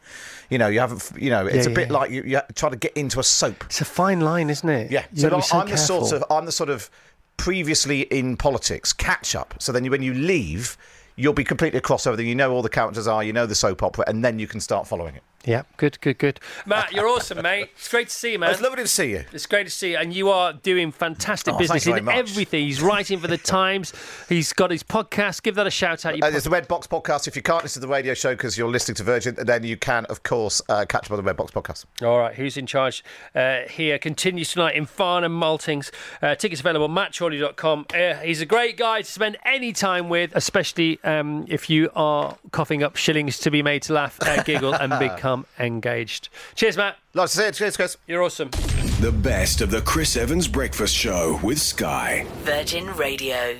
you 0.50 0.58
know, 0.58 0.66
you 0.66 0.80
haven't, 0.80 1.08
you 1.16 1.30
know, 1.30 1.46
it's 1.46 1.66
Yeah, 1.66 1.72
a 1.72 1.74
bit 1.74 1.88
yeah. 1.88 1.96
like 1.96 2.10
you, 2.10 2.22
you 2.24 2.40
try 2.56 2.68
to 2.68 2.76
get 2.76 2.92
into 2.96 3.20
a 3.20 3.22
soap. 3.22 3.62
It's 3.66 3.80
a 3.80 3.84
fine 3.84 4.20
line, 4.20 4.50
isn't 4.50 4.68
it? 4.68 4.90
Yeah, 4.90 5.04
You 5.12 5.20
so, 5.22 5.34
I'm, 5.36 5.42
so 5.42 5.58
I'm 5.60 5.68
the 5.68 5.76
sort 5.76 6.12
of 6.12 6.24
I'm 6.30 6.46
the 6.46 6.52
sort 6.52 6.68
of 6.70 6.90
previously 7.36 8.02
in 8.02 8.36
politics 8.36 8.92
catch 8.92 9.34
up. 9.34 9.54
So 9.58 9.70
then 9.70 9.84
you, 9.84 9.90
when 9.90 10.02
you 10.02 10.14
leave, 10.14 10.76
you'll 11.16 11.32
be 11.32 11.44
completely 11.44 11.78
across 11.78 12.06
everything. 12.06 12.26
You 12.26 12.34
know 12.34 12.52
all 12.52 12.62
the 12.62 12.68
characters 12.68 13.06
are, 13.06 13.22
you 13.22 13.32
know 13.32 13.46
the 13.46 13.54
soap 13.54 13.82
opera, 13.82 14.04
and 14.08 14.24
then 14.24 14.38
you 14.38 14.46
can 14.46 14.60
start 14.60 14.86
following 14.86 15.14
it. 15.14 15.22
Yeah, 15.46 15.64
good, 15.76 16.00
good, 16.00 16.16
good. 16.16 16.40
Matt, 16.64 16.92
you're 16.92 17.06
awesome, 17.06 17.42
mate. 17.42 17.68
It's 17.76 17.88
great 17.90 18.08
to 18.08 18.14
see 18.14 18.32
you, 18.32 18.38
man. 18.38 18.50
It's 18.52 18.62
lovely 18.62 18.82
to 18.82 18.88
see 18.88 19.10
you. 19.10 19.24
It's 19.30 19.44
great 19.44 19.64
to 19.64 19.70
see 19.70 19.90
you, 19.90 19.98
and 19.98 20.10
you 20.14 20.30
are 20.30 20.54
doing 20.54 20.90
fantastic 20.90 21.52
Oh, 21.52 21.58
business 21.58 21.86
in 21.86 22.08
everything. 22.08 22.64
He's 22.64 22.80
writing 22.80 23.18
for 23.18 23.28
the 23.28 23.36
Times. 23.54 23.92
He's 24.30 24.54
got 24.54 24.70
his 24.70 24.82
podcast. 24.82 25.42
Give 25.42 25.54
that 25.56 25.66
a 25.66 25.70
shout 25.70 26.06
out. 26.06 26.16
Your 26.16 26.26
Uh, 26.26 26.30
there's 26.30 26.44
the 26.44 26.50
Red 26.50 26.66
Box 26.66 26.86
podcast. 26.86 27.28
If 27.28 27.36
you 27.36 27.42
can't 27.42 27.62
listen 27.62 27.82
to 27.82 27.86
the 27.86 27.92
radio 27.92 28.14
show 28.14 28.30
because 28.34 28.56
you're 28.56 28.70
listening 28.70 28.94
to 28.94 29.04
Virgin, 29.04 29.34
then 29.38 29.64
you 29.64 29.76
can, 29.76 30.06
of 30.06 30.22
course, 30.22 30.62
uh, 30.70 30.86
catch 30.88 31.04
up 31.06 31.10
on 31.10 31.18
the 31.18 31.22
Red 31.22 31.36
Box 31.36 31.52
podcast. 31.52 31.84
All 32.02 32.18
right, 32.18 32.34
who's 32.34 32.56
in 32.56 32.64
charge 32.66 33.04
uh, 33.34 33.68
here? 33.68 33.98
Continues 33.98 34.50
tonight 34.52 34.76
in 34.76 34.86
Farnham, 34.86 35.38
Maltings. 35.38 35.90
Uh, 36.22 36.34
tickets 36.36 36.62
available, 36.62 36.88
mattchorley.com. 36.88 37.84
Uh, 37.94 38.14
he's 38.14 38.40
a 38.40 38.46
great 38.46 38.78
guy 38.78 39.02
to 39.02 39.10
spend 39.10 39.36
any 39.44 39.74
time 39.74 40.08
with, 40.08 40.30
especially 40.34 41.00
um, 41.04 41.44
if 41.48 41.68
you 41.70 41.90
are 41.94 42.36
coughing 42.50 42.82
up 42.82 42.96
shillings 42.96 43.38
to 43.40 43.50
be 43.50 43.62
made 43.62 43.82
to 43.82 43.92
laugh, 43.92 44.18
uh, 44.22 44.42
giggle, 44.42 44.74
and 44.74 44.92
become 44.98 45.14
become 45.24 45.46
engaged. 45.58 46.28
Cheers, 46.54 46.76
Matt. 46.76 46.96
Nice 47.14 47.32
to 47.32 47.38
see 47.38 47.46
you. 47.46 47.52
Cheers, 47.52 47.76
Chris. 47.76 47.96
You're 48.06 48.22
awesome. 48.22 48.50
The 49.00 49.12
best 49.12 49.60
of 49.60 49.70
the 49.70 49.80
Chris 49.82 50.16
Evans 50.16 50.48
Breakfast 50.48 50.94
Show 50.94 51.38
with 51.42 51.60
Sky. 51.60 52.26
Virgin 52.42 52.94
Radio. 52.96 53.56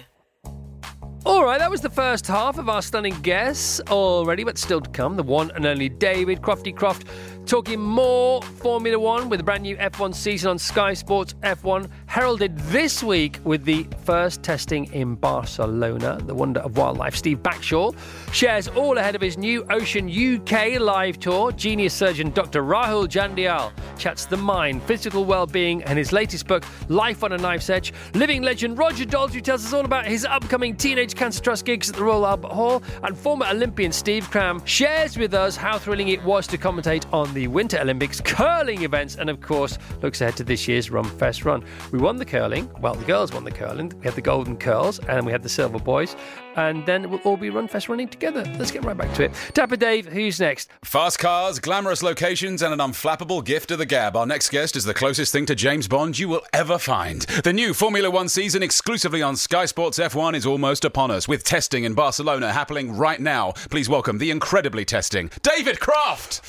All 1.26 1.42
right, 1.42 1.58
that 1.58 1.70
was 1.70 1.80
the 1.80 1.88
first 1.88 2.26
half 2.26 2.58
of 2.58 2.68
our 2.68 2.82
stunning 2.82 3.18
guests 3.22 3.80
already, 3.88 4.44
but 4.44 4.58
still 4.58 4.82
to 4.82 4.90
come. 4.90 5.16
The 5.16 5.22
one 5.22 5.50
and 5.52 5.64
only 5.64 5.88
David 5.88 6.42
Crofty 6.42 6.76
Croft 6.76 7.06
talking 7.46 7.80
more 7.80 8.42
Formula 8.42 8.98
One 8.98 9.28
with 9.28 9.40
a 9.40 9.42
brand 9.42 9.62
new 9.62 9.76
F1 9.76 10.14
season 10.14 10.50
on 10.50 10.58
Sky 10.58 10.94
Sports 10.94 11.34
F1, 11.42 11.88
heralded 12.06 12.56
this 12.58 13.02
week 13.02 13.38
with 13.44 13.64
the 13.64 13.86
first 14.04 14.42
testing 14.42 14.92
in 14.92 15.14
Barcelona. 15.14 16.18
The 16.26 16.34
wonder 16.34 16.60
of 16.60 16.76
wildlife. 16.76 17.14
Steve 17.14 17.42
Backshall 17.42 17.96
shares 18.32 18.68
all 18.68 18.98
ahead 18.98 19.14
of 19.14 19.20
his 19.20 19.36
new 19.36 19.66
Ocean 19.70 20.08
UK 20.08 20.80
live 20.80 21.18
tour. 21.18 21.52
Genius 21.52 21.94
surgeon 21.94 22.30
Dr. 22.30 22.62
Rahul 22.62 23.06
Jandial 23.06 23.72
chats 23.98 24.26
the 24.26 24.36
mind, 24.36 24.82
physical 24.82 25.24
well-being, 25.24 25.82
and 25.84 25.98
his 25.98 26.12
latest 26.12 26.46
book, 26.46 26.64
Life 26.88 27.22
on 27.24 27.32
a 27.32 27.38
Knife's 27.38 27.70
Edge. 27.70 27.92
Living 28.14 28.42
legend 28.42 28.78
Roger 28.78 29.04
Daltrey 29.04 29.42
tells 29.42 29.64
us 29.64 29.72
all 29.72 29.84
about 29.84 30.06
his 30.06 30.24
upcoming 30.24 30.76
Teenage 30.76 31.13
Cancer 31.14 31.42
Trust 31.42 31.64
gigs 31.64 31.88
at 31.88 31.96
the 31.96 32.04
Royal 32.04 32.26
Albert 32.26 32.52
Hall, 32.52 32.82
and 33.02 33.16
former 33.16 33.46
Olympian 33.46 33.92
Steve 33.92 34.30
Cram 34.30 34.64
shares 34.64 35.16
with 35.16 35.34
us 35.34 35.56
how 35.56 35.78
thrilling 35.78 36.08
it 36.08 36.22
was 36.24 36.46
to 36.48 36.58
commentate 36.58 37.04
on 37.12 37.32
the 37.34 37.48
Winter 37.48 37.78
Olympics 37.80 38.20
curling 38.20 38.82
events, 38.82 39.16
and 39.16 39.30
of 39.30 39.40
course 39.40 39.78
looks 40.02 40.20
ahead 40.20 40.36
to 40.36 40.44
this 40.44 40.68
year's 40.68 40.90
Runfest 40.90 41.44
run. 41.44 41.64
We 41.92 41.98
won 41.98 42.16
the 42.16 42.24
curling. 42.24 42.70
Well, 42.80 42.94
the 42.94 43.04
girls 43.04 43.32
won 43.32 43.44
the 43.44 43.50
curling. 43.50 43.92
We 43.98 44.04
had 44.04 44.14
the 44.14 44.22
golden 44.22 44.56
curls, 44.56 44.98
and 45.08 45.24
we 45.24 45.32
had 45.32 45.42
the 45.42 45.48
silver 45.48 45.78
boys, 45.78 46.16
and 46.56 46.86
then 46.86 47.10
we'll 47.10 47.20
all 47.20 47.36
be 47.36 47.50
run 47.50 47.64
Runfest 47.64 47.88
running 47.88 48.08
together. 48.08 48.44
Let's 48.58 48.70
get 48.70 48.84
right 48.84 48.96
back 48.96 49.12
to 49.14 49.24
it. 49.24 49.32
Dapper 49.54 49.76
Dave, 49.76 50.06
who's 50.06 50.38
next? 50.38 50.70
Fast 50.82 51.18
cars, 51.18 51.58
glamorous 51.58 52.02
locations, 52.02 52.62
and 52.62 52.72
an 52.72 52.78
unflappable 52.78 53.44
gift 53.44 53.70
of 53.70 53.78
the 53.78 53.86
gab. 53.86 54.16
Our 54.16 54.26
next 54.26 54.50
guest 54.50 54.76
is 54.76 54.84
the 54.84 54.94
closest 54.94 55.32
thing 55.32 55.46
to 55.46 55.54
James 55.54 55.88
Bond 55.88 56.18
you 56.18 56.28
will 56.28 56.42
ever 56.52 56.78
find. 56.78 57.22
The 57.22 57.52
new 57.52 57.72
Formula 57.74 58.10
One 58.10 58.28
season, 58.28 58.62
exclusively 58.62 59.22
on 59.22 59.36
Sky 59.36 59.64
Sports 59.64 59.98
F1, 59.98 60.34
is 60.34 60.46
almost 60.46 60.84
upon 60.84 61.10
us, 61.10 61.26
with 61.26 61.44
testing 61.44 61.84
in 61.84 61.94
Barcelona 61.94 62.52
happening 62.52 62.96
right 62.96 63.20
now. 63.20 63.52
Please 63.70 63.88
welcome 63.88 64.18
the 64.18 64.30
incredibly 64.30 64.84
testing 64.84 65.30
David 65.42 65.80
Croft. 65.80 66.42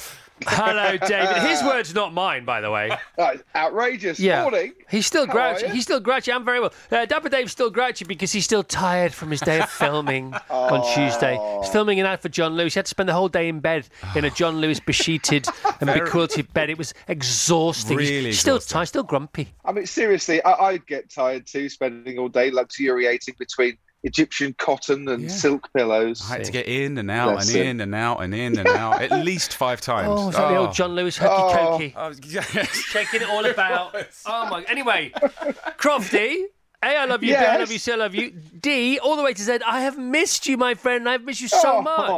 Hello, 0.46 0.98
David. 0.98 1.38
His 1.44 1.64
words, 1.64 1.94
not 1.94 2.14
mine, 2.14 2.44
by 2.44 2.60
the 2.62 2.70
way. 2.70 2.92
Outrageous. 3.56 4.20
Yeah, 4.20 4.42
Morning. 4.42 4.74
he's 4.90 5.06
still 5.06 5.26
How 5.28 5.32
grouchy. 5.34 5.70
He's 5.70 5.84
still 5.84 6.00
grouchy. 6.00 6.32
I'm 6.32 6.44
very 6.44 6.60
well. 6.60 6.74
Uh, 6.92 7.06
Dapper 7.06 7.30
Dave's 7.30 7.52
still 7.54 7.70
grouchy 7.70 8.04
because 8.06 8.32
he's 8.32 8.44
still 8.44 8.64
tired 8.64 9.14
from 9.14 9.32
his 9.32 9.40
day 9.40 9.62
of 9.62 9.70
filming 9.72 10.34
on 10.50 10.82
Tuesday. 10.94 11.40
He's 11.62 11.70
filming 11.72 12.00
an 12.00 12.06
ad 12.06 12.22
for 12.22 12.30
John 12.30 12.56
Lewis. 12.56 12.74
He 12.74 12.80
had 12.80 12.86
to 12.86 12.90
spend 12.90 13.08
the 13.08 13.14
whole 13.14 13.30
day 13.30 13.48
in 13.48 13.60
bed 13.62 13.88
in 14.16 14.26
a 14.26 14.30
John 14.30 14.58
Lewis 14.60 14.80
besheeted 14.80 15.48
and 15.80 15.92
bequilted 15.94 16.52
bed. 16.54 16.70
It 16.70 16.78
was 16.78 16.94
exhausting. 17.08 18.00
He's 18.00 18.10
Really 18.10 18.32
still 18.34 18.60
tired, 18.60 18.88
still 18.88 19.04
grumpy. 19.04 19.54
I 19.64 19.72
mean, 19.72 19.86
seriously, 19.86 20.44
I, 20.44 20.52
I'd 20.70 20.86
get 20.86 21.10
tired 21.10 21.48
too, 21.48 21.70
spending 21.70 22.20
all 22.20 22.30
day 22.30 22.52
luxuriating 22.52 23.36
between 23.40 23.78
Egyptian 24.06 24.54
cotton 24.58 25.08
and 25.10 25.32
silk 25.32 25.68
pillows. 25.76 26.22
I 26.30 26.38
had 26.38 26.46
to 26.46 26.52
get 26.52 26.68
in 26.68 26.98
and 26.98 27.10
out 27.10 27.34
Bless 27.34 27.48
and 27.50 27.58
him. 27.58 27.68
in 27.68 27.82
and 27.82 27.96
out 27.96 28.24
and 28.24 28.34
in 28.36 28.58
and 28.60 28.68
out 28.68 29.02
at 29.02 29.26
least 29.26 29.54
five 29.54 29.80
oh, 29.82 29.86
times. 29.86 30.08
Oh, 30.10 30.30
is 30.30 30.36
that 30.36 30.50
the 30.50 30.56
old 30.58 30.70
oh. 30.70 30.74
John 30.74 30.96
Lewis 30.96 31.18
hokey 31.18 31.94
Oh. 31.98 32.12
cokey? 32.12 32.68
Shaking 32.92 33.22
it 33.24 33.30
all 33.30 33.46
about. 33.46 33.96
Oh 34.26 34.50
my. 34.50 34.64
Anyway, 34.64 35.12
Crofty. 35.78 36.44
A, 36.84 36.88
I 36.88 37.06
love 37.06 37.24
you. 37.24 37.34
B, 37.34 37.36
I 37.36 37.58
love 37.58 37.72
you. 37.72 37.80
C, 37.80 37.92
I 37.92 37.96
love 37.96 38.14
you. 38.14 38.30
D, 38.32 39.00
all 39.00 39.16
the 39.16 39.24
way 39.24 39.34
to 39.34 39.42
Z. 39.42 39.60
I 39.66 39.82
have 39.82 39.98
missed 39.98 40.48
you, 40.48 40.56
my 40.56 40.76
friend. 40.76 41.10
I've 41.10 41.24
missed 41.24 41.42
you 41.42 41.48
so 41.48 41.78
Oh. 41.78 41.82
much. 41.82 42.10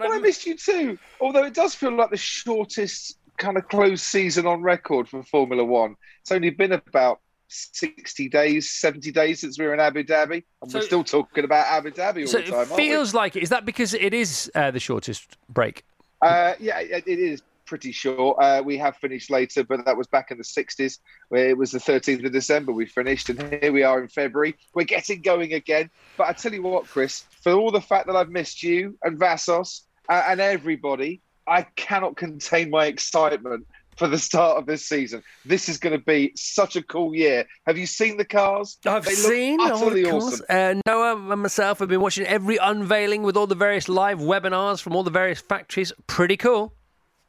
Well, 0.00 0.12
I 0.12 0.18
missed 0.20 0.46
you 0.46 0.56
too. 0.56 0.98
Although 1.20 1.44
it 1.44 1.54
does 1.54 1.74
feel 1.74 1.94
like 1.94 2.10
the 2.10 2.16
shortest 2.16 3.18
kind 3.38 3.56
of 3.56 3.66
closed 3.68 4.04
season 4.04 4.46
on 4.46 4.62
record 4.62 5.08
for 5.08 5.22
Formula 5.24 5.64
One. 5.64 5.96
It's 6.20 6.30
only 6.30 6.50
been 6.50 6.72
about 6.72 7.20
60 7.52 8.28
days, 8.28 8.70
70 8.70 9.12
days 9.12 9.40
since 9.40 9.58
we 9.58 9.66
were 9.66 9.74
in 9.74 9.80
Abu 9.80 10.02
Dhabi. 10.04 10.42
And 10.62 10.70
So- 10.70 10.78
we're 10.78 10.84
still 10.84 11.04
talking 11.04 11.44
about 11.44 11.66
Abu 11.66 11.90
Dhabi 11.90 12.22
all 12.22 12.26
So 12.26 12.38
the 12.38 12.50
time, 12.50 12.62
it 12.62 12.76
feels 12.76 13.14
like 13.14 13.36
it. 13.36 13.42
Is 13.42 13.50
that 13.50 13.64
because 13.64 13.94
it 13.94 14.14
is 14.14 14.50
uh, 14.54 14.70
the 14.70 14.80
shortest 14.80 15.36
break? 15.48 15.84
Uh, 16.20 16.54
yeah, 16.60 16.78
it, 16.80 17.04
it 17.06 17.18
is 17.18 17.42
pretty 17.66 17.92
short. 17.92 18.36
Uh, 18.40 18.62
we 18.64 18.76
have 18.78 18.96
finished 18.96 19.30
later, 19.30 19.64
but 19.64 19.84
that 19.84 19.96
was 19.96 20.06
back 20.06 20.30
in 20.30 20.38
the 20.38 20.44
60s, 20.44 20.98
where 21.30 21.48
it 21.48 21.56
was 21.56 21.70
the 21.70 21.78
13th 21.78 22.24
of 22.24 22.32
December 22.32 22.72
we 22.72 22.86
finished, 22.86 23.30
and 23.30 23.42
here 23.62 23.72
we 23.72 23.82
are 23.82 24.00
in 24.00 24.08
February. 24.08 24.54
We're 24.74 24.84
getting 24.84 25.22
going 25.22 25.54
again. 25.54 25.90
But 26.16 26.28
I 26.28 26.32
tell 26.32 26.52
you 26.52 26.62
what, 26.62 26.86
Chris, 26.86 27.24
for 27.42 27.52
all 27.52 27.70
the 27.70 27.80
fact 27.80 28.06
that 28.08 28.16
I've 28.16 28.28
missed 28.30 28.62
you 28.62 28.98
and 29.02 29.18
Vassos 29.18 29.86
uh, 30.08 30.22
and 30.28 30.40
everybody, 30.40 31.22
I 31.46 31.62
cannot 31.76 32.16
contain 32.16 32.70
my 32.70 32.86
excitement 32.86 33.66
for 34.02 34.08
the 34.08 34.18
start 34.18 34.58
of 34.58 34.66
this 34.66 34.84
season. 34.84 35.22
This 35.44 35.68
is 35.68 35.78
going 35.78 35.96
to 35.96 36.04
be 36.04 36.32
such 36.34 36.74
a 36.74 36.82
cool 36.82 37.14
year. 37.14 37.46
Have 37.68 37.78
you 37.78 37.86
seen 37.86 38.16
the 38.16 38.24
cars? 38.24 38.76
I've 38.84 39.04
They 39.04 39.12
seen 39.12 39.60
all 39.60 39.90
the 39.90 40.02
cars. 40.02 40.24
awesome. 40.24 40.46
Uh, 40.48 40.74
Noah 40.86 41.32
and 41.32 41.40
myself 41.40 41.78
have 41.78 41.88
been 41.88 42.00
watching 42.00 42.26
every 42.26 42.56
unveiling 42.56 43.22
with 43.22 43.36
all 43.36 43.46
the 43.46 43.54
various 43.54 43.88
live 43.88 44.18
webinars 44.18 44.82
from 44.82 44.96
all 44.96 45.04
the 45.04 45.12
various 45.12 45.40
factories. 45.40 45.92
Pretty 46.08 46.36
cool. 46.36 46.74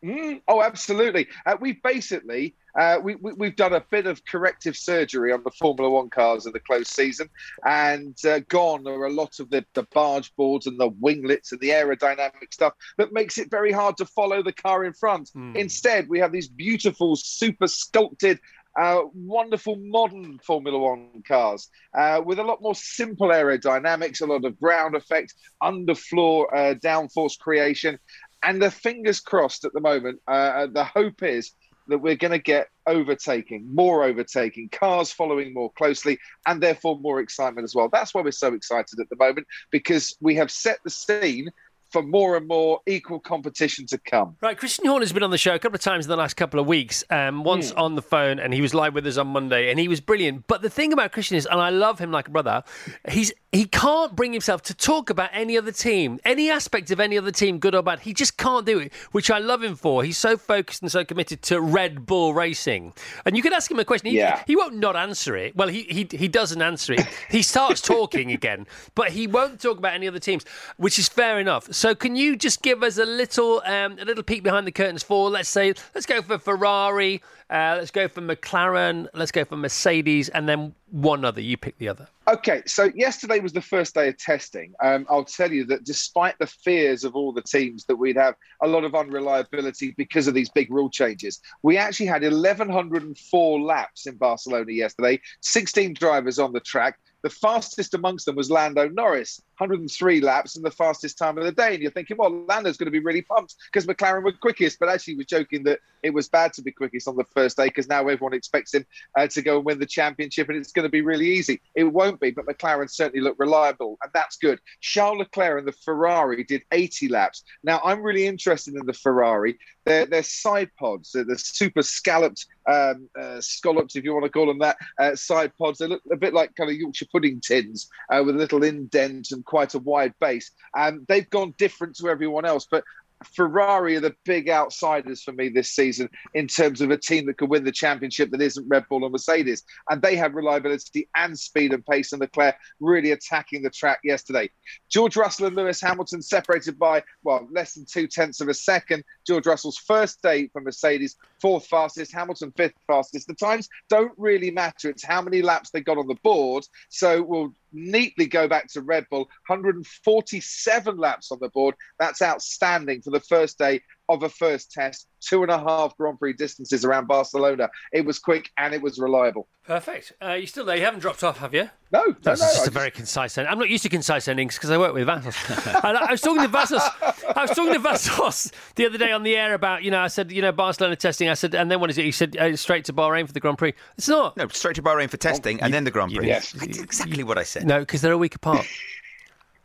Mm, 0.03 0.41
oh, 0.47 0.63
absolutely. 0.63 1.27
Uh, 1.45 1.57
we've 1.61 1.81
basically 1.83 2.55
uh, 2.75 2.99
we, 3.03 3.15
we, 3.15 3.33
we've 3.33 3.55
done 3.55 3.73
a 3.73 3.83
bit 3.91 4.07
of 4.07 4.25
corrective 4.25 4.75
surgery 4.75 5.31
on 5.31 5.43
the 5.43 5.51
Formula 5.51 5.89
One 5.89 6.09
cars 6.09 6.45
in 6.45 6.53
the 6.53 6.59
close 6.59 6.89
season, 6.89 7.29
and 7.65 8.17
uh, 8.25 8.39
gone 8.49 8.87
are 8.87 9.05
a 9.05 9.11
lot 9.11 9.39
of 9.39 9.49
the, 9.49 9.65
the 9.73 9.83
barge 9.93 10.35
boards 10.35 10.67
and 10.67 10.79
the 10.79 10.89
winglets 10.99 11.51
and 11.51 11.61
the 11.61 11.69
aerodynamic 11.69 12.51
stuff 12.51 12.73
that 12.97 13.13
makes 13.13 13.37
it 13.37 13.51
very 13.51 13.71
hard 13.71 13.97
to 13.97 14.05
follow 14.05 14.41
the 14.41 14.53
car 14.53 14.85
in 14.85 14.93
front. 14.93 15.29
Instead, 15.55 16.09
we 16.09 16.19
have 16.19 16.31
these 16.31 16.47
beautiful, 16.47 17.15
super 17.15 17.67
sculpted. 17.67 18.39
Uh, 18.75 19.03
wonderful 19.13 19.75
modern 19.75 20.39
Formula 20.39 20.79
One 20.79 21.21
cars 21.27 21.69
uh, 21.95 22.19
with 22.25 22.39
a 22.39 22.43
lot 22.43 22.59
more 22.59 22.73
simple 22.73 23.27
aerodynamics, 23.27 24.19
a 24.19 24.25
lot 24.25 24.43
of 24.45 24.59
ground 24.59 24.95
effect, 24.95 25.35
underfloor 25.61 26.45
uh, 26.51 26.73
downforce 26.79 27.37
creation, 27.37 27.99
and 28.41 28.59
the 28.59 28.71
fingers 28.71 29.19
crossed 29.19 29.63
at 29.63 29.73
the 29.73 29.79
moment. 29.79 30.19
Uh, 30.27 30.65
the 30.65 30.83
hope 30.83 31.21
is 31.21 31.51
that 31.87 31.99
we're 31.99 32.15
going 32.15 32.31
to 32.31 32.39
get 32.39 32.67
overtaking, 32.87 33.73
more 33.73 34.03
overtaking, 34.03 34.69
cars 34.69 35.11
following 35.11 35.53
more 35.53 35.71
closely, 35.73 36.17
and 36.47 36.61
therefore 36.61 36.99
more 36.99 37.19
excitement 37.19 37.63
as 37.63 37.75
well. 37.75 37.89
That's 37.91 38.13
why 38.13 38.21
we're 38.21 38.31
so 38.31 38.53
excited 38.53 38.99
at 38.99 39.09
the 39.09 39.15
moment 39.17 39.47
because 39.71 40.15
we 40.21 40.35
have 40.35 40.51
set 40.51 40.79
the 40.83 40.89
scene 40.89 41.49
for 41.93 42.01
more 42.03 42.35
and 42.35 42.47
more 42.47 42.81
equal 42.87 43.19
competition 43.19 43.85
to 43.85 43.97
come. 43.99 44.35
Right, 44.41 44.57
Christian 44.57 44.85
Horner's 44.87 45.13
been 45.13 45.23
on 45.23 45.29
the 45.29 45.37
show 45.37 45.53
a 45.53 45.59
couple 45.59 45.75
of 45.75 45.81
times 45.81 46.05
in 46.05 46.09
the 46.09 46.15
last 46.17 46.33
couple 46.35 46.59
of 46.59 46.65
weeks. 46.65 47.03
Um, 47.09 47.43
once 47.43 47.71
Hmm. 47.71 47.77
on 47.79 47.95
the 47.95 48.01
phone, 48.01 48.39
and 48.39 48.51
he 48.53 48.59
was 48.61 48.73
live 48.73 48.95
with 48.95 49.05
us 49.07 49.17
on 49.17 49.27
Monday, 49.27 49.69
and 49.69 49.79
he 49.79 49.87
was 49.87 50.01
brilliant. 50.01 50.47
But 50.47 50.61
the 50.63 50.69
thing 50.69 50.91
about 50.91 51.11
Christian 51.11 51.37
is, 51.37 51.45
and 51.45 51.61
I 51.61 51.69
love 51.69 51.99
him 51.99 52.11
like 52.11 52.27
a 52.27 52.31
brother, 52.31 52.63
he's 53.09 53.31
he 53.51 53.65
can't 53.65 54.15
bring 54.15 54.33
himself 54.33 54.63
to 54.63 54.73
talk 54.73 55.11
about 55.11 55.29
any 55.31 55.55
other 55.59 55.71
team, 55.71 56.19
any 56.25 56.49
aspect 56.49 56.89
of 56.89 56.99
any 56.99 57.19
other 57.19 57.29
team, 57.29 57.59
good 57.59 57.75
or 57.75 57.83
bad. 57.83 57.99
He 57.99 58.11
just 58.11 58.35
can't 58.35 58.65
do 58.65 58.79
it, 58.79 58.91
which 59.11 59.29
I 59.29 59.37
love 59.37 59.61
him 59.61 59.75
for. 59.75 60.03
He's 60.03 60.17
so 60.17 60.37
focused 60.37 60.81
and 60.81 60.91
so 60.91 61.05
committed 61.05 61.43
to 61.43 61.61
Red 61.61 62.07
Bull 62.07 62.33
racing. 62.33 62.93
And 63.25 63.37
you 63.37 63.43
can 63.43 63.53
ask 63.53 63.69
him 63.69 63.77
a 63.77 63.85
question, 63.85 64.09
he, 64.09 64.17
Yeah. 64.17 64.41
he 64.47 64.55
won't 64.55 64.77
not 64.77 64.95
answer 64.95 65.35
it. 65.37 65.55
Well, 65.55 65.67
he 65.67 65.83
he 65.83 66.07
he 66.17 66.27
doesn't 66.27 66.63
answer 66.63 66.93
it. 66.93 67.05
He 67.29 67.43
starts 67.43 67.79
talking 67.95 68.31
again, 68.31 68.65
but 68.95 69.11
he 69.11 69.27
won't 69.27 69.61
talk 69.61 69.77
about 69.77 69.93
any 69.93 70.07
other 70.07 70.17
teams, 70.19 70.43
which 70.77 70.97
is 70.97 71.07
fair 71.07 71.39
enough. 71.39 71.71
So 71.71 71.82
can 71.93 72.15
you 72.15 72.35
just 72.35 72.61
give 72.61 72.83
us 72.83 72.97
a 72.97 73.05
little 73.05 73.61
um, 73.65 73.97
a 73.99 74.05
little 74.05 74.23
peek 74.23 74.41
behind 74.43 74.65
the 74.65 74.71
curtains 74.71 75.03
for 75.03 75.29
let's 75.29 75.49
say 75.49 75.73
let's 75.93 76.05
go 76.05 76.21
for 76.21 76.37
Ferrari, 76.37 77.21
uh, 77.49 77.75
let's 77.77 77.91
go 77.91 78.07
for 78.07 78.21
McLaren, 78.21 79.07
let's 79.13 79.31
go 79.31 79.43
for 79.43 79.57
Mercedes, 79.57 80.29
and 80.29 80.47
then 80.47 80.73
one 80.91 81.25
other. 81.25 81.41
You 81.41 81.57
pick 81.57 81.77
the 81.77 81.89
other. 81.89 82.07
Okay, 82.27 82.61
so 82.65 82.89
yesterday 82.95 83.39
was 83.39 83.51
the 83.51 83.61
first 83.61 83.95
day 83.95 84.07
of 84.07 84.17
testing. 84.17 84.73
Um, 84.81 85.05
I'll 85.09 85.25
tell 85.25 85.51
you 85.51 85.65
that 85.65 85.83
despite 85.83 86.39
the 86.39 86.47
fears 86.47 87.03
of 87.03 87.15
all 87.15 87.33
the 87.33 87.41
teams 87.41 87.83
that 87.85 87.97
we'd 87.97 88.15
have 88.15 88.35
a 88.61 88.67
lot 88.67 88.85
of 88.85 88.95
unreliability 88.95 89.93
because 89.97 90.27
of 90.27 90.33
these 90.33 90.49
big 90.49 90.71
rule 90.71 90.89
changes, 90.89 91.41
we 91.63 91.75
actually 91.75 92.05
had 92.05 92.21
1,104 92.21 93.61
laps 93.61 94.07
in 94.07 94.15
Barcelona 94.15 94.71
yesterday, 94.71 95.19
16 95.41 95.95
drivers 95.95 96.39
on 96.39 96.53
the 96.53 96.61
track. 96.61 96.97
The 97.23 97.29
fastest 97.29 97.93
amongst 97.93 98.25
them 98.25 98.35
was 98.35 98.49
Lando 98.49 98.87
Norris, 98.87 99.41
103 99.57 100.21
laps 100.21 100.55
and 100.55 100.65
the 100.65 100.71
fastest 100.71 101.17
time 101.17 101.37
of 101.37 101.43
the 101.43 101.51
day. 101.51 101.73
And 101.73 101.81
you're 101.81 101.91
thinking, 101.91 102.17
well, 102.17 102.45
Lando's 102.45 102.77
going 102.77 102.87
to 102.87 102.91
be 102.91 102.99
really 102.99 103.21
pumped 103.21 103.55
because 103.71 103.87
McLaren 103.87 104.23
were 104.23 104.31
quickest. 104.31 104.79
But 104.79 104.89
actually, 104.89 105.13
he 105.13 105.17
was 105.17 105.27
joking 105.27 105.63
that 105.63 105.79
it 106.03 106.13
was 106.13 106.27
bad 106.27 106.53
to 106.53 106.61
be 106.61 106.71
quickest 106.71 107.07
on 107.07 107.15
the 107.15 107.23
first 107.23 107.57
day 107.57 107.65
because 107.65 107.87
now 107.87 108.01
everyone 108.01 108.33
expects 108.33 108.73
him 108.73 108.85
uh, 109.17 109.27
to 109.27 109.41
go 109.41 109.57
and 109.57 109.65
win 109.65 109.79
the 109.79 109.85
championship 109.85 110.49
and 110.49 110.57
it's 110.57 110.71
going 110.71 110.83
to 110.83 110.89
be 110.89 111.01
really 111.01 111.27
easy. 111.27 111.61
It 111.75 111.85
won't 111.85 112.19
be, 112.19 112.31
but 112.31 112.45
McLaren 112.45 112.91
certainly 112.91 113.23
looked 113.23 113.39
reliable 113.39 113.97
and 114.03 114.11
that's 114.13 114.37
good. 114.37 114.59
Charles 114.81 115.19
Leclerc 115.19 115.59
and 115.59 115.67
the 115.67 115.71
Ferrari 115.71 116.43
did 116.43 116.63
80 116.71 117.07
laps. 117.07 117.43
Now, 117.63 117.79
I'm 117.83 118.01
really 118.01 118.27
interested 118.27 118.75
in 118.75 118.85
the 118.85 118.93
Ferrari. 118.93 119.57
They're, 119.85 120.05
they're 120.05 120.23
side 120.23 120.71
pods, 120.79 121.11
they're 121.11 121.25
the 121.25 121.37
super 121.37 121.81
scalloped, 121.81 122.45
um, 122.67 123.09
uh, 123.19 123.41
scallops, 123.41 123.95
if 123.95 124.03
you 124.03 124.13
want 124.13 124.25
to 124.25 124.31
call 124.31 124.47
them 124.47 124.59
that, 124.59 124.77
uh, 124.99 125.15
side 125.15 125.51
pods. 125.57 125.79
They 125.79 125.87
look 125.87 126.01
a 126.11 126.15
bit 126.15 126.33
like 126.33 126.55
kind 126.55 126.69
of 126.69 126.75
Yorkshire 126.77 127.07
pudding 127.11 127.41
tins 127.41 127.89
uh, 128.09 128.23
with 128.25 128.35
a 128.35 128.39
little 128.39 128.63
indent 128.63 129.31
and 129.31 129.42
quite 129.43 129.73
a 129.73 129.79
wide 129.79 130.13
base. 130.19 130.51
Um, 130.77 131.05
they've 131.07 131.29
gone 131.29 131.53
different 131.57 131.95
to 131.97 132.09
everyone 132.09 132.45
else, 132.45 132.67
but 132.69 132.83
Ferrari 133.23 133.95
are 133.95 134.01
the 134.01 134.15
big 134.25 134.49
outsiders 134.49 135.23
for 135.23 135.31
me 135.31 135.49
this 135.49 135.71
season 135.71 136.09
in 136.33 136.47
terms 136.47 136.81
of 136.81 136.91
a 136.91 136.97
team 136.97 137.25
that 137.25 137.37
could 137.37 137.49
win 137.49 137.63
the 137.63 137.71
championship 137.71 138.31
that 138.31 138.41
isn't 138.41 138.67
Red 138.67 138.85
Bull 138.89 139.03
or 139.03 139.09
Mercedes. 139.09 139.63
And 139.89 140.01
they 140.01 140.15
have 140.15 140.35
reliability 140.35 141.07
and 141.15 141.37
speed 141.37 141.73
and 141.73 141.85
pace, 141.85 142.11
and 142.11 142.21
Leclerc 142.21 142.55
really 142.79 143.11
attacking 143.11 143.63
the 143.63 143.69
track 143.69 143.99
yesterday. 144.03 144.49
George 144.89 145.15
Russell 145.15 145.47
and 145.47 145.55
Lewis 145.55 145.81
Hamilton 145.81 146.21
separated 146.21 146.77
by, 146.77 147.03
well, 147.23 147.47
less 147.51 147.73
than 147.73 147.85
two 147.85 148.07
tenths 148.07 148.41
of 148.41 148.49
a 148.49 148.53
second. 148.53 149.03
George 149.25 149.45
Russell's 149.45 149.77
first 149.77 150.21
day 150.21 150.47
for 150.47 150.61
Mercedes, 150.61 151.15
fourth 151.39 151.65
fastest, 151.67 152.13
Hamilton 152.13 152.53
fifth 152.55 152.75
fastest. 152.87 153.27
The 153.27 153.35
times 153.35 153.69
don't 153.89 154.13
really 154.17 154.51
matter. 154.51 154.89
It's 154.89 155.05
how 155.05 155.21
many 155.21 155.41
laps 155.41 155.69
they 155.69 155.81
got 155.81 155.97
on 155.97 156.07
the 156.07 156.17
board. 156.23 156.65
So 156.89 157.23
we'll 157.23 157.53
neatly 157.73 158.27
go 158.27 158.47
back 158.47 158.67
to 158.73 158.81
Red 158.81 159.05
Bull. 159.09 159.29
147 159.47 160.97
laps 160.97 161.31
on 161.31 161.39
the 161.41 161.49
board. 161.49 161.75
That's 161.99 162.21
outstanding 162.21 163.01
for 163.01 163.11
the 163.11 163.19
first 163.19 163.57
day 163.57 163.81
of 164.09 164.23
a 164.23 164.29
first 164.29 164.71
test. 164.71 165.07
Two 165.21 165.41
and 165.43 165.51
a 165.51 165.57
half 165.57 165.95
Grand 165.97 166.19
Prix 166.19 166.33
distances 166.33 166.83
around 166.83 167.07
Barcelona. 167.07 167.69
It 167.93 168.05
was 168.05 168.19
quick 168.19 168.49
and 168.57 168.73
it 168.73 168.81
was 168.81 168.99
reliable. 168.99 169.47
Perfect. 169.65 170.11
Uh, 170.21 170.33
you 170.33 170.45
still 170.45 170.65
there? 170.65 170.75
You 170.75 170.83
haven't 170.83 170.99
dropped 170.99 171.23
off, 171.23 171.37
have 171.37 171.53
you? 171.53 171.69
No, 171.91 172.03
no, 172.03 172.15
That's 172.21 172.41
no, 172.41 172.47
just 172.47 172.57
I 172.57 172.61
a 172.61 172.65
just- 172.65 172.71
very 172.73 172.91
concise 172.91 173.37
ending. 173.37 173.51
I'm 173.51 173.59
not 173.59 173.69
used 173.69 173.83
to 173.83 173.89
concise 173.89 174.27
endings 174.27 174.55
because 174.55 174.69
I 174.71 174.77
work 174.77 174.93
with 174.93 175.05
Vassos. 175.05 175.37
and 175.83 175.97
I 175.97 176.11
was 176.11 176.19
talking 176.19 176.41
to 176.41 176.49
Vassos. 176.49 176.81
I 177.01 177.41
was 177.43 177.51
talking 177.51 177.71
to 177.73 177.79
Vassos 177.79 178.51
the 178.75 178.85
other 178.87 178.97
day 178.97 179.11
on 179.13 179.23
the 179.23 179.37
air 179.37 179.53
about, 179.53 179.83
you 179.83 179.91
know, 179.91 180.01
I 180.01 180.07
said, 180.07 180.31
you 180.31 180.41
know, 180.41 180.51
Barcelona 180.51 180.97
testing. 180.97 181.29
I 181.29 181.35
said, 181.35 181.55
and 181.55 181.71
then 181.71 181.79
what 181.79 181.89
is 181.89 181.97
it? 181.97 182.03
He 182.03 182.11
said, 182.11 182.35
uh, 182.35 182.55
straight 182.57 182.83
to 182.85 182.93
Bahrain 182.93 183.25
for 183.25 183.31
the 183.33 183.39
Grand 183.39 183.57
Prix. 183.57 183.73
It's 183.97 184.09
not. 184.09 184.35
No, 184.35 184.49
straight 184.49 184.75
to 184.75 184.83
Bahrain 184.83 185.09
for 185.09 185.17
testing 185.17 185.61
and 185.61 185.73
then 185.73 185.85
the 185.85 185.91
Grand 185.91 186.13
Prix. 186.13 186.27
Yes. 186.27 186.51
That's 186.51 186.79
exactly 186.79 187.23
what 187.23 187.37
I 187.37 187.43
said. 187.43 187.65
No, 187.65 187.79
because 187.79 188.01
they're 188.01 188.11
a 188.11 188.17
week 188.17 188.35
apart. 188.35 188.65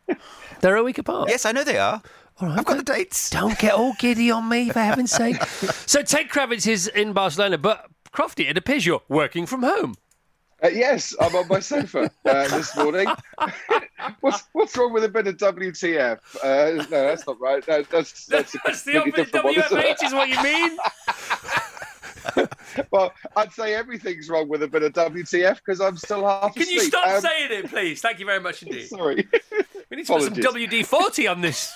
they're 0.61 0.77
a 0.77 0.85
week 0.85 0.99
apart. 0.99 1.29
Yes, 1.29 1.45
I 1.45 1.51
know 1.53 1.65
they 1.65 1.79
are. 1.79 2.03
I've 2.41 2.65
got 2.65 2.77
the 2.77 2.83
dates. 2.83 3.31
Don't 3.31 3.59
get 3.59 3.75
all 3.75 3.95
giddy 3.99 4.31
on 4.31 4.49
me, 4.49 4.71
for 4.71 4.81
heaven's 4.81 5.11
sake. 5.13 5.37
So 5.89 6.03
Ted 6.03 6.29
Kravitz 6.29 6.67
is 6.67 6.87
in 6.87 7.13
Barcelona, 7.15 7.57
but 7.59 7.87
Crofty, 8.13 8.49
it 8.49 8.57
appears 8.59 8.85
you're 8.87 9.03
working 9.09 9.47
from 9.47 9.63
home. 9.63 9.95
Uh, 10.63 10.69
yes, 10.69 11.15
I'm 11.21 11.35
on 11.37 11.47
my 11.49 11.61
sofa 11.61 12.11
uh, 12.27 12.49
this 12.49 12.77
morning. 12.77 13.07
what's 14.21 14.43
what's 14.53 14.77
wrong 14.77 14.93
with 14.93 15.05
a 15.05 15.09
bit 15.09 15.27
of 15.29 15.37
WTF? 15.37 16.19
Uh, 16.43 16.83
no, 16.91 17.07
that's 17.07 17.27
not 17.27 17.41
right. 17.41 17.67
No, 17.69 17.83
that's 17.83 18.27
that's, 18.27 18.55
a 18.57 18.61
That's 18.67 18.83
the 18.83 18.93
completely 19.01 19.39
opposite. 19.39 19.45
one. 19.45 19.55
WFH 19.55 20.03
is 20.05 20.13
what 20.13 20.29
you 20.29 20.43
mean. 20.43 20.77
well, 22.91 23.13
I'd 23.37 23.53
say 23.53 23.75
everything's 23.75 24.29
wrong 24.29 24.49
with 24.49 24.63
a 24.63 24.69
bit 24.69 24.83
of 24.83 24.93
WTF 24.93 25.57
because 25.57 25.81
I'm 25.81 25.97
still 25.97 26.27
half 26.27 26.55
Can 26.55 26.69
you 26.69 26.81
stop 26.81 27.07
Um, 27.09 27.21
saying 27.21 27.51
it, 27.51 27.71
please? 27.71 28.01
Thank 28.01 28.19
you 28.19 28.27
very 28.27 28.41
much 28.41 28.63
indeed. 28.65 28.89
Sorry. 28.89 29.27
We 29.91 29.97
need 29.97 30.07
to 30.07 30.13
put 30.15 30.23
some 30.23 30.35
WD 30.35 30.85
40 30.85 31.27
on 31.29 31.41
this 31.41 31.73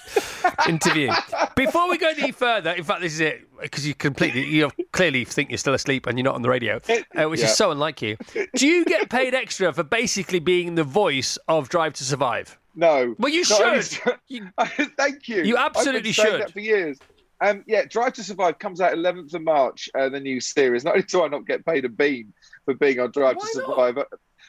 interview. 0.68 1.11
Before 1.57 1.88
we 1.88 1.96
go 1.98 2.09
any 2.09 2.30
further, 2.32 2.70
in 2.72 2.84
fact, 2.84 3.00
this 3.00 3.14
is 3.14 3.20
it, 3.20 3.48
because 3.61 3.86
you 3.86 3.94
completely, 3.94 4.44
you 4.44 4.70
clearly 4.92 5.24
think 5.24 5.50
you're 5.50 5.59
still 5.59 5.74
asleep 5.74 6.07
and 6.07 6.18
you're 6.18 6.24
not 6.24 6.34
on 6.34 6.42
the 6.42 6.50
radio, 6.50 6.78
uh, 7.16 7.28
which 7.28 7.40
Yeah. 7.40 7.46
is 7.46 7.57
so 7.57 7.70
unlike 7.70 8.03
you. 8.03 8.16
Do 8.55 8.66
you 8.66 8.84
get 8.84 9.09
paid 9.09 9.34
extra 9.34 9.72
for 9.72 9.82
basically 9.82 10.40
being 10.40 10.74
the 10.74 10.84
voice 10.84 11.38
of 11.48 11.68
Drive 11.68 11.94
to 11.94 12.05
Survive? 12.05 12.59
No. 12.74 13.14
Well, 13.18 13.32
you 13.32 13.44
Not 13.50 13.62
only 13.62 13.82
should. 13.82 14.92
Thank 14.96 15.28
you. 15.28 15.42
You 15.42 15.57
absolutely 15.57 16.12
should. 16.12 16.40
That 16.40 16.53
for 16.53 16.61
years. 16.61 16.98
Um, 17.43 17.64
yeah, 17.66 17.84
Drive 17.84 18.12
to 18.14 18.22
Survive 18.24 18.61
comes 18.61 18.80
out 18.80 18.93
11th 18.95 19.34
of 19.34 19.43
March, 19.43 19.90
uh, 19.97 20.09
the 20.09 20.20
new 20.20 20.40
series. 20.40 20.84
Not 20.84 20.95
only 20.95 21.05
do 21.05 21.24
I 21.24 21.28
not 21.28 21.45
get 21.45 21.66
paid 21.66 21.84
a 21.84 21.88
bean 21.88 22.32
for 22.64 22.74
being 22.74 23.01
on 23.01 23.11
Drive 23.11 23.36
to 23.36 23.47
Survive, 23.49 23.99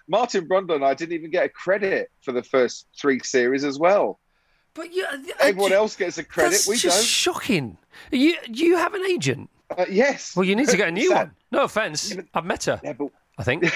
Martin 0.08 0.48
Brundle 0.48 0.76
and 0.76 0.86
I 0.86 0.94
didn't 0.94 1.14
even 1.14 1.32
get 1.32 1.46
a 1.46 1.50
credit 1.50 2.12
for 2.22 2.32
the 2.32 2.44
first 2.44 2.86
three 2.96 3.20
series 3.20 3.64
as 3.64 3.80
well. 3.80 4.20
But 4.76 4.94
you, 4.94 5.08
Everyone 5.40 5.74
else 5.74 5.96
gets 5.96 6.20
a 6.20 6.24
credit. 6.24 6.52
That's 6.52 6.68
we 6.68 6.78
just 6.78 6.98
don't. 6.98 7.06
shocking. 7.06 7.78
You, 8.12 8.36
you 8.48 8.78
have 8.78 8.94
an 8.94 9.04
agent? 9.08 9.50
Uh, 9.76 9.86
yes. 9.90 10.36
Well, 10.36 10.46
you 10.46 10.56
need 10.56 10.70
to 10.70 10.78
get 10.78 10.90
a 10.90 10.92
new 11.02 11.14
one. 11.14 11.32
No 11.52 11.64
offence. 11.64 12.16
I've 12.34 12.46
met 12.46 12.66
her. 12.66 12.80
Yeah, 12.84 12.94
but... 12.94 13.10
I 13.40 13.44
think. 13.44 13.66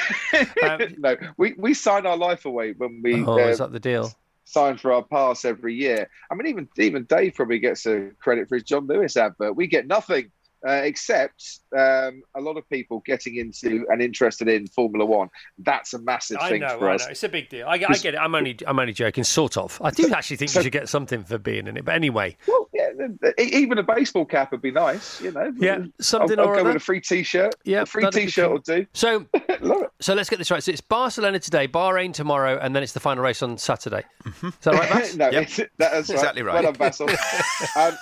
Um, 0.63 0.82
no, 0.97 1.15
we, 1.38 1.53
we 1.57 1.74
sign 1.74 2.05
our 2.05 2.18
life 2.18 2.45
away 2.45 2.74
when 2.74 3.01
we 3.01 3.24
oh, 3.24 3.38
is 3.38 3.61
uh, 3.61 3.65
that 3.65 3.72
the 3.72 3.80
deal? 3.80 4.11
Sign 4.47 4.77
for 4.77 4.93
our 4.93 5.03
pass 5.03 5.45
every 5.45 5.75
year. 5.75 6.09
I 6.31 6.35
mean, 6.35 6.47
even 6.47 6.67
even 6.77 7.03
Dave 7.03 7.35
probably 7.35 7.59
gets 7.59 7.85
a 7.85 8.11
credit 8.19 8.47
for 8.49 8.55
his 8.55 8.63
John 8.63 8.87
Lewis 8.87 9.17
advert. 9.17 9.55
We 9.55 9.67
get 9.67 9.87
nothing. 9.87 10.31
Uh, 10.67 10.71
except 10.83 11.59
um, 11.77 12.23
a 12.33 12.41
lot 12.41 12.57
of 12.57 12.67
people 12.67 13.03
getting 13.05 13.35
into 13.35 13.85
and 13.89 14.01
interested 14.01 14.47
in 14.47 14.65
Formula 14.65 15.05
One. 15.05 15.29
That's 15.59 15.93
a 15.93 15.99
massive 15.99 16.37
I 16.41 16.49
thing 16.49 16.61
know, 16.61 16.79
for 16.79 16.89
I 16.89 16.95
us. 16.95 17.05
know. 17.05 17.11
It's 17.11 17.23
a 17.23 17.29
big 17.29 17.47
deal. 17.49 17.67
I, 17.67 17.73
I 17.73 17.77
get 17.77 18.15
it. 18.15 18.17
I'm 18.17 18.33
only, 18.33 18.57
I'm 18.65 18.79
only 18.79 18.91
joking, 18.91 19.23
sort 19.23 19.55
of. 19.55 19.79
I 19.83 19.91
do 19.91 20.11
actually 20.11 20.37
think 20.37 20.55
you 20.55 20.63
should 20.63 20.71
get 20.71 20.89
something 20.89 21.23
for 21.23 21.37
being 21.37 21.67
in 21.67 21.77
it. 21.77 21.85
But 21.85 21.93
anyway, 21.93 22.35
Well, 22.47 22.69
yeah, 22.73 22.89
even 23.37 23.77
a 23.77 23.83
baseball 23.83 24.25
cap 24.25 24.51
would 24.51 24.63
be 24.63 24.71
nice, 24.71 25.21
you 25.21 25.31
know. 25.31 25.53
Yeah, 25.57 25.85
something 26.01 26.39
I'll, 26.39 26.45
I'll 26.45 26.51
or 26.51 26.55
go 26.55 26.61
other. 26.61 26.69
with 26.69 26.77
a 26.77 26.85
free 26.85 27.01
T-shirt. 27.01 27.53
Yeah, 27.63 27.83
a 27.83 27.85
free 27.85 28.09
T-shirt 28.09 28.49
will 28.51 28.57
do. 28.57 28.87
so 28.93 29.27
so 29.99 30.13
let's 30.13 30.29
get 30.29 30.37
this 30.39 30.51
right. 30.51 30.61
So 30.63 30.71
it's 30.71 30.81
Barcelona 30.81 31.39
today, 31.39 31.67
Bahrain 31.67 32.13
tomorrow, 32.13 32.59
and 32.61 32.75
then 32.75 32.83
it's 32.83 32.93
the 32.93 32.99
final 32.99 33.23
race 33.23 33.41
on 33.41 33.57
Saturday. 33.57 34.03
Is 34.25 34.53
that 34.61 34.73
right, 34.73 34.89
Vass? 34.89 35.15
no, 35.17 35.29
it's, 35.29 35.59
that's 35.77 36.09
Exactly 36.09 36.43
right. 36.43 36.55
Well 36.63 36.71
done, 36.71 36.73
Basil. 36.73 37.09
um, 37.75 37.97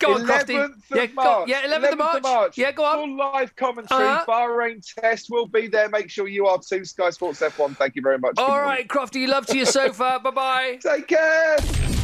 Go 0.00 0.14
on, 0.14 0.22
11th 0.22 0.26
Crofty. 0.26 0.64
of 0.64 0.70
Yeah, 0.94 1.06
go- 1.06 1.12
March. 1.14 1.48
yeah, 1.48 1.62
11th 1.62 2.16
of 2.16 2.22
March. 2.22 2.58
Yeah, 2.58 2.72
go 2.72 2.84
on. 2.84 2.96
Full 2.96 3.16
live 3.16 3.54
commentary. 3.56 4.04
Uh-huh. 4.04 4.24
Bahrain 4.26 4.82
test 5.00 5.28
will 5.30 5.46
be 5.46 5.68
there. 5.68 5.88
Make 5.88 6.10
sure 6.10 6.26
you 6.28 6.46
are 6.46 6.58
too. 6.58 6.84
Sky 6.84 7.10
Sports 7.10 7.40
F1. 7.40 7.76
Thank 7.76 7.94
you 7.94 8.02
very 8.02 8.18
much. 8.18 8.34
Good 8.36 8.42
All 8.42 8.64
morning. 8.64 8.88
Crofty, 8.88 9.28
love 9.28 9.46
to 9.46 9.56
your 9.56 9.66
sofa. 9.66 10.20
bye 10.22 10.30
bye. 10.30 10.78
Take 10.82 11.06
care. 11.08 11.56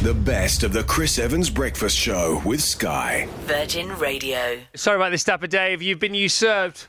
The 0.03 0.13
best 0.13 0.63
of 0.63 0.71
the 0.71 0.83
Chris 0.83 1.19
Evans 1.19 1.49
Breakfast 1.49 1.97
Show 1.97 2.41
with 2.45 2.61
Sky. 2.61 3.27
Virgin 3.41 3.89
Radio. 3.97 4.59
Sorry 4.75 4.95
about 4.95 5.11
this, 5.11 5.23
Dapper 5.23 5.47
Dave. 5.47 5.81
You've 5.81 5.99
been 5.99 6.13
usurped. 6.13 6.87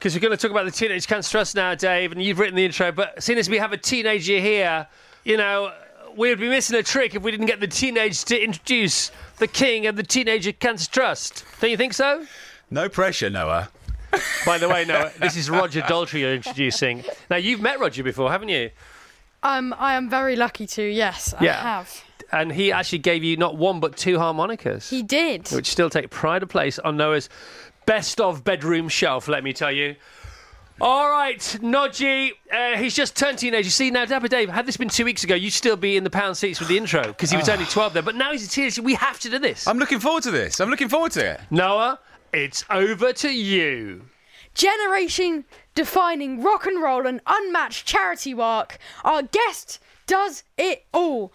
Because 0.00 0.14
we're 0.14 0.20
going 0.20 0.30
to 0.30 0.38
talk 0.38 0.50
about 0.50 0.64
the 0.64 0.70
Teenage 0.70 1.06
Cancer 1.06 1.30
Trust 1.30 1.54
now, 1.54 1.74
Dave, 1.74 2.10
and 2.10 2.22
you've 2.22 2.38
written 2.38 2.54
the 2.54 2.64
intro. 2.64 2.90
But 2.90 3.22
seeing 3.22 3.38
as 3.38 3.50
we 3.50 3.58
have 3.58 3.74
a 3.74 3.76
teenager 3.76 4.38
here, 4.38 4.86
you 5.24 5.36
know, 5.36 5.74
we 6.16 6.30
would 6.30 6.40
be 6.40 6.48
missing 6.48 6.78
a 6.78 6.82
trick 6.82 7.14
if 7.14 7.20
we 7.20 7.30
didn't 7.30 7.44
get 7.44 7.60
the 7.60 7.66
teenage 7.66 8.24
to 8.24 8.42
introduce 8.42 9.12
the 9.36 9.46
king 9.46 9.86
of 9.86 9.96
the 9.96 10.02
Teenager 10.02 10.52
Cancer 10.52 10.90
Trust. 10.90 11.44
Don't 11.60 11.70
you 11.70 11.76
think 11.76 11.92
so? 11.92 12.26
No 12.70 12.88
pressure, 12.88 13.28
Noah. 13.28 13.68
By 14.46 14.56
the 14.56 14.70
way, 14.70 14.86
Noah, 14.86 15.12
this 15.20 15.36
is 15.36 15.50
Roger 15.50 15.82
Daltrey 15.82 16.20
you're 16.20 16.34
introducing. 16.34 17.04
Now, 17.28 17.36
you've 17.36 17.60
met 17.60 17.78
Roger 17.78 18.02
before, 18.02 18.30
haven't 18.30 18.48
you? 18.48 18.70
Um, 19.42 19.74
I 19.78 19.96
am 19.96 20.08
very 20.08 20.34
lucky 20.34 20.66
to. 20.66 20.82
Yes, 20.82 21.34
I 21.34 21.44
have. 21.44 22.04
And 22.32 22.52
he 22.52 22.72
actually 22.72 22.98
gave 22.98 23.22
you 23.22 23.36
not 23.36 23.56
one 23.56 23.80
but 23.80 23.96
two 23.98 24.18
harmonicas. 24.18 24.88
He 24.88 25.02
did. 25.02 25.48
which 25.48 25.66
still 25.66 25.90
take 25.90 26.08
pride 26.10 26.42
of 26.42 26.48
place 26.48 26.78
on 26.78 26.96
Noah's 26.96 27.28
best 27.90 28.20
of 28.20 28.44
bedroom 28.44 28.88
shelf, 28.88 29.26
let 29.26 29.42
me 29.42 29.52
tell 29.52 29.72
you. 29.72 29.96
All 30.80 31.10
right, 31.10 31.40
Nodgy, 31.60 32.30
uh, 32.52 32.76
he's 32.78 32.94
just 32.94 33.16
turned 33.16 33.36
teenage. 33.38 33.64
You 33.64 33.72
see, 33.72 33.90
now, 33.90 34.04
Dapper 34.04 34.28
Dave, 34.28 34.48
had 34.48 34.64
this 34.64 34.76
been 34.76 34.88
two 34.88 35.04
weeks 35.04 35.24
ago, 35.24 35.34
you'd 35.34 35.50
still 35.52 35.74
be 35.76 35.96
in 35.96 36.04
the 36.04 36.08
pound 36.10 36.36
seats 36.36 36.60
with 36.60 36.68
the 36.68 36.76
intro 36.78 37.02
because 37.02 37.32
he 37.32 37.36
was 37.36 37.48
Ah. 37.48 37.54
only 37.54 37.64
12 37.66 37.92
then. 37.92 38.04
But 38.04 38.14
now 38.14 38.30
he's 38.30 38.46
a 38.46 38.48
teenager. 38.48 38.80
We 38.80 38.94
have 38.94 39.18
to 39.18 39.28
do 39.28 39.40
this. 39.40 39.66
I'm 39.66 39.78
looking 39.80 39.98
forward 39.98 40.22
to 40.22 40.30
this. 40.30 40.60
I'm 40.60 40.70
looking 40.70 40.88
forward 40.88 41.10
to 41.12 41.32
it. 41.32 41.40
Noah, 41.50 41.98
it's 42.32 42.64
over 42.70 43.12
to 43.12 43.28
you. 43.28 44.02
Generation 44.54 45.44
defining 45.74 46.42
rock 46.44 46.66
and 46.66 46.80
roll 46.80 47.08
and 47.08 47.20
unmatched 47.26 47.86
charity 47.86 48.34
work. 48.34 48.78
Our 49.02 49.22
guest 49.22 49.80
does 50.06 50.44
it 50.56 50.86
all. 50.94 51.32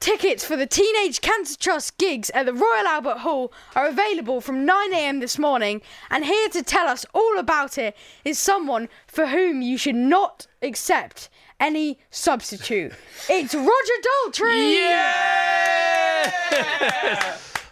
Tickets 0.00 0.44
for 0.44 0.54
the 0.56 0.66
Teenage 0.66 1.20
Cancer 1.20 1.58
Trust 1.58 1.98
gigs 1.98 2.30
at 2.30 2.46
the 2.46 2.52
Royal 2.54 2.86
Albert 2.86 3.18
Hall 3.18 3.52
are 3.74 3.88
available 3.88 4.40
from 4.40 4.64
9am 4.64 5.20
this 5.20 5.38
morning, 5.40 5.82
and 6.08 6.24
here 6.24 6.48
to 6.50 6.62
tell 6.62 6.86
us 6.86 7.04
all 7.12 7.36
about 7.36 7.76
it 7.78 7.96
is 8.24 8.38
someone 8.38 8.88
for 9.08 9.26
whom 9.26 9.60
you 9.60 9.76
should 9.76 9.96
not 9.96 10.46
accept 10.62 11.28
any 11.58 11.98
substitute. 12.10 12.92
It's 13.28 13.54
Roger 13.54 13.98
Daltrey! 14.06 14.78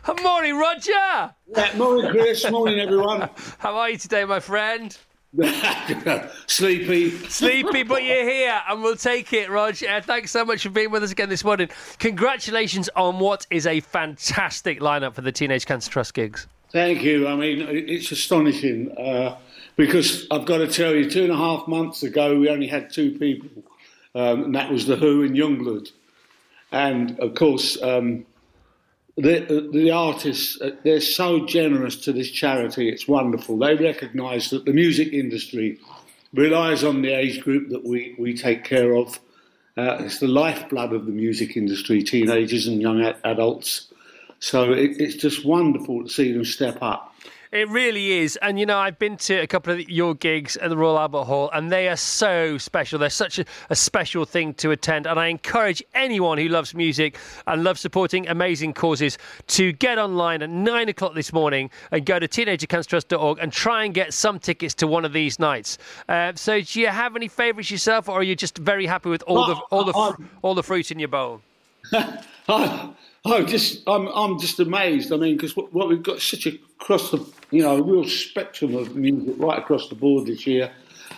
Good 0.05 0.23
morning, 0.25 0.57
Roger. 0.57 0.91
Yeah, 0.93 1.77
morning, 1.77 2.11
Chris. 2.11 2.51
Morning, 2.51 2.81
everyone. 2.81 3.31
How 3.59 3.77
are 3.77 3.91
you 3.91 3.99
today, 3.99 4.25
my 4.25 4.41
friend? 4.41 4.97
Sleepy. 6.47 7.11
Sleepy, 7.29 7.83
but 7.83 8.03
you're 8.03 8.29
here, 8.29 8.59
and 8.69 8.83
we'll 8.83 8.97
take 8.97 9.33
it, 9.35 9.51
Rog. 9.51 9.83
Uh, 9.85 10.01
thanks 10.01 10.31
so 10.31 10.45
much 10.45 10.63
for 10.63 10.71
being 10.71 10.91
with 10.91 11.03
us 11.03 11.13
again 11.13 11.29
this 11.29 11.45
morning. 11.45 11.69
Congratulations 11.99 12.89
on 12.97 13.19
what 13.19 13.47
is 13.51 13.67
a 13.67 13.81
fantastic 13.81 14.81
lineup 14.81 15.15
for 15.15 15.21
the 15.21 15.33
Teenage 15.33 15.67
Cancer 15.67 15.91
Trust 15.91 16.15
gigs. 16.15 16.47
Thank 16.73 17.03
you. 17.03 17.29
I 17.29 17.37
mean, 17.37 17.61
it's 17.69 18.11
astonishing 18.13 18.97
uh, 18.97 19.37
because 19.77 20.27
I've 20.31 20.47
got 20.47 20.59
to 20.59 20.69
tell 20.69 20.95
you, 20.95 21.11
two 21.11 21.25
and 21.25 21.33
a 21.33 21.37
half 21.37 21.69
months 21.69 22.03
ago, 22.03 22.39
we 22.39 22.49
only 22.49 22.67
had 22.67 22.91
two 22.91 23.19
people, 23.19 23.63
um, 24.15 24.45
and 24.45 24.55
that 24.55 24.71
was 24.71 24.87
The 24.87 24.97
Who 24.97 25.23
and 25.23 25.37
Yungblud. 25.37 25.91
And 26.73 27.19
of 27.21 27.35
course, 27.35 27.81
um, 27.83 28.25
the, 29.17 29.71
the 29.73 29.91
artists, 29.91 30.61
uh, 30.61 30.73
they're 30.85 31.01
so 31.01 31.47
generous 31.47 31.97
to 31.97 32.13
this 32.13 32.31
charity, 32.31 32.89
it's 32.89 33.09
wonderful. 33.09 33.59
They 33.59 33.75
recognise 33.75 34.51
that 34.51 34.65
the 34.67 34.73
music 34.73 35.13
industry 35.13 35.79
relies 36.35 36.85
on 36.85 37.03
the 37.03 37.13
age 37.13 37.41
group 37.41 37.71
that 37.71 37.85
we, 37.85 38.15
we 38.19 38.37
take 38.37 38.65
care 38.65 38.95
of. 38.95 39.19
Uh, 39.77 39.99
it's 40.01 40.19
the 40.19 40.29
lifeblood 40.29 40.93
of 40.93 41.07
the 41.07 41.13
music 41.13 41.57
industry, 41.57 42.03
teenagers 42.03 42.67
and 42.67 42.81
young 42.81 43.01
a- 43.01 43.17
adults. 43.25 43.93
So 44.39 44.73
it, 44.73 45.01
it's 45.01 45.17
just 45.17 45.47
wonderful 45.47 46.03
to 46.03 46.09
see 46.09 46.33
them 46.33 46.45
step 46.45 46.79
up. 46.83 47.15
It 47.53 47.69
really 47.69 48.13
is. 48.19 48.37
And, 48.43 48.59
you 48.59 48.67
know, 48.67 48.79
I've 48.79 48.99
been 48.99 49.17
to 49.19 49.37
a 49.37 49.47
couple 49.47 49.73
of 49.73 49.89
your 49.89 50.15
gigs 50.15 50.57
at 50.57 50.71
the 50.71 50.77
Royal 50.77 50.99
Albert 50.99 51.25
Hall, 51.25 51.51
and 51.53 51.71
they 51.71 51.89
are 51.89 51.97
so 51.97 52.59
special. 52.59 52.99
They're 52.99 53.11
such 53.11 53.39
a, 53.39 53.45
a, 53.71 53.77
special 53.77 54.25
thing 54.25 54.55
to 54.55 54.71
attend. 54.73 55.07
And 55.07 55.19
I 55.19 55.29
encourage 55.29 55.83
anyone 55.95 56.39
who 56.39 56.49
loves 56.49 56.75
music 56.75 57.17
and 57.47 57.63
loves 57.63 57.81
supporting 57.81 58.29
amazing 58.29 58.75
causes 58.75 59.19
to 59.49 59.73
get 59.73 59.99
online 59.99 60.43
at 60.43 60.51
nine 60.51 60.89
o'clock 60.89 61.15
this 61.15 61.33
morning 61.33 61.71
and 61.91 62.05
go 62.05 62.19
to 62.19 62.27
teenagercancertrust.org 62.27 63.39
and 63.39 63.53
try 63.53 63.85
and 63.85 63.95
get 63.95 64.13
some 64.13 64.39
tickets 64.39 64.75
to 64.75 64.87
one 64.87 65.05
of 65.05 65.13
these 65.13 65.39
nights. 65.39 65.79
Uh, 66.09 66.33
so, 66.35 66.61
do 66.61 66.81
you 66.81 66.89
have 66.89 67.17
any 67.17 67.29
favourites 67.29 67.71
yourself, 67.71 68.09
or 68.09 68.21
are 68.21 68.23
you 68.23 68.35
just 68.35 68.59
very 68.59 68.87
happy 68.87 69.09
with 69.09 69.23
all 69.23 69.47
the 69.47 69.55
all 69.71 69.85
the 69.85 70.17
all 70.43 70.55
the 70.55 70.63
fruit 70.63 70.91
in 70.91 70.99
your 70.99 71.09
bowl? 71.09 71.41
Oh, 73.29 73.43
just 73.43 73.83
I'm 73.89 74.07
I'm 74.09 74.39
just 74.39 74.61
amazed. 74.61 75.13
I 75.13 75.17
mean, 75.17 75.37
because 75.37 75.57
what, 75.57 75.73
what, 75.73 75.89
we've 75.89 76.03
got 76.03 76.21
such 76.21 76.47
a 76.47 76.51
across 76.81 77.11
the 77.11 77.27
you 77.51 77.63
know 77.63 77.77
a 77.77 77.83
real 77.83 78.05
spectrum 78.05 78.77
of 78.77 78.95
music 78.95 79.35
right 79.39 79.59
across 79.59 79.89
the 79.89 79.97
board 79.97 80.27
this 80.27 80.47
year. 80.47 80.71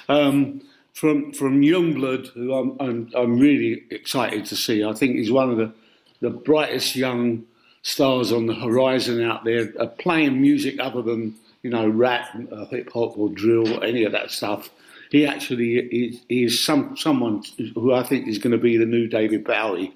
Um, 0.09 0.63
from 0.95 1.33
from 1.33 1.61
Yungblud, 1.61 2.29
who 2.29 2.55
I'm, 2.55 2.77
I'm, 2.81 3.11
I'm 3.15 3.39
really 3.39 3.85
excited 3.91 4.47
to 4.47 4.57
see. 4.57 4.83
I 4.83 4.95
think 4.95 5.17
he's 5.17 5.31
one 5.31 5.51
of 5.51 5.59
the 5.59 5.73
the 6.21 6.31
brightest 6.31 6.97
young 6.97 7.45
stars 7.83 8.33
on 8.33 8.47
the 8.47 8.55
horizon 8.55 9.23
out 9.23 9.45
there, 9.45 9.73
uh, 9.79 9.87
playing 9.87 10.41
music 10.41 10.81
other 10.81 11.03
than 11.03 11.37
you 11.63 11.69
know 11.69 11.87
rap, 11.87 12.31
uh, 12.51 12.65
hip 12.67 12.91
hop, 12.91 13.19
or 13.19 13.29
drill, 13.29 13.75
or 13.75 13.85
any 13.85 14.05
of 14.05 14.13
that 14.13 14.31
stuff. 14.31 14.71
He 15.11 15.27
actually 15.27 15.79
is, 15.79 16.21
he 16.27 16.45
is 16.45 16.65
some 16.65 16.97
someone 16.97 17.43
who 17.75 17.93
I 17.93 18.03
think 18.03 18.29
is 18.29 18.39
going 18.39 18.53
to 18.53 18.59
be 18.59 18.79
the 18.79 18.87
new 18.87 19.09
David 19.09 19.45
Bowie. 19.45 19.93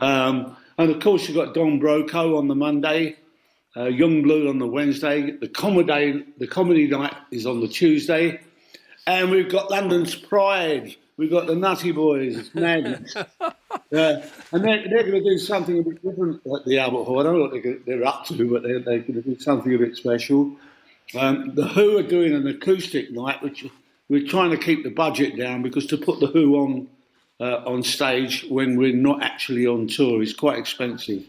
Um, 0.00 0.56
and 0.80 0.90
of 0.90 1.02
course, 1.02 1.28
you've 1.28 1.36
got 1.36 1.52
Don 1.52 1.78
Broco 1.78 2.38
on 2.38 2.48
the 2.48 2.54
Monday, 2.54 3.16
uh, 3.76 3.90
Blue 3.90 4.48
on 4.48 4.58
the 4.58 4.66
Wednesday. 4.66 5.30
The 5.30 5.46
comedy, 5.46 6.24
the 6.38 6.46
comedy 6.46 6.88
night 6.88 7.14
is 7.30 7.44
on 7.44 7.60
the 7.60 7.68
Tuesday. 7.68 8.40
And 9.06 9.30
we've 9.30 9.50
got 9.50 9.70
London's 9.70 10.14
Pride. 10.14 10.96
We've 11.18 11.30
got 11.30 11.46
the 11.46 11.54
Nutty 11.54 11.92
Boys. 11.92 12.48
Madness. 12.54 13.14
uh, 13.40 13.52
and 13.90 14.24
they're, 14.52 14.88
they're 14.88 15.02
going 15.02 15.22
to 15.22 15.30
do 15.30 15.36
something 15.36 15.80
a 15.80 15.82
bit 15.82 16.02
different 16.02 16.40
at 16.46 16.64
the 16.64 16.78
Albert 16.78 17.04
Hall. 17.04 17.20
I 17.20 17.24
don't 17.24 17.34
know 17.34 17.42
what 17.42 17.62
they're, 17.62 17.78
they're 17.84 18.06
up 18.06 18.24
to, 18.28 18.50
but 18.50 18.62
they're, 18.62 18.80
they're, 18.80 19.00
going 19.00 19.22
to 19.22 19.22
do 19.22 19.38
something 19.38 19.74
a 19.74 19.78
bit 19.78 19.96
special. 19.96 20.56
Um, 21.14 21.54
the 21.54 21.68
Who 21.68 21.98
are 21.98 22.02
doing 22.02 22.32
an 22.32 22.46
acoustic 22.46 23.10
night, 23.10 23.42
which 23.42 23.66
we're 24.08 24.26
trying 24.26 24.50
to 24.52 24.56
keep 24.56 24.82
the 24.82 24.90
budget 24.90 25.36
down 25.36 25.60
because 25.60 25.84
to 25.88 25.98
put 25.98 26.20
the 26.20 26.28
Who 26.28 26.56
on 26.56 26.88
uh, 27.40 27.62
on 27.66 27.82
stage 27.82 28.44
when 28.48 28.76
we're 28.76 28.94
not 28.94 29.22
actually 29.22 29.66
on 29.66 29.88
tour 29.88 30.22
is 30.22 30.34
quite 30.34 30.58
expensive. 30.58 31.24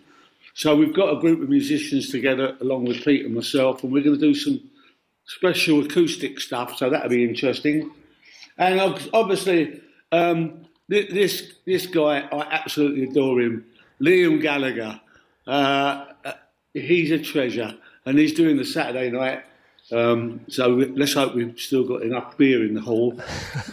So 0.54 0.76
we've 0.76 0.94
got 0.94 1.16
a 1.16 1.20
group 1.20 1.42
of 1.42 1.50
musicians 1.50 2.10
together 2.10 2.58
along 2.60 2.86
with 2.86 3.04
Pete 3.06 3.26
and 3.26 3.34
myself, 3.34 3.84
and 3.84 3.94
we're 3.94 4.04
going 4.04 4.20
to 4.20 4.22
do 4.22 4.36
some 4.36 4.60
special 5.26 5.86
acoustic 5.86 6.40
stuff. 6.40 6.78
So 6.78 6.90
that'll 6.90 7.10
be 7.10 7.24
interesting. 7.24 7.92
And 8.58 8.80
obviously, 9.14 9.82
um, 10.12 10.66
this 10.90 11.54
this 11.66 11.88
guy, 11.88 12.28
I 12.32 12.48
absolutely 12.52 13.04
adore 13.04 13.40
him, 13.40 13.66
Liam 14.02 14.42
Gallagher. 14.42 15.00
Uh, 15.48 16.06
uh, 16.26 16.34
he's 16.74 17.12
a 17.12 17.20
treasure, 17.20 17.74
and 18.06 18.20
he's 18.20 18.34
doing 18.34 18.58
the 18.58 18.66
Saturday 18.66 19.10
night 19.10 19.44
um, 19.92 20.42
so 20.48 20.68
let's 20.70 21.14
hope 21.14 21.36
we've 21.36 21.60
still 21.60 21.86
got 21.86 22.04
enough 22.04 22.38
beer 22.38 22.66
in 22.66 22.74
the 22.74 22.82
hall. 22.82 23.14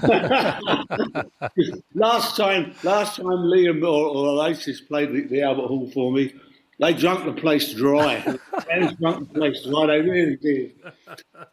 last 1.94 2.36
time, 2.36 2.74
last 2.82 3.16
time 3.16 3.26
Liam 3.26 3.82
or, 3.82 4.08
or 4.08 4.26
Oasis 4.40 4.80
played 4.80 5.12
the, 5.12 5.22
the, 5.22 5.42
Albert 5.42 5.68
Hall 5.68 5.90
for 5.90 6.12
me, 6.12 6.34
they 6.80 6.92
drunk 6.92 7.24
the 7.24 7.40
place 7.40 7.72
dry. 7.72 8.20
they 8.68 8.94
drunk 8.94 9.32
the 9.32 9.34
place 9.34 9.64
dry. 9.64 9.86
They 9.86 10.00
really 10.00 10.36
did. 10.36 10.74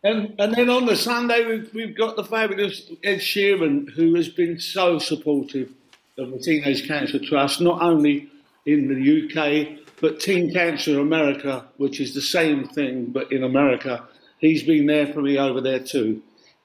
And, 0.04 0.34
and 0.40 0.54
then 0.54 0.70
on 0.70 0.86
the 0.86 0.96
Sunday, 0.96 1.46
we've, 1.46 1.74
we've 1.74 1.98
got 1.98 2.16
the 2.16 2.24
fabulous 2.24 2.92
Ed 3.04 3.20
Sheeran, 3.20 3.90
who 3.92 4.16
has 4.16 4.30
been 4.30 4.60
so 4.60 5.00
supportive 5.00 5.72
of 6.18 6.32
the 6.32 6.40
Teenage 6.40 6.88
Cancer 6.88 7.20
Trust, 7.20 7.62
not 7.62 7.82
only 7.82 8.30
in 8.66 8.88
the 8.88 9.26
UK 9.26 9.80
but 10.02 10.20
Teen 10.20 10.52
Cancer 10.52 11.00
America, 11.00 11.66
which 11.78 12.00
is 12.00 12.14
the 12.14 12.22
same 12.22 12.68
thing 12.68 13.06
but 13.06 13.32
in 13.32 13.44
America 13.44 14.04
he's 14.40 14.64
been 14.64 14.86
there 14.86 15.08
for 15.08 15.22
me 15.22 15.38
over 15.38 15.62
there 15.62 15.80
too. 15.80 16.22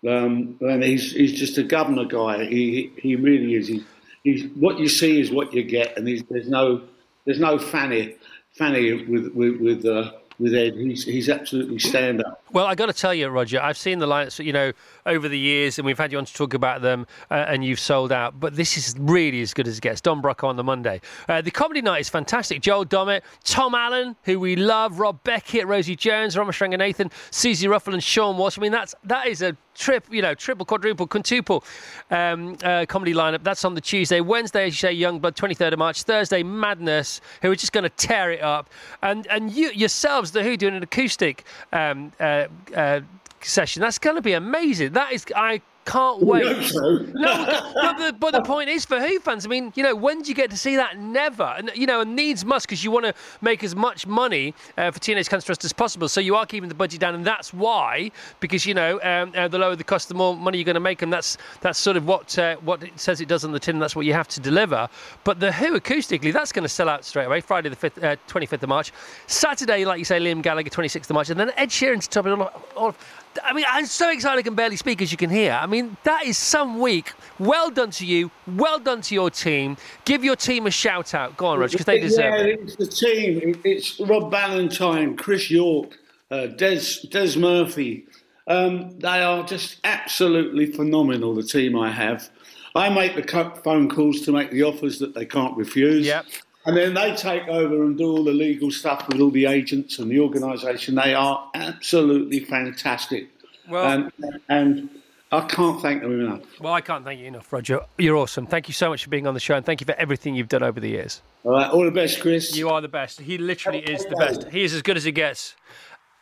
Um, 0.06 0.56
and 0.60 0.82
he's 0.82 1.12
he's 1.12 1.38
just 1.38 1.58
a 1.58 1.62
governor 1.62 2.06
guy. 2.06 2.44
He 2.46 2.90
he 2.96 3.16
really 3.16 3.54
is. 3.54 3.68
He, 3.68 3.84
he's 4.24 4.44
what 4.54 4.78
you 4.78 4.88
see 4.88 5.20
is 5.20 5.30
what 5.30 5.52
you 5.52 5.62
get, 5.62 5.96
and 5.96 6.06
there's 6.06 6.48
no 6.48 6.82
there's 7.26 7.40
no 7.40 7.58
fanny 7.58 8.16
fanny 8.52 9.04
with 9.04 9.32
with 9.34 9.60
with, 9.60 9.84
uh, 9.84 10.12
with 10.38 10.54
Ed. 10.54 10.74
He's 10.74 11.04
he's 11.04 11.28
absolutely 11.28 11.78
stand 11.78 12.24
up. 12.24 12.42
Well, 12.52 12.66
I've 12.66 12.76
got 12.76 12.86
to 12.86 12.92
tell 12.92 13.14
you, 13.14 13.28
Roger, 13.28 13.60
I've 13.60 13.78
seen 13.78 13.98
the 13.98 14.06
lineups, 14.06 14.44
you 14.44 14.52
know, 14.52 14.72
over 15.07 15.28
the 15.28 15.38
years, 15.38 15.78
and 15.78 15.86
we've 15.86 15.98
had 15.98 16.12
you 16.12 16.18
on 16.18 16.24
to 16.24 16.34
talk 16.34 16.55
about 16.55 16.82
them, 16.82 17.07
uh, 17.30 17.34
and 17.48 17.64
you've 17.64 17.80
sold 17.80 18.12
out. 18.12 18.38
But 18.38 18.57
this 18.57 18.76
is 18.76 18.94
really 18.98 19.40
as 19.40 19.55
good 19.55 19.68
as 19.68 19.78
it 19.78 19.80
gets. 19.80 20.01
Don 20.01 20.22
Broco 20.22 20.48
on 20.48 20.57
the 20.57 20.64
Monday. 20.64 21.01
Uh, 21.28 21.40
the 21.40 21.51
comedy 21.51 21.82
night 21.82 22.01
is 22.01 22.09
fantastic. 22.09 22.62
Joel 22.62 22.86
Dommett, 22.86 23.22
Tom 23.44 23.74
Allen, 23.74 24.16
who 24.24 24.38
we 24.40 24.57
love, 24.57 24.98
Rob 24.98 25.22
Beckett, 25.24 25.66
Rosie 25.66 25.96
Jones, 25.96 26.36
Romesh 26.36 26.61
Ranganathan, 26.61 27.11
Suzi 27.30 27.68
Ruffell, 27.68 27.94
and 27.94 28.03
Sean 28.03 28.36
Walsh. 28.36 28.59
I 28.59 28.62
mean, 28.62 28.72
that's 28.72 28.94
that 29.05 29.26
is 29.26 29.42
a 29.42 29.57
trip, 29.74 30.05
you 30.11 30.22
know, 30.22 30.34
triple, 30.34 30.66
quadruple, 30.66 31.07
quintuple 31.07 31.64
um, 32.11 32.57
uh, 32.62 32.84
comedy 32.86 33.14
lineup. 33.14 33.42
That's 33.42 33.64
on 33.64 33.74
the 33.74 33.80
Tuesday. 33.80 34.20
Wednesday, 34.20 34.66
as 34.66 34.74
you 34.74 34.88
say, 34.88 34.94
Yungblud, 34.94 35.34
23rd 35.34 35.72
of 35.72 35.78
March. 35.78 36.03
Thursday, 36.03 36.42
Madness, 36.42 37.20
who 37.42 37.51
are 37.51 37.57
just 37.57 37.72
going 37.72 37.84
to 37.84 37.90
tear 37.90 38.30
it 38.32 38.42
up. 38.42 38.70
And 39.03 39.26
and 39.28 39.51
you 39.51 39.70
yourselves, 39.70 40.32
the 40.32 40.42
Who, 40.42 40.57
doing 40.57 40.76
an 40.76 40.82
acoustic 40.82 41.44
um, 41.72 42.12
uh, 42.20 42.46
uh, 42.74 43.01
session. 43.45 43.80
That's 43.80 43.99
going 43.99 44.16
to 44.16 44.22
be 44.22 44.32
amazing. 44.32 44.93
That 44.93 45.12
is, 45.12 45.24
I 45.34 45.61
can't 45.84 46.22
wait. 46.22 46.62
So. 46.64 46.80
no, 47.14 47.72
but 47.74 47.99
the, 47.99 48.12
but 48.18 48.30
the 48.32 48.43
point 48.43 48.68
is 48.68 48.84
for 48.84 49.01
Who 49.01 49.18
fans. 49.18 49.45
I 49.45 49.49
mean, 49.49 49.72
you 49.74 49.82
know, 49.82 49.95
when 49.95 50.22
do 50.22 50.28
you 50.28 50.34
get 50.34 50.51
to 50.51 50.57
see 50.57 50.76
that? 50.76 50.99
Never. 50.99 51.43
And 51.43 51.70
you 51.74 51.86
know, 51.86 52.01
and 52.03 52.14
needs 52.14 52.45
must 52.45 52.66
because 52.66 52.84
you 52.84 52.91
want 52.91 53.07
to 53.07 53.14
make 53.41 53.64
as 53.64 53.74
much 53.74 54.07
money 54.07 54.55
uh, 54.76 54.91
for 54.91 54.99
Teenage 55.01 55.28
Cancer 55.28 55.47
Trust 55.47 55.64
as 55.64 55.72
possible. 55.72 56.09
So 56.09 56.20
you 56.20 56.36
are 56.36 56.47
keeping 56.47 56.68
the 56.68 56.74
budget 56.74 57.01
down, 57.01 57.14
and 57.14 57.26
that's 57.26 57.53
why. 57.53 58.11
Because 58.41 58.66
you 58.66 58.74
know, 58.74 59.01
um, 59.03 59.32
uh, 59.34 59.49
the 59.49 59.59
lower 59.59 59.74
the 59.74 59.84
cost, 59.84 60.09
the 60.09 60.14
more 60.14 60.36
money 60.36 60.59
you're 60.59 60.64
going 60.64 60.74
to 60.74 60.80
make, 60.80 61.03
and 61.03 61.12
that's 61.12 61.38
that's 61.61 61.78
sort 61.78 61.97
of 61.97 62.07
what 62.07 62.38
uh, 62.38 62.57
what 62.57 62.82
it 62.82 62.99
says 63.01 63.20
it 63.20 63.28
does 63.28 63.45
on 63.45 63.53
the 63.53 63.61
tin. 63.61 63.78
That's 63.78 63.97
what 63.97 64.07
you 64.07 64.12
have 64.12 64.28
to 64.28 64.41
deliver. 64.41 64.88
But 65.24 65.41
the 65.41 65.51
Who 65.51 65.78
acoustically, 65.78 66.32
that's 66.32 66.53
going 66.53 66.64
to 66.64 66.68
sell 66.68 66.88
out 66.88 67.05
straight 67.05 67.26
away. 67.26 67.41
Friday 67.41 67.68
the 67.68 67.76
fifth, 67.76 68.03
uh, 68.03 68.16
25th 68.28 68.62
of 68.62 68.68
March. 68.68 68.93
Saturday, 69.26 69.84
like 69.84 69.99
you 69.99 70.05
say, 70.05 70.20
Liam 70.20 70.43
Gallagher, 70.43 70.70
26th 70.70 71.11
of 71.11 71.14
March, 71.14 71.30
and 71.30 71.41
then 71.41 71.51
Ed 71.57 71.70
Sheeran 71.70 72.01
to 72.01 72.09
top 72.09 72.26
it 72.26 72.32
all. 72.32 72.53
all 72.76 72.95
I 73.44 73.52
mean, 73.52 73.64
I'm 73.68 73.86
so 73.86 74.10
excited 74.10 74.38
I 74.38 74.42
can 74.42 74.54
barely 74.54 74.76
speak, 74.76 75.00
as 75.02 75.12
you 75.12 75.18
can 75.18 75.30
hear. 75.30 75.52
I 75.52 75.66
mean, 75.66 75.96
that 76.04 76.24
is 76.24 76.36
some 76.36 76.80
week. 76.80 77.12
Well 77.38 77.70
done 77.70 77.90
to 77.92 78.06
you. 78.06 78.30
Well 78.56 78.78
done 78.78 79.02
to 79.02 79.14
your 79.14 79.30
team. 79.30 79.76
Give 80.04 80.24
your 80.24 80.36
team 80.36 80.66
a 80.66 80.70
shout 80.70 81.14
out. 81.14 81.36
Go 81.36 81.46
on, 81.46 81.58
Roger, 81.58 81.72
because 81.72 81.86
they 81.86 82.00
deserve 82.00 82.34
it. 82.34 82.46
yeah, 82.46 82.54
it. 82.54 82.60
it's 82.60 82.76
the 82.76 82.86
team. 82.86 83.60
It's 83.64 84.00
Rob 84.00 84.30
Ballantyne, 84.30 85.16
Chris 85.16 85.50
York, 85.50 85.98
uh, 86.30 86.46
Des, 86.46 87.06
Des 87.10 87.38
Murphy. 87.38 88.06
Um, 88.46 88.98
they 88.98 89.22
are 89.22 89.44
just 89.44 89.78
absolutely 89.84 90.66
phenomenal, 90.66 91.34
the 91.34 91.44
team 91.44 91.78
I 91.78 91.90
have. 91.90 92.28
I 92.74 92.88
make 92.88 93.14
the 93.14 93.60
phone 93.62 93.88
calls 93.88 94.22
to 94.22 94.32
make 94.32 94.50
the 94.50 94.62
offers 94.64 94.98
that 94.98 95.14
they 95.14 95.24
can't 95.24 95.56
refuse. 95.56 96.06
Yep. 96.06 96.26
And 96.70 96.76
then 96.76 96.94
they 96.94 97.16
take 97.16 97.48
over 97.48 97.82
and 97.82 97.98
do 97.98 98.08
all 98.08 98.22
the 98.22 98.32
legal 98.32 98.70
stuff 98.70 99.08
with 99.08 99.20
all 99.20 99.32
the 99.32 99.46
agents 99.46 99.98
and 99.98 100.08
the 100.08 100.20
organisation. 100.20 100.94
They 100.94 101.14
are 101.14 101.50
absolutely 101.52 102.44
fantastic. 102.44 103.28
Well, 103.68 103.90
and, 103.90 104.40
and 104.48 104.88
I 105.32 105.40
can't 105.40 105.82
thank 105.82 106.02
them 106.02 106.20
enough. 106.20 106.42
Well, 106.60 106.72
I 106.72 106.80
can't 106.80 107.04
thank 107.04 107.18
you 107.18 107.26
enough, 107.26 107.52
Roger. 107.52 107.80
You're 107.98 108.16
awesome. 108.16 108.46
Thank 108.46 108.68
you 108.68 108.74
so 108.74 108.88
much 108.88 109.02
for 109.02 109.10
being 109.10 109.26
on 109.26 109.34
the 109.34 109.40
show, 109.40 109.56
and 109.56 109.66
thank 109.66 109.80
you 109.80 109.84
for 109.84 109.96
everything 109.96 110.36
you've 110.36 110.48
done 110.48 110.62
over 110.62 110.78
the 110.78 110.90
years. 110.90 111.22
All 111.42 111.50
right, 111.50 111.68
all 111.68 111.84
the 111.84 111.90
best, 111.90 112.20
Chris. 112.20 112.56
You 112.56 112.68
are 112.68 112.80
the 112.80 112.86
best. 112.86 113.20
He 113.20 113.36
literally 113.36 113.80
is 113.80 114.04
the 114.04 114.14
best. 114.14 114.44
He 114.50 114.62
is 114.62 114.72
as 114.72 114.82
good 114.82 114.96
as 114.96 115.06
it 115.06 115.12
gets. 115.12 115.56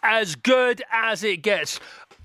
As 0.03 0.35
good 0.35 0.83
as 0.91 1.25
it 1.25 1.43
gets. 1.43 1.79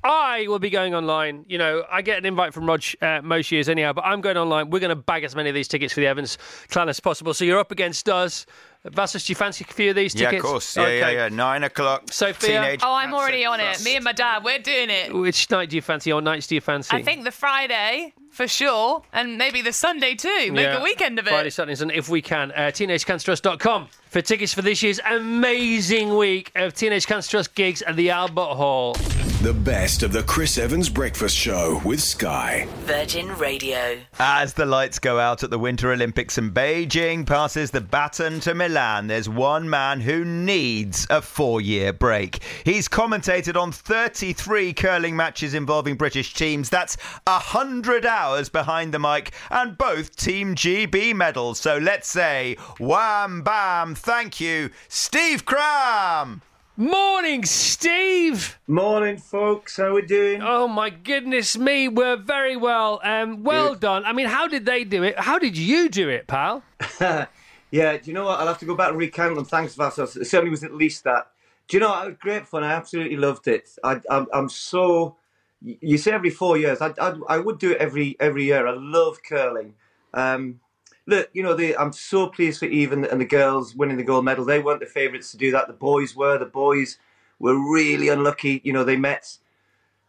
I 0.03 0.47
will 0.47 0.59
be 0.59 0.69
going 0.69 0.93
online. 0.93 1.45
You 1.47 1.57
know, 1.57 1.83
I 1.91 2.01
get 2.01 2.17
an 2.17 2.25
invite 2.25 2.53
from 2.53 2.65
Rog 2.65 2.83
uh, 3.01 3.21
most 3.23 3.51
years 3.51 3.69
anyhow, 3.69 3.93
but 3.93 4.03
I'm 4.05 4.21
going 4.21 4.37
online. 4.37 4.69
We're 4.69 4.79
going 4.79 4.89
to 4.89 4.95
bag 4.95 5.23
as 5.23 5.35
many 5.35 5.49
of 5.49 5.55
these 5.55 5.67
tickets 5.67 5.93
for 5.93 6.01
the 6.01 6.07
Evans 6.07 6.37
clan 6.69 6.89
as 6.89 6.99
possible. 6.99 7.33
So 7.33 7.45
you're 7.45 7.59
up 7.59 7.71
against 7.71 8.09
us. 8.09 8.45
Vassos, 8.85 9.25
do 9.25 9.31
you 9.31 9.35
fancy 9.35 9.65
a 9.69 9.73
few 9.73 9.91
of 9.91 9.95
these 9.95 10.11
tickets? 10.13 10.21
Yeah, 10.23 10.29
tickets? 10.31 10.43
of 10.45 10.51
course. 10.51 10.77
Yeah, 10.77 10.87
yeah, 10.89 11.09
yeah. 11.11 11.29
Nine 11.29 11.63
o'clock. 11.63 12.11
Sophia? 12.11 12.61
Teenage 12.61 12.81
Oh, 12.83 12.93
I'm 12.93 13.13
already 13.13 13.45
on 13.45 13.61
it. 13.61 13.81
Me 13.85 13.95
and 13.95 14.03
my 14.03 14.11
dad, 14.11 14.43
we're 14.43 14.59
doing 14.59 14.89
it. 14.89 15.13
Which 15.13 15.49
night 15.49 15.69
do 15.69 15.77
you 15.77 15.81
fancy? 15.81 16.11
Or 16.11 16.21
nights 16.21 16.47
do 16.47 16.55
you 16.55 16.61
fancy? 16.61 16.95
I 16.97 17.01
think 17.01 17.23
the 17.23 17.31
Friday 17.31 18.13
for 18.29 18.45
sure, 18.45 19.03
and 19.13 19.37
maybe 19.37 19.61
the 19.61 19.71
Sunday 19.71 20.15
too. 20.15 20.51
Make 20.51 20.65
Yeah. 20.65 20.79
a 20.79 20.83
weekend 20.83 21.17
of 21.17 21.27
it. 21.27 21.29
Friday, 21.29 21.49
Saturdays, 21.49 21.81
and 21.81 21.91
if 21.91 22.09
we 22.09 22.21
can, 22.21 22.51
uh, 22.51 22.71
teenagecancertrust.com 22.73 23.87
for 24.13 24.21
tickets 24.21 24.53
for 24.53 24.61
this 24.61 24.83
year's 24.83 24.99
amazing 25.09 26.15
week 26.15 26.51
of 26.53 26.75
Teenage 26.75 27.07
Cancer 27.07 27.31
Trust 27.31 27.55
gigs 27.55 27.81
at 27.81 27.95
the 27.95 28.11
Albert 28.11 28.53
Hall. 28.53 28.95
The 29.43 29.53
best 29.53 30.03
of 30.03 30.13
the 30.13 30.23
Chris 30.23 30.57
Evans 30.57 30.87
Breakfast 30.87 31.35
Show 31.35 31.81
with 31.83 32.01
Sky. 32.01 32.65
Virgin 32.85 33.27
Radio. 33.35 33.97
As 34.17 34.53
the 34.53 34.65
lights 34.65 34.99
go 34.99 35.19
out 35.19 35.43
at 35.43 35.49
the 35.49 35.59
Winter 35.59 35.91
Olympics 35.91 36.37
and 36.37 36.53
Beijing 36.53 37.27
passes 37.27 37.69
the 37.69 37.81
baton 37.81 38.39
to 38.39 38.53
Milan, 38.53 39.07
there's 39.07 39.27
one 39.27 39.69
man 39.69 39.99
who 39.99 40.23
needs 40.23 41.05
a 41.09 41.21
four 41.21 41.59
year 41.59 41.91
break. 41.91 42.41
He's 42.63 42.87
commentated 42.87 43.59
on 43.61 43.73
33 43.73 44.71
curling 44.71 45.17
matches 45.17 45.53
involving 45.53 45.95
British 45.95 46.33
teams. 46.33 46.69
That's 46.69 46.95
100 47.27 48.05
hours 48.05 48.47
behind 48.47 48.93
the 48.93 48.99
mic 48.99 49.33
and 49.49 49.77
both 49.77 50.15
Team 50.15 50.55
GB 50.55 51.13
medals. 51.15 51.59
So 51.59 51.79
let's 51.79 52.07
say, 52.07 52.55
wham 52.79 53.41
bam, 53.41 53.95
thank 54.03 54.39
you, 54.39 54.69
Steve 54.89 55.45
Cram. 55.45 56.41
Morning, 56.75 57.45
Steve. 57.45 58.59
Morning, 58.67 59.17
folks. 59.17 59.77
How 59.77 59.85
are 59.85 59.93
we 59.93 60.01
doing? 60.01 60.41
Oh 60.43 60.67
my 60.67 60.89
goodness 60.89 61.57
me, 61.57 61.87
we're 61.87 62.17
very 62.17 62.57
well. 62.57 62.99
Um, 63.03 63.43
well 63.43 63.75
done. 63.75 64.05
I 64.05 64.11
mean, 64.11 64.27
how 64.27 64.47
did 64.47 64.65
they 64.65 64.83
do 64.83 65.03
it? 65.03 65.19
How 65.19 65.37
did 65.39 65.57
you 65.57 65.87
do 65.87 66.09
it, 66.09 66.27
pal? 66.27 66.63
yeah, 66.99 67.27
do 67.71 68.01
you 68.05 68.13
know 68.13 68.25
what? 68.25 68.39
I'll 68.39 68.47
have 68.47 68.57
to 68.59 68.65
go 68.65 68.75
back 68.75 68.89
and 68.89 68.97
recount 68.97 69.35
them. 69.35 69.45
Thanks, 69.45 69.75
Vassos. 69.75 70.15
It 70.15 70.25
certainly 70.25 70.51
was 70.51 70.63
at 70.63 70.73
least 70.73 71.03
that. 71.03 71.27
Do 71.67 71.77
you 71.77 71.81
know 71.81 71.89
what? 71.89 72.05
It 72.05 72.09
was 72.09 72.17
great 72.19 72.47
fun. 72.47 72.63
I 72.63 72.73
absolutely 72.73 73.17
loved 73.17 73.47
it. 73.47 73.69
I, 73.83 74.01
I'm, 74.09 74.27
I'm 74.33 74.49
so. 74.49 75.17
You 75.61 75.97
say 75.97 76.11
every 76.11 76.31
four 76.31 76.57
years. 76.57 76.81
I, 76.81 76.93
I, 76.99 77.15
I 77.29 77.37
would 77.37 77.59
do 77.59 77.71
it 77.71 77.77
every 77.77 78.17
every 78.19 78.45
year. 78.45 78.67
I 78.67 78.73
love 78.75 79.19
curling. 79.23 79.75
Um, 80.13 80.59
look, 81.05 81.29
you 81.33 81.43
know, 81.43 81.53
they, 81.53 81.75
I'm 81.75 81.93
so 81.93 82.27
pleased 82.27 82.59
for 82.59 82.65
Eve 82.65 82.91
and, 82.91 83.03
the 83.03 83.25
girls 83.25 83.75
winning 83.75 83.97
the 83.97 84.03
gold 84.03 84.25
medal. 84.25 84.45
They 84.45 84.59
weren't 84.59 84.79
the 84.79 84.85
favourites 84.85 85.31
to 85.31 85.37
do 85.37 85.51
that. 85.51 85.67
The 85.67 85.73
boys 85.73 86.15
were. 86.15 86.37
The 86.37 86.45
boys 86.45 86.97
were 87.39 87.57
really 87.71 88.09
unlucky. 88.09 88.61
You 88.63 88.73
know, 88.73 88.83
they 88.83 88.95
met 88.95 89.37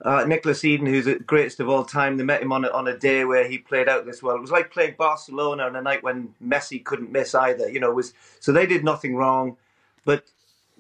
uh, 0.05 0.25
Niklas 0.25 0.65
Edin, 0.65 0.87
who's 0.87 1.07
the 1.07 1.19
greatest 1.19 1.61
of 1.61 1.69
all 1.69 1.85
time. 1.85 2.17
They 2.17 2.25
met 2.25 2.43
him 2.43 2.53
on 2.53 2.65
a, 2.65 2.69
on 2.71 2.89
a 2.89 2.97
day 2.97 3.25
where 3.25 3.49
he 3.49 3.59
played 3.59 3.89
out 3.89 4.07
this 4.07 4.23
well. 4.23 4.37
It 4.37 4.41
was 4.41 4.51
like 4.51 4.71
playing 4.71 4.95
Barcelona 4.99 5.65
on 5.65 5.77
a 5.77 5.83
night 5.83 6.03
when 6.03 6.35
Messi 6.45 6.85
couldn't 6.85 7.13
miss 7.13 7.35
either. 7.35 7.69
You 7.69 7.81
know, 7.81 7.93
was 7.93 8.13
so 8.41 8.53
they 8.53 8.67
did 8.67 8.85
nothing 8.85 9.17
wrong. 9.17 9.57
But 10.05 10.25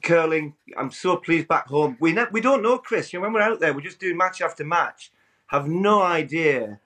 curling, 0.03 0.55
I'm 0.77 0.91
so 0.91 1.17
pleased 1.17 1.49
back 1.49 1.67
home. 1.69 1.97
We 2.01 2.13
ne- 2.13 2.27
we 2.31 2.41
don't 2.41 2.63
know, 2.63 2.79
Chris. 2.79 3.13
You 3.13 3.19
know, 3.19 3.25
when 3.25 3.33
we're 3.33 3.41
out 3.41 3.61
there, 3.61 3.73
we're 3.73 3.81
just 3.81 4.01
doing 4.01 4.17
match 4.17 4.43
after 4.43 4.65
match. 4.65 5.11
Have 5.47 5.69
no 5.69 6.03
idea 6.03 6.81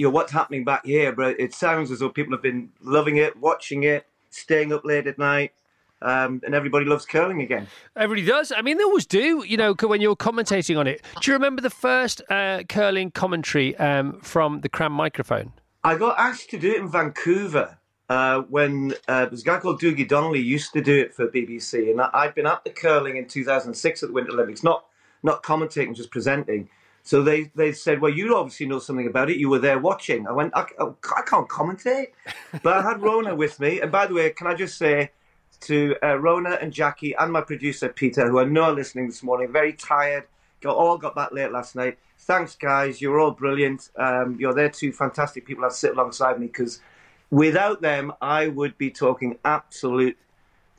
you 0.00 0.06
know 0.06 0.10
what's 0.10 0.32
happening 0.32 0.64
back 0.64 0.86
here, 0.86 1.12
but 1.12 1.38
it 1.38 1.52
sounds 1.52 1.90
as 1.90 1.98
though 1.98 2.08
people 2.08 2.32
have 2.32 2.40
been 2.40 2.70
loving 2.80 3.18
it, 3.18 3.36
watching 3.36 3.82
it, 3.82 4.06
staying 4.30 4.72
up 4.72 4.82
late 4.82 5.06
at 5.06 5.18
night, 5.18 5.52
um, 6.00 6.40
and 6.42 6.54
everybody 6.54 6.86
loves 6.86 7.04
curling 7.04 7.42
again. 7.42 7.66
Everybody 7.96 8.26
does. 8.26 8.50
I 8.50 8.62
mean, 8.62 8.78
they 8.78 8.82
always 8.82 9.04
do. 9.04 9.44
You 9.46 9.58
know, 9.58 9.74
when 9.74 10.00
you're 10.00 10.16
commentating 10.16 10.78
on 10.78 10.86
it. 10.86 11.02
Do 11.20 11.30
you 11.30 11.34
remember 11.34 11.60
the 11.60 11.68
first 11.68 12.22
uh, 12.30 12.62
curling 12.66 13.10
commentary 13.10 13.76
um, 13.76 14.18
from 14.20 14.62
the 14.62 14.70
Cram 14.70 14.92
microphone? 14.92 15.52
I 15.84 15.96
got 15.96 16.18
asked 16.18 16.48
to 16.50 16.58
do 16.58 16.70
it 16.70 16.78
in 16.78 16.88
Vancouver 16.88 17.76
uh, 18.08 18.40
when 18.48 18.94
uh, 19.06 19.26
there's 19.26 19.42
a 19.42 19.44
guy 19.44 19.58
called 19.58 19.82
Dougie 19.82 20.08
Donnelly 20.08 20.40
used 20.40 20.72
to 20.72 20.80
do 20.80 20.98
it 20.98 21.14
for 21.14 21.28
BBC, 21.28 21.90
and 21.90 22.00
I'd 22.00 22.34
been 22.34 22.46
at 22.46 22.64
the 22.64 22.70
curling 22.70 23.18
in 23.18 23.28
2006 23.28 24.02
at 24.02 24.08
the 24.08 24.14
Winter 24.14 24.32
Olympics, 24.32 24.62
not 24.62 24.86
not 25.22 25.42
commentating, 25.42 25.94
just 25.94 26.10
presenting. 26.10 26.70
So 27.02 27.22
they, 27.22 27.50
they 27.54 27.72
said, 27.72 28.00
well, 28.00 28.12
you 28.12 28.36
obviously 28.36 28.66
know 28.66 28.78
something 28.78 29.06
about 29.06 29.30
it. 29.30 29.38
You 29.38 29.48
were 29.48 29.58
there 29.58 29.78
watching. 29.78 30.26
I 30.26 30.32
went, 30.32 30.52
I, 30.54 30.66
I 30.78 31.22
can't 31.22 31.48
commentate. 31.48 32.08
But 32.62 32.76
I 32.76 32.82
had 32.82 33.00
Rhona 33.00 33.36
with 33.36 33.58
me. 33.58 33.80
And 33.80 33.90
by 33.90 34.06
the 34.06 34.14
way, 34.14 34.30
can 34.30 34.46
I 34.46 34.54
just 34.54 34.76
say 34.76 35.10
to 35.60 35.96
uh, 36.02 36.16
Rhona 36.16 36.62
and 36.62 36.72
Jackie 36.72 37.14
and 37.14 37.32
my 37.32 37.40
producer, 37.40 37.88
Peter, 37.88 38.28
who 38.28 38.38
I 38.38 38.44
know 38.44 38.64
are 38.64 38.72
listening 38.72 39.06
this 39.06 39.22
morning, 39.22 39.50
very 39.50 39.72
tired, 39.72 40.24
got, 40.60 40.76
all 40.76 40.98
got 40.98 41.14
back 41.14 41.32
late 41.32 41.52
last 41.52 41.74
night. 41.74 41.98
Thanks, 42.18 42.54
guys. 42.54 43.00
You're 43.00 43.18
all 43.18 43.30
brilliant. 43.30 43.90
Um, 43.96 44.36
you're 44.38 44.54
there 44.54 44.68
two 44.68 44.92
fantastic 44.92 45.46
people 45.46 45.62
that 45.62 45.72
sit 45.72 45.92
alongside 45.92 46.38
me 46.38 46.46
because 46.46 46.80
without 47.30 47.80
them, 47.80 48.12
I 48.20 48.48
would 48.48 48.76
be 48.76 48.90
talking 48.90 49.38
absolute 49.44 50.16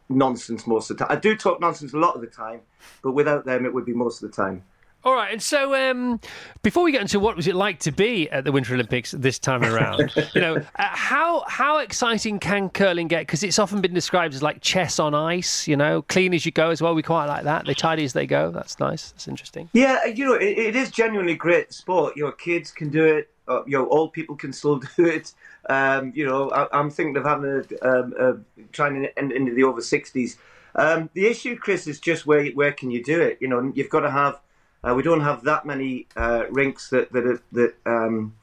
nonsense 0.07 0.67
most 0.67 0.91
of 0.91 0.97
the 0.97 1.05
time. 1.05 1.17
I 1.17 1.19
do 1.19 1.35
talk 1.35 1.59
nonsense 1.59 1.93
a 1.93 1.97
lot 1.97 2.15
of 2.15 2.21
the 2.21 2.27
time, 2.27 2.61
but 3.01 3.13
without 3.13 3.45
them, 3.45 3.65
it 3.65 3.73
would 3.73 3.85
be 3.85 3.93
most 3.93 4.21
of 4.21 4.29
the 4.29 4.35
time. 4.35 4.63
All 5.03 5.15
right, 5.15 5.31
and 5.31 5.41
so 5.41 5.73
um, 5.73 6.19
before 6.61 6.83
we 6.83 6.91
get 6.91 7.01
into 7.01 7.19
what 7.19 7.35
was 7.35 7.47
it 7.47 7.55
like 7.55 7.79
to 7.79 7.91
be 7.91 8.29
at 8.29 8.43
the 8.43 8.51
Winter 8.51 8.75
Olympics 8.75 9.09
this 9.11 9.39
time 9.39 9.63
around, 9.63 10.11
you 10.35 10.41
know, 10.41 10.57
uh, 10.75 10.83
how 10.91 11.43
how 11.47 11.79
exciting 11.79 12.37
can 12.37 12.69
curling 12.69 13.07
get? 13.07 13.21
Because 13.21 13.41
it's 13.41 13.57
often 13.57 13.81
been 13.81 13.95
described 13.95 14.35
as 14.35 14.43
like 14.43 14.61
chess 14.61 14.99
on 14.99 15.15
ice, 15.15 15.67
you 15.67 15.75
know, 15.75 16.03
clean 16.03 16.35
as 16.35 16.45
you 16.45 16.51
go 16.51 16.69
as 16.69 16.83
well. 16.83 16.93
We 16.93 17.01
quite 17.01 17.25
like 17.25 17.45
that. 17.45 17.65
They 17.65 17.73
tidy 17.73 18.03
as 18.03 18.13
they 18.13 18.27
go. 18.27 18.51
That's 18.51 18.79
nice. 18.79 19.11
That's 19.11 19.27
interesting. 19.27 19.69
Yeah, 19.73 20.05
you 20.05 20.23
know, 20.23 20.35
it, 20.35 20.55
it 20.57 20.75
is 20.75 20.91
genuinely 20.91 21.33
great 21.33 21.73
sport. 21.73 22.15
You 22.15 22.25
know, 22.25 22.31
kids 22.33 22.69
can 22.69 22.89
do 22.89 23.03
it. 23.03 23.31
Uh, 23.47 23.63
you 23.65 23.75
know, 23.75 23.89
old 23.89 24.13
people 24.13 24.35
can 24.35 24.53
still 24.53 24.75
do 24.97 25.05
it. 25.07 25.33
Um, 25.67 26.11
you 26.13 26.27
know, 26.27 26.51
I, 26.51 26.79
am 26.79 26.91
thinking 26.91 27.17
of 27.17 27.23
having 27.23 27.65
a, 27.81 27.87
um, 27.89 28.13
a 28.19 28.67
trying 28.71 29.01
to 29.01 29.17
end 29.17 29.31
into 29.31 29.55
the 29.55 29.63
over 29.63 29.81
sixties. 29.81 30.37
Um, 30.75 31.09
the 31.15 31.25
issue, 31.25 31.57
Chris, 31.57 31.87
is 31.87 31.99
just 31.99 32.27
where 32.27 32.45
where 32.49 32.71
can 32.71 32.91
you 32.91 33.03
do 33.03 33.19
it? 33.19 33.39
You 33.41 33.47
know, 33.47 33.71
you've 33.73 33.89
got 33.89 34.01
to 34.01 34.11
have 34.11 34.39
uh, 34.83 34.93
we 34.95 35.03
don't 35.03 35.21
have 35.21 35.43
that 35.43 35.65
many 35.65 36.07
uh, 36.15 36.45
rinks 36.49 36.89
that 36.89 37.11
that, 37.11 37.25
are, 37.25 37.41
that 37.51 37.73
um, 37.85 38.35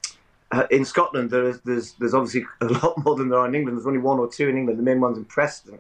uh, 0.51 0.67
in 0.71 0.85
Scotland. 0.85 1.31
There 1.31 1.49
is, 1.49 1.61
there's 1.63 1.93
there's 1.95 2.15
obviously 2.15 2.45
a 2.61 2.67
lot 2.67 3.03
more 3.05 3.17
than 3.17 3.29
there 3.29 3.39
are 3.39 3.49
in 3.49 3.55
England. 3.55 3.79
There's 3.79 3.87
only 3.87 3.99
one 3.99 4.19
or 4.19 4.29
two 4.29 4.49
in 4.49 4.57
England. 4.57 4.79
The 4.79 4.85
main 4.85 5.01
one's 5.01 5.19
in 5.19 5.25
Preston. 5.25 5.79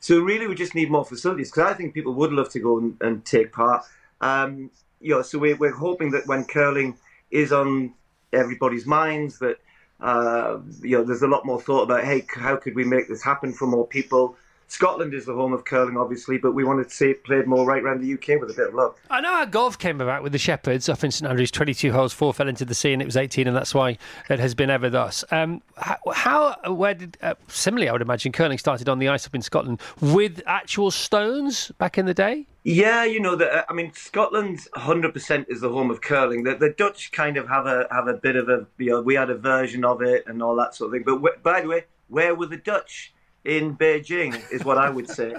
So 0.00 0.20
really, 0.20 0.46
we 0.46 0.54
just 0.54 0.74
need 0.74 0.90
more 0.90 1.04
facilities 1.04 1.50
because 1.50 1.70
I 1.70 1.74
think 1.74 1.94
people 1.94 2.12
would 2.14 2.32
love 2.32 2.50
to 2.50 2.60
go 2.60 2.78
and, 2.78 2.96
and 3.00 3.24
take 3.24 3.52
part. 3.52 3.84
Um, 4.20 4.70
you 5.00 5.10
know, 5.10 5.22
so 5.22 5.38
we're, 5.38 5.56
we're 5.56 5.74
hoping 5.74 6.10
that 6.10 6.26
when 6.26 6.44
curling 6.44 6.98
is 7.30 7.52
on 7.52 7.94
everybody's 8.32 8.84
minds, 8.84 9.38
that 9.38 9.58
uh, 10.00 10.58
you 10.82 10.98
know, 10.98 11.04
there's 11.04 11.22
a 11.22 11.26
lot 11.26 11.46
more 11.46 11.60
thought 11.60 11.84
about, 11.84 12.04
hey, 12.04 12.26
how 12.34 12.56
could 12.56 12.74
we 12.74 12.84
make 12.84 13.08
this 13.08 13.22
happen 13.22 13.52
for 13.52 13.66
more 13.66 13.86
people? 13.86 14.36
Scotland 14.68 15.14
is 15.14 15.26
the 15.26 15.34
home 15.34 15.52
of 15.52 15.64
curling, 15.64 15.96
obviously, 15.96 16.38
but 16.38 16.52
we 16.52 16.64
wanted 16.64 16.88
to 16.88 16.94
see 16.94 17.10
it 17.10 17.24
played 17.24 17.46
more 17.46 17.64
right 17.66 17.82
around 17.82 18.00
the 18.00 18.12
UK 18.14 18.40
with 18.40 18.50
a 18.50 18.54
bit 18.54 18.68
of 18.68 18.74
luck. 18.74 18.98
I 19.10 19.20
know 19.20 19.32
how 19.32 19.44
golf 19.44 19.78
came 19.78 20.00
about 20.00 20.22
with 20.22 20.32
the 20.32 20.38
Shepherds 20.38 20.88
off 20.88 21.04
in 21.04 21.10
St 21.10 21.28
Andrews. 21.28 21.50
22 21.50 21.92
holes, 21.92 22.12
four 22.12 22.34
fell 22.34 22.48
into 22.48 22.64
the 22.64 22.74
sea, 22.74 22.92
and 22.92 23.00
it 23.00 23.04
was 23.04 23.16
18, 23.16 23.46
and 23.46 23.56
that's 23.56 23.74
why 23.74 23.98
it 24.28 24.38
has 24.38 24.54
been 24.54 24.70
ever 24.70 24.90
thus. 24.90 25.24
Um, 25.30 25.62
how, 25.76 25.98
how, 26.12 26.72
where 26.72 26.94
did, 26.94 27.16
uh, 27.22 27.34
similarly, 27.48 27.88
I 27.88 27.92
would 27.92 28.02
imagine 28.02 28.32
curling 28.32 28.58
started 28.58 28.88
on 28.88 28.98
the 28.98 29.08
ice 29.08 29.26
up 29.26 29.34
in 29.34 29.42
Scotland 29.42 29.80
with 30.00 30.42
actual 30.46 30.90
stones 30.90 31.70
back 31.78 31.98
in 31.98 32.06
the 32.06 32.14
day? 32.14 32.46
Yeah, 32.64 33.04
you 33.04 33.20
know, 33.20 33.36
the, 33.36 33.58
uh, 33.58 33.64
I 33.68 33.74
mean, 33.74 33.92
Scotland 33.92 34.60
100% 34.74 35.46
is 35.48 35.60
the 35.60 35.68
home 35.68 35.90
of 35.90 36.00
curling. 36.00 36.44
The, 36.44 36.54
the, 36.56 36.70
Dutch 36.70 37.12
kind 37.12 37.36
of 37.36 37.46
have 37.46 37.66
a 37.66 37.86
have 37.90 38.08
a 38.08 38.14
bit 38.14 38.36
of 38.36 38.48
a, 38.48 38.66
you 38.78 38.90
know, 38.90 39.02
we 39.02 39.14
had 39.14 39.28
a 39.28 39.36
version 39.36 39.84
of 39.84 40.00
it 40.00 40.24
and 40.26 40.42
all 40.42 40.56
that 40.56 40.74
sort 40.74 40.88
of 40.88 40.92
thing. 40.92 41.02
But 41.04 41.16
w- 41.16 41.36
by 41.42 41.60
the 41.60 41.68
way, 41.68 41.84
where 42.08 42.34
were 42.34 42.46
the 42.46 42.56
Dutch? 42.56 43.13
In 43.44 43.76
Beijing, 43.76 44.40
is 44.50 44.64
what 44.64 44.78
I 44.78 44.90
would 44.90 45.08
say. 45.08 45.34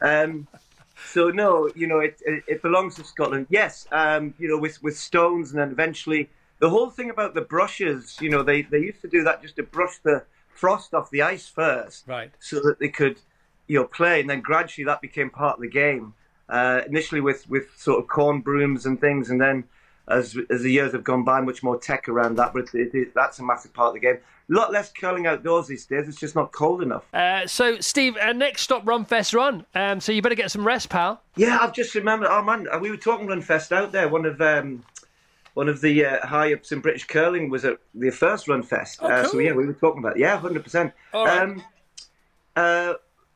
Um, 0.00 0.46
so 1.12 1.30
no, 1.30 1.70
you 1.74 1.86
know, 1.86 2.00
it, 2.00 2.20
it, 2.24 2.44
it 2.46 2.62
belongs 2.62 2.94
to 2.96 3.04
Scotland. 3.04 3.46
Yes, 3.50 3.86
um, 3.92 4.34
you 4.38 4.48
know, 4.48 4.58
with 4.58 4.82
with 4.82 4.96
stones, 4.96 5.50
and 5.50 5.60
then 5.60 5.70
eventually 5.70 6.28
the 6.58 6.70
whole 6.70 6.90
thing 6.90 7.10
about 7.10 7.34
the 7.34 7.40
brushes. 7.40 8.18
You 8.20 8.30
know, 8.30 8.42
they 8.42 8.62
they 8.62 8.78
used 8.78 9.02
to 9.02 9.08
do 9.08 9.24
that 9.24 9.42
just 9.42 9.56
to 9.56 9.62
brush 9.62 9.98
the 9.98 10.24
frost 10.48 10.94
off 10.94 11.10
the 11.10 11.22
ice 11.22 11.46
first, 11.46 12.06
right, 12.06 12.30
so 12.38 12.60
that 12.60 12.78
they 12.78 12.88
could, 12.88 13.18
you 13.66 13.78
know, 13.78 13.86
play, 13.86 14.20
and 14.20 14.28
then 14.28 14.40
gradually 14.40 14.84
that 14.84 15.00
became 15.00 15.30
part 15.30 15.56
of 15.56 15.62
the 15.62 15.68
game. 15.68 16.14
Uh, 16.48 16.82
initially 16.86 17.20
with 17.20 17.48
with 17.48 17.66
sort 17.76 17.98
of 18.00 18.08
corn 18.08 18.40
brooms 18.40 18.84
and 18.84 19.00
things, 19.00 19.30
and 19.30 19.40
then 19.40 19.64
as 20.08 20.36
as 20.50 20.62
the 20.62 20.72
years 20.72 20.92
have 20.92 21.04
gone 21.04 21.24
by, 21.24 21.40
much 21.40 21.62
more 21.62 21.78
tech 21.78 22.08
around 22.08 22.36
that. 22.36 22.52
But 22.52 22.74
it, 22.74 22.94
it, 22.94 23.14
that's 23.14 23.38
a 23.38 23.42
massive 23.42 23.72
part 23.72 23.88
of 23.88 23.94
the 23.94 24.00
game. 24.00 24.18
Lot 24.52 24.72
less 24.72 24.90
curling 24.90 25.28
outdoors 25.28 25.68
these 25.68 25.86
days. 25.86 26.08
It's 26.08 26.18
just 26.18 26.34
not 26.34 26.50
cold 26.50 26.82
enough. 26.82 27.04
Uh, 27.14 27.46
so, 27.46 27.78
Steve, 27.78 28.16
uh, 28.16 28.32
next 28.32 28.62
stop 28.62 28.84
Runfest 28.84 29.32
Run. 29.32 29.64
Um, 29.76 30.00
so 30.00 30.10
you 30.10 30.22
better 30.22 30.34
get 30.34 30.50
some 30.50 30.66
rest, 30.66 30.88
pal. 30.88 31.22
Yeah, 31.36 31.58
I've 31.60 31.72
just 31.72 31.94
remembered. 31.94 32.28
Oh 32.32 32.42
man, 32.42 32.66
we 32.80 32.90
were 32.90 32.96
talking 32.96 33.28
Runfest 33.28 33.70
out 33.70 33.92
there. 33.92 34.08
One 34.08 34.26
of 34.26 34.40
um, 34.40 34.82
one 35.54 35.68
of 35.68 35.80
the 35.80 36.04
uh, 36.04 36.26
high 36.26 36.52
ups 36.52 36.72
in 36.72 36.80
British 36.80 37.06
curling 37.06 37.48
was 37.48 37.64
at 37.64 37.78
the 37.94 38.10
first 38.10 38.48
Runfest. 38.48 38.98
Oh, 39.00 39.06
uh, 39.06 39.22
cool. 39.22 39.30
so 39.30 39.38
yeah, 39.38 39.52
we 39.52 39.66
were 39.66 39.72
talking 39.72 40.00
about. 40.00 40.16
It. 40.16 40.20
Yeah, 40.22 40.36
hundred 40.36 40.64
percent. 40.64 40.92
All 41.14 41.26
right. 41.26 41.42
Um, 41.42 41.62
uh, 42.56 42.94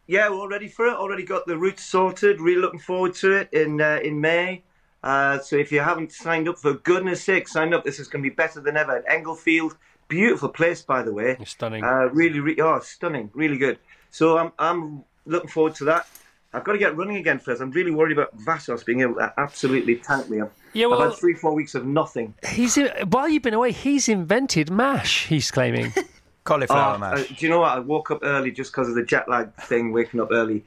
yeah, 0.09 0.29
we're 0.29 0.37
all 0.37 0.49
ready 0.49 0.67
for 0.67 0.87
it. 0.87 0.95
Already 0.95 1.23
got 1.23 1.47
the 1.47 1.57
route 1.57 1.79
sorted. 1.79 2.41
Really 2.41 2.61
looking 2.61 2.81
forward 2.81 3.15
to 3.15 3.33
it 3.33 3.53
in 3.53 3.81
uh, 3.81 4.01
in 4.03 4.21
May. 4.21 4.65
Uh, 5.05 5.39
so 5.39 5.55
if 5.55 5.71
you 5.71 5.79
haven't 5.81 6.11
signed 6.11 6.49
up, 6.49 6.59
for 6.59 6.75
goodness 6.75 7.23
sake, 7.23 7.47
sign 7.47 7.73
up. 7.73 7.85
This 7.85 8.01
is 8.01 8.09
going 8.09 8.25
to 8.25 8.29
be 8.29 8.35
better 8.35 8.61
than 8.61 8.77
ever 8.77 8.97
at 8.97 9.05
Englefield. 9.07 9.77
Beautiful 10.09 10.49
place, 10.51 10.83
by 10.83 11.03
the 11.03 11.13
way. 11.13 11.37
Stunning. 11.45 11.83
Uh, 11.85 12.09
really, 12.13 12.41
re- 12.41 12.57
oh, 12.61 12.81
stunning. 12.81 13.31
Really 13.35 13.57
good. 13.59 13.79
So 14.11 14.39
I'm, 14.39 14.53
I'm 14.59 15.05
looking 15.27 15.49
forward 15.51 15.75
to 15.77 15.85
that. 15.85 16.07
I've 16.53 16.63
got 16.63 16.73
to 16.73 16.79
get 16.79 16.97
running 16.97 17.17
again 17.17 17.41
first. 17.41 17.61
I'm 17.61 17.73
really 17.73 17.91
worried 17.91 18.17
about 18.17 18.33
Vassos 18.35 18.85
being 18.85 19.01
able 19.01 19.15
to 19.17 19.33
absolutely 19.39 19.97
tank 19.97 20.31
me. 20.31 20.41
I've, 20.41 20.51
Yeah, 20.73 20.87
well- 20.87 21.03
I've 21.03 21.11
had 21.11 21.19
three, 21.19 21.35
four 21.35 21.53
weeks 21.55 21.75
of 21.75 21.85
nothing. 21.85 22.35
He's 22.49 22.77
while 23.09 23.29
you've 23.29 23.43
been 23.43 23.55
away, 23.55 23.73
he's 23.73 24.09
invented 24.09 24.71
mash. 24.71 25.27
He's 25.27 25.51
claiming. 25.51 25.93
Cauliflower 26.45 26.95
Oh, 26.97 26.99
mash. 26.99 27.19
uh, 27.21 27.25
do 27.35 27.35
you 27.47 27.49
know 27.49 27.61
what? 27.61 27.73
I 27.77 27.79
woke 27.81 28.11
up 28.11 28.21
early 28.23 28.51
just 28.53 28.71
because 28.71 28.89
of 28.89 28.95
the 28.95 29.03
jet 29.03 29.29
lag 29.29 29.53
thing, 29.55 29.93
waking 29.93 30.21
up 30.21 30.29
early. 30.31 30.65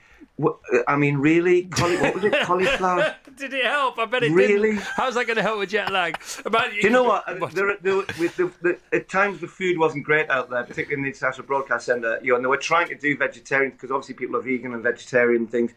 I 0.88 0.96
mean, 0.98 1.18
really? 1.18 1.64
Cauli- 1.64 1.98
what 1.98 2.14
was 2.16 2.24
it? 2.24 2.34
Cauliflower? 2.44 3.16
Did 3.36 3.54
it 3.54 3.66
help? 3.66 3.98
I 3.98 4.06
bet 4.06 4.24
it 4.24 4.32
Really? 4.32 4.72
didn't. 4.74 4.84
How's 4.96 5.16
that 5.16 5.26
going 5.26 5.38
to 5.38 5.42
help 5.42 5.58
with 5.60 5.70
jet 5.70 5.92
lag? 5.92 6.20
About, 6.46 6.74
you 6.76 6.90
know 6.90 7.04
what? 7.04 7.24
There, 7.54 7.76
there, 7.82 7.96
with 8.20 8.36
the, 8.38 8.52
the, 8.62 8.78
at 8.94 9.10
times 9.10 9.40
the 9.42 9.48
food 9.48 9.78
wasn't 9.80 10.04
great 10.06 10.30
out 10.30 10.50
there, 10.50 10.64
particularly 10.64 10.96
in 10.96 11.02
the 11.04 11.08
International 11.10 11.48
Broadcast 11.48 11.86
Centre. 11.88 12.20
You 12.22 12.32
know, 12.32 12.36
and 12.36 12.46
they 12.46 12.50
were 12.50 12.58
trying 12.58 12.88
to 12.90 12.96
do 12.96 13.18
vegetarian 13.18 13.72
because 13.72 13.90
obviously 13.90 14.14
people 14.16 14.36
are 14.36 14.42
vegan 14.42 14.74
and 14.74 14.84
vegetarian 14.84 15.48
things. 15.48 15.72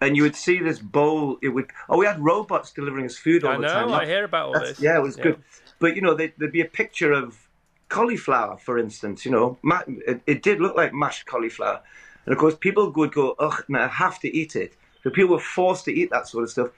And 0.00 0.16
you 0.16 0.22
would 0.24 0.36
see 0.36 0.58
this 0.58 0.78
bowl. 0.80 1.38
It 1.42 1.48
would. 1.48 1.70
Oh, 1.88 1.96
we 1.96 2.04
had 2.04 2.22
robots 2.22 2.72
delivering 2.72 3.06
us 3.06 3.16
food 3.16 3.44
all 3.44 3.52
I 3.52 3.56
the 3.56 3.62
know, 3.62 3.68
time. 3.68 3.92
I 3.92 4.04
hear 4.04 4.24
about 4.24 4.48
all 4.48 4.60
this. 4.60 4.78
Yeah, 4.80 4.98
it 4.98 5.02
was 5.02 5.16
Yeah. 5.16 5.22
good. 5.24 5.42
But 5.78 5.96
you 5.96 6.02
know, 6.02 6.14
there, 6.14 6.32
there'd 6.36 6.52
be 6.52 6.60
a 6.60 6.66
picture 6.66 7.12
of 7.12 7.38
cauliflower, 7.88 8.56
for 8.58 8.78
instance. 8.78 9.24
You 9.24 9.30
know, 9.30 9.58
it, 10.06 10.20
it 10.26 10.42
did 10.42 10.60
look 10.60 10.76
like 10.76 10.92
mashed 10.92 11.26
cauliflower, 11.26 11.80
and 12.26 12.32
of 12.32 12.38
course, 12.38 12.54
people 12.54 12.90
would 12.90 13.12
go, 13.12 13.34
"Ugh, 13.38 13.64
I 13.74 13.86
have 13.86 14.18
to 14.20 14.36
eat 14.36 14.56
it." 14.56 14.74
So 15.02 15.10
people 15.10 15.32
were 15.32 15.40
forced 15.40 15.84
to 15.86 15.92
eat 15.92 16.10
that 16.10 16.28
sort 16.28 16.44
of 16.44 16.50
stuff. 16.50 16.68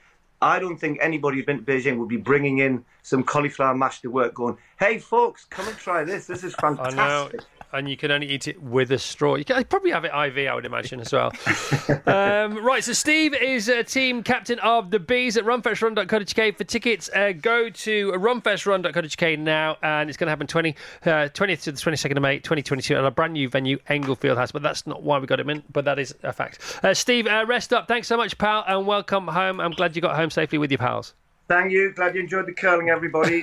I 0.41 0.59
don't 0.59 0.77
think 0.77 0.99
anybody 1.01 1.37
who'd 1.37 1.45
been 1.45 1.57
to 1.57 1.63
Beijing 1.63 1.97
would 1.97 2.09
be 2.09 2.17
bringing 2.17 2.59
in 2.59 2.85
some 3.01 3.23
cauliflower 3.23 3.75
mash 3.75 4.01
to 4.01 4.09
work, 4.09 4.33
going, 4.35 4.57
"Hey, 4.79 4.99
folks, 4.99 5.45
come 5.45 5.67
and 5.67 5.77
try 5.77 6.03
this. 6.03 6.27
This 6.27 6.43
is 6.43 6.53
fantastic." 6.61 7.41
And 7.73 7.89
you 7.89 7.97
can 7.97 8.11
only 8.11 8.27
eat 8.27 8.47
it 8.47 8.61
with 8.61 8.91
a 8.91 8.97
straw. 8.97 9.35
You 9.35 9.43
can 9.43 9.63
probably 9.65 9.91
have 9.91 10.05
it 10.05 10.11
IV, 10.13 10.49
I 10.49 10.55
would 10.55 10.65
imagine, 10.65 11.01
as 11.01 11.11
well. 11.11 11.31
um, 12.05 12.63
right, 12.63 12.83
so 12.83 12.93
Steve 12.93 13.33
is 13.33 13.69
uh, 13.69 13.83
team 13.83 14.23
captain 14.23 14.57
of 14.59 14.89
the 14.89 14.99
Bees 14.99 15.35
at 15.35 15.43
runfestrun.co.uk. 15.43 16.57
For 16.57 16.63
tickets, 16.63 17.09
uh, 17.13 17.33
go 17.33 17.69
to 17.69 18.11
runfestrun.co.uk 18.13 19.39
now, 19.39 19.77
and 19.83 20.09
it's 20.09 20.17
going 20.17 20.27
to 20.27 20.31
happen 20.31 20.47
20, 20.47 20.75
uh, 21.03 21.07
20th 21.07 21.63
to 21.63 21.71
the 21.73 21.77
22nd 21.77 22.15
of 22.15 22.21
May, 22.21 22.39
2022, 22.39 22.95
at 22.95 23.03
a 23.03 23.11
brand 23.11 23.33
new 23.33 23.49
venue, 23.49 23.77
Englefield 23.89 24.37
House. 24.37 24.51
But 24.51 24.63
that's 24.63 24.87
not 24.87 25.03
why 25.03 25.19
we 25.19 25.27
got 25.27 25.39
him 25.39 25.49
in, 25.49 25.63
but 25.71 25.85
that 25.85 25.99
is 25.99 26.15
a 26.23 26.31
fact. 26.31 26.79
Uh, 26.83 26.93
Steve, 26.93 27.27
uh, 27.27 27.45
rest 27.47 27.73
up. 27.73 27.87
Thanks 27.87 28.07
so 28.07 28.15
much, 28.15 28.37
pal, 28.37 28.63
and 28.67 28.87
welcome 28.87 29.27
home. 29.27 29.59
I'm 29.59 29.71
glad 29.71 29.95
you 29.95 30.01
got 30.01 30.15
home 30.15 30.29
safely 30.29 30.57
with 30.57 30.71
your 30.71 30.79
pals. 30.79 31.13
Thank 31.47 31.71
you. 31.71 31.93
Glad 31.93 32.13
you 32.15 32.21
enjoyed 32.21 32.45
the 32.45 32.51
curling, 32.51 32.89
everybody. 32.89 33.41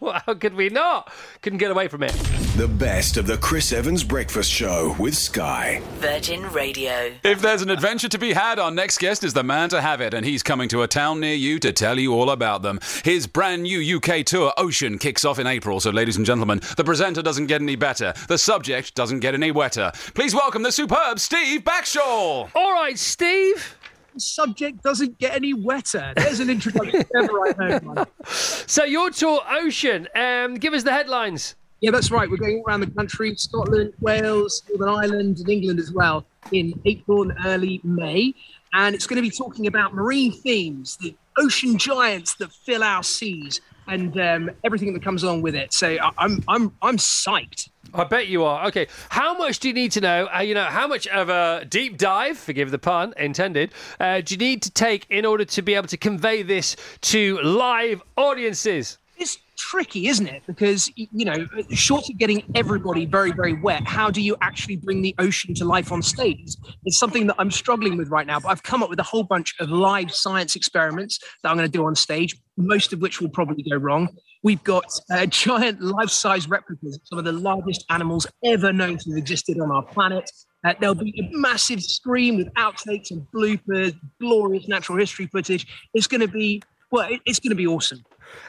well, 0.00 0.20
how 0.26 0.34
could 0.34 0.54
we 0.54 0.70
not? 0.70 1.12
Couldn't 1.42 1.58
get 1.58 1.70
away 1.70 1.86
from 1.86 2.02
it. 2.02 2.12
The 2.56 2.66
best 2.68 3.18
of 3.18 3.26
the 3.26 3.36
Chris 3.36 3.72
Evans 3.72 4.04
Breakfast 4.04 4.50
Show 4.50 4.96
with 4.98 5.14
Sky. 5.14 5.82
Virgin 5.96 6.42
Radio. 6.52 7.12
If 7.22 7.42
there's 7.42 7.60
an 7.60 7.68
adventure 7.68 8.08
to 8.08 8.18
be 8.18 8.32
had, 8.32 8.58
our 8.58 8.70
next 8.70 8.98
guest 8.98 9.22
is 9.22 9.34
the 9.34 9.42
man 9.42 9.68
to 9.68 9.82
have 9.82 10.00
it, 10.00 10.14
and 10.14 10.24
he's 10.24 10.42
coming 10.42 10.68
to 10.70 10.82
a 10.82 10.88
town 10.88 11.20
near 11.20 11.34
you 11.34 11.58
to 11.58 11.72
tell 11.72 11.98
you 11.98 12.14
all 12.14 12.30
about 12.30 12.62
them. 12.62 12.78
His 13.04 13.26
brand 13.26 13.64
new 13.64 13.96
UK 13.96 14.24
tour, 14.24 14.52
Ocean, 14.56 14.98
kicks 14.98 15.24
off 15.24 15.38
in 15.38 15.46
April, 15.46 15.78
so 15.80 15.90
ladies 15.90 16.16
and 16.16 16.24
gentlemen, 16.24 16.60
the 16.76 16.84
presenter 16.84 17.20
doesn't 17.20 17.46
get 17.46 17.60
any 17.60 17.76
better, 17.76 18.14
the 18.28 18.38
subject 18.38 18.94
doesn't 18.94 19.20
get 19.20 19.34
any 19.34 19.50
wetter. 19.50 19.92
Please 20.14 20.34
welcome 20.34 20.62
the 20.62 20.72
superb 20.72 21.18
Steve 21.18 21.64
Backshall. 21.64 22.50
All 22.54 22.72
right, 22.72 22.98
Steve. 22.98 23.76
Subject 24.20 24.82
doesn't 24.82 25.18
get 25.18 25.34
any 25.34 25.54
wetter. 25.54 26.12
There's 26.16 26.40
an 26.40 26.50
introduction 26.50 27.00
if 27.00 27.08
ever 27.16 27.48
I 27.48 27.52
heard. 27.52 28.06
So 28.26 28.84
your 28.84 29.10
tour, 29.10 29.40
Ocean. 29.50 30.08
Um, 30.14 30.54
give 30.54 30.74
us 30.74 30.82
the 30.82 30.92
headlines. 30.92 31.56
Yeah, 31.80 31.90
that's 31.90 32.12
right. 32.12 32.30
We're 32.30 32.36
going 32.36 32.58
all 32.58 32.64
around 32.64 32.80
the 32.80 32.90
country 32.90 33.34
Scotland, 33.34 33.92
Wales, 34.00 34.62
Northern 34.68 34.88
Ireland, 34.88 35.38
and 35.38 35.48
England 35.48 35.80
as 35.80 35.90
well 35.90 36.24
in 36.52 36.80
April 36.84 37.22
and 37.22 37.32
early 37.44 37.80
May. 37.82 38.34
And 38.72 38.94
it's 38.94 39.06
going 39.06 39.16
to 39.16 39.28
be 39.28 39.34
talking 39.34 39.66
about 39.66 39.92
marine 39.92 40.32
themes, 40.32 40.96
the 41.00 41.14
ocean 41.36 41.78
giants 41.78 42.34
that 42.36 42.52
fill 42.52 42.84
our 42.84 43.02
seas, 43.02 43.60
and 43.88 44.18
um, 44.20 44.50
everything 44.64 44.92
that 44.94 45.02
comes 45.02 45.22
along 45.22 45.42
with 45.42 45.54
it. 45.54 45.72
So 45.72 45.96
I- 46.00 46.10
I'm, 46.18 46.42
I'm, 46.48 46.72
I'm 46.82 46.96
psyched. 46.96 47.68
I 47.94 48.04
bet 48.04 48.28
you 48.28 48.44
are. 48.44 48.66
Okay, 48.68 48.86
how 49.10 49.36
much 49.36 49.58
do 49.58 49.68
you 49.68 49.74
need 49.74 49.92
to 49.92 50.00
know? 50.00 50.28
Uh, 50.34 50.40
you 50.40 50.54
know, 50.54 50.64
how 50.64 50.86
much 50.86 51.06
of 51.08 51.28
a 51.28 51.66
deep 51.68 51.98
dive, 51.98 52.38
forgive 52.38 52.70
the 52.70 52.78
pun 52.78 53.12
intended, 53.18 53.72
uh, 54.00 54.20
do 54.22 54.34
you 54.34 54.38
need 54.38 54.62
to 54.62 54.70
take 54.70 55.06
in 55.10 55.26
order 55.26 55.44
to 55.44 55.62
be 55.62 55.74
able 55.74 55.88
to 55.88 55.96
convey 55.98 56.42
this 56.42 56.76
to 57.02 57.38
live 57.42 58.02
audiences? 58.16 58.98
It's 59.22 59.38
tricky, 59.56 60.08
isn't 60.08 60.26
it? 60.26 60.42
Because, 60.48 60.90
you 60.96 61.24
know, 61.24 61.46
short 61.70 62.10
of 62.10 62.18
getting 62.18 62.42
everybody 62.56 63.06
very, 63.06 63.30
very 63.30 63.52
wet, 63.52 63.86
how 63.86 64.10
do 64.10 64.20
you 64.20 64.36
actually 64.40 64.74
bring 64.74 65.00
the 65.00 65.14
ocean 65.20 65.54
to 65.54 65.64
life 65.64 65.92
on 65.92 66.02
stage? 66.02 66.56
It's 66.84 66.98
something 66.98 67.28
that 67.28 67.36
I'm 67.38 67.52
struggling 67.52 67.96
with 67.96 68.08
right 68.08 68.26
now, 68.26 68.40
but 68.40 68.48
I've 68.48 68.64
come 68.64 68.82
up 68.82 68.90
with 68.90 68.98
a 68.98 69.04
whole 69.04 69.22
bunch 69.22 69.54
of 69.60 69.70
live 69.70 70.12
science 70.12 70.56
experiments 70.56 71.20
that 71.44 71.50
I'm 71.50 71.56
going 71.56 71.70
to 71.70 71.78
do 71.78 71.86
on 71.86 71.94
stage, 71.94 72.36
most 72.56 72.92
of 72.92 73.00
which 73.00 73.20
will 73.20 73.28
probably 73.28 73.62
go 73.62 73.76
wrong. 73.76 74.08
We've 74.42 74.64
got 74.64 74.86
uh, 75.08 75.26
giant 75.26 75.80
life 75.80 76.10
size 76.10 76.48
replicas 76.48 76.96
of 76.96 77.02
some 77.04 77.20
of 77.20 77.24
the 77.24 77.30
largest 77.30 77.84
animals 77.90 78.26
ever 78.44 78.72
known 78.72 78.98
to 78.98 79.10
have 79.10 79.18
existed 79.18 79.60
on 79.60 79.70
our 79.70 79.84
planet. 79.84 80.28
Uh, 80.64 80.74
there'll 80.80 80.96
be 80.96 81.14
a 81.20 81.38
massive 81.38 81.80
screen 81.80 82.38
with 82.38 82.52
outtakes 82.54 83.12
and 83.12 83.24
bloopers, 83.32 83.96
glorious 84.20 84.66
natural 84.66 84.98
history 84.98 85.28
footage. 85.28 85.68
It's 85.94 86.08
going 86.08 86.22
to 86.22 86.28
be, 86.28 86.60
well, 86.90 87.08
it's 87.24 87.38
going 87.38 87.50
to 87.50 87.56
be 87.56 87.68
awesome. 87.68 88.02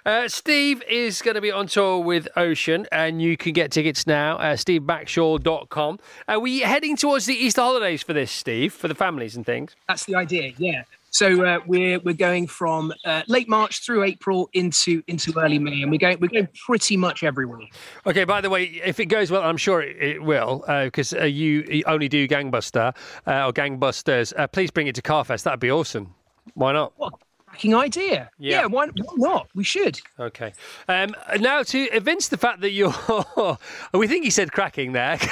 Uh, 0.05 0.27
Steve 0.27 0.83
is 0.89 1.21
going 1.21 1.35
to 1.35 1.41
be 1.41 1.51
on 1.51 1.67
tour 1.67 1.99
with 1.99 2.27
Ocean, 2.35 2.87
and 2.91 3.21
you 3.21 3.37
can 3.37 3.53
get 3.53 3.71
tickets 3.71 4.05
now 4.05 4.39
at 4.39 4.59
stevebackshall.com. 4.59 5.99
Are 6.27 6.39
we 6.39 6.59
heading 6.59 6.95
towards 6.95 7.25
the 7.25 7.35
Easter 7.35 7.61
holidays 7.61 8.03
for 8.03 8.13
this, 8.13 8.31
Steve, 8.31 8.73
for 8.73 8.87
the 8.87 8.95
families 8.95 9.35
and 9.35 9.45
things? 9.45 9.75
That's 9.87 10.05
the 10.05 10.15
idea, 10.15 10.53
yeah. 10.57 10.83
So 11.13 11.45
uh, 11.45 11.59
we're 11.67 11.99
we're 11.99 12.15
going 12.15 12.47
from 12.47 12.91
uh, 13.05 13.21
late 13.27 13.47
March 13.47 13.85
through 13.85 14.01
April 14.03 14.49
into 14.53 15.03
into 15.05 15.31
early 15.37 15.59
May, 15.59 15.83
and 15.83 15.91
we're 15.91 15.99
going 15.99 16.17
we're 16.19 16.27
going 16.27 16.47
pretty 16.65 16.97
much 16.97 17.21
everywhere. 17.21 17.67
Okay, 18.07 18.23
by 18.23 18.41
the 18.41 18.49
way, 18.49 18.63
if 18.83 18.99
it 18.99 19.05
goes 19.05 19.29
well, 19.29 19.43
I'm 19.43 19.57
sure 19.57 19.83
it, 19.83 19.95
it 20.01 20.23
will, 20.23 20.63
because 20.83 21.13
uh, 21.13 21.25
you, 21.25 21.67
you 21.69 21.83
only 21.85 22.09
do 22.09 22.27
Gangbuster 22.27 22.95
uh, 23.27 23.45
or 23.45 23.53
Gangbusters. 23.53 24.33
Uh, 24.35 24.47
please 24.47 24.71
bring 24.71 24.87
it 24.87 24.95
to 24.95 25.03
Carfest. 25.03 25.43
That'd 25.43 25.59
be 25.59 25.69
awesome. 25.69 26.15
Why 26.55 26.73
not? 26.73 26.93
Cracking 27.53 27.75
idea. 27.75 28.31
Yeah. 28.39 28.61
Yeah, 28.61 28.65
why, 28.65 28.87
why 28.87 29.13
not? 29.29 29.47
We 29.53 29.63
should. 29.63 30.01
Okay. 30.19 30.53
Um, 30.87 31.15
now, 31.39 31.61
to 31.61 31.83
evince 31.95 32.29
the 32.29 32.37
fact 32.37 32.61
that 32.61 32.71
you're. 32.71 32.91
we 33.93 34.07
think 34.07 34.23
he 34.23 34.31
said 34.31 34.51
cracking 34.51 34.93
there. 34.93 35.19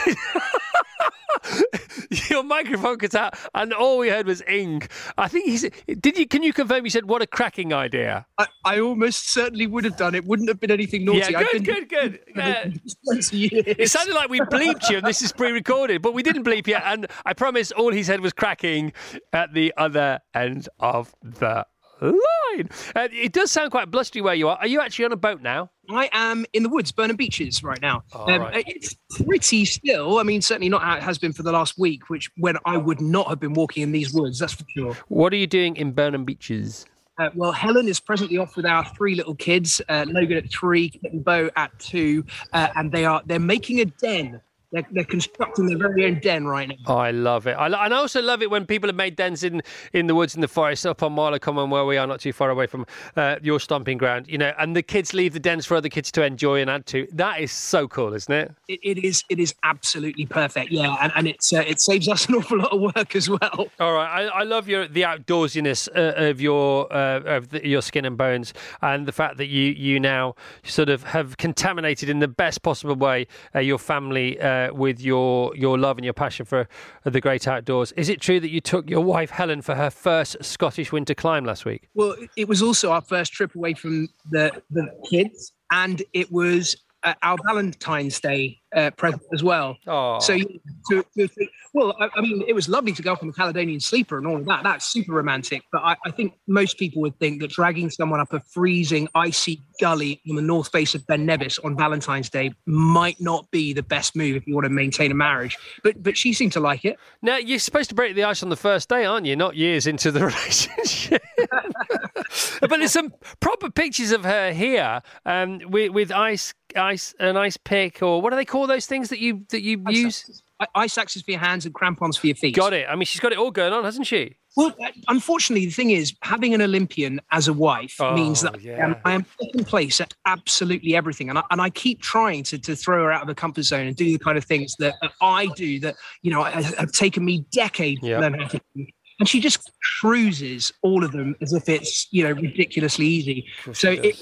Your 2.29 2.43
microphone 2.43 2.99
cut 2.99 3.15
out, 3.15 3.35
and 3.55 3.73
all 3.73 3.97
we 3.97 4.09
heard 4.09 4.27
was 4.27 4.43
ing. 4.47 4.83
I 5.17 5.27
think 5.27 5.45
he 5.49 5.57
said. 5.57 5.73
Did 5.99 6.15
you? 6.15 6.27
Can 6.27 6.43
you 6.43 6.53
confirm? 6.53 6.83
He 6.83 6.91
said 6.91 7.05
what 7.05 7.23
a 7.23 7.27
cracking 7.27 7.73
idea. 7.73 8.27
I, 8.37 8.45
I 8.63 8.79
almost 8.79 9.29
certainly 9.31 9.65
would 9.65 9.83
have 9.85 9.97
done 9.97 10.13
it. 10.13 10.23
Wouldn't 10.25 10.47
have 10.47 10.59
been 10.59 10.69
anything 10.69 11.05
naughty. 11.05 11.19
Yeah, 11.19 11.43
good, 11.43 11.63
been- 11.63 11.63
good, 11.63 11.89
good. 11.89 12.19
Yeah. 12.35 12.69
20 13.05 13.37
years. 13.37 13.63
It 13.65 13.89
sounded 13.89 14.13
like 14.13 14.29
we 14.29 14.41
bleeped 14.41 14.89
you, 14.91 14.97
and 14.97 15.07
this 15.07 15.23
is 15.23 15.31
pre-recorded, 15.31 16.03
but 16.03 16.13
we 16.13 16.21
didn't 16.21 16.43
bleep 16.43 16.67
you. 16.67 16.75
And 16.75 17.07
I 17.25 17.33
promise, 17.33 17.71
all 17.71 17.91
he 17.91 18.03
said 18.03 18.21
was 18.21 18.33
cracking 18.33 18.93
at 19.33 19.53
the 19.53 19.73
other 19.75 20.19
end 20.35 20.69
of 20.79 21.15
the 21.23 21.65
line. 22.07 22.69
Uh, 22.95 23.07
it 23.11 23.31
does 23.31 23.51
sound 23.51 23.71
quite 23.71 23.91
blustery 23.91 24.21
where 24.21 24.35
you 24.35 24.47
are. 24.49 24.57
Are 24.57 24.67
you 24.67 24.81
actually 24.81 25.05
on 25.05 25.11
a 25.11 25.17
boat 25.17 25.41
now? 25.41 25.69
I 25.89 26.09
am 26.13 26.45
in 26.53 26.63
the 26.63 26.69
woods, 26.69 26.91
Burnham 26.91 27.15
Beeches, 27.17 27.63
right 27.63 27.81
now. 27.81 28.03
All 28.13 28.29
Um, 28.29 28.41
right. 28.41 28.63
It's 28.67 28.95
pretty 29.25 29.65
still. 29.65 30.19
I 30.19 30.23
mean, 30.23 30.41
certainly 30.41 30.69
not 30.69 30.81
how 30.83 30.95
it 30.95 31.03
has 31.03 31.17
been 31.17 31.33
for 31.33 31.43
the 31.43 31.51
last 31.51 31.77
week, 31.77 32.09
which 32.09 32.29
when 32.37 32.57
I 32.65 32.77
would 32.77 33.01
not 33.01 33.27
have 33.27 33.39
been 33.39 33.53
walking 33.53 33.83
in 33.83 33.91
these 33.91 34.13
woods, 34.13 34.39
that's 34.39 34.53
for 34.53 34.65
sure. 34.75 34.97
What 35.09 35.33
are 35.33 35.37
you 35.37 35.47
doing 35.47 35.75
in 35.75 35.91
Burnham 35.91 36.23
Beeches? 36.25 36.85
Uh, 37.19 37.29
well, 37.35 37.51
Helen 37.51 37.87
is 37.87 37.99
presently 37.99 38.37
off 38.37 38.55
with 38.55 38.65
our 38.65 38.85
three 38.95 39.15
little 39.15 39.35
kids. 39.35 39.81
Uh, 39.89 40.05
Logan 40.07 40.37
at 40.37 40.49
three, 40.51 40.89
Kit 40.89 41.11
and 41.11 41.23
Bo 41.23 41.49
at 41.55 41.77
two, 41.77 42.25
uh, 42.53 42.69
and 42.75 42.91
they 42.91 43.05
are 43.05 43.21
they're 43.25 43.37
making 43.39 43.79
a 43.81 43.85
den. 43.85 44.41
They're, 44.71 44.87
they're 44.91 45.03
constructing 45.03 45.65
their 45.65 45.77
very 45.77 46.05
own 46.05 46.19
den 46.19 46.47
right 46.47 46.67
now. 46.67 46.75
Oh, 46.87 46.95
I 46.95 47.11
love 47.11 47.45
it. 47.45 47.53
I, 47.53 47.67
lo- 47.67 47.79
and 47.81 47.93
I 47.93 47.97
also 47.97 48.21
love 48.21 48.41
it 48.41 48.49
when 48.49 48.65
people 48.65 48.87
have 48.87 48.95
made 48.95 49.15
dens 49.17 49.43
in, 49.43 49.61
in 49.91 50.07
the 50.07 50.15
woods 50.15 50.33
in 50.33 50.41
the 50.41 50.47
forest 50.47 50.85
up 50.85 51.03
on 51.03 51.13
Marlow 51.13 51.39
Common 51.39 51.69
where 51.69 51.85
we 51.85 51.97
are 51.97 52.07
not 52.07 52.21
too 52.21 52.31
far 52.31 52.49
away 52.49 52.67
from 52.67 52.85
uh, 53.17 53.35
your 53.41 53.59
stomping 53.59 53.97
ground, 53.97 54.27
you 54.29 54.37
know, 54.37 54.53
and 54.57 54.75
the 54.75 54.81
kids 54.81 55.13
leave 55.13 55.33
the 55.33 55.39
dens 55.39 55.65
for 55.65 55.75
other 55.75 55.89
kids 55.89 56.11
to 56.13 56.23
enjoy 56.23 56.61
and 56.61 56.69
add 56.69 56.85
to. 56.85 57.07
That 57.11 57.41
is 57.41 57.51
so 57.51 57.87
cool, 57.87 58.13
isn't 58.13 58.33
it? 58.33 58.53
It, 58.67 58.79
it 58.83 58.97
is 59.03 59.23
it 59.29 59.39
is 59.39 59.53
absolutely 59.63 60.25
perfect. 60.25 60.71
Yeah, 60.71 60.95
and, 61.01 61.11
and 61.15 61.27
it's 61.27 61.51
uh, 61.51 61.63
it 61.67 61.81
saves 61.81 62.07
us 62.07 62.29
an 62.29 62.35
awful 62.35 62.59
lot 62.59 62.71
of 62.71 62.79
work 62.95 63.15
as 63.15 63.29
well. 63.29 63.67
All 63.79 63.93
right, 63.93 64.23
I, 64.23 64.39
I 64.39 64.43
love 64.43 64.69
your 64.69 64.87
the 64.87 65.01
outdoorsiness 65.01 65.89
uh, 65.95 66.29
of 66.29 66.39
your 66.39 66.91
uh, 66.93 67.19
of 67.25 67.49
the, 67.49 67.67
your 67.67 67.81
skin 67.81 68.05
and 68.05 68.17
bones, 68.17 68.53
and 68.81 69.05
the 69.05 69.11
fact 69.11 69.37
that 69.37 69.47
you 69.47 69.65
you 69.71 69.99
now 69.99 70.35
sort 70.63 70.89
of 70.89 71.03
have 71.03 71.37
contaminated 71.37 72.09
in 72.09 72.19
the 72.19 72.27
best 72.27 72.61
possible 72.61 72.95
way 72.95 73.27
uh, 73.53 73.59
your 73.59 73.77
family 73.77 74.39
uh, 74.69 74.73
with 74.73 74.99
your 75.01 75.55
your 75.55 75.77
love 75.77 75.97
and 75.97 76.05
your 76.05 76.13
passion 76.13 76.45
for 76.45 76.67
the 77.03 77.21
great 77.21 77.47
outdoors. 77.47 77.91
Is 77.93 78.09
it 78.09 78.21
true 78.21 78.39
that 78.39 78.49
you 78.49 78.61
took 78.61 78.89
your 78.89 79.03
wife 79.03 79.29
Helen 79.29 79.61
for 79.61 79.75
her 79.75 79.89
first 79.89 80.37
Scottish 80.43 80.91
winter 80.91 81.13
climb 81.15 81.45
last 81.45 81.65
week? 81.65 81.89
Well, 81.93 82.15
it 82.37 82.47
was 82.47 82.61
also 82.61 82.91
our 82.91 83.01
first 83.01 83.33
trip 83.33 83.55
away 83.55 83.73
from 83.73 84.07
the 84.29 84.51
the 84.69 84.87
kids, 85.09 85.53
and 85.71 86.01
it 86.13 86.31
was 86.31 86.75
uh, 87.03 87.13
our 87.23 87.37
Valentine's 87.47 88.19
Day 88.19 88.59
uh, 88.75 88.91
present 88.91 89.23
as 89.33 89.43
well. 89.43 89.77
Oh. 89.87 90.19
So, 90.19 90.33
you- 90.33 90.59
to, 90.91 91.03
to- 91.17 91.29
Well, 91.73 91.95
I, 91.99 92.09
I 92.15 92.21
mean, 92.21 92.43
it 92.47 92.53
was 92.53 92.67
lovely 92.67 92.91
to 92.91 93.01
go 93.01 93.13
up 93.13 93.21
on 93.21 93.27
the 93.27 93.33
Caledonian 93.33 93.79
Sleeper 93.79 94.17
and 94.17 94.27
all 94.27 94.35
of 94.35 94.45
that. 94.45 94.63
That's 94.63 94.85
super 94.87 95.13
romantic. 95.13 95.63
But 95.71 95.81
I, 95.83 95.95
I 96.05 96.11
think 96.11 96.33
most 96.47 96.77
people 96.77 97.01
would 97.01 97.17
think 97.19 97.41
that 97.41 97.51
dragging 97.51 97.89
someone 97.89 98.19
up 98.19 98.33
a 98.33 98.41
freezing, 98.41 99.07
icy 99.15 99.61
gully 99.79 100.21
on 100.29 100.35
the 100.35 100.41
north 100.41 100.69
face 100.69 100.95
of 100.95 101.05
Ben 101.07 101.25
Nevis 101.25 101.59
on 101.59 101.77
Valentine's 101.77 102.29
Day 102.29 102.53
might 102.65 103.21
not 103.21 103.49
be 103.51 103.71
the 103.71 103.83
best 103.83 104.17
move 104.17 104.35
if 104.35 104.45
you 104.45 104.53
want 104.53 104.65
to 104.65 104.69
maintain 104.69 105.11
a 105.11 105.15
marriage. 105.15 105.57
But 105.83 106.03
but 106.03 106.17
she 106.17 106.33
seemed 106.33 106.51
to 106.53 106.59
like 106.59 106.83
it. 106.83 106.97
Now 107.21 107.37
you're 107.37 107.59
supposed 107.59 107.89
to 107.89 107.95
break 107.95 108.15
the 108.15 108.25
ice 108.25 108.43
on 108.43 108.49
the 108.49 108.57
first 108.57 108.89
day, 108.89 109.05
aren't 109.05 109.25
you? 109.25 109.37
Not 109.37 109.55
years 109.55 109.87
into 109.87 110.11
the 110.11 110.25
relationship. 110.25 111.23
but 112.61 112.69
there's 112.69 112.91
some 112.91 113.13
proper 113.39 113.69
pictures 113.69 114.11
of 114.11 114.25
her 114.25 114.51
here 114.51 115.01
um, 115.25 115.59
with 115.67 115.91
with 115.91 116.11
ice 116.11 116.53
ice 116.75 117.13
an 117.19 117.37
ice 117.37 117.57
pick 117.57 118.01
or 118.01 118.21
what 118.21 118.29
do 118.29 118.35
they 118.35 118.45
call 118.45 118.67
those 118.67 118.85
things 118.85 119.09
that 119.09 119.19
you 119.19 119.45
that 119.49 119.61
you 119.61 119.81
use? 119.89 120.41
Ice 120.75 120.97
axes 120.97 121.21
for 121.21 121.31
your 121.31 121.39
hands 121.39 121.65
and 121.65 121.73
crampons 121.73 122.17
for 122.17 122.27
your 122.27 122.35
feet. 122.35 122.55
Got 122.55 122.73
it. 122.73 122.85
I 122.89 122.95
mean, 122.95 123.05
she's 123.05 123.19
got 123.19 123.31
it 123.31 123.37
all 123.37 123.51
going 123.51 123.73
on, 123.73 123.83
hasn't 123.83 124.07
she? 124.07 124.35
Well, 124.57 124.75
uh, 124.83 124.87
unfortunately, 125.07 125.65
the 125.65 125.71
thing 125.71 125.91
is, 125.91 126.13
having 126.23 126.53
an 126.53 126.61
Olympian 126.61 127.21
as 127.31 127.47
a 127.47 127.53
wife 127.53 127.95
means 128.13 128.43
Oh, 128.43 128.49
that 128.51 128.61
yeah. 128.61 128.85
um, 128.85 128.95
I 129.05 129.13
am 129.13 129.25
second 129.41 129.65
place 129.65 130.01
at 130.01 130.13
absolutely 130.25 130.95
everything, 130.95 131.29
and 131.29 131.39
I, 131.39 131.43
and 131.51 131.61
I 131.61 131.69
keep 131.69 132.01
trying 132.01 132.43
to, 132.43 132.57
to 132.59 132.75
throw 132.75 133.03
her 133.03 133.11
out 133.11 133.21
of 133.21 133.27
the 133.27 133.35
comfort 133.35 133.63
zone 133.63 133.87
and 133.87 133.95
do 133.95 134.05
the 134.05 134.19
kind 134.19 134.37
of 134.37 134.43
things 134.43 134.75
that, 134.79 134.95
I 135.21 135.47
do 135.55 135.79
that 135.79 135.95
you 136.21 136.31
know 136.31 136.43
have 136.43 136.91
taken 136.91 137.23
me 137.23 137.45
decades 137.51 138.01
Yeah. 138.03 138.15
to 138.17 138.21
learn 138.21 138.33
how 138.39 138.47
to 138.47 138.61
do. 138.75 138.85
And 139.19 139.29
she 139.29 139.39
just 139.39 139.71
cruises 140.01 140.73
all 140.81 141.03
of 141.03 141.11
them 141.11 141.35
as 141.41 141.53
if 141.53 141.69
it's 141.69 142.07
you 142.11 142.23
know 142.23 142.31
ridiculously 142.31 143.05
easy. 143.07 143.45
So 143.71 143.91
if, 143.91 144.21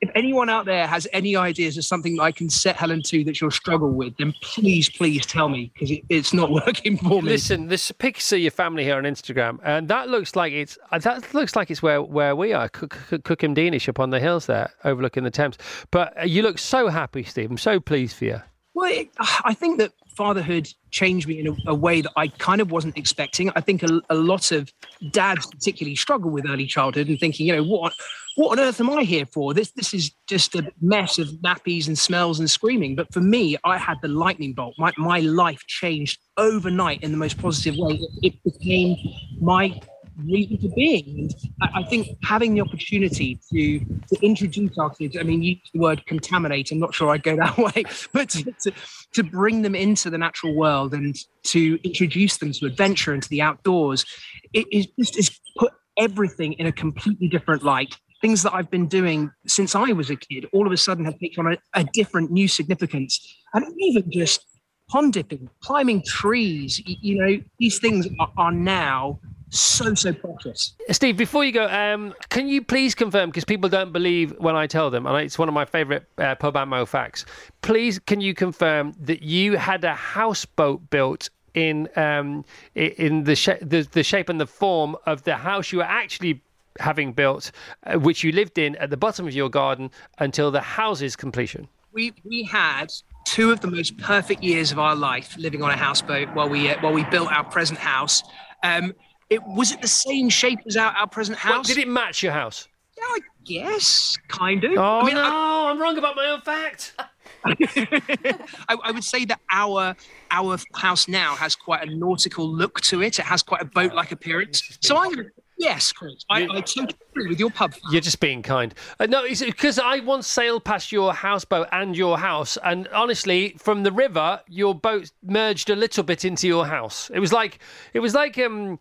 if 0.00 0.10
anyone 0.14 0.50
out 0.50 0.66
there 0.66 0.86
has 0.86 1.06
any 1.12 1.36
ideas 1.36 1.78
of 1.78 1.84
something 1.84 2.16
that 2.16 2.22
I 2.22 2.32
can 2.32 2.50
set 2.50 2.76
Helen 2.76 3.02
to 3.06 3.24
that 3.24 3.36
she'll 3.36 3.50
struggle 3.50 3.90
with, 3.90 4.16
then 4.18 4.34
please, 4.42 4.88
please 4.90 5.24
tell 5.24 5.48
me 5.48 5.70
because 5.74 5.90
it, 5.90 6.04
it's 6.08 6.34
not 6.34 6.50
working 6.66 6.98
for 6.98 7.22
me. 7.22 7.30
Listen, 7.30 7.68
this 7.68 7.90
picture 7.92 8.36
of 8.36 8.42
your 8.42 8.50
family 8.50 8.84
here 8.84 8.96
on 8.96 9.04
Instagram, 9.04 9.58
and 9.64 9.88
that 9.88 10.08
looks 10.08 10.36
like 10.36 10.52
it's 10.52 10.78
uh, 10.92 10.98
that 10.98 11.32
looks 11.34 11.56
like 11.56 11.70
it's 11.70 11.82
where, 11.82 12.02
where 12.02 12.36
we 12.36 12.52
are, 12.52 12.68
Cook- 12.68 12.98
Cook- 13.08 13.24
Cookham 13.24 13.54
Deanish 13.54 13.88
up 13.88 13.98
on 13.98 14.10
the 14.10 14.20
hills 14.20 14.46
there, 14.46 14.70
overlooking 14.84 15.24
the 15.24 15.30
Thames. 15.30 15.56
But 15.90 16.18
uh, 16.20 16.24
you 16.24 16.42
look 16.42 16.58
so 16.58 16.88
happy, 16.88 17.22
Steve. 17.22 17.50
I'm 17.50 17.58
so 17.58 17.80
pleased 17.80 18.16
for 18.16 18.26
you. 18.26 18.42
Well, 18.74 18.92
it, 18.92 19.08
I 19.18 19.54
think 19.54 19.78
that 19.78 19.92
fatherhood 20.16 20.68
changed 20.90 21.26
me 21.26 21.40
in 21.40 21.46
a, 21.48 21.70
a 21.70 21.74
way 21.74 22.02
that 22.02 22.12
I 22.16 22.28
kind 22.28 22.60
of 22.60 22.70
wasn't 22.70 22.98
expecting. 22.98 23.50
I 23.56 23.62
think 23.62 23.82
a, 23.82 24.02
a 24.10 24.14
lot 24.14 24.52
of 24.52 24.70
dads, 25.10 25.46
particularly, 25.46 25.96
struggle 25.96 26.30
with 26.30 26.46
early 26.46 26.66
childhood 26.66 27.08
and 27.08 27.18
thinking, 27.18 27.46
you 27.46 27.56
know, 27.56 27.64
what 27.64 27.94
what 28.36 28.58
on 28.58 28.64
earth 28.64 28.80
am 28.80 28.90
I 28.90 29.02
here 29.02 29.26
for? 29.26 29.54
This 29.54 29.72
this 29.72 29.92
is 29.92 30.12
just 30.28 30.54
a 30.54 30.70
mess 30.80 31.18
of 31.18 31.28
nappies 31.42 31.88
and 31.88 31.98
smells 31.98 32.38
and 32.38 32.50
screaming. 32.50 32.94
But 32.94 33.12
for 33.12 33.20
me, 33.20 33.56
I 33.64 33.78
had 33.78 33.96
the 34.02 34.08
lightning 34.08 34.52
bolt. 34.52 34.74
My 34.78 34.92
my 34.98 35.20
life 35.20 35.66
changed 35.66 36.20
overnight 36.36 37.02
in 37.02 37.12
the 37.12 37.16
most 37.16 37.38
positive 37.38 37.76
way. 37.78 37.98
It, 38.22 38.34
became 38.44 38.96
my 39.40 39.80
reason 40.24 40.58
for 40.58 40.68
being. 40.74 41.18
And 41.18 41.34
I, 41.74 41.82
think 41.84 42.08
having 42.22 42.54
the 42.54 42.60
opportunity 42.60 43.40
to 43.50 43.78
to 43.80 44.20
introduce 44.22 44.76
our 44.78 44.90
kids, 44.90 45.16
I 45.18 45.22
mean, 45.22 45.42
used 45.42 45.70
the 45.72 45.80
word 45.80 46.04
contaminate. 46.06 46.70
I'm 46.70 46.78
not 46.78 46.94
sure 46.94 47.10
I'd 47.10 47.22
go 47.22 47.36
that 47.36 47.56
way, 47.58 47.84
but 48.12 48.28
to, 48.30 48.44
to, 48.62 48.72
to 49.14 49.22
bring 49.22 49.62
them 49.62 49.74
into 49.74 50.10
the 50.10 50.18
natural 50.18 50.54
world 50.54 50.92
and 50.92 51.16
to 51.44 51.78
introduce 51.82 52.36
them 52.36 52.52
to 52.52 52.66
adventure 52.66 53.14
and 53.14 53.22
to 53.22 53.28
the 53.30 53.40
outdoors, 53.40 54.04
it 54.52 54.66
is 54.70 54.86
just 54.98 55.16
it's 55.16 55.40
put 55.56 55.72
everything 55.96 56.52
in 56.54 56.66
a 56.66 56.72
completely 56.72 57.28
different 57.28 57.62
light. 57.62 57.96
Things 58.20 58.42
that 58.42 58.54
I've 58.54 58.70
been 58.70 58.86
doing 58.86 59.30
since 59.46 59.74
I 59.74 59.92
was 59.92 60.10
a 60.10 60.16
kid 60.16 60.46
all 60.52 60.66
of 60.66 60.72
a 60.72 60.76
sudden 60.76 61.04
have 61.04 61.18
taken 61.18 61.46
on 61.46 61.52
a, 61.52 61.80
a 61.80 61.84
different 61.92 62.30
new 62.30 62.48
significance. 62.48 63.36
And 63.52 63.64
even 63.78 64.10
just 64.10 64.44
pond 64.88 65.12
dipping, 65.12 65.50
climbing 65.60 66.02
trees, 66.06 66.80
you 66.86 67.18
know, 67.18 67.40
these 67.58 67.78
things 67.78 68.08
are, 68.20 68.32
are 68.36 68.52
now 68.52 69.18
so, 69.50 69.94
so 69.94 70.12
precious. 70.12 70.74
Steve, 70.90 71.16
before 71.16 71.44
you 71.44 71.52
go, 71.52 71.66
um, 71.68 72.14
can 72.30 72.48
you 72.48 72.62
please 72.62 72.94
confirm, 72.94 73.30
because 73.30 73.44
people 73.44 73.68
don't 73.68 73.92
believe 73.92 74.34
when 74.38 74.56
I 74.56 74.66
tell 74.66 74.90
them, 74.90 75.06
and 75.06 75.16
it's 75.18 75.38
one 75.38 75.48
of 75.48 75.54
my 75.54 75.64
favourite 75.64 76.02
uh, 76.18 76.34
pub 76.34 76.56
ammo 76.56 76.84
facts, 76.84 77.24
please 77.62 77.98
can 77.98 78.20
you 78.20 78.34
confirm 78.34 78.94
that 79.00 79.22
you 79.22 79.56
had 79.56 79.84
a 79.84 79.94
houseboat 79.94 80.90
built 80.90 81.30
in 81.54 81.88
um, 81.96 82.44
in 82.74 83.24
the, 83.24 83.34
sh- 83.34 83.60
the, 83.62 83.88
the 83.92 84.02
shape 84.02 84.28
and 84.28 84.40
the 84.40 84.46
form 84.46 84.94
of 85.06 85.22
the 85.22 85.36
house 85.36 85.72
you 85.72 85.78
were 85.78 85.84
actually 85.84 86.42
having 86.80 87.12
built, 87.12 87.50
uh, 87.86 87.98
which 87.98 88.22
you 88.24 88.32
lived 88.32 88.58
in 88.58 88.76
at 88.76 88.90
the 88.90 88.96
bottom 88.96 89.26
of 89.26 89.34
your 89.34 89.48
garden 89.48 89.90
until 90.18 90.50
the 90.50 90.60
house's 90.60 91.16
completion? 91.16 91.68
We 91.92 92.12
we 92.24 92.42
had 92.44 92.92
two 93.26 93.50
of 93.50 93.60
the 93.60 93.68
most 93.68 93.96
perfect 93.98 94.42
years 94.42 94.70
of 94.72 94.78
our 94.78 94.94
life 94.94 95.36
living 95.38 95.62
on 95.62 95.70
a 95.70 95.76
houseboat 95.76 96.28
while 96.34 96.48
we 96.48 96.70
uh, 96.70 96.80
while 96.80 96.92
we 96.92 97.04
built 97.04 97.30
our 97.32 97.44
present 97.44 97.78
house. 97.78 98.22
Um, 98.62 98.92
it 99.30 99.40
was 99.44 99.72
it 99.72 99.80
the 99.80 99.88
same 99.88 100.28
shape 100.28 100.58
as 100.66 100.76
our, 100.76 100.92
our 100.92 101.06
present 101.08 101.38
Well, 101.44 101.54
house? 101.54 101.66
did 101.66 101.78
it 101.78 101.88
match 101.88 102.22
your 102.22 102.32
house? 102.32 102.68
Yeah, 102.96 103.04
I 103.08 103.18
guess 103.44 104.16
kind 104.28 104.62
of. 104.64 104.72
Oh, 104.76 105.00
I 105.00 105.04
mean, 105.04 105.14
no, 105.14 105.22
I- 105.24 105.70
I'm 105.70 105.80
wrong 105.80 105.98
about 105.98 106.16
my 106.16 106.26
own 106.26 106.40
fact. 106.42 106.94
I, 107.46 108.76
I 108.84 108.90
would 108.92 109.04
say 109.04 109.24
that 109.26 109.40
our 109.50 109.94
our 110.30 110.58
house 110.74 111.08
now 111.08 111.34
has 111.34 111.54
quite 111.56 111.86
a 111.88 111.94
nautical 111.94 112.48
look 112.48 112.80
to 112.82 113.02
it. 113.02 113.18
It 113.18 113.24
has 113.24 113.42
quite 113.42 113.62
a 113.62 113.64
boat-like 113.66 114.12
appearance. 114.12 114.78
So 114.80 114.96
I 114.96 115.10
yes, 115.58 115.92
Chris, 115.92 116.24
I, 116.28 116.42
I 116.44 116.60
totally 116.60 116.94
agree 117.10 117.28
with 117.28 117.40
your 117.40 117.50
pub. 117.50 117.74
You're 117.90 118.00
just 118.00 118.20
being 118.20 118.42
kind. 118.42 118.74
Uh, 118.98 119.06
no, 119.06 119.24
it's 119.24 119.42
because 119.42 119.78
I 119.78 120.00
once 120.00 120.26
sailed 120.26 120.64
past 120.64 120.92
your 120.92 121.12
houseboat 121.12 121.68
and 121.72 121.96
your 121.96 122.18
house, 122.18 122.58
and 122.64 122.88
honestly, 122.88 123.56
from 123.58 123.82
the 123.82 123.92
river, 123.92 124.40
your 124.48 124.74
boat 124.74 125.10
merged 125.22 125.70
a 125.70 125.76
little 125.76 126.04
bit 126.04 126.24
into 126.24 126.46
your 126.46 126.66
house. 126.66 127.10
It 127.12 127.20
was 127.20 127.32
like 127.32 127.58
it 127.92 128.00
was 128.00 128.14
like 128.14 128.38
um. 128.38 128.78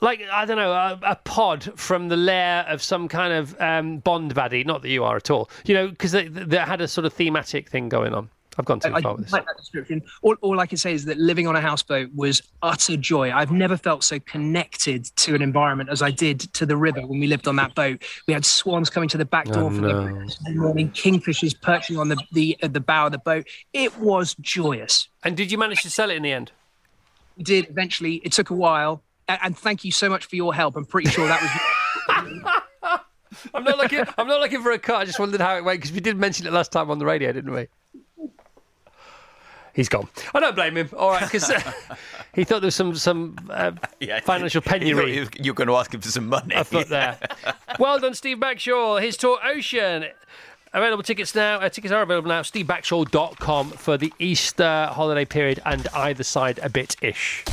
Like 0.00 0.20
I 0.32 0.46
don't 0.46 0.56
know, 0.56 0.72
a, 0.72 0.98
a 1.04 1.14
pod 1.14 1.78
from 1.78 2.08
the 2.08 2.16
lair 2.16 2.66
of 2.68 2.82
some 2.82 3.06
kind 3.06 3.32
of 3.32 3.54
um, 3.60 3.98
Bond 3.98 4.34
baddie. 4.34 4.66
Not 4.66 4.82
that 4.82 4.88
you 4.88 5.04
are 5.04 5.14
at 5.14 5.30
all, 5.30 5.48
you 5.64 5.74
know, 5.74 5.86
because 5.86 6.10
they, 6.10 6.26
they 6.26 6.56
had 6.56 6.80
a 6.80 6.88
sort 6.88 7.04
of 7.04 7.12
thematic 7.12 7.70
thing 7.70 7.88
going 7.88 8.12
on. 8.12 8.28
I've 8.58 8.64
gone 8.66 8.80
too 8.80 8.92
I, 8.92 8.96
I 8.98 9.00
far 9.00 9.14
with 9.14 9.24
this. 9.24 9.32
like 9.32 9.46
that 9.46 9.56
description. 9.56 10.02
All, 10.20 10.36
all 10.42 10.60
I 10.60 10.66
can 10.66 10.76
say 10.76 10.92
is 10.92 11.04
that 11.06 11.16
living 11.18 11.46
on 11.46 11.56
a 11.56 11.60
houseboat 11.60 12.10
was 12.14 12.42
utter 12.62 12.96
joy. 12.96 13.32
I've 13.32 13.50
never 13.52 13.76
felt 13.76 14.04
so 14.04 14.18
connected 14.20 15.04
to 15.16 15.34
an 15.34 15.40
environment 15.42 15.88
as 15.90 16.02
I 16.02 16.10
did 16.10 16.40
to 16.54 16.66
the 16.66 16.76
river 16.76 17.06
when 17.06 17.18
we 17.20 17.26
lived 17.26 17.48
on 17.48 17.56
that 17.56 17.74
boat. 17.74 18.02
We 18.26 18.34
had 18.34 18.44
swans 18.44 18.90
coming 18.90 19.08
to 19.10 19.16
the 19.18 19.24
back 19.24 19.46
door 19.46 19.64
Oh, 19.64 19.70
for 19.70 19.80
no. 19.80 19.88
the 20.04 20.08
in 20.46 20.54
the 20.54 20.60
morning, 20.60 20.90
kingfishers 20.90 21.58
perching 21.60 21.96
on 21.98 22.08
the 22.08 22.16
the, 22.32 22.56
uh, 22.62 22.68
the 22.68 22.80
bow 22.80 23.06
of 23.06 23.12
the 23.12 23.18
boat. 23.18 23.46
It 23.72 23.96
was 23.98 24.34
joyous. 24.40 25.08
And 25.24 25.36
did 25.36 25.50
you 25.50 25.56
manage 25.58 25.82
to 25.82 25.90
sell 25.90 26.10
it 26.10 26.16
in 26.16 26.22
the 26.22 26.32
end? 26.32 26.52
We 27.38 27.44
did 27.44 27.68
eventually. 27.70 28.16
It 28.16 28.32
took 28.32 28.50
a 28.50 28.54
while, 28.54 29.02
A- 29.28 29.42
and 29.44 29.56
thank 29.56 29.84
you 29.84 29.92
so 29.92 30.10
much 30.10 30.26
for 30.26 30.36
your 30.36 30.52
help. 30.54 30.76
I'm 30.76 30.84
pretty 30.84 31.08
sure 31.10 31.26
that 31.26 31.40
was. 31.40 32.30
I'm 33.54 33.64
not 33.64 33.78
looking. 33.78 34.04
I'm 34.18 34.26
not 34.28 34.40
looking 34.40 34.62
for 34.62 34.72
a 34.72 34.78
cut. 34.78 34.96
I 35.00 35.04
just 35.06 35.18
wondered 35.18 35.40
how 35.40 35.56
it 35.56 35.64
went 35.64 35.78
because 35.80 35.92
we 35.92 36.00
did 36.00 36.18
mention 36.18 36.46
it 36.46 36.52
last 36.52 36.70
time 36.72 36.90
on 36.90 36.98
the 36.98 37.06
radio, 37.06 37.32
didn't 37.32 37.52
we? 37.52 37.66
He's 39.74 39.88
gone. 39.88 40.08
I 40.34 40.40
don't 40.40 40.54
blame 40.54 40.76
him. 40.76 40.90
All 40.96 41.10
right, 41.10 41.22
because 41.22 41.48
he 42.34 42.44
thought 42.44 42.60
there 42.60 42.66
was 42.66 42.74
some 42.74 42.94
some 42.94 43.36
uh, 43.50 43.72
financial 44.22 44.62
You, 44.66 44.70
thought 44.70 44.80
penury. 44.80 45.28
You're 45.40 45.54
going 45.54 45.68
to 45.68 45.76
ask 45.76 45.94
him 45.94 46.00
for 46.00 46.10
some 46.10 46.28
money. 46.28 46.54
I 46.54 46.62
thought 46.62 46.88
there. 46.88 47.18
well 47.78 47.98
done, 47.98 48.14
Steve 48.14 48.38
Backshall. 48.38 49.00
His 49.00 49.16
tour 49.16 49.38
Ocean. 49.44 50.06
Available 50.74 51.02
tickets 51.02 51.34
now. 51.34 51.56
Uh, 51.56 51.68
tickets 51.68 51.92
are 51.92 52.00
available 52.02 52.28
now. 52.28 52.40
SteveBackshall.com 52.40 53.72
for 53.72 53.98
the 53.98 54.12
Easter 54.18 54.86
holiday 54.90 55.26
period 55.26 55.60
and 55.66 55.86
either 55.94 56.24
side 56.24 56.58
a 56.62 56.70
bit 56.70 56.96
ish. 57.02 57.44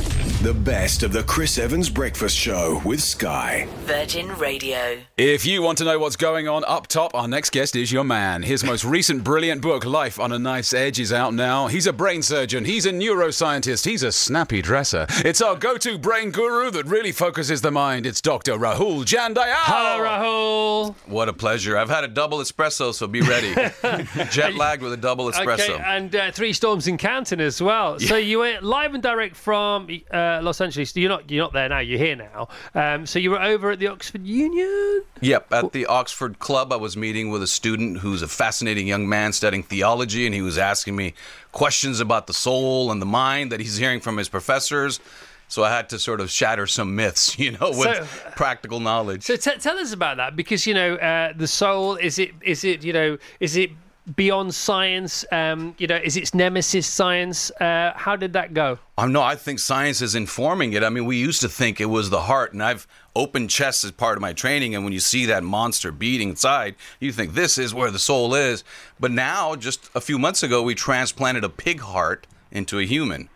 The 0.42 0.54
best 0.54 1.02
of 1.02 1.12
the 1.12 1.22
Chris 1.24 1.58
Evans 1.58 1.90
Breakfast 1.90 2.34
Show 2.34 2.80
with 2.82 3.02
Sky. 3.02 3.68
Virgin 3.80 4.34
Radio. 4.38 4.98
If 5.18 5.44
you 5.44 5.60
want 5.60 5.76
to 5.78 5.84
know 5.84 5.98
what's 5.98 6.16
going 6.16 6.48
on 6.48 6.64
up 6.66 6.86
top, 6.86 7.14
our 7.14 7.28
next 7.28 7.50
guest 7.50 7.76
is 7.76 7.92
your 7.92 8.04
man. 8.04 8.42
His 8.42 8.64
most 8.64 8.82
recent 8.82 9.22
brilliant 9.22 9.60
book, 9.60 9.84
Life 9.84 10.18
on 10.18 10.32
a 10.32 10.38
Knife's 10.38 10.72
Edge, 10.72 10.98
is 10.98 11.12
out 11.12 11.34
now. 11.34 11.66
He's 11.66 11.86
a 11.86 11.92
brain 11.92 12.22
surgeon, 12.22 12.64
he's 12.64 12.86
a 12.86 12.90
neuroscientist, 12.90 13.84
he's 13.84 14.02
a 14.02 14.10
snappy 14.10 14.62
dresser. 14.62 15.04
It's 15.26 15.42
our 15.42 15.56
go 15.56 15.76
to 15.76 15.98
brain 15.98 16.30
guru 16.30 16.70
that 16.70 16.86
really 16.86 17.12
focuses 17.12 17.60
the 17.60 17.70
mind. 17.70 18.06
It's 18.06 18.22
Dr. 18.22 18.52
Rahul 18.52 19.04
Jandial. 19.04 19.44
Hello, 19.44 20.02
Rahul. 20.02 20.94
What 21.06 21.28
a 21.28 21.34
pleasure. 21.34 21.76
I've 21.76 21.90
had 21.90 22.04
a 22.04 22.08
double 22.08 22.38
espresso, 22.38 22.94
so 22.94 23.06
be 23.06 23.20
ready. 23.20 23.52
Jet 24.30 24.54
lagged 24.54 24.82
with 24.82 24.94
a 24.94 24.96
double 24.96 25.30
espresso. 25.30 25.74
Okay, 25.74 25.84
and 25.84 26.16
uh, 26.16 26.32
three 26.32 26.54
storms 26.54 26.86
in 26.86 26.96
Canton 26.96 27.42
as 27.42 27.60
well. 27.60 28.00
So 28.00 28.16
you 28.16 28.38
went 28.38 28.62
live 28.62 28.94
and 28.94 29.02
direct 29.02 29.36
from 29.36 29.86
uh, 30.10 30.29
Los 30.42 30.60
Angeles. 30.60 30.94
You're 30.96 31.08
not 31.08 31.30
you're 31.30 31.42
not 31.44 31.52
there 31.52 31.68
now. 31.68 31.80
You're 31.80 31.98
here 31.98 32.16
now. 32.16 32.48
Um, 32.74 33.06
so 33.06 33.18
you 33.18 33.30
were 33.32 33.42
over 33.42 33.72
at 33.72 33.78
the 33.80 33.88
Oxford 33.88 34.24
Union. 34.26 35.02
Yep, 35.20 35.52
at 35.52 35.72
the 35.72 35.86
Oxford 35.86 36.38
Club, 36.38 36.72
I 36.72 36.76
was 36.76 36.96
meeting 36.96 37.30
with 37.30 37.42
a 37.42 37.46
student 37.46 37.98
who's 37.98 38.22
a 38.22 38.28
fascinating 38.28 38.86
young 38.86 39.08
man 39.08 39.32
studying 39.32 39.62
theology, 39.62 40.26
and 40.26 40.34
he 40.34 40.42
was 40.42 40.58
asking 40.58 40.94
me 40.96 41.14
questions 41.52 41.98
about 42.00 42.26
the 42.26 42.32
soul 42.34 42.90
and 42.92 43.02
the 43.02 43.06
mind 43.06 43.50
that 43.52 43.60
he's 43.60 43.76
hearing 43.76 44.00
from 44.00 44.16
his 44.16 44.28
professors. 44.28 45.00
So 45.48 45.64
I 45.64 45.70
had 45.70 45.88
to 45.88 45.98
sort 45.98 46.20
of 46.20 46.30
shatter 46.30 46.68
some 46.68 46.94
myths, 46.94 47.36
you 47.44 47.50
know, 47.52 47.70
with 47.70 48.08
So- 48.08 48.30
practical 48.36 48.78
knowledge. 48.78 49.24
So 49.24 49.34
t- 49.36 49.58
tell 49.58 49.78
us 49.78 49.92
about 49.92 50.16
that 50.18 50.36
because 50.36 50.66
you 50.66 50.74
know 50.74 50.94
uh, 50.94 51.32
the 51.36 51.48
soul 51.48 51.96
is 51.96 52.18
it 52.20 52.30
is 52.42 52.62
it 52.64 52.84
you 52.84 52.92
know 52.92 53.18
is 53.40 53.56
it 53.56 53.70
beyond 54.16 54.54
science? 54.54 55.24
Um, 55.30 55.74
you 55.78 55.86
know, 55.86 55.96
is 55.96 56.16
its 56.16 56.34
nemesis 56.34 56.86
science? 56.86 57.50
Uh, 57.52 57.92
how 57.94 58.16
did 58.16 58.32
that 58.32 58.54
go? 58.54 58.78
Um, 58.98 59.12
no, 59.12 59.22
I 59.22 59.36
think 59.36 59.58
science 59.58 60.00
is 60.02 60.14
informing 60.14 60.72
it. 60.72 60.82
I 60.82 60.88
mean, 60.88 61.04
we 61.04 61.16
used 61.16 61.40
to 61.42 61.48
think 61.48 61.80
it 61.80 61.86
was 61.86 62.10
the 62.10 62.22
heart, 62.22 62.52
and 62.52 62.62
I've 62.62 62.86
opened 63.14 63.50
chest 63.50 63.84
as 63.84 63.90
part 63.92 64.16
of 64.16 64.22
my 64.22 64.32
training, 64.32 64.74
and 64.74 64.84
when 64.84 64.92
you 64.92 65.00
see 65.00 65.26
that 65.26 65.42
monster 65.42 65.92
beating 65.92 66.30
inside, 66.30 66.74
you 66.98 67.12
think 67.12 67.34
this 67.34 67.58
is 67.58 67.74
where 67.74 67.90
the 67.90 67.98
soul 67.98 68.34
is. 68.34 68.64
But 68.98 69.10
now, 69.10 69.56
just 69.56 69.90
a 69.94 70.00
few 70.00 70.18
months 70.18 70.42
ago, 70.42 70.62
we 70.62 70.74
transplanted 70.74 71.44
a 71.44 71.48
pig 71.48 71.80
heart 71.80 72.26
into 72.50 72.78
a 72.78 72.84
human. 72.84 73.28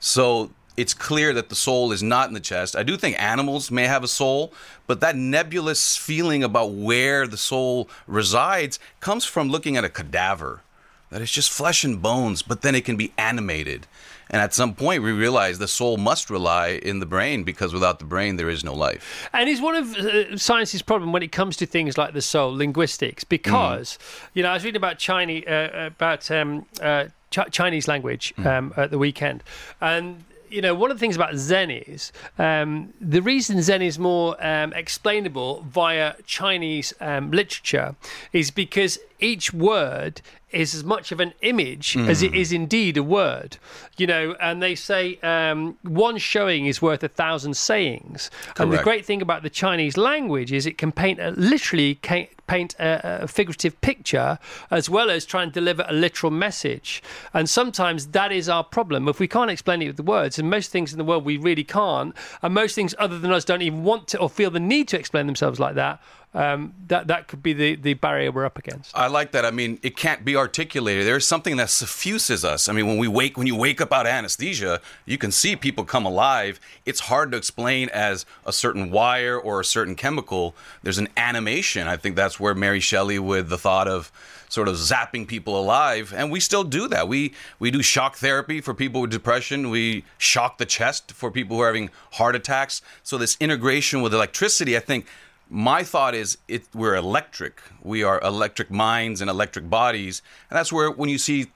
So 0.00 0.50
it's 0.76 0.94
clear 0.94 1.32
that 1.34 1.48
the 1.48 1.54
soul 1.54 1.92
is 1.92 2.02
not 2.02 2.28
in 2.28 2.34
the 2.34 2.40
chest. 2.40 2.76
I 2.76 2.82
do 2.82 2.96
think 2.96 3.20
animals 3.20 3.70
may 3.70 3.86
have 3.86 4.02
a 4.02 4.08
soul, 4.08 4.52
but 4.86 5.00
that 5.00 5.16
nebulous 5.16 5.96
feeling 5.96 6.42
about 6.42 6.72
where 6.72 7.26
the 7.26 7.36
soul 7.36 7.88
resides 8.06 8.78
comes 9.00 9.24
from 9.24 9.48
looking 9.48 9.76
at 9.76 9.84
a 9.84 9.88
cadaver 9.88 10.62
that 11.10 11.20
is 11.20 11.30
just 11.30 11.50
flesh 11.50 11.84
and 11.84 12.00
bones, 12.00 12.40
but 12.40 12.62
then 12.62 12.74
it 12.74 12.84
can 12.84 12.96
be 12.96 13.12
animated. 13.18 13.86
And 14.30 14.40
at 14.40 14.54
some 14.54 14.74
point, 14.74 15.02
we 15.02 15.12
realize 15.12 15.58
the 15.58 15.68
soul 15.68 15.98
must 15.98 16.30
rely 16.30 16.80
in 16.82 17.00
the 17.00 17.06
brain 17.06 17.44
because 17.44 17.74
without 17.74 17.98
the 17.98 18.06
brain, 18.06 18.36
there 18.36 18.48
is 18.48 18.64
no 18.64 18.72
life. 18.72 19.28
And 19.34 19.46
is 19.46 19.60
one 19.60 19.74
of 19.74 19.94
uh, 19.94 20.38
science's 20.38 20.80
problem 20.80 21.12
when 21.12 21.22
it 21.22 21.32
comes 21.32 21.58
to 21.58 21.66
things 21.66 21.98
like 21.98 22.14
the 22.14 22.22
soul, 22.22 22.50
linguistics, 22.56 23.24
because 23.24 23.98
you 24.32 24.42
know 24.42 24.48
I 24.48 24.54
was 24.54 24.64
reading 24.64 24.78
about 24.78 24.96
Chinese 24.96 25.44
uh, 25.46 25.90
about 25.94 26.30
um, 26.30 26.64
uh, 26.80 27.06
Ch- 27.30 27.50
Chinese 27.50 27.88
language 27.88 28.32
um, 28.38 28.72
at 28.78 28.90
the 28.90 28.96
weekend, 28.96 29.42
and 29.82 30.24
you 30.52 30.60
know, 30.60 30.74
one 30.74 30.90
of 30.90 30.96
the 30.96 31.00
things 31.00 31.16
about 31.16 31.34
Zen 31.36 31.70
is 31.70 32.12
um, 32.38 32.92
the 33.00 33.22
reason 33.22 33.62
Zen 33.62 33.82
is 33.82 33.98
more 33.98 34.36
um, 34.44 34.72
explainable 34.74 35.62
via 35.62 36.14
Chinese 36.26 36.92
um, 37.00 37.30
literature 37.30 37.96
is 38.32 38.50
because 38.50 38.98
each 39.22 39.52
word 39.54 40.20
is 40.50 40.74
as 40.74 40.84
much 40.84 41.10
of 41.12 41.18
an 41.20 41.32
image 41.40 41.96
as 41.96 42.22
it 42.22 42.32
Mm. 42.32 42.52
indeed 42.52 42.96
a 42.98 43.02
word. 43.02 43.56
You 43.96 44.06
know, 44.06 44.36
and 44.38 44.62
they 44.62 44.74
say 44.74 45.18
um, 45.22 45.78
one 45.82 46.18
showing 46.18 46.66
is 46.66 46.82
worth 46.82 47.02
a 47.02 47.08
thousand 47.08 47.56
sayings. 47.56 48.30
And 48.58 48.70
the 48.70 48.82
great 48.82 49.06
thing 49.06 49.22
about 49.22 49.42
the 49.42 49.48
Chinese 49.48 49.96
language 49.96 50.52
is 50.52 50.66
it 50.66 50.76
can 50.76 50.92
paint 50.92 51.18
a, 51.20 51.30
literally 51.30 51.94
ca- 52.02 52.28
paint 52.46 52.74
a, 52.78 53.22
a 53.22 53.28
figurative 53.28 53.80
picture 53.80 54.38
as 54.70 54.90
well 54.90 55.08
as 55.08 55.24
try 55.24 55.42
and 55.42 55.52
deliver 55.52 55.86
a 55.88 55.92
literal 55.94 56.30
message. 56.30 57.02
And 57.32 57.48
sometimes 57.48 58.08
that 58.08 58.30
is 58.30 58.46
our 58.50 58.64
problem. 58.64 59.08
If 59.08 59.20
we 59.20 59.28
can't 59.28 59.50
explain 59.50 59.80
it 59.80 59.86
with 59.86 59.96
the 59.96 60.02
words, 60.02 60.38
and 60.38 60.50
most 60.50 60.70
things 60.70 60.92
in 60.92 60.98
the 60.98 61.04
world 61.04 61.24
we 61.24 61.38
really 61.38 61.64
can't, 61.64 62.14
and 62.42 62.52
most 62.52 62.74
things 62.74 62.94
other 62.98 63.18
than 63.18 63.32
us 63.32 63.46
don't 63.46 63.62
even 63.62 63.84
want 63.84 64.06
to 64.08 64.18
or 64.18 64.28
feel 64.28 64.50
the 64.50 64.60
need 64.60 64.86
to 64.88 64.98
explain 64.98 65.24
themselves 65.26 65.58
like 65.58 65.76
that. 65.76 65.98
Um, 66.34 66.72
that 66.88 67.08
that 67.08 67.28
could 67.28 67.42
be 67.42 67.52
the, 67.52 67.74
the 67.74 67.92
barrier 67.94 68.32
we're 68.32 68.46
up 68.46 68.56
against. 68.56 68.96
I 68.96 69.08
like 69.08 69.32
that. 69.32 69.44
I 69.44 69.50
mean, 69.50 69.78
it 69.82 69.96
can't 69.96 70.24
be 70.24 70.34
articulated. 70.34 71.06
There's 71.06 71.26
something 71.26 71.58
that 71.58 71.68
suffuses 71.68 72.42
us. 72.42 72.70
I 72.70 72.72
mean, 72.72 72.86
when 72.86 72.96
we 72.96 73.06
wake, 73.06 73.36
when 73.36 73.46
you 73.46 73.54
wake 73.54 73.82
up 73.82 73.92
out 73.92 74.06
of 74.06 74.12
anesthesia, 74.12 74.80
you 75.04 75.18
can 75.18 75.30
see 75.30 75.56
people 75.56 75.84
come 75.84 76.06
alive. 76.06 76.58
It's 76.86 77.00
hard 77.00 77.32
to 77.32 77.36
explain 77.36 77.90
as 77.90 78.24
a 78.46 78.52
certain 78.52 78.90
wire 78.90 79.38
or 79.38 79.60
a 79.60 79.64
certain 79.64 79.94
chemical. 79.94 80.54
There's 80.82 80.96
an 80.96 81.08
animation. 81.18 81.86
I 81.86 81.98
think 81.98 82.16
that's 82.16 82.40
where 82.40 82.54
Mary 82.54 82.80
Shelley, 82.80 83.18
with 83.18 83.50
the 83.50 83.58
thought 83.58 83.86
of 83.86 84.10
sort 84.48 84.68
of 84.68 84.76
zapping 84.76 85.26
people 85.26 85.58
alive, 85.58 86.12
and 86.14 86.30
we 86.30 86.38
still 86.38 86.64
do 86.64 86.88
that. 86.88 87.08
We 87.08 87.34
we 87.58 87.70
do 87.70 87.82
shock 87.82 88.16
therapy 88.16 88.62
for 88.62 88.72
people 88.72 89.02
with 89.02 89.10
depression. 89.10 89.68
We 89.68 90.04
shock 90.16 90.56
the 90.56 90.66
chest 90.66 91.12
for 91.12 91.30
people 91.30 91.56
who 91.56 91.62
are 91.62 91.66
having 91.66 91.90
heart 92.12 92.36
attacks. 92.36 92.80
So 93.02 93.18
this 93.18 93.36
integration 93.38 94.00
with 94.00 94.14
electricity, 94.14 94.76
I 94.76 94.80
think 94.80 95.06
my 95.52 95.84
thought 95.84 96.14
is 96.14 96.38
it 96.48 96.64
we're 96.74 96.94
electric. 96.94 97.60
We 97.82 98.02
are 98.02 98.18
electric 98.22 98.70
minds 98.70 99.20
and 99.20 99.28
electric 99.28 99.68
bodies. 99.68 100.22
And 100.48 100.58
that's 100.58 100.72
where 100.72 100.90
when 100.90 101.10
you 101.10 101.18
see 101.18 101.48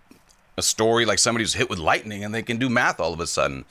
a 0.59 0.63
story 0.63 1.07
like 1.07 1.19
somebody 1.19 1.45
who's 1.45 1.55
hit 1.55 1.71
with 1.71 1.79
lightning 1.79 2.23
and 2.23 2.35
they 2.35 2.43
can 2.43 2.59
do 2.59 2.69
math 2.69 3.01
all 3.01 3.15
of 3.15 3.21
a 3.21 3.27
sudden. 3.27 3.65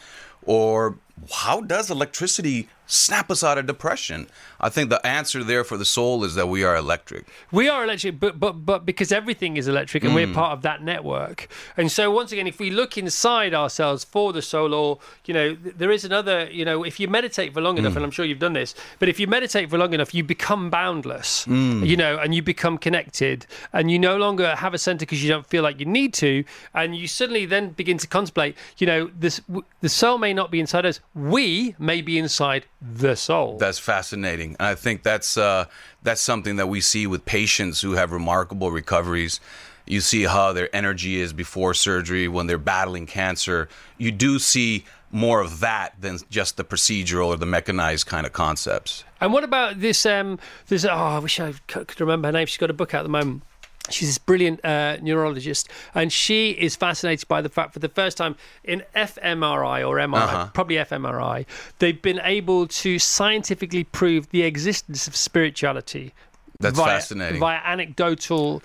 Or 0.43 0.97
how 1.31 1.61
does 1.61 1.91
electricity 1.91 2.67
snap 2.87 3.31
us 3.31 3.43
out 3.43 3.57
of 3.57 3.65
depression 3.65 4.27
i 4.59 4.69
think 4.69 4.89
the 4.89 5.05
answer 5.05 5.43
there 5.43 5.63
for 5.63 5.77
the 5.77 5.85
soul 5.85 6.23
is 6.23 6.35
that 6.35 6.47
we 6.47 6.63
are 6.63 6.75
electric 6.75 7.25
We 7.51 7.69
are 7.69 7.83
electric, 7.83 8.19
but 8.19 8.39
but 8.39 8.53
but 8.65 8.85
because 8.85 9.11
everything 9.11 9.57
is 9.57 9.67
electric 9.67 10.03
and 10.03 10.13
we're 10.13 10.27
Mm. 10.27 10.33
part 10.33 10.53
of 10.53 10.61
that 10.63 10.81
network. 10.83 11.47
And 11.77 11.91
so 11.91 12.03
once 12.11 12.31
again, 12.31 12.47
if 12.47 12.59
we 12.59 12.69
look 12.71 12.97
inside 12.97 13.53
ourselves 13.53 14.03
for 14.03 14.33
the 14.33 14.41
soul, 14.41 14.73
or 14.73 14.99
you 15.25 15.33
know, 15.33 15.55
there 15.81 15.91
is 15.91 16.03
another. 16.05 16.49
You 16.51 16.65
know, 16.65 16.83
if 16.83 16.99
you 16.99 17.07
meditate 17.07 17.53
for 17.53 17.61
long 17.61 17.77
enough, 17.77 17.93
Mm. 17.93 17.97
and 17.97 18.05
I'm 18.05 18.11
sure 18.11 18.25
you've 18.25 18.39
done 18.47 18.53
this, 18.53 18.73
but 18.99 19.07
if 19.09 19.19
you 19.19 19.27
meditate 19.27 19.69
for 19.69 19.77
long 19.77 19.93
enough, 19.93 20.13
you 20.13 20.23
become 20.23 20.69
boundless. 20.69 21.45
Mm. 21.47 21.85
You 21.87 21.97
know, 21.97 22.17
and 22.21 22.33
you 22.35 22.41
become 22.41 22.77
connected, 22.77 23.45
and 23.71 23.89
you 23.91 23.97
no 23.99 24.17
longer 24.17 24.55
have 24.55 24.73
a 24.73 24.77
center 24.87 25.03
because 25.05 25.21
you 25.23 25.29
don't 25.29 25.45
feel 25.53 25.63
like 25.63 25.79
you 25.79 25.85
need 25.85 26.13
to, 26.25 26.43
and 26.73 26.95
you 26.95 27.07
suddenly 27.07 27.45
then 27.45 27.69
begin 27.81 27.97
to 27.99 28.07
contemplate. 28.07 28.55
You 28.77 28.87
know, 28.87 29.01
this 29.19 29.39
w- 29.47 29.65
the 29.81 29.89
soul 29.89 30.17
may 30.17 30.33
not 30.33 30.49
be 30.51 30.59
inside 30.59 30.85
us. 30.85 30.99
We 31.13 31.75
may 31.79 32.01
be 32.01 32.17
inside 32.17 32.65
the 32.81 33.15
soul. 33.15 33.57
That's 33.57 33.79
fascinating, 33.79 34.55
and 34.59 34.67
I 34.67 34.75
think 34.75 35.03
that's 35.03 35.37
uh, 35.37 35.65
that's 36.03 36.21
something 36.21 36.57
that 36.57 36.67
we 36.67 36.81
see 36.81 37.07
with 37.07 37.25
patients 37.25 37.81
who 37.81 37.93
have 37.93 38.11
remarkable 38.11 38.71
recoveries. 38.71 39.39
You 39.87 40.01
see 40.01 40.23
how 40.23 40.53
their 40.53 40.75
energy 40.75 41.19
is 41.19 41.31
before 41.31 41.73
surgery 41.73 42.27
when 42.27 42.47
they're 42.47 42.57
battling 42.57 43.05
cancer. 43.05 43.69
You 43.97 44.11
do 44.11 44.39
see 44.39 44.85
more 45.11 45.39
of 45.39 45.59
that 45.59 45.93
than 45.99 46.17
just 46.29 46.57
the 46.57 46.63
procedural 46.63 47.27
or 47.27 47.37
the 47.37 47.45
mechanized 47.45 48.05
kind 48.07 48.25
of 48.25 48.33
concepts. 48.33 49.03
And 49.21 49.31
what 49.31 49.43
about 49.43 49.79
this? 49.79 50.05
Um, 50.05 50.39
this 50.67 50.85
oh, 50.85 50.89
I 50.89 51.19
wish 51.19 51.39
I 51.39 51.53
could 51.67 51.87
could 51.87 52.01
remember 52.01 52.27
her 52.27 52.31
name. 52.31 52.47
She's 52.47 52.57
got 52.57 52.69
a 52.69 52.73
book 52.73 52.93
out 52.93 52.99
at 52.99 53.03
the 53.03 53.09
moment. 53.09 53.43
She's 53.89 54.09
this 54.09 54.17
brilliant 54.17 54.63
uh, 54.65 54.97
neurologist, 55.01 55.69
and 55.93 56.11
she 56.11 56.51
is 56.51 56.75
fascinated 56.75 57.27
by 57.27 57.41
the 57.41 57.49
fact 57.49 57.73
for 57.73 57.79
the 57.79 57.89
first 57.89 58.17
time 58.17 58.35
in 58.63 58.83
fMRI 58.95 59.87
or 59.87 59.97
MRI, 59.97 60.23
Uh-huh. 60.23 60.49
probably 60.53 60.75
fMRI, 60.77 61.45
they've 61.79 62.01
been 62.01 62.19
able 62.23 62.67
to 62.67 62.99
scientifically 62.99 63.83
prove 63.83 64.29
the 64.29 64.43
existence 64.43 65.07
of 65.07 65.15
spirituality. 65.15 66.13
That's 66.59 66.77
via, 66.77 66.87
fascinating. 66.87 67.39
Via 67.41 67.59
anecdotal, 67.65 68.63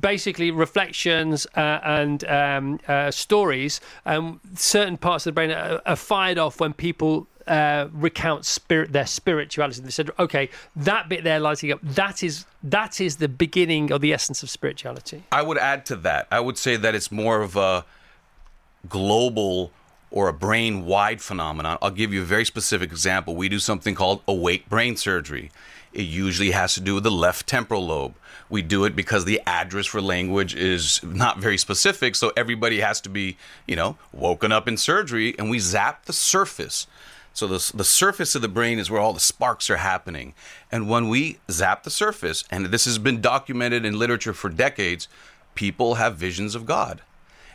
basically 0.00 0.50
reflections 0.50 1.46
uh, 1.56 1.78
and 1.84 2.24
um, 2.24 2.80
uh, 2.88 3.10
stories, 3.12 3.80
um, 4.06 4.40
certain 4.56 4.96
parts 4.96 5.24
of 5.24 5.34
the 5.34 5.34
brain 5.34 5.50
are, 5.52 5.80
are 5.86 5.96
fired 5.96 6.36
off 6.38 6.58
when 6.60 6.72
people 6.72 7.28
uh, 7.48 7.88
recount 7.92 8.44
spirit 8.44 8.92
their 8.92 9.06
spirituality. 9.06 9.80
They 9.80 9.90
said, 9.90 10.10
"Okay, 10.18 10.50
that 10.76 11.08
bit 11.08 11.24
there 11.24 11.40
lighting 11.40 11.72
up. 11.72 11.80
That 11.82 12.22
is 12.22 12.44
that 12.62 13.00
is 13.00 13.16
the 13.16 13.28
beginning 13.28 13.92
or 13.92 13.98
the 13.98 14.12
essence 14.12 14.42
of 14.42 14.50
spirituality." 14.50 15.24
I 15.32 15.42
would 15.42 15.58
add 15.58 15.86
to 15.86 15.96
that. 15.96 16.28
I 16.30 16.40
would 16.40 16.58
say 16.58 16.76
that 16.76 16.94
it's 16.94 17.10
more 17.10 17.42
of 17.42 17.56
a 17.56 17.84
global 18.88 19.72
or 20.10 20.28
a 20.28 20.32
brain 20.32 20.86
wide 20.86 21.20
phenomenon. 21.20 21.78
I'll 21.82 21.90
give 21.90 22.12
you 22.12 22.22
a 22.22 22.24
very 22.24 22.44
specific 22.44 22.90
example. 22.90 23.36
We 23.36 23.48
do 23.48 23.58
something 23.58 23.94
called 23.94 24.22
awake 24.26 24.68
brain 24.68 24.96
surgery. 24.96 25.50
It 25.92 26.02
usually 26.02 26.52
has 26.52 26.74
to 26.74 26.80
do 26.80 26.94
with 26.94 27.04
the 27.04 27.10
left 27.10 27.46
temporal 27.46 27.86
lobe. 27.86 28.14
We 28.50 28.62
do 28.62 28.84
it 28.84 28.96
because 28.96 29.24
the 29.24 29.42
address 29.46 29.86
for 29.86 30.00
language 30.00 30.54
is 30.54 31.02
not 31.02 31.38
very 31.38 31.58
specific, 31.58 32.14
so 32.14 32.32
everybody 32.36 32.80
has 32.80 33.00
to 33.02 33.08
be, 33.10 33.36
you 33.66 33.76
know, 33.76 33.98
woken 34.12 34.52
up 34.52 34.66
in 34.68 34.76
surgery, 34.76 35.34
and 35.38 35.50
we 35.50 35.58
zap 35.58 36.06
the 36.06 36.12
surface. 36.12 36.86
So 37.38 37.46
the, 37.46 37.72
the 37.72 37.84
surface 37.84 38.34
of 38.34 38.42
the 38.42 38.48
brain 38.48 38.80
is 38.80 38.90
where 38.90 39.00
all 39.00 39.12
the 39.12 39.20
sparks 39.20 39.70
are 39.70 39.76
happening. 39.76 40.34
And 40.72 40.88
when 40.88 41.08
we 41.08 41.38
zap 41.48 41.84
the 41.84 41.90
surface, 41.90 42.42
and 42.50 42.66
this 42.66 42.84
has 42.84 42.98
been 42.98 43.20
documented 43.20 43.84
in 43.84 43.96
literature 43.96 44.34
for 44.34 44.50
decades, 44.50 45.06
people 45.54 45.94
have 45.94 46.16
visions 46.16 46.56
of 46.56 46.66
God. 46.66 47.00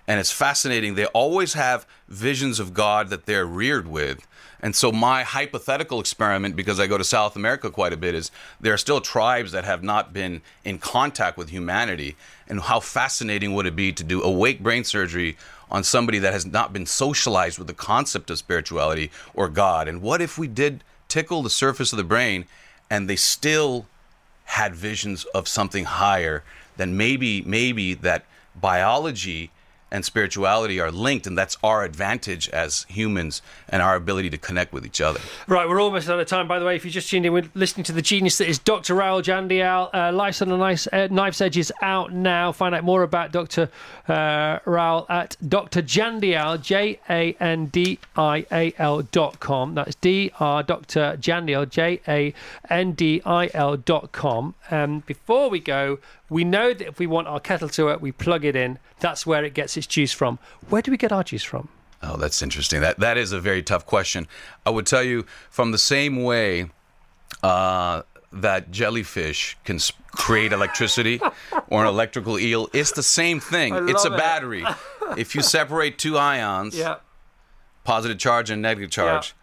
And 0.08 0.22
it's 0.22 0.32
fascinating. 0.32 0.96
They 0.96 1.08
always 1.08 1.54
have 1.56 1.86
visions 2.08 2.62
of 2.62 2.74
God 2.74 3.10
that 3.10 3.26
they're 3.26 3.46
reared 3.46 3.86
with. 3.86 4.26
And 4.62 4.74
so, 4.74 4.94
my 4.94 5.24
hypothetical 5.24 6.00
experiment, 6.00 6.56
because 6.56 6.80
I 6.80 6.88
go 6.88 6.98
to 6.98 7.04
South 7.04 7.36
America 7.36 7.70
quite 7.70 7.92
a 7.92 7.98
bit, 7.98 8.16
is 8.16 8.32
there 8.62 8.74
are 8.74 8.78
still 8.78 9.02
tribes 9.02 9.52
that 9.52 9.66
have 9.66 9.84
not 9.84 10.14
been 10.14 10.42
in 10.64 10.80
contact 10.80 11.38
with 11.38 11.50
humanity. 11.50 12.16
And 12.48 12.62
how 12.62 12.80
fascinating 12.80 13.54
would 13.54 13.66
it 13.66 13.76
be 13.76 13.92
to 13.92 14.04
do 14.06 14.24
awake 14.24 14.64
brain 14.64 14.86
surgery 14.86 15.36
on 15.74 15.84
somebody 15.84 16.20
that 16.20 16.32
has 16.32 16.46
not 16.46 16.72
been 16.72 16.86
socialized 16.86 17.58
with 17.58 17.68
the 17.68 17.74
concept 17.74 18.30
of 18.30 18.38
spirituality 18.38 19.12
or 19.34 19.50
God? 19.50 19.88
And 19.88 20.02
what 20.02 20.22
if 20.22 20.38
we 20.38 20.48
did 20.48 20.84
tickle 21.10 21.42
the 21.42 21.50
surface 21.50 21.92
of 21.92 21.98
the 21.98 22.04
brain 22.04 22.46
and 22.90 23.10
they 23.10 23.16
still 23.16 23.88
had 24.46 24.76
visions 24.76 25.26
of 25.34 25.48
something 25.48 25.86
higher? 25.86 26.44
Then 26.78 26.96
maybe, 26.96 27.42
maybe 27.42 27.96
that 27.96 28.26
biology 28.56 29.52
and 29.94 30.04
spirituality 30.04 30.80
are 30.80 30.92
linked, 30.92 31.28
and 31.28 31.38
that's 31.38 31.56
our 31.64 31.84
advantage 31.84 32.50
as 32.50 32.86
humans 32.90 33.44
and 33.70 33.84
our 33.84 33.96
ability 33.96 34.32
to 34.32 34.38
connect 34.40 34.74
with 34.74 34.86
each 34.86 35.00
other. 35.00 35.20
Right, 35.48 35.70
we're 35.70 35.80
almost 35.80 36.10
out 36.10 36.20
of 36.20 36.28
time. 36.28 36.48
By 36.48 36.58
the 36.58 36.66
way, 36.66 36.76
if 36.76 36.84
you 36.84 36.90
just 36.90 37.10
tuned 37.10 37.28
in, 37.28 37.32
we're 37.32 37.50
listening 37.54 37.84
to 37.86 37.92
the 37.92 38.02
genius 38.02 38.40
that 38.40 38.50
is 38.50 38.58
Dr. 38.58 38.96
Rahul 38.96 39.22
Jandial. 39.22 39.94
Uh, 39.94 40.12
Life's 40.12 40.42
on 40.42 40.52
a 40.52 40.58
nice 40.58 40.88
uh, 40.88 41.08
knife's 41.12 41.40
edge 41.42 41.58
is 41.58 41.72
out 41.84 42.12
now. 42.12 42.52
Find 42.52 42.74
out 42.74 42.84
more 42.84 43.04
about 43.04 43.32
Dr. 43.32 43.70
Uh, 44.08 44.60
Rahul 44.66 45.08
at 45.10 45.38
Dr. 45.48 45.84
Jandial, 45.84 46.60
J 46.60 47.00
A 47.08 47.34
N 47.40 47.68
D 47.68 48.00
I 48.18 48.46
A 48.52 48.74
L 48.80 49.04
dot 49.04 49.40
com. 49.40 49.76
That's 49.76 49.94
D 49.96 50.32
R 50.40 50.64
Dr. 50.64 51.18
Jandial, 51.22 51.70
J 51.70 52.02
A 52.08 52.34
N 52.68 52.94
D 52.94 53.22
I 53.24 53.52
L 53.54 53.78
dot 53.78 54.12
com. 54.12 54.56
Um, 54.72 55.02
before 55.02 55.52
we 55.52 55.60
go, 55.60 56.00
We 56.34 56.44
know 56.44 56.74
that 56.74 56.88
if 56.88 56.98
we 57.00 57.08
want 57.08 57.28
our 57.28 57.40
kettle 57.40 57.70
to 57.70 57.86
work, 57.86 58.02
we 58.02 58.12
plug 58.12 58.44
it 58.44 58.56
in. 58.56 58.80
That's 59.00 59.26
where 59.26 59.44
it 59.46 59.54
gets 59.54 59.78
its 59.78 59.88
juice 59.88 60.12
from. 60.14 60.40
Where 60.70 60.82
do 60.82 60.90
we 60.92 60.98
get 60.98 61.12
our 61.12 61.24
juice 61.24 61.44
from? 61.44 61.68
Oh, 62.02 62.18
that's 62.18 62.42
interesting. 62.42 62.82
That 62.82 63.00
that 63.00 63.18
is 63.18 63.32
a 63.32 63.40
very 63.40 63.62
tough 63.64 63.86
question. 63.86 64.28
I 64.66 64.70
would 64.72 64.86
tell 64.88 65.04
you 65.04 65.26
from 65.50 65.72
the 65.72 65.78
same 65.78 66.24
way 66.24 66.70
uh, 67.44 68.02
that 68.32 68.72
jellyfish 68.72 69.58
can 69.64 69.76
s- 69.78 69.92
create 70.08 70.52
electricity 70.52 71.22
or 71.68 71.82
an 71.84 71.88
electrical 71.88 72.40
eel, 72.40 72.68
it's 72.74 72.92
the 72.92 73.04
same 73.04 73.40
thing. 73.40 73.76
It's 73.90 74.06
a 74.06 74.14
it. 74.14 74.18
battery. 74.18 74.66
if 75.18 75.36
you 75.36 75.42
separate 75.42 75.98
two 75.98 76.18
ions, 76.18 76.76
Yeah. 76.76 76.96
positive 77.84 78.18
charge 78.18 78.50
and 78.50 78.62
negative 78.62 78.90
charge, 78.92 79.34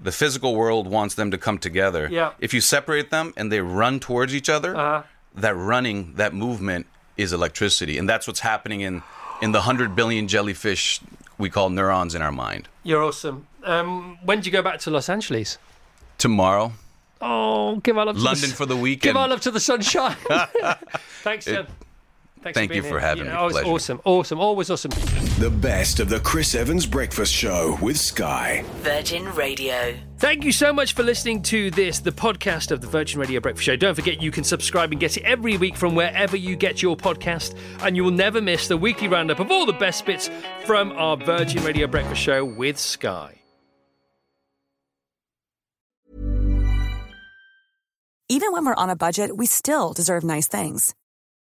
the 0.00 0.12
physical 0.12 0.54
world 0.54 0.86
wants 0.86 1.14
them 1.14 1.30
to 1.30 1.38
come 1.38 1.58
together. 1.58 2.08
Yeah. 2.10 2.32
If 2.38 2.52
you 2.54 2.60
separate 2.60 3.10
them 3.10 3.32
and 3.36 3.50
they 3.50 3.60
run 3.60 3.98
towards 3.98 4.34
each 4.34 4.48
other, 4.48 4.76
Uh-huh. 4.76 5.02
That 5.40 5.54
running, 5.54 6.14
that 6.14 6.34
movement 6.34 6.86
is 7.16 7.32
electricity, 7.32 7.98
and 7.98 8.08
that's 8.08 8.26
what's 8.26 8.40
happening 8.40 8.80
in 8.80 9.02
in 9.40 9.52
the 9.52 9.62
hundred 9.62 9.94
billion 9.94 10.28
jellyfish 10.28 11.00
we 11.38 11.48
call 11.50 11.70
neurons 11.70 12.14
in 12.14 12.22
our 12.22 12.32
mind. 12.32 12.68
You're 12.82 13.02
awesome. 13.02 13.46
Um, 13.64 14.18
when 14.24 14.40
do 14.40 14.46
you 14.46 14.52
go 14.52 14.62
back 14.62 14.80
to 14.80 14.90
Los 14.90 15.08
Angeles? 15.08 15.58
Tomorrow, 16.18 16.72
Oh, 17.20 17.76
give 17.76 17.98
our 17.98 18.06
love 18.06 18.16
to 18.16 18.22
London 18.22 18.50
for 18.50 18.66
the 18.66 18.76
weekend. 18.76 19.14
Give 19.14 19.16
our 19.16 19.28
love 19.28 19.40
to 19.42 19.50
the 19.50 19.60
sunshine. 19.60 20.16
Thanks, 21.22 21.46
Jen. 21.46 21.66
Thanks 22.42 22.56
thank 22.56 22.70
for 22.70 22.76
you 22.76 22.82
for 22.82 22.88
here. 22.88 23.00
having 23.00 23.24
Yeah, 23.26 23.32
me. 23.32 23.38
Oh, 23.38 23.46
it's 23.46 23.52
Pleasure. 23.54 23.68
awesome, 23.70 24.00
awesome, 24.04 24.40
always 24.40 24.70
awesome. 24.70 24.90
The 25.38 25.50
best 25.50 26.00
of 26.00 26.08
the 26.08 26.20
Chris 26.20 26.54
Evans 26.54 26.86
Breakfast 26.86 27.32
Show 27.32 27.76
with 27.82 27.98
Sky. 27.98 28.64
Virgin 28.78 29.24
Radio. 29.34 29.94
Thank 30.18 30.44
you 30.44 30.52
so 30.52 30.72
much 30.72 30.94
for 30.94 31.02
listening 31.02 31.42
to 31.44 31.70
this, 31.70 32.00
the 32.00 32.10
podcast 32.12 32.70
of 32.70 32.80
the 32.80 32.86
Virgin 32.86 33.20
Radio 33.20 33.40
Breakfast 33.40 33.64
Show. 33.66 33.76
Don't 33.76 33.94
forget 33.94 34.20
you 34.22 34.30
can 34.30 34.44
subscribe 34.44 34.90
and 34.92 35.00
get 35.00 35.16
it 35.16 35.22
every 35.24 35.56
week 35.56 35.76
from 35.76 35.94
wherever 35.94 36.36
you 36.36 36.56
get 36.56 36.82
your 36.82 36.96
podcast, 36.96 37.56
and 37.82 37.96
you 37.96 38.04
will 38.04 38.10
never 38.10 38.40
miss 38.40 38.68
the 38.68 38.76
weekly 38.76 39.08
roundup 39.08 39.38
of 39.40 39.50
all 39.50 39.66
the 39.66 39.72
best 39.74 40.04
bits 40.06 40.30
from 40.64 40.92
our 40.92 41.16
Virgin 41.16 41.62
Radio 41.64 41.86
Breakfast 41.86 42.20
Show 42.20 42.44
with 42.44 42.78
Sky. 42.78 43.34
Even 48.30 48.52
when 48.52 48.66
we're 48.66 48.74
on 48.74 48.90
a 48.90 48.96
budget, 48.96 49.36
we 49.38 49.46
still 49.46 49.94
deserve 49.94 50.22
nice 50.22 50.46
things. 50.46 50.94